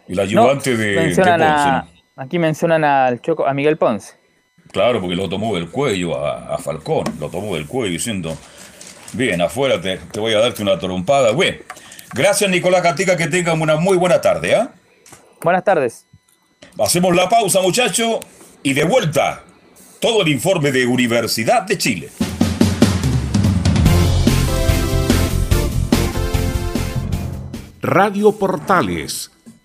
El 0.08 0.20
ayudante 0.20 0.76
de, 0.76 0.86
de 0.86 0.96
mencionan 0.96 1.40
Ponce, 1.40 1.52
a- 1.54 1.88
¿no? 2.16 2.22
aquí 2.22 2.38
mencionan 2.38 2.84
al 2.84 3.20
Choco, 3.20 3.46
a 3.46 3.54
Miguel 3.54 3.76
Ponce. 3.76 4.14
Claro, 4.72 5.00
porque 5.00 5.16
lo 5.16 5.28
tomó 5.28 5.54
del 5.54 5.70
cuello 5.70 6.18
a, 6.24 6.54
a 6.54 6.58
Falcón, 6.58 7.04
lo 7.20 7.28
tomó 7.28 7.54
del 7.54 7.66
cuello 7.66 7.92
diciendo, 7.92 8.36
bien, 9.12 9.40
afuera 9.40 9.80
te, 9.80 9.96
te 9.98 10.20
voy 10.20 10.34
a 10.34 10.38
darte 10.40 10.62
una 10.62 10.78
trompada. 10.78 11.32
Bueno, 11.32 11.58
gracias 12.14 12.50
Nicolás 12.50 12.82
Gatica, 12.82 13.16
que 13.16 13.28
tengan 13.28 13.60
una 13.60 13.76
muy 13.76 13.96
buena 13.96 14.20
tarde, 14.20 14.54
¿ah? 14.54 14.70
Buenas 15.42 15.64
tardes. 15.64 16.06
Hacemos 16.78 17.14
la 17.14 17.28
pausa, 17.28 17.60
muchachos, 17.60 18.18
y 18.62 18.72
de 18.74 18.84
vuelta, 18.84 19.42
todo 20.00 20.22
el 20.22 20.28
informe 20.28 20.72
de 20.72 20.86
Universidad 20.86 21.62
de 21.62 21.78
Chile. 21.78 22.08
Radio 27.82 28.32
Portales 28.32 29.30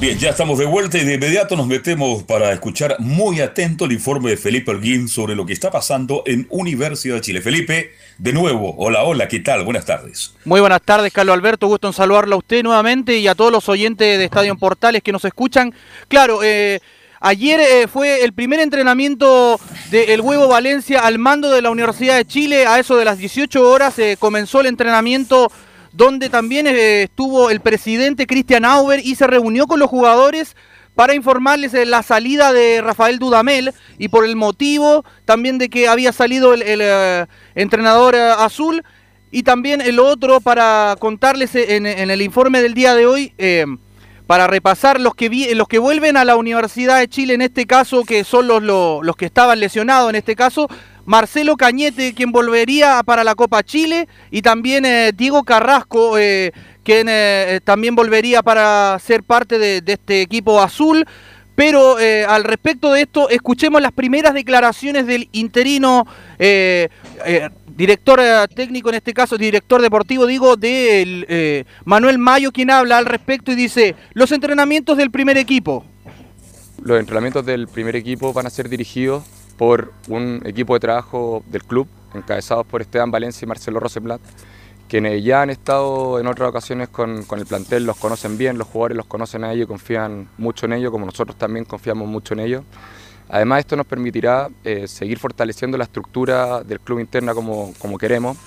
Bien, 0.00 0.16
ya 0.16 0.30
estamos 0.30 0.60
de 0.60 0.64
vuelta 0.64 0.96
y 0.96 1.04
de 1.04 1.14
inmediato 1.14 1.56
nos 1.56 1.66
metemos 1.66 2.22
para 2.22 2.52
escuchar 2.52 2.94
muy 3.00 3.40
atento 3.40 3.84
el 3.84 3.90
informe 3.90 4.30
de 4.30 4.36
Felipe 4.36 4.70
Alguín 4.70 5.08
sobre 5.08 5.34
lo 5.34 5.44
que 5.44 5.52
está 5.52 5.72
pasando 5.72 6.22
en 6.24 6.46
Universidad 6.50 7.16
de 7.16 7.20
Chile. 7.20 7.40
Felipe, 7.40 7.90
de 8.16 8.32
nuevo, 8.32 8.76
hola, 8.78 9.02
hola, 9.02 9.26
¿qué 9.26 9.40
tal? 9.40 9.64
Buenas 9.64 9.86
tardes. 9.86 10.34
Muy 10.44 10.60
buenas 10.60 10.82
tardes, 10.82 11.12
Carlos 11.12 11.34
Alberto, 11.34 11.66
gusto 11.66 11.88
en 11.88 11.94
saludarlo 11.94 12.36
a 12.36 12.38
usted 12.38 12.62
nuevamente 12.62 13.18
y 13.18 13.26
a 13.26 13.34
todos 13.34 13.50
los 13.50 13.68
oyentes 13.68 14.18
de 14.18 14.24
Estadio 14.24 14.56
Portales 14.56 15.02
que 15.02 15.10
nos 15.10 15.24
escuchan. 15.24 15.74
Claro, 16.06 16.44
eh, 16.44 16.78
Ayer 17.20 17.58
eh, 17.58 17.88
fue 17.88 18.22
el 18.22 18.32
primer 18.32 18.60
entrenamiento 18.60 19.58
del 19.90 20.20
Huevo 20.20 20.46
Valencia 20.46 21.00
al 21.00 21.18
mando 21.18 21.50
de 21.50 21.62
la 21.62 21.70
Universidad 21.70 22.16
de 22.16 22.24
Chile. 22.24 22.64
A 22.64 22.78
eso 22.78 22.96
de 22.96 23.04
las 23.04 23.18
18 23.18 23.68
horas 23.68 23.98
eh, 23.98 24.16
comenzó 24.20 24.60
el 24.60 24.66
entrenamiento 24.66 25.50
donde 25.92 26.28
también 26.28 26.66
eh, 26.66 27.04
estuvo 27.04 27.50
el 27.50 27.60
presidente 27.60 28.26
Cristian 28.26 28.64
Auber 28.64 29.00
y 29.04 29.14
se 29.14 29.26
reunió 29.26 29.66
con 29.66 29.78
los 29.78 29.88
jugadores 29.88 30.56
para 30.94 31.14
informarles 31.14 31.72
de 31.72 31.86
la 31.86 32.02
salida 32.02 32.52
de 32.52 32.80
Rafael 32.82 33.18
Dudamel 33.18 33.72
y 33.98 34.08
por 34.08 34.24
el 34.24 34.36
motivo 34.36 35.04
también 35.24 35.58
de 35.58 35.68
que 35.68 35.88
había 35.88 36.12
salido 36.12 36.54
el, 36.54 36.62
eh, 36.64 37.26
entrenador 37.54 38.14
eh, 38.14 38.30
azul 38.36 38.82
y 39.30 39.42
también 39.42 39.80
el 39.80 40.00
otro 40.00 40.40
para 40.40 40.96
contarles 40.98 41.54
en, 41.54 41.86
el 41.86 42.22
informe 42.22 42.62
del 42.62 42.74
día 42.74 42.94
de 42.94 43.06
hoy 43.06 43.34
para 44.26 44.46
repasar 44.46 45.00
los 45.00 45.14
que, 45.14 45.54
los 45.54 45.68
que 45.68 45.78
vuelven 45.78 46.16
a 46.16 46.24
la 46.24 46.36
Universidad 46.36 46.98
de 46.98 47.08
Chile 47.08 47.34
en 47.34 47.42
este 47.42 47.66
caso 47.66 48.04
que 48.04 48.24
son 48.24 48.46
los, 48.46 48.62
los 48.62 49.16
que 49.16 49.26
estaban 49.26 49.60
lesionados 49.60 50.08
en 50.10 50.16
este 50.16 50.34
caso 50.34 50.68
Marcelo 51.08 51.56
Cañete, 51.56 52.12
quien 52.12 52.32
volvería 52.32 53.02
para 53.02 53.24
la 53.24 53.34
Copa 53.34 53.62
Chile, 53.62 54.06
y 54.30 54.42
también 54.42 54.84
eh, 54.84 55.12
Diego 55.16 55.42
Carrasco, 55.42 56.18
eh, 56.18 56.52
quien 56.84 57.06
eh, 57.08 57.60
también 57.64 57.94
volvería 57.94 58.42
para 58.42 58.98
ser 58.98 59.22
parte 59.22 59.58
de, 59.58 59.82
este 59.86 60.20
equipo 60.20 60.60
azul. 60.60 61.06
Pero 61.54 61.96
al 62.28 62.44
respecto 62.44 62.92
de 62.92 63.00
esto, 63.00 63.28
escuchemos 63.30 63.82
las 63.82 63.90
primeras 63.90 64.32
declaraciones 64.32 65.08
del 65.08 65.28
interino 65.32 66.06
director 67.74 68.20
técnico, 68.54 68.90
en 68.90 68.94
este 68.94 69.12
caso 69.12 69.36
director 69.36 69.82
deportivo, 69.82 70.26
digo, 70.26 70.54
de 70.54 71.66
Manuel 71.84 72.18
Mayo, 72.18 72.52
quien 72.52 72.70
habla 72.70 72.98
al 72.98 73.06
respecto 73.06 73.50
y 73.50 73.56
dice, 73.56 73.96
los 74.12 74.30
entrenamientos 74.30 74.96
del 74.96 75.10
primer 75.10 75.36
equipo. 75.36 75.84
Los 76.80 77.00
entrenamientos 77.00 77.44
del 77.44 77.66
primer 77.66 77.96
equipo 77.96 78.32
van 78.32 78.46
a 78.46 78.50
ser 78.50 78.68
dirigidos 78.68 79.24
por 79.58 79.92
un 80.08 80.40
equipo 80.46 80.74
de 80.74 80.80
trabajo 80.80 81.42
del 81.48 81.64
club, 81.64 81.88
encabezados 82.14 82.64
por 82.66 82.80
Esteban 82.80 83.10
Valencia 83.10 83.44
y 83.44 83.48
Marcelo 83.48 83.80
Rosenblatt, 83.80 84.20
quienes 84.88 85.22
ya 85.22 85.42
han 85.42 85.50
estado 85.50 86.18
en 86.18 86.26
otras 86.26 86.48
ocasiones 86.48 86.88
con, 86.88 87.26
el 87.30 87.46
plantel, 87.46 87.84
los 87.84 87.98
conocen 87.98 88.38
bien, 88.38 88.56
los 88.56 88.68
jugadores 88.68 88.96
los 88.96 89.06
conocen 89.06 89.44
a 89.44 89.52
ellos 89.52 89.64
y 89.64 89.68
confían 89.68 90.28
mucho 90.38 90.64
en 90.64 90.72
ellos, 90.72 90.90
como 90.90 91.04
nosotros 91.04 91.36
también 91.36 91.66
confiamos 91.66 92.08
mucho 92.08 92.32
en 92.34 92.40
ellos. 92.40 92.62
Además, 93.28 93.58
esto 93.58 93.76
nos 93.76 93.84
permitirá 93.84 94.48
eh, 94.64 94.88
seguir 94.88 95.18
fortaleciendo 95.18 95.76
la 95.76 95.84
estructura 95.84 96.62
del 96.62 96.80
club 96.80 97.00
interna 97.00 97.34
como, 97.34 97.74
como 97.78 97.98
queremos, 97.98 98.38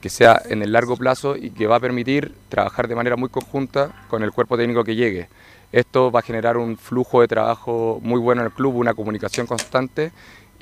que 0.00 0.08
sea 0.08 0.40
en 0.48 0.62
el 0.62 0.72
largo 0.72 0.96
plazo 0.96 1.36
y 1.36 1.50
que 1.50 1.66
va 1.66 1.76
a 1.76 1.80
permitir 1.80 2.34
trabajar 2.48 2.88
de 2.88 2.94
manera 2.94 3.16
muy 3.16 3.28
conjunta 3.28 4.04
con 4.08 4.22
el 4.22 4.32
cuerpo 4.32 4.56
técnico 4.56 4.84
que 4.84 4.94
llegue. 4.94 5.28
Esto 5.72 6.12
va 6.12 6.20
a 6.20 6.22
generar 6.22 6.56
un 6.56 6.78
flujo 6.78 7.20
de 7.20 7.28
trabajo 7.28 7.98
muy 8.00 8.20
bueno 8.20 8.42
en 8.42 8.46
el 8.46 8.52
club, 8.52 8.76
una 8.76 8.94
comunicación 8.94 9.46
constante 9.46 10.12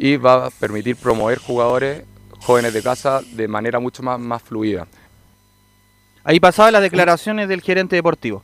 y 0.03 0.17
va 0.17 0.47
a 0.47 0.51
permitir 0.51 0.97
promover 0.97 1.39
jugadores 1.39 2.03
jóvenes 2.41 2.75
de 2.75 2.83
casa 2.83 3.21
de 3.35 3.47
manera 3.47 3.79
mucho 3.79 4.03
más, 4.03 4.19
más 4.19 4.43
fluida. 4.43 4.89
Ahí 6.25 6.41
pasaban 6.41 6.73
las 6.73 6.83
declaraciones 6.83 7.49
del 7.49 7.61
gerente 7.61 7.95
deportivo. 7.95 8.43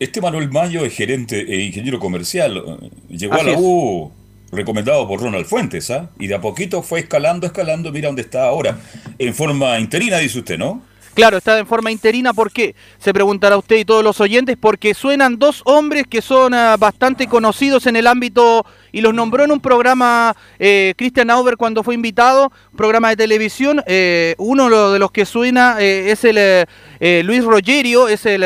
Este 0.00 0.20
Manuel 0.20 0.50
Mayo 0.50 0.84
es 0.84 0.96
gerente 0.96 1.42
e 1.42 1.62
ingeniero 1.62 2.00
comercial. 2.00 2.90
Llegó 3.08 3.34
a 3.34 3.42
la 3.44 3.56
U 3.56 4.10
recomendado 4.50 5.06
por 5.06 5.20
Ronald 5.20 5.46
Fuentes, 5.46 5.92
¿ah? 5.92 6.10
Y 6.18 6.26
de 6.26 6.34
a 6.34 6.40
poquito 6.40 6.82
fue 6.82 6.98
escalando, 6.98 7.46
escalando, 7.46 7.92
mira 7.92 8.08
dónde 8.08 8.22
está 8.22 8.46
ahora. 8.46 8.76
En 9.16 9.32
forma 9.32 9.78
interina, 9.78 10.18
dice 10.18 10.40
usted, 10.40 10.58
¿no? 10.58 10.82
Claro, 11.16 11.38
está 11.38 11.58
en 11.58 11.66
forma 11.66 11.90
interina, 11.90 12.34
¿por 12.34 12.52
qué? 12.52 12.74
Se 12.98 13.14
preguntará 13.14 13.56
usted 13.56 13.76
y 13.76 13.86
todos 13.86 14.04
los 14.04 14.20
oyentes, 14.20 14.58
porque 14.60 14.92
suenan 14.92 15.38
dos 15.38 15.62
hombres 15.64 16.04
que 16.06 16.20
son 16.20 16.52
ah, 16.52 16.76
bastante 16.76 17.26
conocidos 17.26 17.86
en 17.86 17.96
el 17.96 18.06
ámbito 18.06 18.66
y 18.96 19.02
los 19.02 19.12
nombró 19.12 19.44
en 19.44 19.52
un 19.52 19.60
programa 19.60 20.34
eh, 20.58 20.94
Christian 20.96 21.28
Auber 21.28 21.58
cuando 21.58 21.82
fue 21.82 21.94
invitado, 21.94 22.50
programa 22.74 23.10
de 23.10 23.16
televisión. 23.16 23.82
Eh, 23.86 24.34
uno 24.38 24.90
de 24.90 24.98
los 24.98 25.10
que 25.10 25.26
suena 25.26 25.76
eh, 25.78 26.12
es 26.12 26.24
el 26.24 27.26
Luis 27.26 27.44
Rogerio, 27.44 28.08
es 28.08 28.24
el 28.24 28.42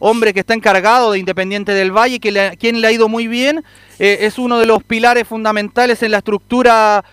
hombre 0.00 0.34
que 0.34 0.40
está 0.40 0.52
encargado 0.52 1.12
de 1.12 1.20
Independiente 1.20 1.70
del 1.70 1.92
Valle, 1.96 2.18
que 2.18 2.56
quien 2.58 2.80
le 2.80 2.88
ha 2.88 2.90
ido 2.90 3.08
muy 3.08 3.28
bien. 3.28 3.62
es 4.00 4.36
uno 4.36 4.58
de 4.58 4.66
los 4.66 4.82
pilares 4.82 5.28
fundamentales 5.28 6.02
en 6.02 6.10
la 6.10 6.18
estructura 6.18 7.04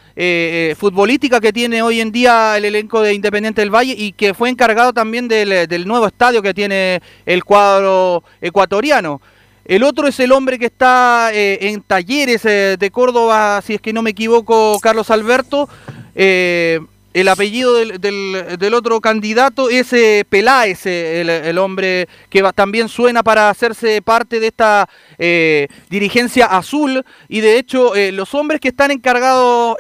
futbolística 0.76 1.40
que 1.40 1.54
tiene 1.54 1.84
hoy 1.84 2.02
en 2.02 2.12
día 2.12 2.58
el 2.58 2.66
elenco 2.66 3.02
de 3.02 3.14
Independiente 3.14 3.62
del 3.62 3.70
Valle 3.70 3.94
y 3.96 4.14
que 4.14 4.34
fue 4.34 4.50
encargado 4.50 4.92
también 4.92 5.28
del 5.28 5.88
nuevo 5.88 6.08
estadio 6.08 6.42
que 6.42 6.56
tiene 6.56 7.00
el 7.28 7.44
cuadro 7.44 8.24
ecuatoriano. 8.42 9.22
El 9.66 9.84
otro 9.84 10.08
es 10.08 10.20
el 10.20 10.32
hombre 10.32 10.58
que 10.58 10.66
está 10.66 11.30
eh, 11.34 11.70
en 11.70 11.82
talleres 11.82 12.44
eh, 12.46 12.78
de 12.80 12.92
Córdoba, 12.92 13.62
si 13.62 13.76
es 13.76 13.82
que 13.82 13.94
no 13.94 14.02
me 14.02 14.10
equivoco, 14.12 14.80
Carlos 14.82 15.12
Alberto. 15.12 15.70
Eh, 16.16 16.80
el 17.14 17.28
apellido 17.28 17.76
del, 17.76 18.74
otro 18.74 19.02
candidato 19.02 19.70
es 19.70 19.92
eh, 19.92 20.24
Peláez, 20.30 20.86
eh, 20.86 21.22
el, 21.50 21.58
hombre 21.58 22.08
que 22.30 22.42
también 22.56 22.88
suena 22.88 23.22
para 23.22 23.50
hacerse 23.50 24.02
parte 24.02 24.40
de 24.40 24.48
esta 24.48 24.88
eh, 25.18 25.68
dirigencia 25.90 26.46
azul. 26.46 27.04
Y 27.28 27.42
de 27.42 27.58
hecho, 27.58 27.94
los 28.12 28.34
hombres 28.34 28.62
que 28.62 28.70
están 28.70 28.92
encargados 28.92 29.76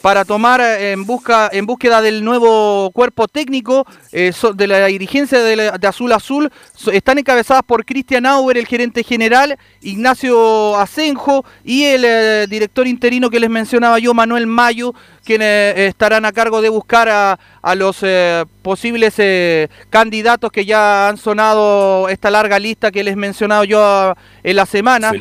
para 0.00 0.24
tomar 0.24 0.60
en, 0.60 1.04
busca, 1.04 1.50
en 1.52 1.66
búsqueda 1.66 2.00
del 2.00 2.24
nuevo 2.24 2.90
cuerpo 2.92 3.28
técnico 3.28 3.86
de 4.12 4.66
la 4.66 4.86
dirigencia 4.86 5.42
de, 5.42 5.72
Azul 5.84 6.12
Azul 6.12 6.50
están 6.92 7.18
encabezadas 7.18 7.62
por 7.62 7.84
Cristian 7.84 8.26
Auer, 8.26 8.56
el 8.56 8.66
gerente 8.66 9.02
general, 9.04 9.58
Ignacio 9.82 10.76
Asenjo 10.76 11.44
y 11.62 11.84
el 11.84 12.48
director 12.48 12.86
interino 12.86 13.28
que 13.28 13.38
les 13.38 13.50
mencionaba 13.50 13.98
yo, 13.98 14.14
Manuel 14.14 14.46
Mayo 14.46 14.94
quienes 15.24 15.76
estarán 15.76 16.24
a 16.24 16.32
cargo 16.32 16.62
de 16.62 16.68
buscar 16.68 17.08
a, 17.08 17.74
los 17.74 17.98
eh, 18.02 18.44
posibles 18.62 19.14
eh, 19.18 19.68
candidatos 19.90 20.52
que 20.52 20.64
ya 20.64 21.08
han 21.08 21.16
sonado 21.16 22.08
esta 22.08 22.30
larga 22.30 22.58
lista 22.58 22.92
que 22.92 23.02
les 23.02 23.14
he 23.14 23.16
mencionado 23.16 23.64
yo 23.64 24.14
en 24.42 24.56
la 24.56 24.66
semana. 24.66 25.12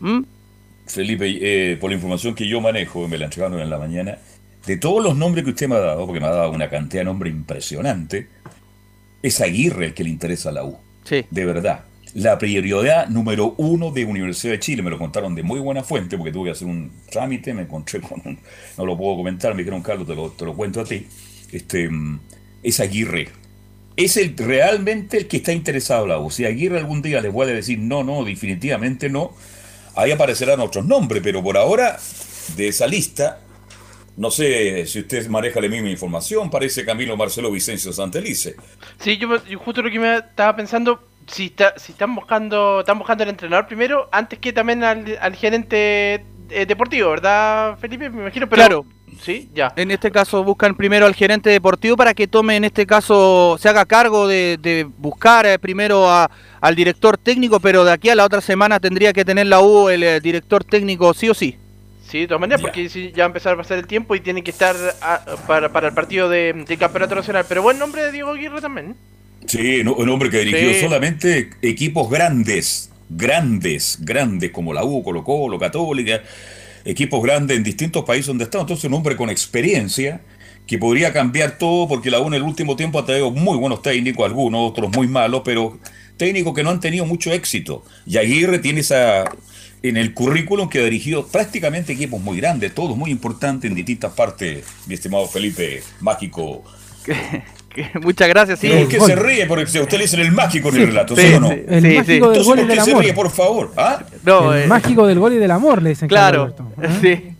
¿Mm? 0.00 0.20
Felipe, 0.86 1.26
eh, 1.40 1.76
por 1.76 1.90
la 1.90 1.96
información 1.96 2.34
que 2.34 2.46
yo 2.46 2.60
manejo, 2.60 3.08
me 3.08 3.18
la 3.18 3.24
entregaron 3.24 3.58
en 3.58 3.70
la 3.70 3.78
mañana, 3.78 4.18
de 4.66 4.76
todos 4.76 5.02
los 5.02 5.16
nombres 5.16 5.44
que 5.44 5.50
usted 5.50 5.68
me 5.68 5.74
ha 5.76 5.80
dado, 5.80 6.06
porque 6.06 6.20
me 6.20 6.26
ha 6.26 6.30
dado 6.30 6.50
una 6.50 6.68
cantidad 6.68 7.00
de 7.00 7.06
nombres 7.06 7.32
impresionante, 7.32 8.28
es 9.22 9.40
Aguirre 9.40 9.86
el 9.86 9.94
que 9.94 10.04
le 10.04 10.10
interesa 10.10 10.50
a 10.50 10.52
la 10.52 10.64
U. 10.64 10.78
Sí. 11.04 11.24
De 11.30 11.44
verdad 11.44 11.80
la 12.16 12.38
prioridad 12.38 13.08
número 13.08 13.54
uno 13.58 13.90
de 13.90 14.06
Universidad 14.06 14.54
de 14.54 14.60
Chile. 14.60 14.82
Me 14.82 14.88
lo 14.88 14.98
contaron 14.98 15.34
de 15.34 15.42
muy 15.42 15.60
buena 15.60 15.82
fuente 15.82 16.16
porque 16.16 16.32
tuve 16.32 16.46
que 16.46 16.52
hacer 16.52 16.66
un 16.66 16.90
trámite, 17.10 17.52
me 17.52 17.62
encontré 17.62 18.00
con 18.00 18.22
un, 18.24 18.38
no 18.78 18.86
lo 18.86 18.96
puedo 18.96 19.16
comentar, 19.16 19.54
me 19.54 19.58
dijeron, 19.58 19.82
Carlos, 19.82 20.06
te 20.06 20.14
lo, 20.14 20.30
te 20.30 20.46
lo 20.46 20.54
cuento 20.54 20.80
a 20.80 20.84
ti. 20.84 21.06
Este, 21.52 21.90
es 22.62 22.80
Aguirre. 22.80 23.28
Es 23.96 24.16
el, 24.16 24.34
realmente 24.34 25.18
el 25.18 25.28
que 25.28 25.38
está 25.38 25.52
interesado 25.52 26.04
en 26.04 26.08
la 26.08 26.18
U. 26.18 26.30
Si 26.30 26.46
Aguirre 26.46 26.78
algún 26.78 27.02
día 27.02 27.20
les 27.20 27.32
puede 27.32 27.54
decir 27.54 27.78
no, 27.78 28.02
no, 28.02 28.24
definitivamente 28.24 29.10
no, 29.10 29.34
ahí 29.94 30.10
aparecerán 30.10 30.60
otros 30.60 30.86
nombres, 30.86 31.22
pero 31.22 31.42
por 31.42 31.58
ahora, 31.58 31.98
de 32.56 32.68
esa 32.68 32.86
lista, 32.86 33.40
no 34.16 34.30
sé 34.30 34.86
si 34.86 35.00
usted 35.00 35.28
maneja 35.28 35.60
la 35.60 35.68
misma 35.68 35.90
información, 35.90 36.48
parece 36.48 36.86
Camilo 36.86 37.14
Marcelo 37.18 37.50
Vicencio 37.50 37.92
Santelice. 37.92 38.56
Sí, 39.00 39.18
yo 39.18 39.28
justo 39.58 39.82
lo 39.82 39.90
que 39.90 39.98
me 39.98 40.16
estaba 40.16 40.56
pensando, 40.56 40.98
si, 41.26 41.54
si 41.76 41.92
están 41.92 42.14
buscando 42.14 42.80
están 42.80 42.98
buscando 42.98 43.24
el 43.24 43.30
entrenador 43.30 43.66
primero, 43.66 44.08
antes 44.12 44.38
que 44.38 44.52
también 44.52 44.84
al, 44.84 45.36
gerente 45.36 46.24
eh, 46.50 46.66
deportivo, 46.66 47.10
¿verdad, 47.10 47.76
Felipe? 47.78 48.10
Me 48.10 48.22
imagino, 48.22 48.48
pero... 48.48 48.60
Claro. 48.60 48.86
Sí, 49.22 49.48
ya. 49.54 49.72
En 49.76 49.90
este 49.90 50.10
caso 50.10 50.44
buscan 50.44 50.74
primero 50.74 51.06
al 51.06 51.14
gerente 51.14 51.48
deportivo 51.48 51.96
para 51.96 52.12
que 52.12 52.26
tome, 52.26 52.56
en 52.56 52.64
este 52.64 52.86
caso, 52.86 53.56
se 53.58 53.68
haga 53.68 53.86
cargo 53.86 54.28
de, 54.28 54.86
buscar 54.98 55.46
eh, 55.46 55.58
primero 55.58 56.06
al 56.10 56.74
director 56.74 57.16
técnico, 57.16 57.58
pero 57.60 57.84
de 57.84 57.92
aquí 57.92 58.10
a 58.10 58.14
la 58.14 58.24
otra 58.24 58.40
semana 58.40 58.78
tendría 58.78 59.12
que 59.12 59.24
tener 59.24 59.46
la 59.46 59.60
U 59.60 59.88
el 59.88 60.02
eh, 60.02 60.20
director 60.20 60.64
técnico 60.64 61.14
sí 61.14 61.30
o 61.30 61.34
sí. 61.34 61.56
Sí, 62.06 62.20
de 62.20 62.26
todas 62.28 62.40
maneras, 62.40 62.60
porque 62.60 62.88
si 62.88 63.10
ya 63.12 63.18
va 63.18 63.24
a 63.24 63.26
empezar 63.26 63.54
a 63.54 63.56
pasar 63.56 63.78
el 63.78 63.86
tiempo 63.86 64.14
y 64.14 64.20
tiene 64.20 64.44
que 64.44 64.50
estar 64.50 64.76
a- 65.00 65.24
para, 65.46 65.70
para 65.70 65.88
el 65.88 65.94
partido 65.94 66.28
de, 66.28 66.52
de 66.52 66.76
campeonato 66.76 67.14
nacional. 67.14 67.44
Pero 67.48 67.62
buen 67.62 67.78
nombre 67.78 68.02
de 68.02 68.12
Diego 68.12 68.30
Aguirre 68.30 68.60
también. 68.60 68.96
Sí, 69.46 69.82
no- 69.84 69.94
un 69.94 70.08
hombre 70.08 70.30
que 70.30 70.38
dirigió 70.40 70.72
Sí. 70.74 70.80
solamente 70.80 71.50
equipos 71.62 72.10
grandes, 72.10 72.90
grandes, 73.08 73.98
grandes, 74.00 74.50
como 74.50 74.72
la 74.72 74.84
U, 74.84 75.02
Colo 75.02 75.22
Colo, 75.24 75.58
Católica, 75.58 76.22
equipos 76.84 77.22
grandes 77.22 77.56
en 77.56 77.62
distintos 77.64 78.04
países 78.04 78.26
donde 78.26 78.44
está. 78.44 78.60
Entonces, 78.60 78.84
un 78.84 78.94
hombre 78.94 79.16
con 79.16 79.30
experiencia 79.30 80.20
que 80.66 80.78
podría 80.78 81.12
cambiar 81.12 81.58
todo, 81.58 81.86
porque 81.86 82.10
la 82.10 82.20
U 82.20 82.26
en 82.26 82.34
el 82.34 82.42
último 82.42 82.74
tiempo 82.76 82.98
ha 82.98 83.06
traído 83.06 83.30
muy 83.30 83.56
buenos 83.56 83.82
técnicos, 83.82 84.26
algunos, 84.26 84.70
otros 84.70 84.90
muy 84.96 85.06
malos, 85.06 85.42
pero 85.44 85.78
técnicos 86.16 86.54
que 86.54 86.64
no 86.64 86.70
han 86.70 86.80
tenido 86.80 87.06
mucho 87.06 87.32
éxito. 87.32 87.84
Y 88.06 88.16
Aguirre 88.16 88.58
tiene 88.58 88.80
esa 88.80 89.24
en 89.82 89.96
el 89.96 90.14
currículum 90.14 90.68
que 90.68 90.80
ha 90.80 90.84
dirigido 90.84 91.26
prácticamente 91.28 91.92
equipos 91.92 92.20
muy 92.20 92.38
grandes, 92.38 92.74
todos 92.74 92.96
muy 92.96 93.10
importantes 93.12 93.70
en 93.70 93.76
distintas 93.76 94.12
partes, 94.14 94.64
mi 94.86 94.94
estimado 94.94 95.28
Felipe 95.28 95.82
Mágico. 96.00 96.64
Muchas 98.02 98.28
gracias, 98.28 98.58
sí. 98.58 98.68
¿Por 98.68 98.88
qué 98.88 99.00
se 99.00 99.16
ríe? 99.16 99.46
Porque 99.46 99.66
si 99.66 99.78
a 99.78 99.82
usted 99.82 99.98
le 99.98 100.04
dicen 100.04 100.20
el 100.20 100.32
mágico 100.32 100.68
en 100.70 100.76
el 100.76 100.86
relato, 100.88 101.14
sí, 101.16 101.22
¿sí, 101.22 101.34
o 101.34 101.40
no? 101.40 101.48
sí, 101.50 101.62
El 101.68 101.82
sí, 101.82 101.88
mágico 101.96 102.04
sí. 102.04 102.10
del 102.10 102.16
Entonces, 102.22 102.44
gol 102.46 102.58
y 102.58 102.60
¿por 102.62 102.68
qué 102.68 102.74
del 102.76 102.84
se 102.84 102.90
amor. 102.90 103.02
ríe, 103.04 103.12
por 103.14 103.30
favor? 103.30 103.72
¿Ah? 103.76 104.02
No, 104.24 104.54
el 104.54 104.62
eh, 104.62 104.66
mágico 104.66 105.06
del 105.06 105.18
gol 105.18 105.32
y 105.34 105.36
del 105.36 105.50
amor, 105.50 105.82
le 105.82 105.90
dicen. 105.90 106.08
Claro, 106.08 106.54
sí. 107.00 107.30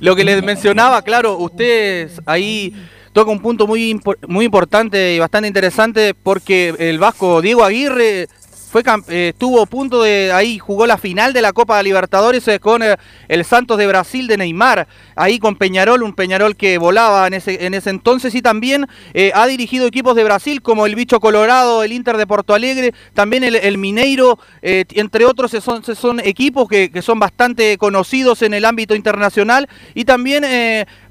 Lo 0.00 0.14
que 0.14 0.24
les 0.24 0.42
mencionaba, 0.42 1.02
claro, 1.02 1.36
ustedes 1.38 2.20
ahí 2.26 2.72
toca 3.12 3.30
un 3.30 3.40
punto 3.40 3.66
muy, 3.66 3.92
impo- 3.94 4.16
muy 4.28 4.44
importante 4.44 5.14
y 5.14 5.18
bastante 5.18 5.48
interesante 5.48 6.14
porque 6.14 6.74
el 6.78 6.98
vasco 6.98 7.40
Diego 7.40 7.64
Aguirre 7.64 8.28
fue 8.68 8.82
eh, 9.08 9.28
estuvo 9.32 9.62
a 9.62 9.66
punto 9.66 10.02
de 10.02 10.32
ahí 10.32 10.58
jugó 10.58 10.86
la 10.86 10.98
final 10.98 11.32
de 11.32 11.40
la 11.40 11.52
Copa 11.52 11.82
Libertadores 11.82 12.46
eh, 12.48 12.58
con 12.58 12.82
eh, 12.82 12.96
el 13.28 13.44
Santos 13.44 13.78
de 13.78 13.86
Brasil 13.86 14.26
de 14.26 14.36
Neymar 14.36 14.88
ahí 15.14 15.38
con 15.38 15.56
Peñarol 15.56 16.02
un 16.02 16.14
Peñarol 16.14 16.56
que 16.56 16.76
volaba 16.78 17.26
en 17.26 17.34
ese 17.34 17.64
en 17.64 17.74
ese 17.74 17.90
entonces 17.90 18.34
y 18.34 18.42
también 18.42 18.86
ha 19.34 19.46
dirigido 19.46 19.86
equipos 19.86 20.16
de 20.16 20.24
Brasil 20.24 20.62
como 20.62 20.86
el 20.86 20.94
Bicho 20.94 21.20
Colorado 21.20 21.82
el 21.82 21.92
Inter 21.92 22.16
de 22.16 22.26
Porto 22.26 22.54
Alegre 22.54 22.92
también 23.14 23.44
el, 23.44 23.56
el 23.56 23.78
Mineiro 23.78 24.38
entre 24.62 25.24
otros 25.24 25.52
son 25.52 25.82
son 25.84 26.20
equipos 26.20 26.68
que, 26.68 26.90
que 26.90 27.02
son 27.02 27.18
bastante 27.18 27.78
conocidos 27.78 28.42
en 28.42 28.54
el 28.54 28.64
ámbito 28.64 28.94
internacional 28.94 29.68
y 29.94 30.04
también 30.04 30.44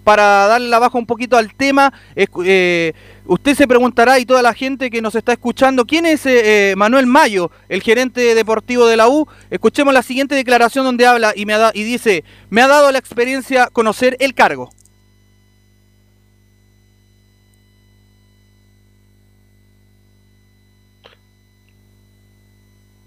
para 0.05 0.45
darle 0.45 0.69
la 0.69 0.77
baja 0.77 0.99
un 0.99 1.07
poquito 1.07 1.35
al 1.35 1.53
tema, 1.55 1.91
eh, 2.15 2.93
usted 3.25 3.55
se 3.55 3.67
preguntará 3.67 4.19
y 4.19 4.25
toda 4.25 4.43
la 4.43 4.53
gente 4.53 4.91
que 4.91 5.01
nos 5.01 5.15
está 5.15 5.33
escuchando, 5.33 5.83
¿quién 5.83 6.05
es 6.05 6.27
eh, 6.27 6.71
eh, 6.71 6.75
Manuel 6.75 7.07
Mayo, 7.07 7.49
el 7.69 7.81
gerente 7.81 8.35
deportivo 8.35 8.85
de 8.85 8.97
la 8.97 9.09
U? 9.09 9.27
Escuchemos 9.49 9.95
la 9.95 10.03
siguiente 10.03 10.35
declaración 10.35 10.85
donde 10.85 11.07
habla 11.07 11.33
y, 11.35 11.47
me 11.47 11.55
y 11.73 11.83
dice, 11.83 12.23
me 12.51 12.61
ha 12.61 12.67
dado 12.67 12.91
la 12.91 12.99
experiencia 12.99 13.67
conocer 13.73 14.15
el 14.19 14.35
cargo. 14.35 14.69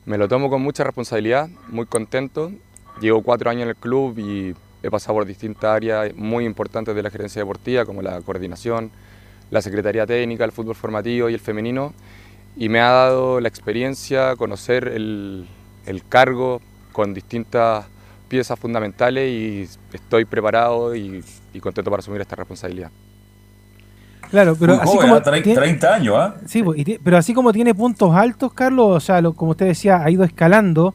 Me 0.04 0.18
lo 0.18 0.26
tomo 0.26 0.50
con 0.50 0.62
mucha 0.62 0.82
responsabilidad, 0.82 1.48
muy 1.68 1.86
contento. 1.86 2.50
Llevo 3.00 3.22
cuatro 3.22 3.50
años 3.50 3.62
en 3.64 3.68
el 3.68 3.76
club 3.76 4.18
y 4.18 4.54
he 4.82 4.90
pasado 4.90 5.14
por 5.14 5.26
distintas 5.26 5.64
áreas 5.64 6.14
muy 6.14 6.44
importantes 6.44 6.94
de 6.94 7.02
la 7.02 7.10
gerencia 7.10 7.42
deportiva, 7.42 7.84
como 7.84 8.02
la 8.02 8.20
coordinación, 8.20 8.90
la 9.50 9.60
secretaría 9.62 10.06
técnica, 10.06 10.44
el 10.44 10.52
fútbol 10.52 10.74
formativo 10.74 11.28
y 11.28 11.34
el 11.34 11.40
femenino. 11.40 11.92
Y 12.56 12.68
me 12.68 12.80
ha 12.80 12.90
dado 12.90 13.40
la 13.40 13.48
experiencia, 13.48 14.34
conocer 14.36 14.88
el, 14.88 15.46
el 15.86 16.04
cargo 16.08 16.60
con 16.92 17.14
distintas 17.14 17.86
piezas 18.28 18.58
fundamentales 18.58 19.30
y 19.30 19.68
estoy 19.92 20.24
preparado 20.24 20.94
y, 20.94 21.24
y 21.54 21.60
contento 21.60 21.90
para 21.90 22.00
asumir 22.00 22.20
esta 22.20 22.36
responsabilidad. 22.36 22.90
Claro, 24.30 24.54
pero 24.60 24.74
Muy 24.74 24.82
así 24.82 24.92
joven, 24.96 25.08
como 25.08 25.14
¿ah? 25.14 25.22
Trein- 25.22 25.42
tiene- 25.42 25.60
30 25.60 25.94
años, 25.94 26.14
¿ah? 26.18 26.36
Sí, 26.46 26.62
pues, 26.62 26.84
pero 27.02 27.16
así 27.16 27.32
como 27.32 27.52
tiene 27.52 27.74
puntos 27.74 28.14
altos, 28.14 28.52
Carlos, 28.52 28.88
o 28.90 29.00
sea, 29.00 29.20
lo- 29.22 29.32
como 29.32 29.52
usted 29.52 29.66
decía, 29.66 30.02
ha 30.04 30.10
ido 30.10 30.22
escalando, 30.24 30.94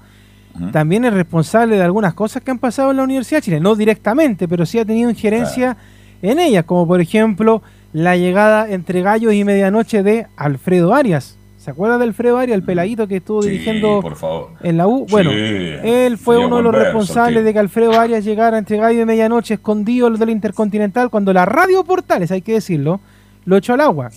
también 0.71 1.03
es 1.05 1.13
responsable 1.13 1.75
de 1.77 1.83
algunas 1.83 2.13
cosas 2.13 2.43
que 2.43 2.51
han 2.51 2.59
pasado 2.59 2.91
en 2.91 2.97
la 2.97 3.03
Universidad 3.03 3.39
de 3.39 3.43
Chile, 3.43 3.59
no 3.59 3.75
directamente, 3.75 4.47
pero 4.47 4.65
sí 4.65 4.79
ha 4.79 4.85
tenido 4.85 5.09
injerencia 5.09 5.77
en 6.21 6.39
ellas, 6.39 6.63
como 6.65 6.87
por 6.87 7.01
ejemplo 7.01 7.61
la 7.91 8.15
llegada 8.17 8.69
entre 8.69 9.01
gallos 9.01 9.33
y 9.33 9.43
medianoche 9.43 10.03
de 10.03 10.27
Alfredo 10.37 10.93
Arias. 10.93 11.37
¿Se 11.57 11.71
acuerda 11.71 11.97
de 11.97 12.03
Alfredo 12.03 12.37
Arias, 12.37 12.55
el 12.57 12.63
peladito 12.63 13.07
que 13.07 13.17
estuvo 13.17 13.41
Sí, 13.41 13.49
dirigiendo 13.49 14.01
por 14.01 14.15
favor. 14.15 14.49
en 14.63 14.77
la 14.77 14.85
U? 14.87 15.05
Bueno, 15.09 15.29
Sí, 15.31 15.37
él 15.83 16.17
fue 16.17 16.37
uno 16.37 16.57
de 16.57 16.63
los 16.63 16.71
verso, 16.73 16.85
responsables 16.85 17.35
tío. 17.39 17.43
de 17.45 17.53
que 17.53 17.59
Alfredo 17.59 17.99
Arias 17.99 18.25
llegara 18.25 18.57
entre 18.57 18.77
gallo 18.77 19.01
y 19.01 19.05
medianoche 19.05 19.53
escondido 19.55 20.07
en 20.07 20.21
el 20.21 20.29
Intercontinental 20.29 21.09
cuando 21.09 21.31
la 21.33 21.45
radio 21.45 21.83
Portales, 21.83 22.31
hay 22.31 22.41
que 22.41 22.53
decirlo, 22.53 22.99
lo 23.45 23.55
echó 23.57 23.73
al 23.73 23.81
agua. 23.81 24.09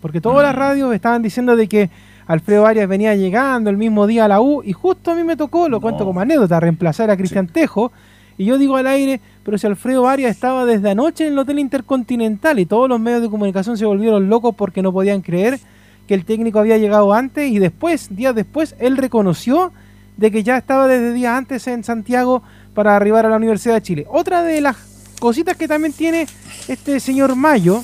Porque 0.00 0.20
todas 0.20 0.38
Mm. 0.38 0.46
las 0.46 0.54
radios 0.54 0.94
estaban 0.94 1.22
diciendo 1.22 1.56
de 1.56 1.68
que 1.68 1.90
Alfredo 2.26 2.66
Arias 2.66 2.88
venía 2.88 3.14
llegando 3.14 3.70
el 3.70 3.76
mismo 3.76 4.06
día 4.06 4.24
a 4.24 4.28
la 4.28 4.40
U 4.40 4.62
y 4.62 4.72
justo 4.72 5.10
a 5.10 5.14
mí 5.14 5.24
me 5.24 5.36
tocó, 5.36 5.68
lo 5.68 5.80
cuento 5.80 6.04
como 6.04 6.20
anécdota, 6.20 6.60
reemplazar 6.60 7.10
a 7.10 7.16
Cristian 7.16 7.46
Tejo. 7.48 7.92
Y 8.38 8.46
yo 8.46 8.58
digo 8.58 8.76
al 8.76 8.86
aire, 8.86 9.20
pero 9.44 9.58
si 9.58 9.66
Alfredo 9.66 10.08
Arias 10.08 10.30
estaba 10.30 10.64
desde 10.64 10.90
anoche 10.90 11.26
en 11.26 11.34
el 11.34 11.38
Hotel 11.38 11.58
Intercontinental 11.58 12.58
y 12.58 12.66
todos 12.66 12.88
los 12.88 12.98
medios 12.98 13.22
de 13.22 13.28
comunicación 13.28 13.76
se 13.76 13.84
volvieron 13.84 14.28
locos 14.28 14.54
porque 14.54 14.82
no 14.82 14.92
podían 14.92 15.20
creer 15.20 15.60
que 16.06 16.14
el 16.14 16.24
técnico 16.24 16.58
había 16.58 16.78
llegado 16.78 17.12
antes 17.12 17.50
y 17.50 17.58
después, 17.58 18.14
días 18.14 18.34
después, 18.34 18.74
él 18.78 18.96
reconoció 18.96 19.72
de 20.16 20.30
que 20.30 20.42
ya 20.42 20.56
estaba 20.56 20.86
desde 20.86 21.12
días 21.12 21.36
antes 21.36 21.66
en 21.66 21.84
Santiago 21.84 22.42
para 22.74 22.96
arribar 22.96 23.26
a 23.26 23.28
la 23.28 23.36
Universidad 23.36 23.74
de 23.74 23.82
Chile. 23.82 24.06
Otra 24.10 24.42
de 24.42 24.60
las 24.60 24.76
cositas 25.20 25.56
que 25.56 25.68
también 25.68 25.92
tiene 25.92 26.26
este 26.68 26.98
señor 27.00 27.36
Mayo, 27.36 27.82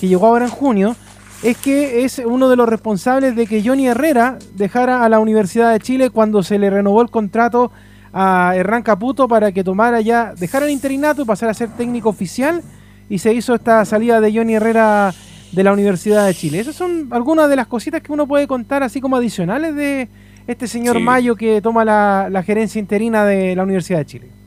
que 0.00 0.08
llegó 0.08 0.26
ahora 0.26 0.44
en 0.44 0.50
junio, 0.50 0.96
es 1.42 1.56
que 1.56 2.04
es 2.04 2.20
uno 2.24 2.48
de 2.48 2.56
los 2.56 2.68
responsables 2.68 3.36
de 3.36 3.46
que 3.46 3.62
Johnny 3.62 3.86
Herrera 3.86 4.38
dejara 4.54 5.04
a 5.04 5.08
la 5.08 5.20
Universidad 5.20 5.72
de 5.72 5.80
Chile 5.80 6.10
cuando 6.10 6.42
se 6.42 6.58
le 6.58 6.68
renovó 6.68 7.02
el 7.02 7.10
contrato 7.10 7.70
a 8.12 8.54
Hernán 8.56 8.82
Caputo 8.82 9.28
para 9.28 9.52
que 9.52 9.62
tomara 9.62 10.00
ya, 10.00 10.34
dejara 10.38 10.66
el 10.66 10.72
interinato 10.72 11.22
y 11.22 11.24
pasara 11.24 11.52
a 11.52 11.54
ser 11.54 11.70
técnico 11.70 12.08
oficial 12.08 12.62
y 13.08 13.18
se 13.18 13.32
hizo 13.32 13.54
esta 13.54 13.84
salida 13.84 14.20
de 14.20 14.32
Johnny 14.32 14.54
Herrera 14.54 15.14
de 15.52 15.62
la 15.62 15.72
Universidad 15.72 16.26
de 16.26 16.34
Chile. 16.34 16.58
Esas 16.58 16.74
son 16.74 17.08
algunas 17.10 17.48
de 17.48 17.56
las 17.56 17.66
cositas 17.66 18.02
que 18.02 18.12
uno 18.12 18.26
puede 18.26 18.46
contar 18.46 18.82
así 18.82 19.00
como 19.00 19.16
adicionales 19.16 19.74
de 19.74 20.08
este 20.46 20.66
señor 20.66 20.96
Sí. 20.96 21.02
Mayo 21.02 21.36
que 21.36 21.60
toma 21.60 21.84
la, 21.84 22.28
la 22.30 22.42
gerencia 22.42 22.78
interina 22.78 23.24
de 23.24 23.54
la 23.54 23.62
Universidad 23.62 23.98
de 23.98 24.06
Chile. 24.06 24.37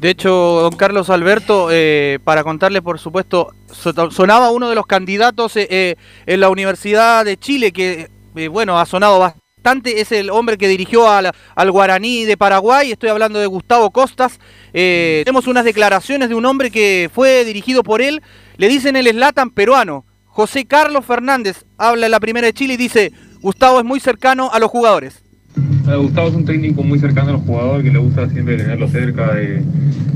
De 0.00 0.08
hecho, 0.08 0.30
don 0.62 0.76
Carlos 0.76 1.10
Alberto, 1.10 1.68
eh, 1.70 2.20
para 2.24 2.42
contarle, 2.42 2.80
por 2.80 2.98
supuesto, 2.98 3.52
so- 3.70 4.10
sonaba 4.10 4.50
uno 4.50 4.70
de 4.70 4.74
los 4.74 4.86
candidatos 4.86 5.54
eh, 5.56 5.66
eh, 5.68 5.96
en 6.24 6.40
la 6.40 6.48
Universidad 6.48 7.22
de 7.22 7.36
Chile, 7.36 7.70
que, 7.70 8.08
eh, 8.34 8.48
bueno, 8.48 8.78
ha 8.80 8.86
sonado 8.86 9.18
bastante, 9.18 10.00
es 10.00 10.10
el 10.12 10.30
hombre 10.30 10.56
que 10.56 10.68
dirigió 10.68 11.06
al, 11.10 11.30
al 11.54 11.70
Guaraní 11.70 12.24
de 12.24 12.38
Paraguay, 12.38 12.90
estoy 12.92 13.10
hablando 13.10 13.40
de 13.40 13.46
Gustavo 13.46 13.90
Costas. 13.90 14.40
Eh, 14.72 15.20
tenemos 15.26 15.46
unas 15.46 15.66
declaraciones 15.66 16.30
de 16.30 16.34
un 16.34 16.46
hombre 16.46 16.70
que 16.70 17.10
fue 17.14 17.44
dirigido 17.44 17.82
por 17.82 18.00
él, 18.00 18.22
le 18.56 18.68
dicen 18.68 18.96
el 18.96 19.06
Slatan 19.06 19.50
peruano, 19.50 20.06
José 20.24 20.64
Carlos 20.64 21.04
Fernández, 21.04 21.66
habla 21.76 22.06
en 22.06 22.12
la 22.12 22.20
primera 22.20 22.46
de 22.46 22.54
Chile 22.54 22.72
y 22.72 22.78
dice, 22.78 23.12
Gustavo 23.42 23.78
es 23.80 23.84
muy 23.84 24.00
cercano 24.00 24.48
a 24.50 24.58
los 24.60 24.70
jugadores. 24.70 25.22
Gustavo 25.56 26.28
es 26.28 26.34
un 26.34 26.44
técnico 26.44 26.82
muy 26.82 26.98
cercano 26.98 27.30
a 27.30 27.32
los 27.32 27.42
jugadores 27.42 27.84
que 27.84 27.90
le 27.90 27.98
gusta 27.98 28.28
siempre 28.28 28.56
tenerlo 28.56 28.88
cerca, 28.88 29.32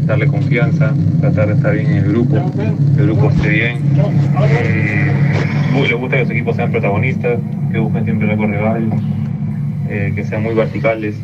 darle 0.07 0.27
confianza, 0.27 0.95
tratar 1.21 1.49
de 1.49 1.55
estar 1.55 1.75
bien 1.75 1.87
en 1.91 1.97
el 1.97 2.09
grupo, 2.11 2.53
que 2.95 3.01
el 3.01 3.07
grupo 3.07 3.31
esté 3.31 3.49
bien. 3.49 3.79
Eh, 4.49 5.13
le 5.89 5.95
gusta 5.95 6.17
que 6.17 6.23
los 6.23 6.31
equipos 6.31 6.57
sean 6.57 6.71
protagonistas, 6.71 7.39
que 7.73 7.79
busquen 7.79 8.05
siempre 8.05 8.33
el 8.33 8.39
rival, 8.39 8.91
eh, 9.89 10.13
que 10.15 10.25
sean 10.25 10.43
muy 10.43 10.55
verticales. 10.55 11.17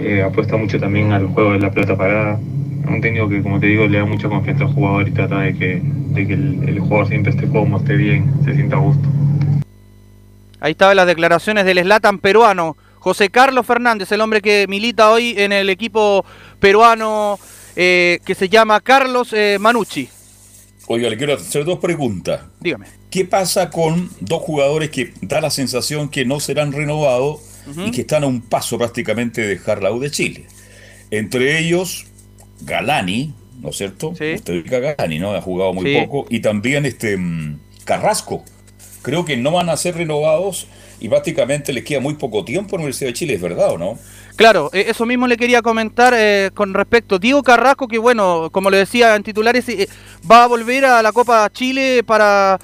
Eh, 0.00 0.22
apuesta 0.22 0.56
mucho 0.56 0.78
también 0.78 1.12
al 1.12 1.26
juego 1.26 1.52
de 1.52 1.60
la 1.60 1.70
pelota 1.70 1.96
parada. 1.96 2.38
Un 2.88 3.00
técnico 3.00 3.28
que, 3.28 3.42
como 3.42 3.58
te 3.58 3.66
digo, 3.66 3.88
le 3.88 3.98
da 3.98 4.04
mucha 4.04 4.28
confianza 4.28 4.64
al 4.64 4.72
jugador 4.72 5.08
y 5.08 5.10
trata 5.10 5.40
de 5.40 5.54
que, 5.54 5.82
de 5.82 6.26
que 6.26 6.34
el, 6.34 6.68
el 6.68 6.78
jugador 6.78 7.08
siempre 7.08 7.32
esté 7.32 7.48
cómodo, 7.48 7.82
esté 7.82 7.96
bien, 7.96 8.30
se 8.44 8.54
sienta 8.54 8.76
a 8.76 8.78
gusto. 8.78 9.08
Ahí 10.60 10.72
estaban 10.72 10.96
las 10.96 11.06
declaraciones 11.06 11.64
del 11.64 11.78
Slatan 11.78 12.18
peruano. 12.18 12.76
José 13.06 13.30
Carlos 13.30 13.64
Fernández, 13.64 14.10
el 14.10 14.20
hombre 14.20 14.42
que 14.42 14.66
milita 14.68 15.12
hoy 15.12 15.36
en 15.38 15.52
el 15.52 15.70
equipo 15.70 16.24
peruano 16.58 17.38
eh, 17.76 18.18
que 18.24 18.34
se 18.34 18.48
llama 18.48 18.80
Carlos 18.80 19.32
eh, 19.32 19.58
Manucci. 19.60 20.08
Oiga, 20.88 21.08
le 21.08 21.16
quiero 21.16 21.34
hacer 21.34 21.64
dos 21.64 21.78
preguntas. 21.78 22.40
Dígame. 22.58 22.88
¿Qué 23.08 23.24
pasa 23.24 23.70
con 23.70 24.10
dos 24.18 24.42
jugadores 24.42 24.90
que 24.90 25.14
da 25.22 25.40
la 25.40 25.50
sensación 25.50 26.08
que 26.08 26.24
no 26.24 26.40
serán 26.40 26.72
renovados 26.72 27.42
y 27.76 27.92
que 27.92 28.00
están 28.00 28.24
a 28.24 28.26
un 28.26 28.40
paso 28.40 28.76
prácticamente 28.76 29.40
de 29.42 29.46
dejar 29.50 29.84
la 29.84 29.92
U 29.92 30.00
de 30.00 30.10
Chile? 30.10 30.46
Entre 31.12 31.60
ellos, 31.60 32.06
Galani, 32.62 33.32
¿no 33.60 33.68
es 33.68 33.76
cierto? 33.76 34.08
Usted 34.08 34.48
ubica 34.48 34.78
a 34.78 34.80
Galani, 34.80 35.20
¿no? 35.20 35.30
Ha 35.32 35.40
jugado 35.40 35.72
muy 35.72 35.92
Sí. 35.94 36.00
poco. 36.00 36.26
Y 36.28 36.40
también 36.40 36.84
este 36.84 37.16
mm, 37.16 37.60
Carrasco. 37.84 38.44
creo 39.02 39.24
que 39.24 39.36
no 39.36 39.52
van 39.52 39.68
a 39.68 39.76
ser 39.76 39.94
renovados 39.94 40.66
y 41.00 41.08
prácticamente 41.08 41.72
les 41.72 41.84
queda 41.84 42.00
muy 42.00 42.14
poco 42.14 42.44
tiempo 42.44 42.76
a 42.76 42.78
la 42.78 42.84
Universidad 42.84 43.10
de 43.10 43.14
Chile, 43.14 43.34
¿es 43.34 43.40
verdad 43.40 43.72
o 43.72 43.78
no? 43.78 43.98
Claro, 44.36 44.68
eh, 44.74 44.84
eso 44.88 45.06
mismo 45.06 45.26
le 45.26 45.38
quería 45.38 45.62
comentar 45.62 46.12
eh, 46.14 46.50
con 46.52 46.74
respecto. 46.74 47.18
Diego 47.18 47.42
Carrasco, 47.42 47.88
que 47.88 47.96
bueno, 47.96 48.50
como 48.52 48.68
le 48.68 48.76
decía 48.76 49.16
en 49.16 49.22
titulares, 49.22 49.66
eh, 49.70 49.88
va 50.30 50.44
a 50.44 50.46
volver 50.46 50.84
a 50.84 51.02
la 51.02 51.12
Copa 51.12 51.48
Chile 51.50 52.02
para 52.04 52.58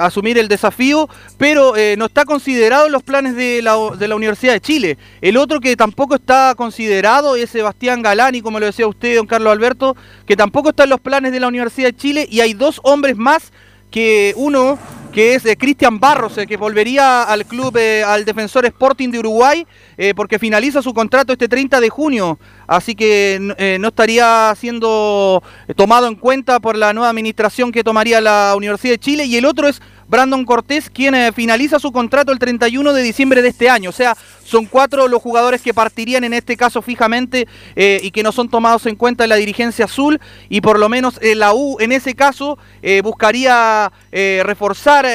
asumir 0.00 0.38
el 0.38 0.46
desafío, 0.46 1.08
pero 1.38 1.74
no 1.98 2.06
está 2.06 2.24
considerado 2.24 2.86
en 2.86 2.92
los 2.92 3.02
planes 3.02 3.34
de 3.34 3.62
la, 3.62 3.74
de 3.98 4.06
la, 4.06 4.14
Universidad 4.14 4.52
de 4.52 4.60
Chile. 4.60 4.96
El 5.20 5.36
otro 5.36 5.58
que 5.58 5.74
tampoco 5.74 6.14
está 6.14 6.54
considerado 6.56 7.34
es 7.34 7.50
Sebastián 7.50 8.00
Galani, 8.00 8.42
como 8.42 8.60
lo 8.60 8.66
decía 8.66 8.86
usted, 8.86 9.16
don 9.16 9.26
Carlos 9.26 9.52
Alberto, 9.52 9.96
que 10.24 10.36
tampoco 10.36 10.68
está 10.68 10.84
en 10.84 10.90
los 10.90 11.00
planes 11.00 11.32
de 11.32 11.40
la 11.40 11.48
Universidad 11.48 11.88
de 11.88 11.96
Chile, 11.96 12.28
y 12.30 12.42
hay 12.42 12.54
dos 12.54 12.80
hombres 12.84 13.16
más 13.16 13.50
que 13.90 14.34
uno 14.36 14.78
que 15.16 15.34
es 15.34 15.46
eh, 15.46 15.56
Cristian 15.56 15.98
Barros, 15.98 16.36
eh, 16.36 16.46
que 16.46 16.58
volvería 16.58 17.22
al 17.22 17.46
club, 17.46 17.74
eh, 17.78 18.04
al 18.04 18.26
Defensor 18.26 18.66
Sporting 18.66 19.08
de 19.08 19.20
Uruguay, 19.20 19.66
porque 20.14 20.38
finaliza 20.38 20.82
su 20.82 20.92
contrato 20.92 21.32
este 21.32 21.48
30 21.48 21.80
de 21.80 21.88
junio, 21.88 22.38
así 22.66 22.94
que 22.94 23.38
no 23.80 23.88
estaría 23.88 24.52
siendo 24.58 25.42
tomado 25.74 26.06
en 26.06 26.16
cuenta 26.16 26.60
por 26.60 26.76
la 26.76 26.92
nueva 26.92 27.08
administración 27.08 27.72
que 27.72 27.82
tomaría 27.82 28.20
la 28.20 28.52
Universidad 28.58 28.92
de 28.92 28.98
Chile, 28.98 29.24
y 29.24 29.36
el 29.36 29.46
otro 29.46 29.68
es 29.68 29.80
Brandon 30.08 30.44
Cortés, 30.44 30.88
quien 30.90 31.14
eh, 31.14 31.32
finaliza 31.32 31.78
su 31.78 31.92
contrato 31.92 32.32
el 32.32 32.38
31 32.38 32.92
de 32.92 33.02
diciembre 33.02 33.42
de 33.42 33.48
este 33.48 33.68
año. 33.68 33.90
O 33.90 33.92
sea, 33.92 34.16
son 34.44 34.66
cuatro 34.66 35.08
los 35.08 35.20
jugadores 35.20 35.62
que 35.62 35.74
partirían 35.74 36.24
en 36.24 36.32
este 36.32 36.56
caso 36.56 36.82
fijamente 36.82 37.48
eh, 37.74 38.00
y 38.02 38.10
que 38.12 38.22
no 38.22 38.32
son 38.32 38.48
tomados 38.48 38.86
en 38.86 38.96
cuenta 38.96 39.24
en 39.24 39.30
la 39.30 39.36
dirigencia 39.36 39.86
azul. 39.86 40.20
Y 40.48 40.60
por 40.60 40.78
lo 40.78 40.88
menos 40.88 41.18
eh, 41.22 41.34
la 41.34 41.54
U 41.54 41.78
en 41.80 41.92
ese 41.92 42.14
caso 42.14 42.58
buscaría 43.02 43.90
reforzar 44.12 45.06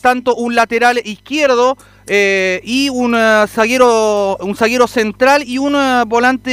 tanto 0.00 0.34
un 0.34 0.54
lateral 0.54 1.00
izquierdo. 1.04 1.76
Y 2.08 2.88
un 2.88 3.14
zaguero 3.48 4.36
un 4.40 4.56
zaguero 4.56 4.86
central 4.86 5.44
y 5.46 5.58
un 5.58 5.76
volante 6.06 6.50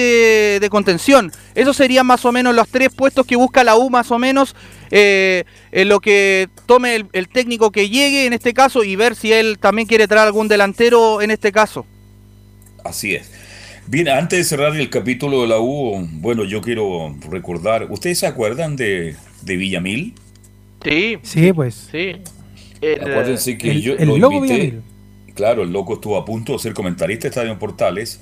de 0.60 0.70
contención. 0.70 1.32
Esos 1.54 1.78
serían 1.78 2.06
más 2.06 2.26
o 2.26 2.32
menos 2.32 2.54
los 2.54 2.68
tres 2.68 2.94
puestos 2.94 3.26
que 3.26 3.36
busca 3.36 3.64
la 3.64 3.76
U 3.78 3.90
más 3.90 4.12
o 4.12 4.20
menos 4.20 4.56
eh, 4.92 5.44
en 5.72 5.90
lo 5.90 6.00
que 6.00 6.50
tome 6.66 7.06
el, 7.12 7.28
técnico 7.28 7.72
que 7.72 7.90
llegue 7.90 8.26
en 8.26 8.34
este 8.34 8.54
caso 8.54 8.84
y 8.84 8.96
ver 8.96 9.16
si 9.16 9.34
él 9.34 9.58
también 9.60 9.88
quiere 9.88 10.08
traer 10.08 10.28
algún 10.28 10.48
delantero 10.48 11.22
en 11.22 11.32
este 11.32 11.52
caso. 11.52 11.86
Así 12.84 13.16
es. 13.16 13.32
Bien, 13.88 14.10
antes 14.10 14.40
de 14.40 14.44
cerrar 14.44 14.76
el 14.76 14.90
capítulo 14.90 15.42
de 15.42 15.48
la 15.48 15.60
U, 15.60 16.08
bueno, 16.14 16.44
yo 16.44 16.62
quiero 16.62 17.16
recordar, 17.30 17.88
¿ustedes 17.92 18.20
se 18.20 18.28
acuerdan 18.28 18.76
de, 18.76 19.16
de 19.42 19.58
Villamil? 19.58 20.14
Sí. 20.84 21.18
Sí, 21.24 21.54
pues. 21.54 21.90
Sí. 21.92 22.16
Acuérdense 23.02 23.58
que 23.58 23.82
yo 23.82 23.96
lo 23.96 24.18
loco 24.18 24.36
invité, 24.36 24.80
Claro, 25.36 25.64
el 25.64 25.72
loco 25.72 25.96
estuvo 25.96 26.18
a 26.18 26.26
punto 26.26 26.54
de 26.54 26.60
ser 26.60 26.74
comentarista 26.74 27.24
de 27.24 27.30
Estadio 27.30 27.60
Portales 27.60 28.22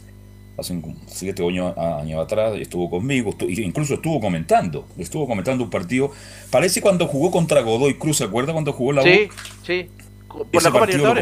hace 0.57 0.79
siete 1.07 1.45
años, 1.47 1.77
años 1.77 2.23
atrás, 2.23 2.53
estuvo 2.59 2.89
conmigo, 2.89 3.35
incluso 3.39 3.95
estuvo 3.95 4.19
comentando, 4.19 4.87
estuvo 4.97 5.27
comentando 5.27 5.63
un 5.63 5.69
partido, 5.69 6.11
parece 6.51 6.81
cuando 6.81 7.07
jugó 7.07 7.31
contra 7.31 7.61
Godoy 7.61 7.95
Cruz, 7.95 8.17
¿se 8.17 8.25
acuerda 8.25 8.53
cuando 8.53 8.73
jugó 8.73 8.93
la 8.93 9.01
U? 9.01 9.05
Sí, 9.05 9.29
sí, 9.65 9.89
por 10.27 10.63
la 10.63 10.71
partido 10.71 11.13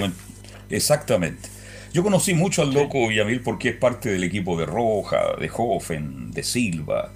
Exactamente. 0.70 1.50
Yo 1.94 2.04
conocí 2.04 2.34
mucho 2.34 2.62
al 2.62 2.74
loco 2.74 3.10
Villamil 3.10 3.42
porque 3.42 3.70
es 3.70 3.76
parte 3.76 4.10
del 4.10 4.24
equipo 4.24 4.58
de 4.58 4.66
Roja, 4.66 5.36
de 5.38 5.52
Hoffen, 5.54 6.32
de 6.32 6.42
Silva, 6.44 7.12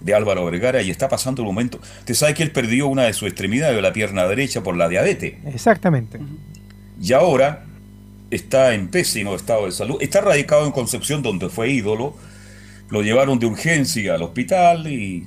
de 0.00 0.14
Álvaro 0.14 0.46
Vergara 0.46 0.80
y 0.80 0.90
está 0.90 1.08
pasando 1.10 1.42
el 1.42 1.46
momento. 1.46 1.78
Usted 1.98 2.14
sabe 2.14 2.32
que 2.32 2.42
él 2.42 2.50
perdió 2.50 2.88
una 2.88 3.04
de 3.04 3.12
sus 3.12 3.28
extremidades 3.28 3.76
de 3.76 3.82
la 3.82 3.92
pierna 3.92 4.26
derecha 4.26 4.62
por 4.62 4.76
la 4.76 4.88
diabetes. 4.88 5.34
Exactamente. 5.44 6.18
Y 6.98 7.12
ahora 7.12 7.66
está 8.34 8.74
en 8.74 8.88
pésimo 8.88 9.34
estado 9.34 9.66
de 9.66 9.72
salud. 9.72 9.96
Está 10.00 10.20
radicado 10.20 10.66
en 10.66 10.72
Concepción, 10.72 11.22
donde 11.22 11.48
fue 11.48 11.70
ídolo. 11.70 12.14
Lo 12.90 13.02
llevaron 13.02 13.38
de 13.38 13.46
urgencia 13.46 14.14
al 14.14 14.22
hospital 14.22 14.86
y 14.92 15.26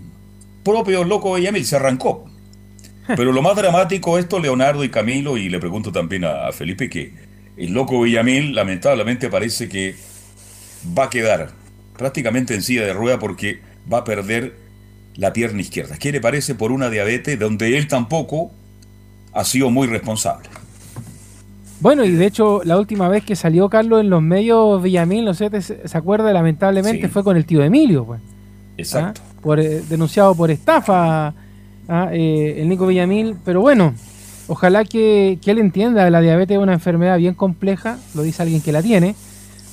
propio 0.63 1.03
loco 1.03 1.34
Villamil 1.34 1.65
se 1.65 1.77
arrancó. 1.77 2.29
Pero 3.15 3.31
lo 3.31 3.41
más 3.41 3.55
dramático 3.55 4.19
esto, 4.19 4.39
Leonardo 4.39 4.84
y 4.84 4.89
Camilo, 4.89 5.38
y 5.38 5.49
le 5.49 5.59
pregunto 5.59 5.91
también 5.91 6.25
a, 6.25 6.51
Felipe, 6.51 6.89
que 6.89 7.13
el 7.55 7.71
loco 7.71 8.01
Villamil 8.01 8.53
lamentablemente 8.53 9.29
parece 9.29 9.69
que 9.69 9.95
va 10.97 11.05
a 11.05 11.09
quedar 11.09 11.51
prácticamente 11.97 12.53
en 12.53 12.61
silla 12.61 12.85
de 12.85 12.93
rueda 12.93 13.17
porque 13.17 13.61
va 13.91 13.99
a 13.99 14.03
perder 14.03 14.55
la 15.15 15.31
pierna 15.31 15.61
izquierda. 15.61 15.97
¿Qué 15.97 16.11
le 16.11 16.19
parece 16.19 16.53
por 16.53 16.71
una 16.71 16.89
diabetes 16.89 17.39
donde 17.39 17.77
él 17.77 17.88
tampoco 17.88 18.51
ha 19.34 19.45
sido 19.45 19.69
muy 19.69 19.88
responsable? 19.88 20.49
Bueno, 21.79 22.03
y 22.03 22.11
de 22.11 22.25
hecho, 22.25 22.61
la 22.63 22.77
última 22.77 23.07
vez 23.07 23.23
que 23.23 23.35
salió 23.35 23.69
Carlos 23.69 24.01
en 24.01 24.09
los 24.09 24.21
medios 24.21 24.81
Villamil, 24.81 25.25
no 25.25 25.33
sé, 25.33 25.49
se 25.61 25.97
acuerda, 25.97 26.33
lamentablemente 26.33 27.07
fue 27.07 27.23
con 27.23 27.37
el 27.37 27.45
tío 27.45 27.63
Emilio, 27.63 28.05
pues. 28.05 28.21
Exacto. 28.77 29.21
¿Ah? 29.23 29.39
Por, 29.41 29.59
eh, 29.59 29.81
denunciado 29.87 30.35
por 30.35 30.51
estafa 30.51 31.33
¿ah? 31.87 32.09
eh, 32.11 32.55
el 32.59 32.69
Nico 32.69 32.87
Villamil, 32.87 33.37
pero 33.45 33.61
bueno, 33.61 33.93
ojalá 34.47 34.85
que, 34.85 35.39
él 35.45 35.59
entienda, 35.59 36.09
la 36.09 36.21
diabetes 36.21 36.57
es 36.57 36.63
una 36.63 36.73
enfermedad 36.73 37.17
bien 37.17 37.35
compleja, 37.35 37.97
lo 38.15 38.23
dice 38.23 38.41
alguien 38.41 38.61
que 38.61 38.71
la 38.71 38.81
tiene, 38.81 39.15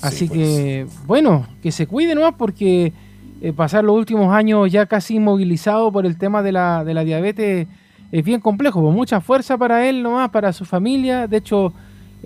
así 0.02 0.26
pues. 0.26 0.38
que, 0.38 0.86
bueno, 1.06 1.46
que 1.62 1.72
se 1.72 1.86
cuide 1.86 2.14
nomás 2.14 2.34
porque 2.36 2.92
eh, 3.40 3.52
pasar 3.52 3.82
los 3.82 3.96
últimos 3.96 4.34
años 4.34 4.70
ya 4.70 4.86
casi 4.86 5.16
inmovilizado 5.16 5.90
por 5.90 6.04
el 6.04 6.18
tema 6.18 6.42
de 6.42 6.52
la, 6.52 6.84
de 6.84 6.94
la 6.94 7.04
diabetes 7.04 7.66
es 8.12 8.24
bien 8.24 8.40
complejo, 8.40 8.82
con 8.82 8.94
mucha 8.94 9.20
fuerza 9.20 9.56
para 9.56 9.88
él 9.88 10.02
nomás, 10.02 10.30
para 10.30 10.52
su 10.52 10.64
familia, 10.64 11.26
de 11.26 11.38
hecho 11.38 11.72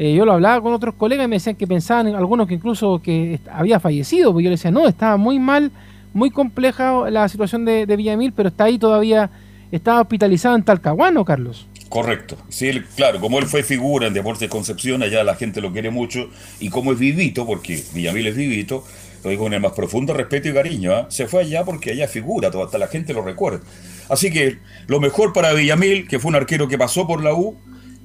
eh, 0.00 0.14
yo 0.14 0.24
lo 0.24 0.34
hablaba 0.34 0.62
con 0.62 0.72
otros 0.72 0.94
colegas 0.94 1.24
y 1.24 1.28
me 1.28 1.36
decían 1.36 1.56
que 1.56 1.66
pensaban, 1.66 2.06
algunos 2.14 2.46
que 2.46 2.54
incluso 2.54 3.02
que 3.02 3.40
había 3.50 3.80
fallecido, 3.80 4.30
porque 4.32 4.44
yo 4.44 4.50
le 4.50 4.54
decía, 4.54 4.70
no, 4.70 4.86
estaba 4.86 5.16
muy 5.16 5.40
mal, 5.40 5.72
muy 6.14 6.30
compleja 6.30 7.10
la 7.10 7.28
situación 7.28 7.64
de, 7.64 7.84
Villamil, 7.84 8.32
pero 8.32 8.50
está 8.50 8.64
ahí 8.64 8.78
todavía, 8.78 9.28
estaba 9.72 10.00
hospitalizado 10.00 10.54
en 10.54 10.62
Talcahuano, 10.62 11.24
Carlos. 11.24 11.66
Correcto. 11.88 12.36
Sí, 12.48 12.70
claro, 12.94 13.18
como 13.18 13.40
él 13.40 13.46
fue 13.46 13.64
figura 13.64 14.06
en 14.06 14.14
Deportes 14.14 14.48
Concepción, 14.48 15.02
allá 15.02 15.24
la 15.24 15.34
gente 15.34 15.60
lo 15.60 15.72
quiere 15.72 15.90
mucho, 15.90 16.30
y 16.60 16.70
como 16.70 16.92
es 16.92 16.98
vivito, 17.00 17.44
porque 17.44 17.82
Villamil 17.92 18.28
es 18.28 18.36
vivito, 18.36 18.84
lo 19.24 19.30
digo 19.30 19.42
con 19.42 19.52
el 19.52 19.60
más 19.60 19.72
profundo 19.72 20.14
respeto 20.14 20.48
y 20.48 20.54
cariño, 20.54 20.92
¿ah? 20.92 21.06
se 21.08 21.26
fue 21.26 21.40
allá 21.40 21.64
porque 21.64 21.90
allá 21.90 22.06
figura, 22.06 22.50
hasta 22.64 22.78
la 22.78 22.86
gente 22.86 23.12
lo 23.12 23.22
recuerda. 23.22 23.62
Así 24.08 24.30
que 24.30 24.58
lo 24.86 25.00
mejor 25.00 25.32
para 25.32 25.52
Villamil, 25.54 26.06
que 26.06 26.20
fue 26.20 26.28
un 26.28 26.36
arquero 26.36 26.68
que 26.68 26.78
pasó 26.78 27.04
por 27.04 27.20
la 27.20 27.34
U, 27.34 27.58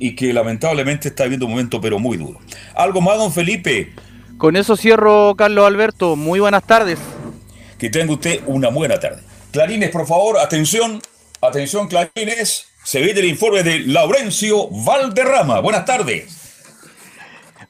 y 0.04 0.16
que 0.16 0.34
lamentablemente 0.34 1.08
está 1.08 1.24
viviendo 1.24 1.46
un 1.46 1.54
momento 1.54 1.80
pero 1.80 1.98
muy 1.98 2.18
duro. 2.18 2.38
¿Algo 2.76 3.00
más, 3.00 3.18
don 3.18 3.32
Felipe? 3.32 3.94
Con 4.38 4.58
eso 4.58 4.76
cierro, 4.76 5.34
Carlos 5.38 5.66
Alberto. 5.66 6.18
Muy 6.18 6.42
buenas 6.42 6.68
tardes. 6.68 7.00
Que 7.78 7.90
tenga 7.90 8.12
usted 8.12 8.42
una 8.46 8.68
buena 8.68 9.00
tarde. 9.00 9.22
Clarines, 9.52 9.92
por 9.92 10.06
favor, 10.06 10.40
atención, 10.40 11.02
atención, 11.40 11.88
Clarines. 11.88 12.66
Se 12.84 13.00
ve 13.00 13.12
el 13.12 13.24
informe 13.24 13.64
de 13.64 13.80
Laurencio 13.80 14.68
Valderrama. 14.72 15.62
Buenas 15.62 15.86
tardes. 15.86 16.43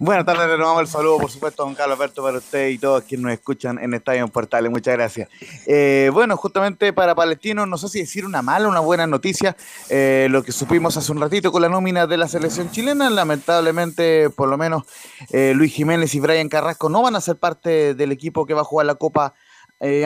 Buenas 0.03 0.25
tardes, 0.25 0.49
renovamos 0.49 0.81
el 0.81 0.87
saludo, 0.87 1.17
por 1.17 1.31
supuesto, 1.31 1.63
a 1.63 1.65
don 1.65 1.75
Carlos 1.75 1.95
Alberto, 1.95 2.21
para 2.21 2.37
usted 2.37 2.67
y 2.67 2.77
todos 2.77 3.03
quienes 3.03 3.23
nos 3.23 3.31
escuchan 3.31 3.79
en 3.79 3.93
Estadio 3.93 4.27
Portales. 4.27 4.69
Muchas 4.69 4.95
gracias. 4.95 5.29
Eh, 5.65 6.09
bueno, 6.11 6.35
justamente 6.35 6.91
para 6.91 7.15
Palestino, 7.15 7.65
no 7.65 7.77
sé 7.77 7.87
si 7.87 7.99
decir 8.01 8.25
una 8.25 8.41
mala 8.41 8.67
o 8.67 8.69
una 8.69 8.81
buena 8.81 9.07
noticia, 9.07 9.55
eh, 9.87 10.27
lo 10.29 10.43
que 10.43 10.51
supimos 10.51 10.97
hace 10.97 11.09
un 11.13 11.21
ratito 11.21 11.53
con 11.53 11.61
la 11.61 11.69
nómina 11.69 12.05
de 12.05 12.17
la 12.17 12.27
selección 12.27 12.69
chilena, 12.69 13.09
lamentablemente, 13.09 14.29
por 14.29 14.49
lo 14.49 14.57
menos, 14.57 14.83
eh, 15.31 15.53
Luis 15.55 15.71
Jiménez 15.71 16.13
y 16.15 16.19
Brian 16.19 16.49
Carrasco 16.49 16.89
no 16.89 17.01
van 17.01 17.15
a 17.15 17.21
ser 17.21 17.37
parte 17.37 17.93
del 17.93 18.11
equipo 18.11 18.45
que 18.45 18.53
va 18.53 18.59
a 18.59 18.65
jugar 18.65 18.85
la 18.85 18.95
Copa 18.95 19.33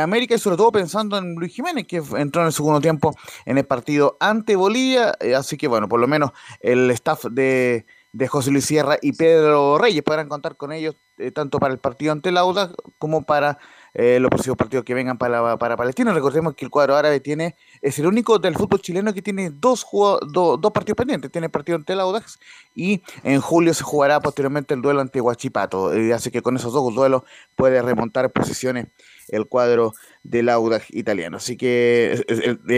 América 0.02 0.34
y 0.34 0.40
sobre 0.40 0.58
todo 0.58 0.72
pensando 0.72 1.18
en 1.20 1.36
Luis 1.36 1.54
Jiménez, 1.54 1.86
que 1.86 2.04
entró 2.18 2.42
en 2.42 2.48
el 2.48 2.54
segundo 2.54 2.82
tiempo 2.82 3.16
en 3.46 3.60
el 3.60 3.66
partido 3.66 4.18
ante 4.20 4.56
Bolivia. 4.56 5.16
así 5.36 5.56
que 5.56 5.68
bueno, 5.68 5.88
por 5.88 6.00
lo 6.00 6.08
menos 6.08 6.32
el 6.62 6.90
staff 6.90 7.26
de, 7.26 7.86
de 8.18 8.28
José 8.28 8.50
Luis 8.50 8.66
Sierra 8.66 8.98
y 9.00 9.14
Pedro 9.14 9.78
Reyes. 9.78 10.02
Podrán 10.02 10.28
contar 10.28 10.58
con 10.58 10.72
ellos 10.72 10.96
eh, 11.20 11.30
tanto 11.32 11.60
para 11.60 11.72
el 11.72 11.80
partido 11.80 12.12
ante 12.12 12.32
Lauda 12.32 12.72
como 12.98 13.24
para 13.24 13.60
eh, 13.94 14.20
los 14.20 14.30
próximos 14.30 14.58
partidos 14.58 14.84
que 14.86 14.96
vengan 14.96 15.20
para, 15.20 15.58
para 15.58 15.78
Palestina. 15.78 16.14
Recordemos 16.14 16.56
que 16.56 16.66
el 16.66 16.72
cuadro 16.72 16.96
árabe 16.96 17.20
tiene 17.20 17.56
es 17.80 18.00
el 18.00 18.08
único 18.08 18.40
del 18.40 18.56
fútbol 18.56 18.82
chileno 18.82 19.14
que 19.14 19.22
tiene 19.22 19.52
dos, 19.52 19.86
dos 20.32 20.72
partidos 20.74 20.98
pendientes. 20.98 21.32
Tiene 21.32 21.46
el 21.46 21.52
partido 21.52 21.76
ante 21.76 21.94
Audax 21.94 22.40
y 22.74 23.04
en 23.24 23.40
julio 23.40 23.72
se 23.76 23.84
jugará 23.84 24.20
posteriormente 24.20 24.74
el 24.74 24.82
duelo 24.82 25.02
ante 25.02 25.22
Huachipato. 25.22 25.94
Eh, 25.94 26.12
así 26.12 26.32
que 26.32 26.42
con 26.42 26.56
esos 26.56 26.74
dos 26.74 26.94
duelos 26.96 27.22
puede 27.56 27.84
remontar 27.84 28.32
posiciones 28.32 28.88
el 29.28 29.46
cuadro 29.46 29.94
del 30.24 30.50
Audax 30.50 30.88
italiano. 30.90 31.38
Así 31.38 31.56
que, 31.56 32.26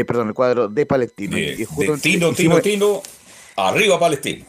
perdón, 0.06 0.30
el 0.30 0.34
cuadro 0.34 0.68
de 0.68 0.86
Palestina. 0.86 1.40
y 1.40 1.66
Tino, 2.02 2.34
Tino, 2.34 2.60
Tino, 2.60 3.02
arriba 3.68 4.00
Palestina. 4.00 4.46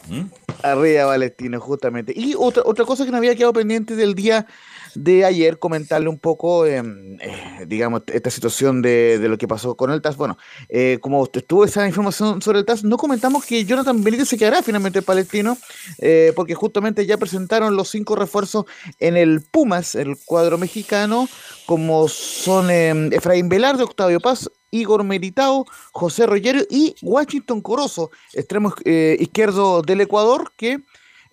Arriba 0.62 1.06
Palestino, 1.06 1.60
justamente. 1.60 2.12
Y 2.14 2.34
otra, 2.36 2.62
otra 2.64 2.84
cosa 2.84 3.04
que 3.04 3.10
me 3.10 3.18
había 3.18 3.34
quedado 3.34 3.52
pendiente 3.52 3.96
del 3.96 4.14
día 4.14 4.46
de 4.94 5.24
ayer, 5.24 5.58
comentarle 5.58 6.08
un 6.08 6.18
poco, 6.18 6.66
eh, 6.66 6.82
eh, 7.20 7.64
digamos, 7.66 8.02
esta 8.08 8.30
situación 8.30 8.82
de, 8.82 9.18
lo 9.20 9.38
que 9.38 9.48
pasó 9.48 9.76
con 9.76 9.90
el 9.90 10.02
TAS. 10.02 10.16
Bueno, 10.16 10.38
eh, 10.68 10.98
como 11.00 11.28
estuvo 11.32 11.64
esa 11.64 11.86
información 11.86 12.42
sobre 12.42 12.58
el 12.58 12.64
TAS, 12.64 12.84
no 12.84 12.96
comentamos 12.96 13.44
que 13.44 13.64
Jonathan 13.64 14.02
Benítez 14.02 14.28
se 14.28 14.38
quedará 14.38 14.62
finalmente 14.62 15.02
palestino, 15.02 15.56
eh, 15.98 16.32
porque 16.34 16.54
justamente 16.54 17.06
ya 17.06 17.16
presentaron 17.18 17.76
los 17.76 17.88
cinco 17.88 18.16
refuerzos 18.16 18.64
en 18.98 19.16
el 19.16 19.42
Pumas, 19.42 19.94
el 19.94 20.16
cuadro 20.24 20.58
mexicano, 20.58 21.28
como 21.66 22.08
son 22.08 22.70
eh, 22.70 23.10
Efraín 23.12 23.48
Velarde, 23.48 23.84
Octavio 23.84 24.20
Paz, 24.20 24.50
Igor 24.70 25.04
Meritao, 25.04 25.66
José 25.92 26.26
Rogerio 26.26 26.64
y 26.70 26.94
Washington 27.02 27.60
Corozo, 27.60 28.10
extremo 28.32 28.74
eh, 28.84 29.16
izquierdo 29.20 29.82
del 29.82 30.00
Ecuador, 30.02 30.52
que 30.56 30.80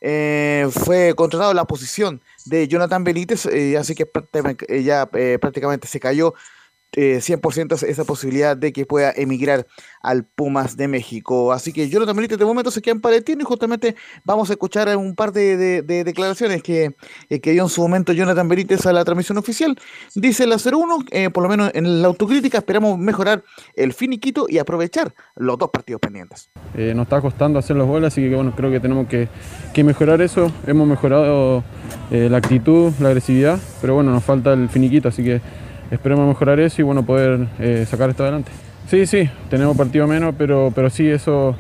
eh, 0.01 0.67
fue 0.71 1.13
contratado 1.15 1.51
en 1.51 1.57
la 1.57 1.65
posición 1.65 2.21
de 2.45 2.67
Jonathan 2.67 3.03
Benítez, 3.03 3.45
eh, 3.47 3.77
así 3.77 3.95
que 3.95 4.09
ya 4.83 5.05
prácticamente 5.05 5.87
se 5.87 5.99
cayó 5.99 6.33
eh, 6.93 7.19
100% 7.19 7.83
esa 7.83 8.03
posibilidad 8.05 8.55
de 8.55 8.71
que 8.73 8.85
pueda 8.85 9.11
emigrar 9.15 9.67
al 10.01 10.23
Pumas 10.23 10.77
de 10.77 10.87
México. 10.87 11.51
Así 11.51 11.73
que 11.73 11.89
Jonathan 11.89 12.15
Benítez 12.15 12.37
de 12.37 12.45
momento 12.45 12.71
se 12.71 12.81
queda 12.81 12.93
en 12.93 13.01
Palestino 13.01 13.41
y 13.41 13.45
justamente 13.45 13.95
vamos 14.23 14.49
a 14.49 14.53
escuchar 14.53 14.95
un 14.97 15.15
par 15.15 15.31
de, 15.31 15.57
de, 15.57 15.81
de 15.81 16.03
declaraciones 16.03 16.63
que, 16.63 16.95
eh, 17.29 17.39
que 17.39 17.51
dio 17.51 17.63
en 17.63 17.69
su 17.69 17.81
momento 17.81 18.13
Jonathan 18.13 18.47
Benítez 18.47 18.85
a 18.85 18.93
la 18.93 19.03
transmisión 19.03 19.37
oficial. 19.37 19.77
Dice 20.15 20.47
la 20.47 20.57
01, 20.57 21.05
eh, 21.11 21.29
por 21.29 21.43
lo 21.43 21.49
menos 21.49 21.71
en 21.73 22.01
la 22.01 22.07
autocrítica 22.07 22.59
esperamos 22.59 22.97
mejorar 22.97 23.43
el 23.75 23.93
finiquito 23.93 24.45
y 24.47 24.57
aprovechar 24.57 25.13
los 25.35 25.57
dos 25.57 25.69
partidos 25.69 25.99
pendientes. 26.01 26.49
Eh, 26.75 26.93
nos 26.95 27.03
está 27.03 27.21
costando 27.21 27.59
hacer 27.59 27.75
los 27.75 27.87
goles, 27.87 28.13
así 28.13 28.21
que 28.21 28.35
bueno, 28.35 28.53
creo 28.55 28.71
que 28.71 28.79
tenemos 28.79 29.07
que, 29.07 29.27
que 29.73 29.83
mejorar 29.83 30.21
eso. 30.21 30.51
Hemos 30.65 30.87
mejorado 30.87 31.63
eh, 32.11 32.29
la 32.29 32.37
actitud, 32.37 32.93
la 32.99 33.09
agresividad, 33.09 33.59
pero 33.81 33.95
bueno, 33.95 34.11
nos 34.11 34.23
falta 34.23 34.53
el 34.53 34.69
finiquito, 34.69 35.09
así 35.09 35.23
que 35.23 35.41
esperemos 35.91 36.27
mejorar 36.27 36.59
eso 36.59 36.81
y 36.81 36.83
bueno, 36.83 37.05
poder 37.05 37.47
eh, 37.59 37.85
sacar 37.87 38.09
esto 38.09 38.23
adelante. 38.23 38.51
Sí, 38.87 39.05
sí, 39.05 39.29
tenemos 39.49 39.75
partido 39.75 40.07
menos, 40.07 40.35
pero, 40.37 40.71
pero 40.73 40.89
sí, 40.89 41.07
eso 41.07 41.55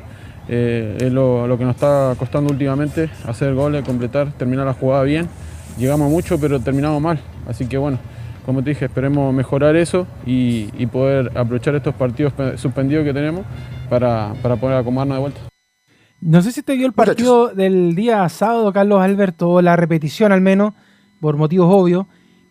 eh, 0.47 0.97
es 0.99 1.11
lo, 1.11 1.47
lo, 1.47 1.57
que 1.57 1.65
nos 1.65 1.75
está 1.75 2.15
costando 2.17 2.51
últimamente, 2.51 3.09
hacer 3.25 3.53
goles, 3.53 3.83
completar, 3.83 4.31
terminar 4.33 4.65
la 4.65 4.73
jugada 4.73 5.03
bien. 5.03 5.27
Llegamos 5.77 6.09
mucho, 6.09 6.39
pero 6.39 6.59
terminamos 6.59 7.01
mal, 7.01 7.19
así 7.47 7.67
que 7.67 7.77
bueno, 7.77 7.99
como 8.45 8.63
te 8.63 8.69
dije, 8.69 8.85
esperemos 8.85 9.33
mejorar 9.33 9.75
eso 9.75 10.07
y, 10.25 10.69
y 10.77 10.87
poder 10.87 11.37
aprovechar 11.37 11.75
estos 11.75 11.93
partidos 11.95 12.33
suspendidos 12.55 13.03
que 13.03 13.13
tenemos 13.13 13.45
para, 13.89 14.33
para 14.41 14.55
poder 14.55 14.77
acomodarnos 14.77 15.17
de 15.17 15.21
vuelta. 15.21 15.41
No 16.21 16.41
sé 16.41 16.51
si 16.51 16.63
te 16.63 16.75
vio 16.75 16.87
el 16.87 16.93
partido 16.93 17.49
del 17.49 17.93
día 17.93 18.27
sábado, 18.29 18.73
Carlos 18.73 19.01
Alberto, 19.01 19.61
la 19.61 19.75
repetición 19.75 20.31
al 20.31 20.41
menos, 20.41 20.73
por 21.19 21.37
motivos 21.37 21.67
obvios, 21.71 22.07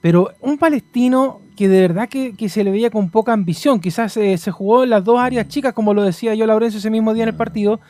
pero 0.07 0.31
un 0.41 0.57
palestino 0.57 1.41
que 1.57 1.67
de 1.67 1.81
verdad 1.81 2.09
que, 2.09 2.37
que 2.37 2.49
se 2.49 2.63
le 2.63 2.71
veía 2.71 2.91
con 2.91 3.11
poca 3.11 3.33
ambición, 3.33 3.81
quizás 3.81 4.17
eh, 4.17 4.39
se 4.39 4.53
jugó 4.53 4.85
en 4.85 4.91
las 4.91 5.03
dos 5.03 5.19
áreas 5.19 5.49
chicas, 5.49 5.73
como 5.73 5.95
lo 5.95 6.05
decía 6.05 6.33
yo, 6.37 6.47
Laurencio, 6.47 6.79
ese 6.79 6.91
mismo 6.91 7.13
día 7.13 7.25
en 7.25 7.31
el 7.31 7.35
partido, 7.35 7.81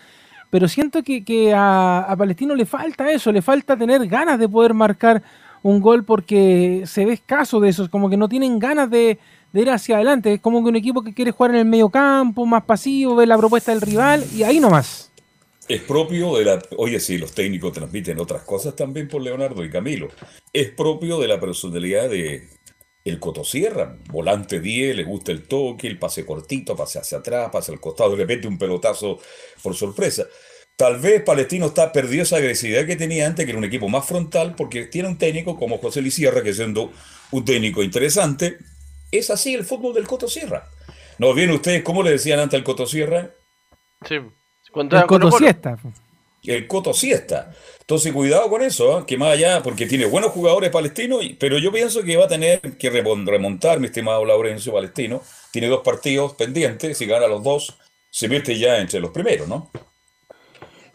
pero 0.49 0.67
siento 0.67 1.03
que, 1.03 1.23
que 1.27 1.53
a, 1.55 2.15
Palestino 2.17 2.55
le 2.55 2.65
falta 2.65 3.11
eso, 3.11 3.31
le 3.33 3.43
falta 3.43 3.77
tener 3.77 4.07
ganas 4.07 4.39
de 4.39 4.49
poder 4.49 4.73
marcar 4.73 5.23
un 5.63 5.79
gol 5.79 6.07
porque 6.07 6.85
se 6.87 7.05
ve 7.05 7.13
escaso 7.13 7.61
de 7.61 7.69
eso, 7.69 7.91
como 7.91 8.09
que 8.09 8.17
no 8.17 8.31
tienen 8.31 8.59
ganas 8.59 8.89
de, 8.89 9.19
ir 9.53 9.69
hacia 9.69 9.97
adelante, 9.97 10.33
es 10.33 10.41
como 10.41 10.63
que 10.63 10.71
un 10.71 10.77
equipo 10.77 11.03
que 11.03 11.13
quiere 11.13 11.33
jugar 11.33 11.51
en 11.51 11.59
el 11.59 11.67
medio 11.67 11.91
campo, 11.91 12.47
más 12.47 12.65
pasivo, 12.65 13.15
ver 13.15 13.29
la 13.29 13.37
propuesta 13.37 13.73
del 13.73 13.83
rival 13.83 14.25
y 14.35 14.43
ahí 14.43 14.59
nomás. 14.59 15.13
Es 15.69 15.83
propio 15.83 16.37
de 16.37 16.45
la. 16.45 16.63
Oye, 16.77 17.01
sí, 17.01 17.19
los 17.19 17.33
técnicos 17.33 17.73
transmiten 17.73 18.21
otras 18.21 18.43
cosas 18.43 18.77
también 18.77 19.09
por 19.09 19.21
Leonardo 19.23 19.65
y 19.65 19.71
Camilo. 19.71 20.09
Es 20.53 20.71
propio 20.71 21.19
de 21.19 21.29
la 21.29 21.41
personalidad 21.41 22.09
de 22.09 22.49
el 23.05 23.19
Cotosierra. 23.19 23.99
Volante 24.11 24.61
10, 24.61 24.97
le 24.97 25.05
gusta 25.05 25.33
el 25.33 25.43
toque, 25.43 25.87
el 25.87 25.99
pase 25.99 26.25
cortito, 26.25 26.77
pase 26.77 26.99
hacia 26.99 27.19
atrás, 27.19 27.51
pase 27.51 27.73
al 27.73 27.81
costado, 27.81 28.11
de 28.11 28.17
repente 28.17 28.49
un 28.49 28.59
pelotazo 28.59 29.19
por 29.63 29.75
sorpresa. 29.75 30.27
Tal 30.77 30.99
vez 30.99 31.23
Palestino 31.23 31.67
está 31.67 31.91
perdió 31.91 32.23
esa 32.23 32.37
agresividad 32.37 32.87
que 32.87 32.97
tenía 32.97 33.27
antes, 33.27 33.45
que 33.45 33.51
era 33.51 33.59
un 33.59 33.65
equipo 33.65 33.89
más 33.89 34.07
frontal, 34.07 34.55
porque 34.55 34.85
tiene 34.85 35.09
un 35.09 35.19
técnico 35.19 35.57
como 35.57 35.79
José 35.79 36.03
Lisierra, 36.03 36.43
que 36.43 36.53
siendo 36.53 36.93
un 37.31 37.45
técnico 37.45 37.83
interesante, 37.83 38.59
es 39.11 39.31
así 39.31 39.55
el 39.55 39.65
fútbol 39.65 39.95
del 39.95 40.07
Cotosierra. 40.07 40.69
¿No 41.19 41.33
bien 41.33 41.51
ustedes 41.51 41.83
cómo 41.83 42.03
le 42.03 42.11
decían 42.11 42.41
antes 42.41 42.59
al 42.59 42.65
Cotosierra? 42.65 43.31
Sí. 44.07 44.17
Cuando 44.77 44.99
el 44.99 45.07
Coto 45.07 45.31
Siesta. 45.33 45.79
El 46.45 46.67
Coto 46.67 46.93
Siesta. 46.93 47.51
Entonces, 47.81 48.13
cuidado 48.13 48.51
con 48.51 48.61
eso, 48.61 48.99
¿eh? 48.99 49.05
que 49.07 49.17
más 49.17 49.33
allá, 49.33 49.63
porque 49.63 49.87
tiene 49.87 50.05
buenos 50.05 50.33
jugadores 50.33 50.69
palestinos, 50.69 51.25
pero 51.41 51.57
yo 51.57 51.73
pienso 51.73 52.03
que 52.03 52.15
va 52.19 52.27
a 52.27 52.29
tener 52.29 52.61
que 52.61 52.91
remontar, 52.91 53.81
mi 53.81 53.87
estimado 53.87 54.23
Laurencio 54.27 54.75
Palestino. 54.75 55.23
Tiene 55.51 55.69
dos 55.69 55.81
partidos 55.81 56.35
pendientes, 56.35 56.99
si 56.99 57.07
gana 57.07 57.27
los 57.27 57.43
dos, 57.43 57.79
se 58.11 58.29
mete 58.29 58.59
ya 58.59 58.77
entre 58.77 59.01
los 59.01 59.13
primeros, 59.13 59.49
¿no? 59.49 59.71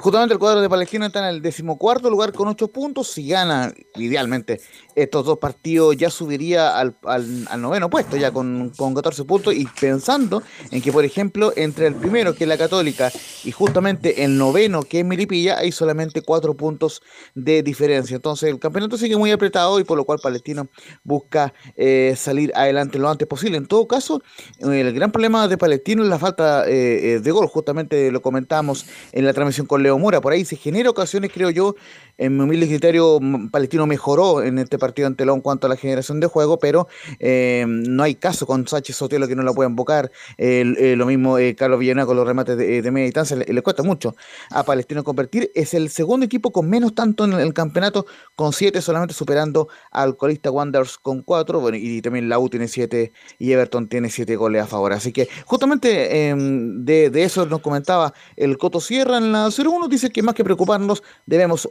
Justamente 0.01 0.33
el 0.33 0.39
cuadro 0.39 0.61
de 0.61 0.69
Palestino 0.69 1.05
está 1.05 1.19
en 1.19 1.35
el 1.35 1.41
decimocuarto 1.43 2.09
lugar 2.09 2.33
con 2.33 2.47
ocho 2.47 2.69
puntos. 2.69 3.11
Si 3.11 3.27
gana, 3.27 3.71
idealmente, 3.97 4.59
estos 4.95 5.23
dos 5.23 5.37
partidos 5.37 5.95
ya 5.95 6.09
subiría 6.09 6.75
al, 6.75 6.95
al, 7.03 7.61
noveno 7.61 7.87
puesto, 7.87 8.17
ya 8.17 8.31
con, 8.31 8.71
con 8.75 8.95
14 8.95 9.25
puntos. 9.25 9.53
Y 9.53 9.67
pensando 9.79 10.41
en 10.71 10.81
que, 10.81 10.91
por 10.91 11.05
ejemplo, 11.05 11.53
entre 11.55 11.85
el 11.85 11.93
primero, 11.93 12.33
que 12.33 12.45
es 12.45 12.47
la 12.47 12.57
Católica, 12.57 13.11
y 13.43 13.51
justamente 13.51 14.23
el 14.23 14.39
noveno, 14.39 14.81
que 14.81 15.01
es 15.01 15.05
Milipilla, 15.05 15.59
hay 15.59 15.71
solamente 15.71 16.23
cuatro 16.23 16.55
puntos 16.55 17.03
de 17.35 17.61
diferencia. 17.61 18.15
Entonces, 18.15 18.49
el 18.49 18.57
campeonato 18.57 18.97
sigue 18.97 19.17
muy 19.17 19.29
apretado 19.29 19.79
y 19.79 19.83
por 19.83 19.97
lo 19.97 20.05
cual 20.05 20.17
Palestino 20.17 20.67
busca 21.03 21.53
eh, 21.75 22.15
salir 22.17 22.51
adelante 22.55 22.97
lo 22.97 23.07
antes 23.07 23.27
posible. 23.27 23.57
En 23.57 23.67
todo 23.67 23.87
caso, 23.87 24.23
el 24.57 24.93
gran 24.93 25.11
problema 25.11 25.47
de 25.47 25.59
Palestino 25.59 26.01
es 26.01 26.09
la 26.09 26.17
falta 26.17 26.67
eh, 26.67 27.19
de 27.21 27.31
gol. 27.31 27.45
Justamente 27.45 28.11
lo 28.11 28.23
comentamos 28.23 28.87
en 29.11 29.25
la 29.25 29.33
transmisión 29.33 29.67
con 29.67 29.83
Leo 29.83 29.90
Mora. 29.97 30.21
Por 30.21 30.33
ahí 30.33 30.45
se 30.45 30.55
genera 30.55 30.89
ocasiones, 30.89 31.31
creo 31.33 31.49
yo, 31.49 31.75
en 32.17 32.37
mi 32.37 32.43
humilde 32.43 32.67
criterio, 32.67 33.19
Palestino 33.51 33.87
mejoró 33.87 34.43
en 34.43 34.59
este 34.59 34.77
partido 34.77 35.07
ante 35.07 35.25
León 35.25 35.41
en 35.41 35.41
cuanto 35.41 35.67
a 35.67 35.69
la 35.69 35.75
generación 35.75 36.19
de 36.19 36.27
juego, 36.27 36.59
pero 36.59 36.87
eh, 37.19 37.65
no 37.67 38.03
hay 38.03 38.15
caso 38.15 38.45
con 38.45 38.67
Sánchez 38.67 38.95
Sotelo 38.95 39.27
que 39.27 39.35
no 39.35 39.43
lo 39.43 39.53
pueda 39.53 39.69
invocar. 39.69 40.11
Eh, 40.37 40.63
eh, 40.77 40.95
lo 40.95 41.05
mismo 41.05 41.37
Carlos 41.57 41.79
Villanueva 41.79 42.05
con 42.05 42.17
los 42.17 42.27
remates 42.27 42.57
de, 42.57 42.91
media 42.91 43.05
distancia, 43.05 43.35
le, 43.37 43.61
cuesta 43.61 43.83
mucho 43.83 44.15
a 44.51 44.63
Palestino 44.63 45.03
convertir. 45.03 45.51
Es 45.55 45.73
el 45.73 45.89
segundo 45.89 46.25
equipo 46.25 46.51
con 46.51 46.69
menos 46.69 46.93
tanto 46.93 47.25
en 47.25 47.33
el 47.33 47.53
campeonato, 47.53 48.05
con 48.35 48.53
siete, 48.53 48.81
solamente 48.81 49.13
superando 49.13 49.67
al 49.91 50.17
colista 50.17 50.51
Wanderers 50.51 50.97
con 50.97 51.23
cuatro. 51.23 51.59
Bueno, 51.59 51.77
y 51.77 52.01
también 52.01 52.29
la 52.29 52.39
U 52.39 52.49
tiene 52.49 52.67
siete 52.67 53.13
y 53.39 53.51
Everton 53.51 53.87
tiene 53.87 54.09
siete 54.09 54.35
goles 54.35 54.63
a 54.63 54.67
favor. 54.67 54.93
Así 54.93 55.11
que 55.11 55.27
justamente 55.45 56.29
em, 56.29 56.85
de, 56.85 57.09
de, 57.09 57.23
eso 57.23 57.45
nos 57.45 57.61
comentaba 57.61 58.13
el 58.35 58.57
Coto 58.57 58.79
Sierra 58.79 59.17
en 59.17 59.31
la 59.31 59.47
0-1. 59.47 59.87
Dice 59.87 60.09
que 60.09 60.21
más 60.21 60.35
que 60.35 60.43
preocuparnos, 60.43 61.03
debemos 61.25 61.69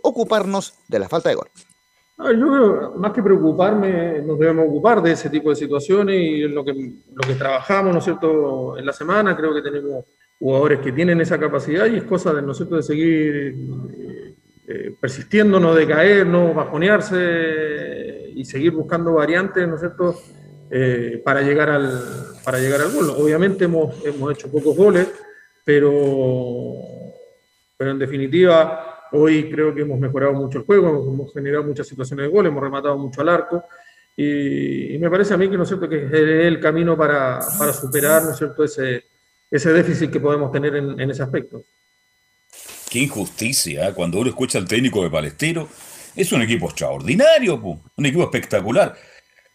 de 0.88 0.98
la 0.98 1.08
falta 1.08 1.28
de 1.28 1.36
gol. 1.36 1.48
Yo 2.18 2.52
creo, 2.52 2.94
más 2.96 3.12
que 3.12 3.22
preocuparme, 3.22 4.20
nos 4.20 4.38
debemos 4.38 4.66
ocupar 4.68 5.00
de 5.00 5.12
ese 5.12 5.30
tipo 5.30 5.48
de 5.48 5.56
situaciones 5.56 6.16
y 6.20 6.42
lo 6.42 6.62
que, 6.62 6.72
lo 6.72 7.26
que 7.26 7.34
trabajamos, 7.34 7.92
¿no 7.94 7.98
es 7.98 8.04
cierto?, 8.04 8.76
en 8.76 8.84
la 8.84 8.92
semana, 8.92 9.34
creo 9.34 9.54
que 9.54 9.62
tenemos 9.62 10.04
jugadores 10.38 10.80
que 10.80 10.92
tienen 10.92 11.20
esa 11.22 11.38
capacidad 11.38 11.86
y 11.86 11.96
es 11.96 12.04
cosa 12.04 12.34
de, 12.34 12.42
¿no 12.42 12.52
es 12.52 12.70
de 12.70 12.82
seguir 12.82 13.54
eh, 14.68 14.94
persistiendo, 15.00 15.58
no 15.58 15.74
de 15.74 15.86
caer, 15.86 16.26
no 16.26 16.52
bajonearse 16.52 18.32
y 18.34 18.44
seguir 18.44 18.72
buscando 18.72 19.14
variantes, 19.14 19.66
¿no 19.66 19.76
es 19.76 19.80
cierto?, 19.80 20.14
eh, 20.70 21.22
para, 21.24 21.40
llegar 21.40 21.70
al, 21.70 21.90
para 22.44 22.58
llegar 22.58 22.82
al 22.82 22.92
gol. 22.92 23.10
Obviamente 23.18 23.64
hemos, 23.64 24.04
hemos 24.04 24.30
hecho 24.32 24.50
pocos 24.52 24.76
goles, 24.76 25.10
pero, 25.64 26.74
pero 27.78 27.92
en 27.92 27.98
definitiva 27.98 28.89
Hoy 29.12 29.50
creo 29.50 29.74
que 29.74 29.82
hemos 29.82 29.98
mejorado 29.98 30.32
mucho 30.32 30.58
el 30.58 30.64
juego, 30.64 30.88
hemos 31.12 31.32
generado 31.32 31.64
muchas 31.64 31.86
situaciones 31.86 32.26
de 32.26 32.32
gol, 32.32 32.46
hemos 32.46 32.62
rematado 32.62 32.96
mucho 32.98 33.20
al 33.20 33.28
arco. 33.28 33.64
Y, 34.16 34.96
me 34.98 35.10
parece 35.10 35.34
a 35.34 35.36
mí 35.36 35.48
que, 35.48 35.56
¿no 35.56 35.62
es 35.62 35.68
cierto? 35.68 35.88
que 35.88 36.04
es 36.04 36.12
el 36.12 36.60
camino 36.60 36.96
para, 36.96 37.40
para 37.58 37.72
superar 37.72 38.24
¿no 38.24 38.32
es 38.32 38.36
cierto? 38.36 38.64
Ese, 38.64 39.04
ese 39.50 39.72
déficit 39.72 40.10
que 40.10 40.20
podemos 40.20 40.52
tener 40.52 40.76
en, 40.76 41.00
en 41.00 41.10
ese 41.10 41.22
aspecto. 41.22 41.64
Qué 42.90 42.98
injusticia, 42.98 43.88
¿eh? 43.88 43.94
cuando 43.94 44.18
uno 44.18 44.30
escucha 44.30 44.58
al 44.58 44.66
técnico 44.66 45.02
de 45.02 45.10
Palestino, 45.10 45.68
es 46.16 46.32
un 46.32 46.42
equipo 46.42 46.66
extraordinario, 46.66 47.60
po. 47.60 47.80
un 47.96 48.06
equipo 48.06 48.24
espectacular. 48.24 48.96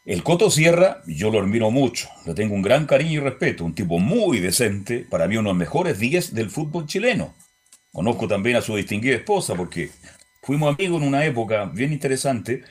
El 0.06 0.24
Coto 0.24 0.50
Sierra, 0.50 1.02
yo 1.06 1.32
lo 1.32 1.40
admiro 1.40 1.70
mucho, 1.72 2.08
le 2.26 2.34
tengo 2.34 2.56
un 2.56 2.62
gran 2.62 2.86
cariño 2.86 3.14
y 3.14 3.24
respeto, 3.24 3.66
un 3.66 3.76
tipo 3.76 4.00
muy 4.00 4.40
decente, 4.40 5.06
para 5.10 5.28
mí 5.28 5.36
uno 5.36 5.50
de 5.50 5.54
los 5.54 5.60
mejores 5.60 6.00
10 6.00 6.34
del 6.34 6.50
fútbol 6.50 6.86
chileno. 6.86 7.34
Conozco 7.96 8.28
también 8.28 8.58
a 8.58 8.62
su 8.62 8.76
distinguida 8.76 9.16
esposa 9.16 9.56
porque 9.56 9.90
fuimos 10.42 10.76
amigos 10.76 11.02
en 11.02 11.08
una 11.08 11.24
época 11.24 11.64
bien 11.64 11.94
interesante, 11.94 12.62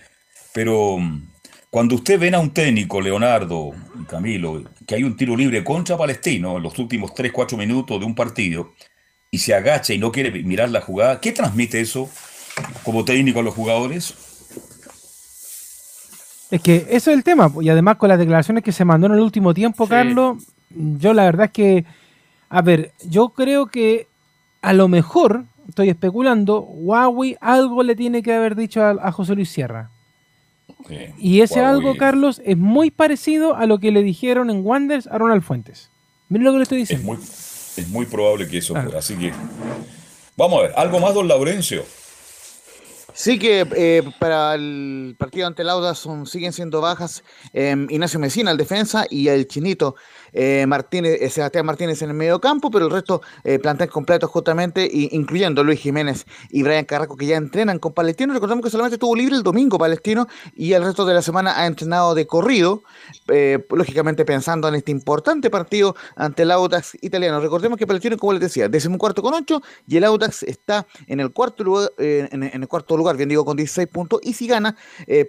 pero 0.53 0.99
mm, 0.99 1.29
cuando 1.71 1.95
usted 1.95 2.21
ven 2.21 2.35
a 2.35 2.41
un 2.41 2.51
técnico, 2.51 3.01
Leonardo, 3.01 3.71
Camilo, 4.07 4.63
que 4.87 4.97
hay 4.97 5.03
un 5.03 5.17
tiro 5.17 5.35
libre 5.35 5.65
contra 5.65 5.97
Palestino 5.97 6.59
en 6.59 6.63
los 6.63 6.79
últimos 6.79 7.13
3-4 7.13 7.57
minutos 7.57 7.99
de 7.99 8.05
un 8.05 8.15
partido 8.15 8.75
y 9.31 9.39
se 9.39 9.55
agacha 9.55 9.95
y 9.95 9.99
no 9.99 10.13
quiere 10.13 10.31
mirar 10.43 10.69
la 10.69 10.83
jugada, 10.83 11.19
¿qué 11.23 11.33
transmite 11.33 11.81
eso? 11.81 12.11
como 12.85 13.03
técnico 13.03 13.41
a 13.41 13.43
los 13.43 13.55
jugadores? 13.55 14.15
Es 16.51 16.61
que 16.61 16.87
eso 16.91 17.11
es 17.11 17.17
el 17.17 17.25
tema, 17.25 17.51
y 17.63 17.71
además 17.71 17.97
con 17.97 18.11
las 18.11 18.19
declaraciones 18.19 18.63
que 18.63 18.73
se 18.73 18.85
mandó 18.85 19.07
en 19.07 19.15
el 19.15 19.21
último 19.21 19.55
tiempo, 19.55 19.89
Carlos, 19.89 20.37
yo 20.69 21.15
la 21.15 21.25
verdad 21.25 21.47
es 21.47 21.53
que, 21.53 21.85
a 22.51 22.61
ver, 22.61 22.93
yo 23.09 23.31
creo 23.31 23.67
que 23.67 24.07
a 24.69 24.73
lo 24.73 24.89
mejor, 24.89 25.45
estoy 25.69 25.89
especulando, 25.91 26.61
Huawei 26.61 27.37
algo 27.41 27.83
le 27.83 27.95
tiene 27.97 28.23
que 28.23 28.33
haber 28.33 28.55
dicho 28.57 28.83
a, 28.83 28.91
a 28.91 29.13
José 29.13 29.35
Luis 29.35 29.49
Sierra. 29.51 29.91
Y 31.19 31.41
ese 31.41 31.61
Huawei. 31.61 31.75
algo, 31.77 31.97
Carlos, 31.97 32.41
es 32.45 32.57
muy 32.57 32.91
parecido 32.91 33.57
a 33.57 33.67
lo 33.67 33.79
que 33.79 33.91
le 33.91 34.03
dijeron 34.03 34.51
en 34.51 34.65
Wanderers 34.65 35.07
a 35.07 35.19
Ronald 35.19 35.43
Fuentes. 35.43 35.91
Miren 36.29 36.45
lo 36.47 36.53
que 36.53 36.57
le 36.59 36.63
estoy 36.65 36.83
Es 36.83 36.89
diciendo. 36.89 37.13
muy, 37.15 37.23
es 37.23 37.89
muy 37.89 38.07
probable 38.07 38.49
que 38.49 38.59
eso 38.59 38.73
Claro. 38.75 38.87
fuera. 38.89 38.99
Así 38.99 39.15
que, 39.17 39.33
vamos 40.37 40.59
a 40.59 40.63
ver, 40.63 40.73
algo 40.77 41.01
más, 41.01 41.15
don 41.15 41.29
Laurencio. 41.29 41.85
Sí 43.17 43.39
que 43.39 43.65
eh, 43.77 44.03
para 44.19 44.55
el 44.57 45.15
partido 45.17 45.47
ante 45.47 45.63
Lauda 45.63 45.95
son, 45.95 46.27
siguen 46.27 46.53
siendo 46.53 46.81
bajas 46.81 47.23
eh, 47.53 47.77
Ignacio 47.89 48.19
Mesina, 48.19 48.51
el 48.51 48.57
defensa, 48.57 49.07
y 49.09 49.29
el 49.29 49.47
chinito 49.47 49.95
eh, 50.35 50.67
Martínez, 50.67 51.17
eh, 51.23 51.31
Sebastián 51.31 51.65
Martínez 51.65 52.03
en 52.03 52.11
el 52.11 52.15
medio 52.17 52.41
campo, 52.41 52.71
pero 52.71 52.85
el 52.87 52.91
resto 52.91 53.23
eh, 53.45 53.59
plantel 53.59 53.89
completo 53.89 54.29
justamente, 54.29 54.87
y- 54.93 55.09
incluyendo 55.17 55.65
Luis 55.65 55.81
Jiménez 55.81 56.27
y 56.51 56.63
Brian 56.63 56.85
Carraco, 56.85 57.17
que 57.17 57.27
ya 57.27 57.37
entrenan 57.37 57.79
con 57.79 57.93
Palestino. 57.95 58.35
Recordemos 58.35 58.63
que 58.65 58.71
solamente 58.71 58.97
estuvo 58.97 59.15
libre 59.17 59.37
el 59.37 59.43
domingo 59.43 59.79
Palestino 59.79 60.27
y 60.55 60.73
el 60.73 60.85
resto 60.85 61.07
de 61.07 61.15
la 61.15 61.23
semana 61.23 61.59
ha 61.59 61.67
entrenado 61.67 62.15
de 62.15 62.27
corrido, 62.27 62.83
eh, 63.29 63.65
lógicamente 63.71 64.25
pensando 64.25 64.69
en 64.69 64.75
este 64.75 64.91
importante 64.91 65.49
partido 65.51 65.95
ante 66.17 66.43
el 66.43 66.51
Audax 66.51 66.99
italiano. 67.01 67.41
Recordemos 67.41 67.79
que 67.79 67.87
Palestino, 67.87 68.17
como 68.19 68.33
les 68.33 68.43
decía, 68.43 68.69
decimocuarto 68.69 69.23
con 69.23 69.35
8 69.35 69.63
y 69.87 69.97
el 69.97 70.05
Audax 70.05 70.43
está 70.43 70.87
en 71.07 71.21
el 71.21 71.33
cuarto 71.33 71.63
lugar, 71.65 71.91
en, 71.99 72.43
en 72.43 72.63
el 72.63 72.69
cuarto 72.69 72.97
lugar, 72.97 73.17
bien 73.17 73.29
digo, 73.29 73.45
con 73.45 73.57
16 73.57 73.87
puntos, 73.89 74.21
y 74.23 74.33
si 74.33 74.49
gana, 74.49 74.77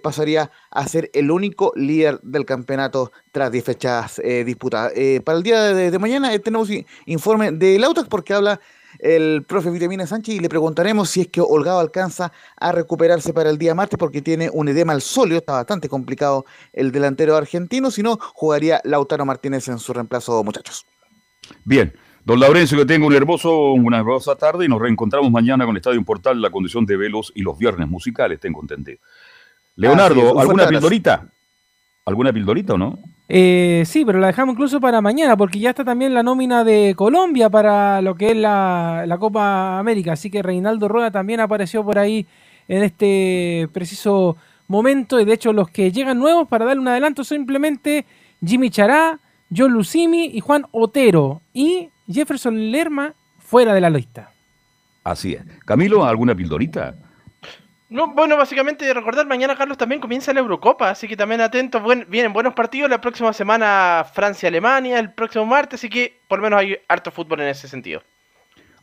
pasaría 0.02 0.50
a 0.70 0.88
ser 0.88 1.10
el 1.14 1.30
único 1.30 1.72
líder 1.76 2.20
del 2.22 2.44
campeonato 2.44 3.12
tras 3.36 3.52
10 3.52 3.64
fechas 3.66 4.18
eh, 4.24 4.44
disputadas. 4.44 4.94
Eh, 4.96 5.20
para 5.22 5.36
el 5.36 5.44
día 5.44 5.62
de, 5.74 5.90
de 5.90 5.98
mañana 5.98 6.32
eh, 6.32 6.38
tenemos 6.38 6.70
informe 7.04 7.52
del 7.52 7.84
Audax 7.84 8.08
porque 8.08 8.32
habla 8.32 8.58
el 8.98 9.44
profe 9.46 9.68
Vitamina 9.70 10.06
Sánchez 10.06 10.36
y 10.36 10.40
le 10.40 10.48
preguntaremos 10.48 11.10
si 11.10 11.20
es 11.20 11.28
que 11.28 11.42
Holgado 11.42 11.80
alcanza 11.80 12.32
a 12.56 12.72
recuperarse 12.72 13.34
para 13.34 13.50
el 13.50 13.58
día 13.58 13.74
martes 13.74 13.98
porque 13.98 14.22
tiene 14.22 14.48
un 14.50 14.68
edema 14.68 14.94
al 14.94 15.02
sóleo, 15.02 15.36
está 15.36 15.52
bastante 15.52 15.86
complicado 15.90 16.46
el 16.72 16.92
delantero 16.92 17.36
argentino, 17.36 17.90
si 17.90 18.02
no 18.02 18.18
jugaría 18.32 18.80
Lautaro 18.84 19.26
Martínez 19.26 19.68
en 19.68 19.80
su 19.80 19.92
reemplazo, 19.92 20.42
muchachos. 20.42 20.86
Bien, 21.62 21.92
don 22.24 22.40
Laurencio, 22.40 22.78
que 22.78 22.86
tenga 22.86 23.06
un 23.06 23.12
hermoso, 23.12 23.72
una 23.72 23.98
hermosa 23.98 24.36
tarde 24.36 24.64
y 24.64 24.68
nos 24.68 24.80
reencontramos 24.80 25.30
mañana 25.30 25.66
con 25.66 25.76
Estadio 25.76 26.02
Portal, 26.06 26.40
la 26.40 26.48
condición 26.48 26.86
de 26.86 26.96
velos 26.96 27.32
y 27.34 27.42
los 27.42 27.58
viernes 27.58 27.86
musicales, 27.86 28.40
tengo 28.40 28.62
entendido. 28.62 29.00
Leonardo, 29.74 30.20
un 30.20 30.26
fuerte 30.28 30.40
¿alguna 30.40 30.68
pildorita? 30.68 31.28
¿Alguna 32.06 32.32
pildorita 32.32 32.74
o 32.74 32.78
no? 32.78 32.98
Eh, 33.28 33.82
sí, 33.84 34.04
pero 34.04 34.20
la 34.20 34.28
dejamos 34.28 34.52
incluso 34.52 34.80
para 34.80 35.00
mañana, 35.00 35.36
porque 35.36 35.58
ya 35.58 35.70
está 35.70 35.84
también 35.84 36.14
la 36.14 36.22
nómina 36.22 36.62
de 36.62 36.94
Colombia 36.96 37.50
para 37.50 38.00
lo 38.00 38.14
que 38.14 38.30
es 38.30 38.36
la, 38.36 39.02
la 39.06 39.18
Copa 39.18 39.80
América. 39.80 40.12
Así 40.12 40.30
que 40.30 40.40
Reinaldo 40.40 40.86
Rueda 40.86 41.10
también 41.10 41.40
apareció 41.40 41.84
por 41.84 41.98
ahí 41.98 42.24
en 42.68 42.84
este 42.84 43.68
preciso 43.72 44.36
momento. 44.68 45.18
Y 45.18 45.24
de 45.24 45.32
hecho, 45.32 45.52
los 45.52 45.68
que 45.68 45.90
llegan 45.90 46.20
nuevos, 46.20 46.46
para 46.46 46.64
darle 46.64 46.80
un 46.82 46.88
adelanto, 46.88 47.24
simplemente 47.24 48.06
Jimmy 48.44 48.70
Chará, 48.70 49.18
John 49.54 49.72
Lucimi 49.72 50.26
y 50.26 50.38
Juan 50.38 50.66
Otero. 50.70 51.42
Y 51.52 51.88
Jefferson 52.08 52.70
Lerma 52.70 53.14
fuera 53.40 53.74
de 53.74 53.80
la 53.80 53.90
lista. 53.90 54.30
Así 55.02 55.34
es. 55.34 55.42
Camilo, 55.64 56.04
¿alguna 56.04 56.36
pildorita? 56.36 56.94
No, 57.88 58.08
bueno, 58.08 58.36
básicamente 58.36 58.92
recordar, 58.92 59.26
mañana 59.26 59.54
Carlos 59.56 59.78
también 59.78 60.00
comienza 60.00 60.32
la 60.32 60.40
Eurocopa, 60.40 60.90
así 60.90 61.06
que 61.06 61.16
también 61.16 61.40
atentos, 61.40 61.80
buen- 61.82 62.04
vienen 62.08 62.32
buenos 62.32 62.52
partidos, 62.54 62.90
la 62.90 63.00
próxima 63.00 63.32
semana 63.32 64.04
Francia-Alemania, 64.12 64.98
el 64.98 65.12
próximo 65.12 65.46
martes, 65.46 65.78
así 65.80 65.88
que 65.88 66.18
por 66.26 66.40
lo 66.40 66.44
menos 66.44 66.60
hay 66.60 66.76
harto 66.88 67.12
fútbol 67.12 67.40
en 67.42 67.48
ese 67.48 67.68
sentido. 67.68 68.02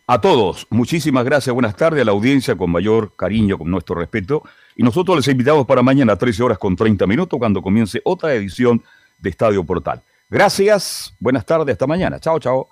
A 0.07 0.19
todos, 0.21 0.67
muchísimas 0.69 1.25
gracias, 1.25 1.53
buenas 1.53 1.75
tardes 1.75 2.01
a 2.01 2.05
la 2.05 2.11
audiencia 2.11 2.55
con 2.55 2.69
mayor 2.71 3.13
cariño, 3.15 3.57
con 3.57 3.69
nuestro 3.71 3.95
respeto. 3.95 4.43
Y 4.75 4.83
nosotros 4.83 5.17
les 5.17 5.27
invitamos 5.27 5.65
para 5.65 5.81
mañana 5.81 6.13
a 6.13 6.17
13 6.17 6.41
horas 6.43 6.57
con 6.57 6.75
30 6.75 7.05
minutos 7.05 7.37
cuando 7.39 7.61
comience 7.61 8.01
otra 8.05 8.33
edición 8.33 8.83
de 9.17 9.29
Estadio 9.29 9.63
Portal. 9.65 10.01
Gracias, 10.29 11.13
buenas 11.19 11.45
tardes, 11.45 11.73
hasta 11.73 11.87
mañana. 11.87 12.19
Chao, 12.19 12.39
chao. 12.39 12.69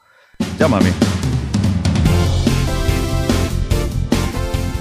Llámame. 0.57 1.20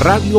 Radio 0.00 0.38